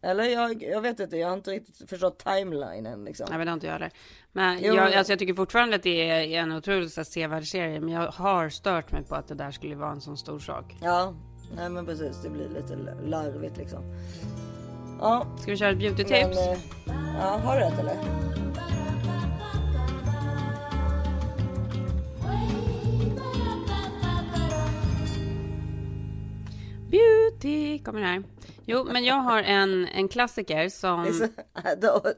Eller 0.07 0.23
jag, 0.23 0.63
jag 0.63 0.81
vet 0.81 0.99
inte, 0.99 1.17
jag 1.17 1.27
har 1.27 1.33
inte 1.33 1.51
riktigt 1.51 1.89
förstått 1.89 2.19
timelinen 2.25 3.05
liksom. 3.05 3.27
Det 3.29 3.33
har 3.35 3.53
inte 3.53 3.65
jag 3.65 3.73
heller. 3.73 3.91
Men 4.31 4.59
Jo, 4.61 4.73
jag, 4.75 4.93
alltså, 4.93 5.11
jag 5.11 5.19
tycker 5.19 5.33
fortfarande 5.33 5.75
att 5.75 5.83
det 5.83 6.09
är 6.09 6.41
en 6.41 6.51
otroligt 6.51 7.07
sevärd 7.07 7.47
serie, 7.47 7.79
men 7.79 7.89
jag 7.89 8.11
har 8.11 8.49
stört 8.49 8.91
mig 8.91 9.03
på 9.03 9.15
att 9.15 9.27
det 9.27 9.35
där 9.35 9.51
skulle 9.51 9.75
vara 9.75 9.91
en 9.91 10.01
sån 10.01 10.17
stor 10.17 10.39
sak. 10.39 10.75
Ja, 10.81 11.13
nej 11.55 11.69
men 11.69 11.85
precis, 11.85 12.21
det 12.23 12.29
blir 12.29 12.49
lite 12.49 12.75
larvigt 13.05 13.57
liksom. 13.57 13.83
Ja, 14.99 15.27
Ska 15.41 15.51
vi 15.51 15.57
köra 15.57 15.69
ett 15.69 15.77
beauty-tips? 15.77 16.37
eh, 16.37 16.57
ja, 17.19 17.39
har 17.43 17.55
du 17.55 17.61
rätt 17.61 17.79
eller? 17.79 17.97
Beauty 26.91 27.79
kommer 27.79 28.01
här. 28.01 28.23
Jo, 28.69 28.83
men 28.83 29.03
jag 29.05 29.15
har 29.15 29.43
en, 29.43 29.87
en 29.87 30.07
klassiker 30.07 30.69
som... 30.69 31.05
så, 31.13 31.27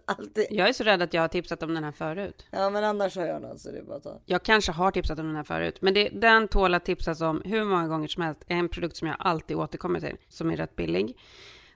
alltid, 0.05 0.47
Jag 0.49 0.69
är 0.69 0.73
så 0.73 0.83
rädd 0.83 1.01
att 1.01 1.13
jag 1.13 1.21
har 1.21 1.27
tipsat 1.27 1.63
om 1.63 1.73
den 1.73 1.83
här 1.83 1.91
förut. 1.91 2.45
ja 2.51 2.69
men 2.69 2.83
annars 2.83 3.15
har 3.15 3.25
jag 3.25 3.41
någon 3.41 3.59
så 3.59 3.71
det 3.71 3.77
är 3.77 3.83
bara 3.83 3.97
att 3.97 4.03
ta. 4.03 4.21
Jag 4.25 4.43
kanske 4.43 4.71
har 4.71 4.91
tipsat 4.91 5.19
om 5.19 5.27
den 5.27 5.35
här 5.35 5.43
förut, 5.43 5.77
men 5.81 5.93
det, 5.93 6.09
den 6.09 6.47
tål 6.47 6.73
att 6.73 6.85
tipsas 6.85 7.21
om 7.21 7.41
hur 7.45 7.63
många 7.63 7.87
gånger 7.87 8.07
som 8.07 8.23
helst. 8.23 8.43
En 8.47 8.69
produkt 8.69 8.97
som 8.97 9.07
jag 9.07 9.17
alltid 9.19 9.57
återkommer 9.57 9.99
till, 9.99 10.17
som 10.29 10.51
är 10.51 10.57
rätt 10.57 10.75
billig. 10.75 11.17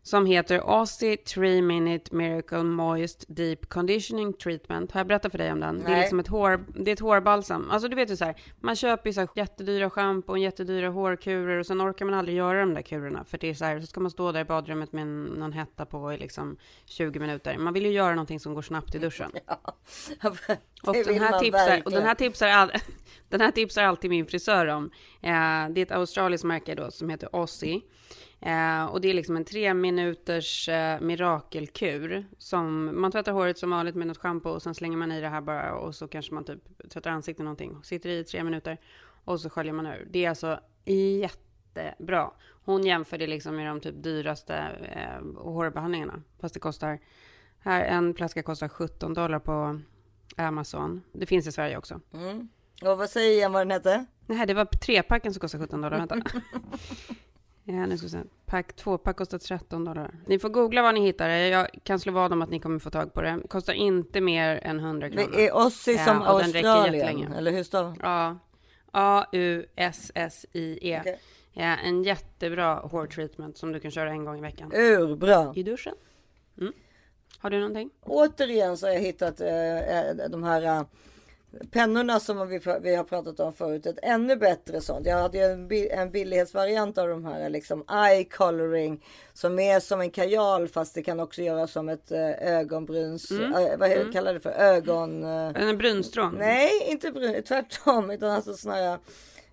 Som 0.05 0.25
heter 0.25 0.79
Aussie 0.79 1.17
3 1.17 1.61
Minute 1.61 2.15
Miracle 2.15 2.63
Moist 2.63 3.25
Deep 3.27 3.69
Conditioning 3.69 4.33
Treatment. 4.33 4.91
Har 4.91 4.99
jag 4.99 5.07
berättat 5.07 5.31
för 5.31 5.37
dig 5.37 5.51
om 5.51 5.59
den? 5.59 5.79
Det 5.79 5.85
är 5.85 5.89
Nej. 5.89 5.99
liksom 5.99 6.19
ett 6.19 6.27
hår, 6.27 6.65
det 6.75 6.91
är 6.91 6.93
ett 6.93 6.99
hårbalsam. 6.99 7.71
Alltså 7.71 7.87
du 7.87 7.95
vet 7.95 8.11
ju 8.11 8.17
så 8.17 8.25
här, 8.25 8.35
man 8.59 8.75
köper 8.75 9.09
ju 9.09 9.13
så 9.13 9.19
här 9.19 9.29
jättedyra 9.35 9.89
schampon, 9.89 10.41
jättedyra 10.41 10.89
hårkurer 10.89 11.59
och 11.59 11.65
sen 11.65 11.81
orkar 11.81 12.05
man 12.05 12.13
aldrig 12.13 12.37
göra 12.37 12.59
de 12.59 12.73
där 12.73 12.81
kurerna. 12.81 13.23
För 13.23 13.37
det 13.37 13.49
är 13.49 13.53
så 13.53 13.65
här, 13.65 13.79
så 13.79 13.87
ska 13.87 13.99
man 13.99 14.11
stå 14.11 14.31
där 14.31 14.41
i 14.41 14.45
badrummet 14.45 14.93
med 14.93 15.01
en, 15.01 15.23
någon 15.23 15.53
hetta 15.53 15.85
på 15.85 16.13
i 16.13 16.17
liksom 16.17 16.57
20 16.85 17.19
minuter. 17.19 17.57
Man 17.57 17.73
vill 17.73 17.85
ju 17.85 17.91
göra 17.91 18.15
någonting 18.15 18.39
som 18.39 18.53
går 18.53 18.61
snabbt 18.61 18.95
i 18.95 18.99
duschen. 18.99 19.31
Och 20.83 20.93
Det 20.93 21.03
den, 21.03 21.19
här 21.19 21.39
tipsar, 21.39 21.81
och 21.85 21.91
den, 21.91 22.03
här 22.03 22.15
tipsar 22.15 22.47
all, 22.47 22.71
den 23.29 23.41
här 23.41 23.51
tipsar 23.51 23.83
alltid 23.83 24.09
min 24.09 24.25
frisör 24.25 24.67
om. 24.67 24.91
Eh, 25.21 25.29
det 25.69 25.81
är 25.81 25.81
ett 25.81 25.91
australiskt 25.91 26.45
märke 26.45 26.75
då 26.75 26.91
som 26.91 27.09
heter 27.09 27.29
Aussie. 27.33 27.81
Eh, 28.45 28.85
och 28.85 29.01
det 29.01 29.09
är 29.09 29.13
liksom 29.13 29.35
en 29.35 29.45
tre 29.45 29.73
minuters 29.73 30.69
eh, 30.69 31.01
mirakelkur. 31.01 32.25
Som 32.37 32.91
man 33.01 33.11
tvättar 33.11 33.31
håret 33.31 33.57
som 33.57 33.69
vanligt 33.69 33.95
med 33.95 34.07
något 34.07 34.17
schampo 34.17 34.49
och 34.49 34.61
sen 34.61 34.75
slänger 34.75 34.97
man 34.97 35.11
i 35.11 35.21
det 35.21 35.29
här 35.29 35.41
bara 35.41 35.75
och 35.75 35.95
så 35.95 36.07
kanske 36.07 36.33
man 36.33 36.43
typ 36.43 36.89
tvättar 36.89 37.11
ansiktet 37.11 37.43
någonting. 37.43 37.77
Sitter 37.83 38.09
i 38.09 38.23
tre 38.23 38.43
minuter 38.43 38.77
och 39.25 39.39
så 39.39 39.49
sköljer 39.49 39.73
man 39.73 39.85
ur. 39.85 40.07
Det 40.11 40.25
är 40.25 40.29
alltså 40.29 40.59
jättebra. 40.85 42.31
Hon 42.65 42.85
jämförde 42.85 43.27
liksom 43.27 43.55
med 43.55 43.67
de 43.67 43.79
typ 43.79 44.03
dyraste 44.03 44.55
eh, 44.95 45.43
hårbehandlingarna. 45.43 46.21
Fast 46.39 46.53
det 46.53 46.59
kostar, 46.59 46.99
här 47.59 47.85
en 47.85 48.13
flaska 48.13 48.43
kostar 48.43 48.67
17 48.67 49.13
dollar 49.13 49.39
på 49.39 49.79
Amazon. 50.37 51.01
Det 51.11 51.25
finns 51.25 51.47
i 51.47 51.51
Sverige 51.51 51.77
också. 51.77 51.99
Mm. 52.13 52.49
Och 52.81 52.97
vad 52.97 53.09
säger 53.09 53.31
igen 53.31 53.51
vad 53.51 53.61
den 53.61 53.71
hette? 53.71 54.05
Nej, 54.25 54.47
det 54.47 54.53
var 54.53 54.65
trepacken 54.65 55.33
som 55.33 55.39
kostar 55.39 55.59
17 55.59 55.81
dollar. 55.81 55.97
Vänta. 55.97 56.15
ja, 57.63 57.85
nu 57.85 57.97
ska 57.97 58.05
vi 58.05 58.11
se. 58.11 58.19
Pack, 58.45 58.75
tvåpack 58.75 59.17
kostar 59.17 59.37
13 59.37 59.85
dollar. 59.85 60.15
Ni 60.27 60.39
får 60.39 60.49
googla 60.49 60.81
vad 60.81 60.93
ni 60.93 61.01
hittar. 61.01 61.29
Jag 61.29 61.67
kan 61.83 61.99
slå 61.99 62.13
vad 62.13 62.33
om 62.33 62.41
att 62.41 62.49
ni 62.49 62.59
kommer 62.59 62.79
få 62.79 62.89
tag 62.89 63.13
på 63.13 63.21
det. 63.21 63.39
Kostar 63.49 63.73
inte 63.73 64.21
mer 64.21 64.59
än 64.63 64.79
100 64.79 65.09
kronor. 65.09 65.29
Det 65.35 65.47
är 65.47 65.55
Ossi 65.55 65.97
som 65.97 66.19
räcker 66.19 66.29
Australien, 66.29 67.33
eller 67.33 67.51
hur 67.51 67.63
stavar 67.63 67.97
Ja. 68.01 68.37
A-U-S-S-I-E. 68.91 70.99
Okej. 70.99 71.19
Ja, 71.53 71.77
en 71.77 72.03
jättebra 72.03 72.75
hårtreatment 72.75 73.57
som 73.57 73.71
du 73.71 73.79
kan 73.79 73.91
köra 73.91 74.09
en 74.09 74.25
gång 74.25 74.37
i 74.37 74.41
veckan. 74.41 74.71
Urbra. 74.75 75.53
I 75.55 75.63
duschen. 75.63 75.95
Mm. 76.61 76.73
Har 77.37 77.49
du 77.49 77.59
någonting? 77.59 77.89
Återigen 78.01 78.77
så 78.77 78.87
har 78.87 78.93
jag 78.93 79.01
hittat 79.01 79.41
eh, 79.41 79.97
eh, 79.97 80.29
de 80.29 80.43
här 80.43 80.61
eh, 80.61 80.83
pennorna 81.71 82.19
som 82.19 82.47
vi, 82.47 82.59
vi 82.81 82.95
har 82.95 83.03
pratat 83.03 83.39
om 83.39 83.53
förut. 83.53 83.85
Ett 83.85 83.99
ännu 84.01 84.35
bättre 84.35 84.81
sånt. 84.81 85.05
Jag 85.05 85.17
hade 85.17 85.39
en, 85.39 85.71
en 85.91 86.11
billighetsvariant 86.11 86.97
av 86.97 87.07
de 87.07 87.25
här 87.25 87.49
liksom 87.49 87.85
eye 87.89 88.23
coloring 88.23 89.05
som 89.33 89.59
är 89.59 89.79
som 89.79 90.01
en 90.01 90.11
kajal 90.11 90.67
fast 90.67 90.95
det 90.95 91.03
kan 91.03 91.19
också 91.19 91.41
göras 91.41 91.71
som 91.71 91.89
ett 91.89 92.11
eh, 92.11 92.57
ögonbryns... 92.57 93.31
Mm. 93.31 93.53
eh, 93.53 93.77
vad 93.77 93.91
mm. 93.91 94.11
kallar 94.11 94.33
det 94.33 94.39
för? 94.39 94.51
Ögon... 94.51 95.23
eh, 95.23 95.69
En 95.69 95.77
brunstrån? 95.77 96.35
Nej, 96.39 96.69
inte 96.91 97.11
brun, 97.11 97.43
tvärtom. 97.43 98.11
Utan 98.11 98.31
alltså 98.31 98.69
här, 98.69 98.99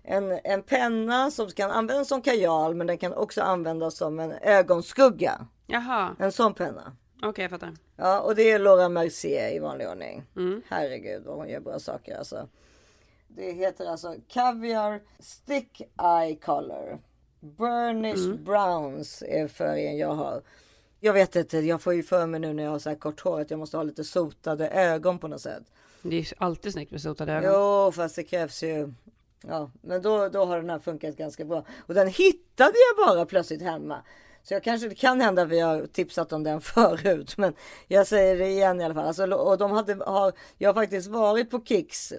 en, 0.03 0.39
en 0.43 0.63
penna 0.63 1.31
som 1.31 1.49
kan 1.51 1.71
användas 1.71 2.07
som 2.07 2.21
kajal 2.21 2.75
men 2.75 2.87
den 2.87 2.97
kan 2.97 3.13
också 3.13 3.41
användas 3.41 3.97
som 3.97 4.19
en 4.19 4.31
ögonskugga. 4.31 5.47
Jaha, 5.67 6.15
En 6.19 6.31
sån 6.31 6.53
penna. 6.53 6.95
Okej 7.23 7.41
jag 7.43 7.51
fattar. 7.51 7.73
Ja, 7.95 8.19
och 8.19 8.35
det 8.35 8.51
är 8.51 8.59
Laura 8.59 8.89
Mercier 8.89 9.55
i 9.55 9.59
vanlig 9.59 9.89
ordning. 9.89 10.23
Mm. 10.35 10.61
Herregud 10.67 11.23
vad 11.25 11.35
hon 11.37 11.49
gör 11.49 11.59
bra 11.59 11.79
saker 11.79 12.17
alltså. 12.17 12.47
Det 13.27 13.51
heter 13.51 13.85
alltså 13.85 14.15
Caviar 14.27 15.01
Stick 15.19 15.81
Eye 16.01 16.35
Color. 16.35 16.99
Burnish 17.39 18.25
Mm. 18.25 18.43
Browns 18.43 19.23
är 19.27 19.47
färgen 19.47 19.97
jag 19.97 20.15
har. 20.15 20.41
Jag 20.99 21.13
vet 21.13 21.35
inte, 21.35 21.57
jag 21.57 21.81
får 21.81 21.93
ju 21.93 22.03
för 22.03 22.25
mig 22.25 22.39
nu 22.39 22.53
när 22.53 22.63
jag 22.63 22.71
har 22.71 22.79
så 22.79 22.89
här 22.89 22.95
kort 22.95 23.19
hår 23.21 23.41
att 23.41 23.51
jag 23.51 23.59
måste 23.59 23.77
ha 23.77 23.83
lite 23.83 24.03
sotade 24.03 24.69
ögon 24.69 25.19
på 25.19 25.27
något 25.27 25.41
sätt. 25.41 25.63
Det 26.01 26.19
är 26.19 26.27
alltid 26.37 26.73
snyggt 26.73 26.91
med 26.91 27.01
sotade 27.01 27.33
ögon. 27.33 27.51
Jo, 27.53 27.91
fast 27.91 28.15
det 28.15 28.23
krävs 28.23 28.63
ju. 28.63 28.93
Ja, 29.47 29.71
men 29.81 30.01
då, 30.01 30.29
då 30.29 30.45
har 30.45 30.57
den 30.57 30.69
här 30.69 30.79
funkat 30.79 31.17
ganska 31.17 31.45
bra. 31.45 31.65
Och 31.87 31.93
den 31.93 32.07
hittade 32.07 32.73
jag 32.97 33.07
bara 33.07 33.25
plötsligt 33.25 33.61
hemma. 33.61 34.03
Så 34.43 34.53
jag 34.53 34.63
kanske, 34.63 34.87
det 34.89 34.95
kan 34.95 35.21
hända 35.21 35.41
att 35.41 35.49
vi 35.49 35.59
har 35.59 35.85
tipsat 35.87 36.33
om 36.33 36.43
den 36.43 36.61
förut. 36.73 37.37
Men 37.37 37.53
jag 37.87 38.07
säger 38.07 38.37
det 38.37 38.47
igen 38.47 38.81
i 38.81 38.83
alla 38.83 38.93
fall. 38.93 39.07
Alltså, 39.07 39.25
och 39.33 39.57
de 39.57 39.71
hade, 39.71 39.93
har, 40.05 40.33
jag 40.57 40.69
har 40.69 40.73
faktiskt 40.81 41.07
varit 41.07 41.49
på 41.49 41.61
Kicks 41.65 42.13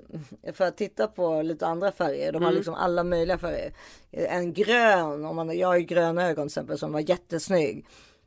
för 0.52 0.64
att 0.64 0.76
titta 0.76 1.06
på 1.06 1.42
lite 1.42 1.66
andra 1.66 1.92
färger. 1.92 2.32
De 2.32 2.42
har 2.42 2.48
Mm. 2.50 2.56
liksom 2.56 2.74
alla 2.74 3.04
möjliga 3.04 3.38
färger. 3.38 3.72
En 4.10 4.52
grön, 4.52 5.24
om 5.24 5.36
man, 5.36 5.58
jag 5.58 5.68
har 5.68 5.76
ju 5.76 5.84
gröna 5.84 6.28
ögon 6.28 6.48
till 6.48 6.52
exempel 6.52 6.78
som 6.78 6.92
var 6.92 7.00
jättesnygg. 7.00 7.86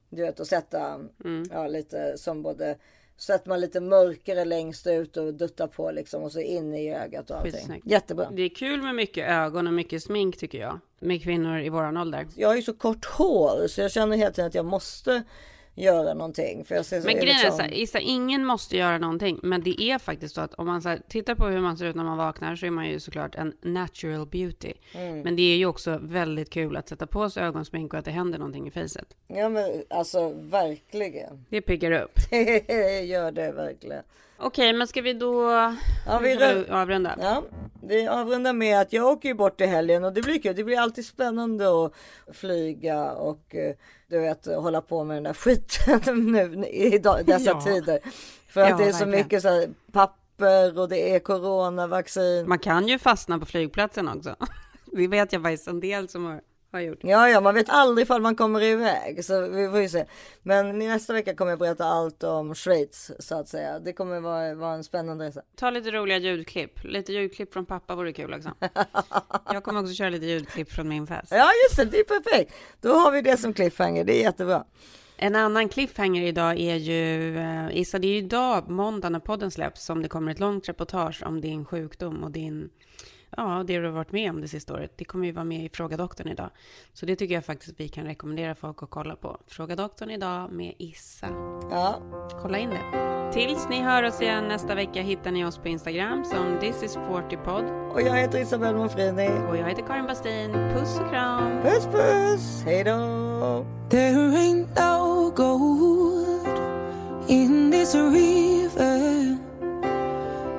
Du 0.10 0.22
vet 0.22 0.40
att 0.40 0.48
sätta 0.48 1.00
Mm. 1.26 1.44
ja, 1.52 1.68
lite 1.68 2.18
som 2.18 2.42
både 2.44 2.78
Sätter 3.18 3.50
man 3.50 3.62
lite 3.62 3.80
mörkare 3.82 4.46
längst 4.46 4.88
ut 4.88 5.18
och 5.18 5.34
duttar 5.34 5.68
på 5.68 5.92
liksom 5.92 6.24
och 6.24 6.32
så 6.32 6.40
in 6.40 6.74
i 6.74 6.94
ögat 6.94 7.30
och 7.30 7.38
allting. 7.38 7.52
Skitsnyggt. 7.52 7.88
Jättebra. 7.88 8.30
Det 8.32 8.42
är 8.42 8.50
kul 8.50 8.82
med 8.82 8.96
mycket 8.96 9.30
ögon 9.30 9.68
och 9.68 9.74
mycket 9.74 10.04
smink 10.04 10.38
tycker 10.38 10.58
jag. 10.58 10.80
Med 11.00 11.24
kvinnor 11.24 11.60
i 11.60 11.70
våran 11.70 11.98
ålder. 11.98 12.28
Jag 12.36 12.48
har 12.48 12.56
ju 12.56 12.62
så 12.62 12.74
kort 12.74 13.06
hår 13.06 13.68
så 13.68 13.82
jag 13.82 13.92
känner 13.92 14.18
hela 14.18 14.32
tiden 14.32 14.48
att 14.48 14.56
jag 14.56 14.66
måste 14.66 15.24
göra 15.76 16.14
någonting. 16.14 16.66
För 16.66 16.76
jag 16.76 16.86
ser 16.86 17.02
så, 17.02 17.08
Men 17.08 17.16
grejen 17.16 17.48
är 17.48 17.52
så 17.52 17.62
här, 17.62 17.74
Issa, 17.74 18.00
ingen 18.00 18.46
måste 18.46 18.78
göra 18.78 18.98
någonting. 18.98 19.40
Men 19.44 19.64
det 19.64 19.82
är 19.82 20.00
faktiskt 20.00 20.36
så 20.36 20.42
att 20.42 20.54
om 20.54 20.68
man 20.68 20.82
så 20.82 20.90
här, 20.90 21.02
tittar 21.08 21.36
på 21.36 21.48
hur 21.48 21.60
man 21.60 21.78
ser 21.78 21.86
ut 21.86 21.96
när 21.96 22.04
man 22.04 22.18
vaknar 22.18 22.56
så 22.56 22.66
är 22.66 22.70
man 22.70 22.88
ju 22.88 23.00
såklart 23.00 23.36
en 23.36 23.54
natural 23.62 24.28
beauty. 24.28 24.74
Mm. 24.94 25.22
Men 25.22 25.36
det 25.36 25.42
är 25.42 25.58
ju 25.58 25.66
också 25.66 26.00
väldigt 26.02 26.50
kul 26.50 26.78
att 26.78 26.90
sätta 26.90 27.08
på 27.08 27.30
sig 27.30 27.44
ögonsmink 27.44 27.94
och 27.94 28.00
att 28.00 28.06
det 28.06 28.12
händer 28.12 28.40
någonting 28.40 28.68
i 28.68 28.72
facet. 28.72 29.16
Ja 29.28 29.50
men 29.50 29.84
alltså 29.90 30.30
verkligen. 30.30 31.46
Det 31.50 31.62
piggar 31.62 31.92
upp. 31.92 32.20
Det 32.30 33.02
gör 33.02 33.32
det 33.32 33.52
verkligen. 33.52 34.04
Okej, 34.38 34.74
men 34.74 34.88
ska 34.88 35.02
vi 35.02 35.14
då 35.14 35.42
Ja, 36.06 36.20
vi 36.20 36.66
avrunda? 36.70 37.16
Ja, 37.22 37.44
vi 37.84 38.08
avrundar 38.08 38.54
med 38.54 38.80
att 38.82 38.94
jag 38.94 39.06
åker 39.06 39.30
ju 39.30 39.36
bort 39.36 39.62
i 39.62 39.66
helgen 39.66 40.04
och 40.04 40.14
det 40.14 40.22
blir 40.22 40.40
kul. 40.42 40.56
Det 40.56 40.64
blir 40.64 40.80
alltid 40.80 41.06
spännande 41.06 41.86
att 41.86 41.94
flyga 42.34 43.12
och 43.12 43.56
eh, 43.56 43.76
du 44.08 44.20
vet 44.20 44.46
hålla 44.46 44.82
på 44.82 45.04
med 45.04 45.18
den 45.18 45.24
där 45.24 45.34
skiten 45.34 46.26
nu 46.32 46.66
i 46.68 46.98
dessa 47.26 47.50
Ja. 47.50 47.62
tider. 47.62 48.00
För 48.50 48.62
att 48.62 48.70
Ja, 48.70 48.78
det 48.78 48.84
är 48.84 48.92
så 48.92 48.98
verkligen. 48.98 49.10
mycket 49.26 49.42
så 49.42 49.50
här, 49.50 49.70
papper 49.92 50.80
och 50.80 50.90
det 50.90 51.16
är 51.16 51.20
coronavaccin. 51.20 52.50
Man 52.50 52.60
kan 52.60 52.88
ju 52.88 53.00
fastna 53.00 53.40
på 53.40 53.46
flygplatsen 53.46 54.08
också. 54.08 54.36
Det 54.92 55.08
vet 55.08 55.34
jag 55.34 55.42
faktiskt 55.42 55.68
en 55.68 55.80
del 55.80 56.10
som 56.10 56.26
har, 56.26 56.42
har 56.76 56.82
gjort. 56.82 57.00
Ja, 57.02 57.30
ja, 57.30 57.42
man 57.42 57.56
vet 57.56 57.70
aldrig 57.70 58.06
ifall 58.06 58.22
man 58.22 58.36
kommer 58.36 58.64
iväg. 58.64 59.26
Så 59.26 59.48
vi 59.48 59.70
får 59.70 59.80
ju 59.80 59.90
se. 59.90 60.06
Men 60.44 60.80
nästa 60.80 61.14
vecka 61.14 61.36
kommer 61.36 61.52
jag 61.52 61.60
berätta 61.60 61.86
allt 61.86 62.24
om 62.24 62.56
Schweiz 62.56 63.12
så 63.20 63.36
att 63.36 63.50
säga. 63.50 63.80
Det 63.80 63.94
kommer 63.94 64.20
vara, 64.20 64.56
vara 64.56 64.74
en 64.74 64.84
spännande 64.84 65.28
resa. 65.28 65.42
Ta 65.56 65.70
lite 65.70 65.92
roliga 65.92 66.18
ljudklipp. 66.18 66.84
Lite 66.84 67.14
ljudklipp 67.14 67.54
från 67.54 67.66
pappa 67.66 67.96
vore 67.96 68.14
kul 68.14 68.34
också. 68.34 68.52
Jag 69.54 69.64
kommer 69.64 69.82
också 69.82 69.94
köra 69.94 70.10
lite 70.10 70.26
ljudklipp 70.26 70.72
från 70.72 70.88
min 70.88 71.08
fest. 71.08 71.32
Ja, 71.32 71.50
just 71.70 71.78
det. 71.78 71.86
Det 71.86 72.00
är 72.00 72.22
perfekt. 72.22 72.54
Då 72.82 72.94
har 72.94 73.12
vi 73.12 73.22
det 73.22 73.38
som 73.38 73.54
cliffhanger. 73.54 74.04
Det 74.04 74.14
är 74.14 74.22
jättebra. 74.22 74.66
En 75.18 75.36
annan 75.36 75.70
cliffhanger 75.70 76.24
idag 76.24 76.60
är 76.60 76.76
ju, 76.76 77.38
eh, 77.38 77.78
Issa, 77.78 78.00
det 78.00 78.08
är 78.08 78.12
ju 78.12 78.18
idag, 78.18 78.70
måndag 78.70 79.10
när 79.10 79.20
podden 79.20 79.52
släpps, 79.52 79.86
som 79.86 80.02
det 80.02 80.08
kommer 80.08 80.32
ett 80.32 80.40
långt 80.40 80.70
reportage 80.70 81.24
om 81.26 81.42
din 81.42 81.66
sjukdom 81.66 82.24
och 82.24 82.32
din, 82.32 82.70
ja, 83.38 83.64
det 83.68 83.78
du 83.80 83.86
har 83.86 83.92
varit 83.92 84.12
med 84.12 84.30
om 84.30 84.42
det 84.42 84.48
sista 84.48 84.74
året. 84.74 84.92
Det 84.98 85.06
kommer 85.06 85.26
ju 85.26 85.32
vara 85.32 85.46
med 85.46 85.66
i 85.66 85.70
Fråga 85.70 85.98
doktorn 85.98 86.28
idag. 86.28 86.50
Så 86.94 87.06
det 87.06 87.16
tycker 87.16 87.36
jag 87.36 87.46
faktiskt 87.46 87.74
vi 87.80 87.88
kan 87.88 88.06
rekommendera 88.06 88.56
folk 88.56 88.84
att 88.84 88.90
kolla 88.90 89.16
på. 89.16 89.38
Fråga 89.48 89.76
doktorn 89.76 90.10
idag 90.12 90.52
med 90.52 90.74
Issa. 90.78 91.28
Ja, 91.72 92.02
Kolla 92.42 92.58
in 92.58 92.70
det. 92.70 93.32
Tills 93.34 93.70
ni 93.70 93.82
hör 93.82 94.04
oss 94.04 94.22
igen 94.22 94.48
nästa 94.48 94.76
vecka 94.76 95.02
hittar 95.02 95.32
ni 95.32 95.46
oss 95.46 95.58
på 95.58 95.68
Instagram 95.68 96.26
som 96.26 96.58
This 96.60 96.84
is 96.84 96.98
40pod 96.98 97.90
och 97.92 98.02
jag 98.02 98.16
heter 98.18 98.40
Isabelle 98.40 98.78
Monfrini. 98.78 99.30
och 99.50 99.58
jag 99.58 99.70
heter 99.70 99.84
Karin 99.88 100.06
Bastin. 100.08 100.52
Puss 100.54 101.00
och 101.00 101.10
kram! 101.10 101.62
Puss 101.62 101.86
puss! 101.86 102.64
Hej 102.66 102.84
då! 102.84 103.66
There 103.90 104.30
ain't 104.30 104.68
no 104.76 105.30
gold 105.32 106.48
in 107.28 107.72
this 107.72 107.96
river 107.96 109.38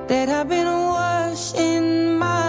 that 0.07 0.29
I've 0.29 0.49
been 0.49 0.67
washing 0.67 2.17
my 2.19 2.46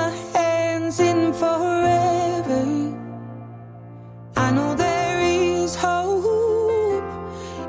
I 4.39 4.53
know 4.53 4.75
there 4.77 5.21
is 5.21 5.75
hope 5.75 7.05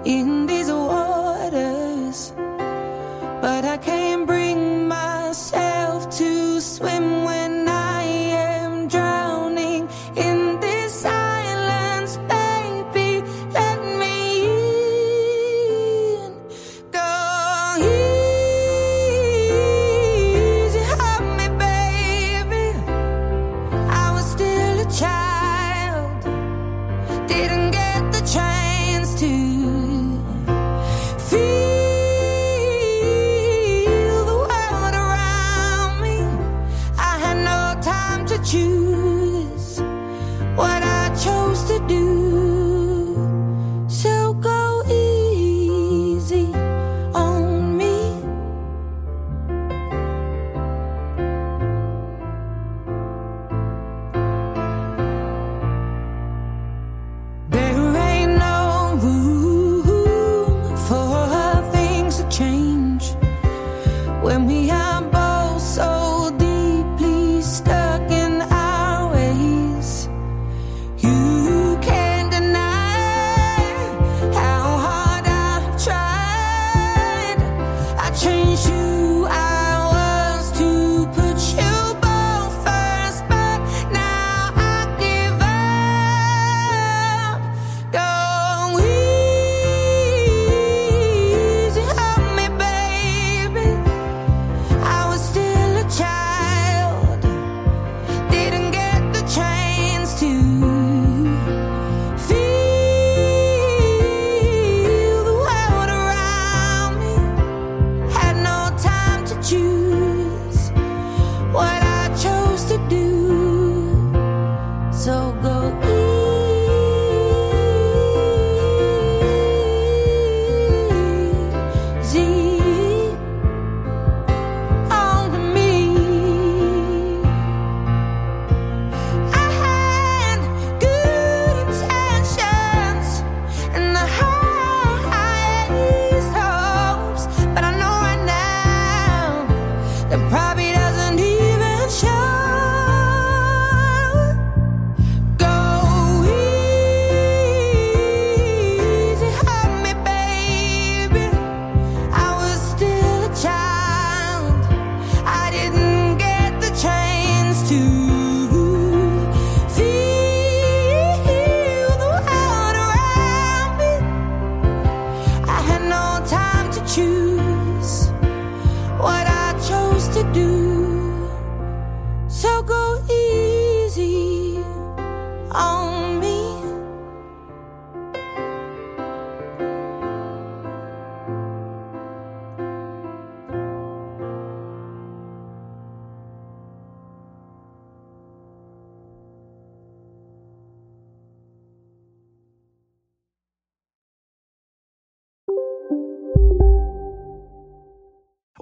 in 0.05 0.38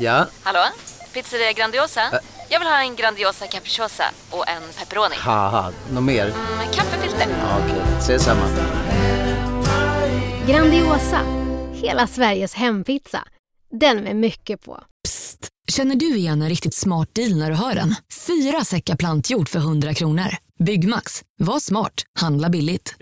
Ja, 0.00 0.26
Hallå? 0.42 0.60
Pizzeria 1.14 1.52
Grandiosa? 1.52 2.00
Jag 2.48 2.58
vill 2.60 2.68
ha 2.68 2.80
en 2.82 2.96
Grandiosa 2.96 3.46
capriciosa 3.46 4.04
och 4.30 4.48
en 4.48 4.62
pepperoni. 4.78 5.14
haha, 5.18 5.72
något 5.92 6.02
mer? 6.02 6.26
Med 6.58 6.74
kaffefilter. 6.74 7.26
Ja, 7.40 7.58
Okej, 7.64 7.82
ses 7.98 8.24
samma. 8.24 8.46
Grandiosa, 10.46 11.20
hela 11.72 12.06
Sveriges 12.06 12.54
hempizza. 12.54 13.24
Den 13.80 13.96
med 13.96 14.16
mycket 14.16 14.64
på. 14.64 14.80
Känner 15.72 15.94
du 15.96 16.16
igen 16.16 16.42
en 16.42 16.48
riktigt 16.48 16.74
smart 16.74 17.08
deal 17.14 17.36
när 17.38 17.50
du 17.50 17.56
hör 17.56 17.74
den? 17.74 17.94
Fyra 18.26 18.64
säckar 18.64 18.96
plantjord 18.96 19.48
för 19.48 19.58
100 19.58 19.94
kronor. 19.94 20.36
Byggmax. 20.58 21.22
Var 21.38 21.60
smart. 21.60 21.92
Handla 22.20 22.48
billigt. 22.48 22.94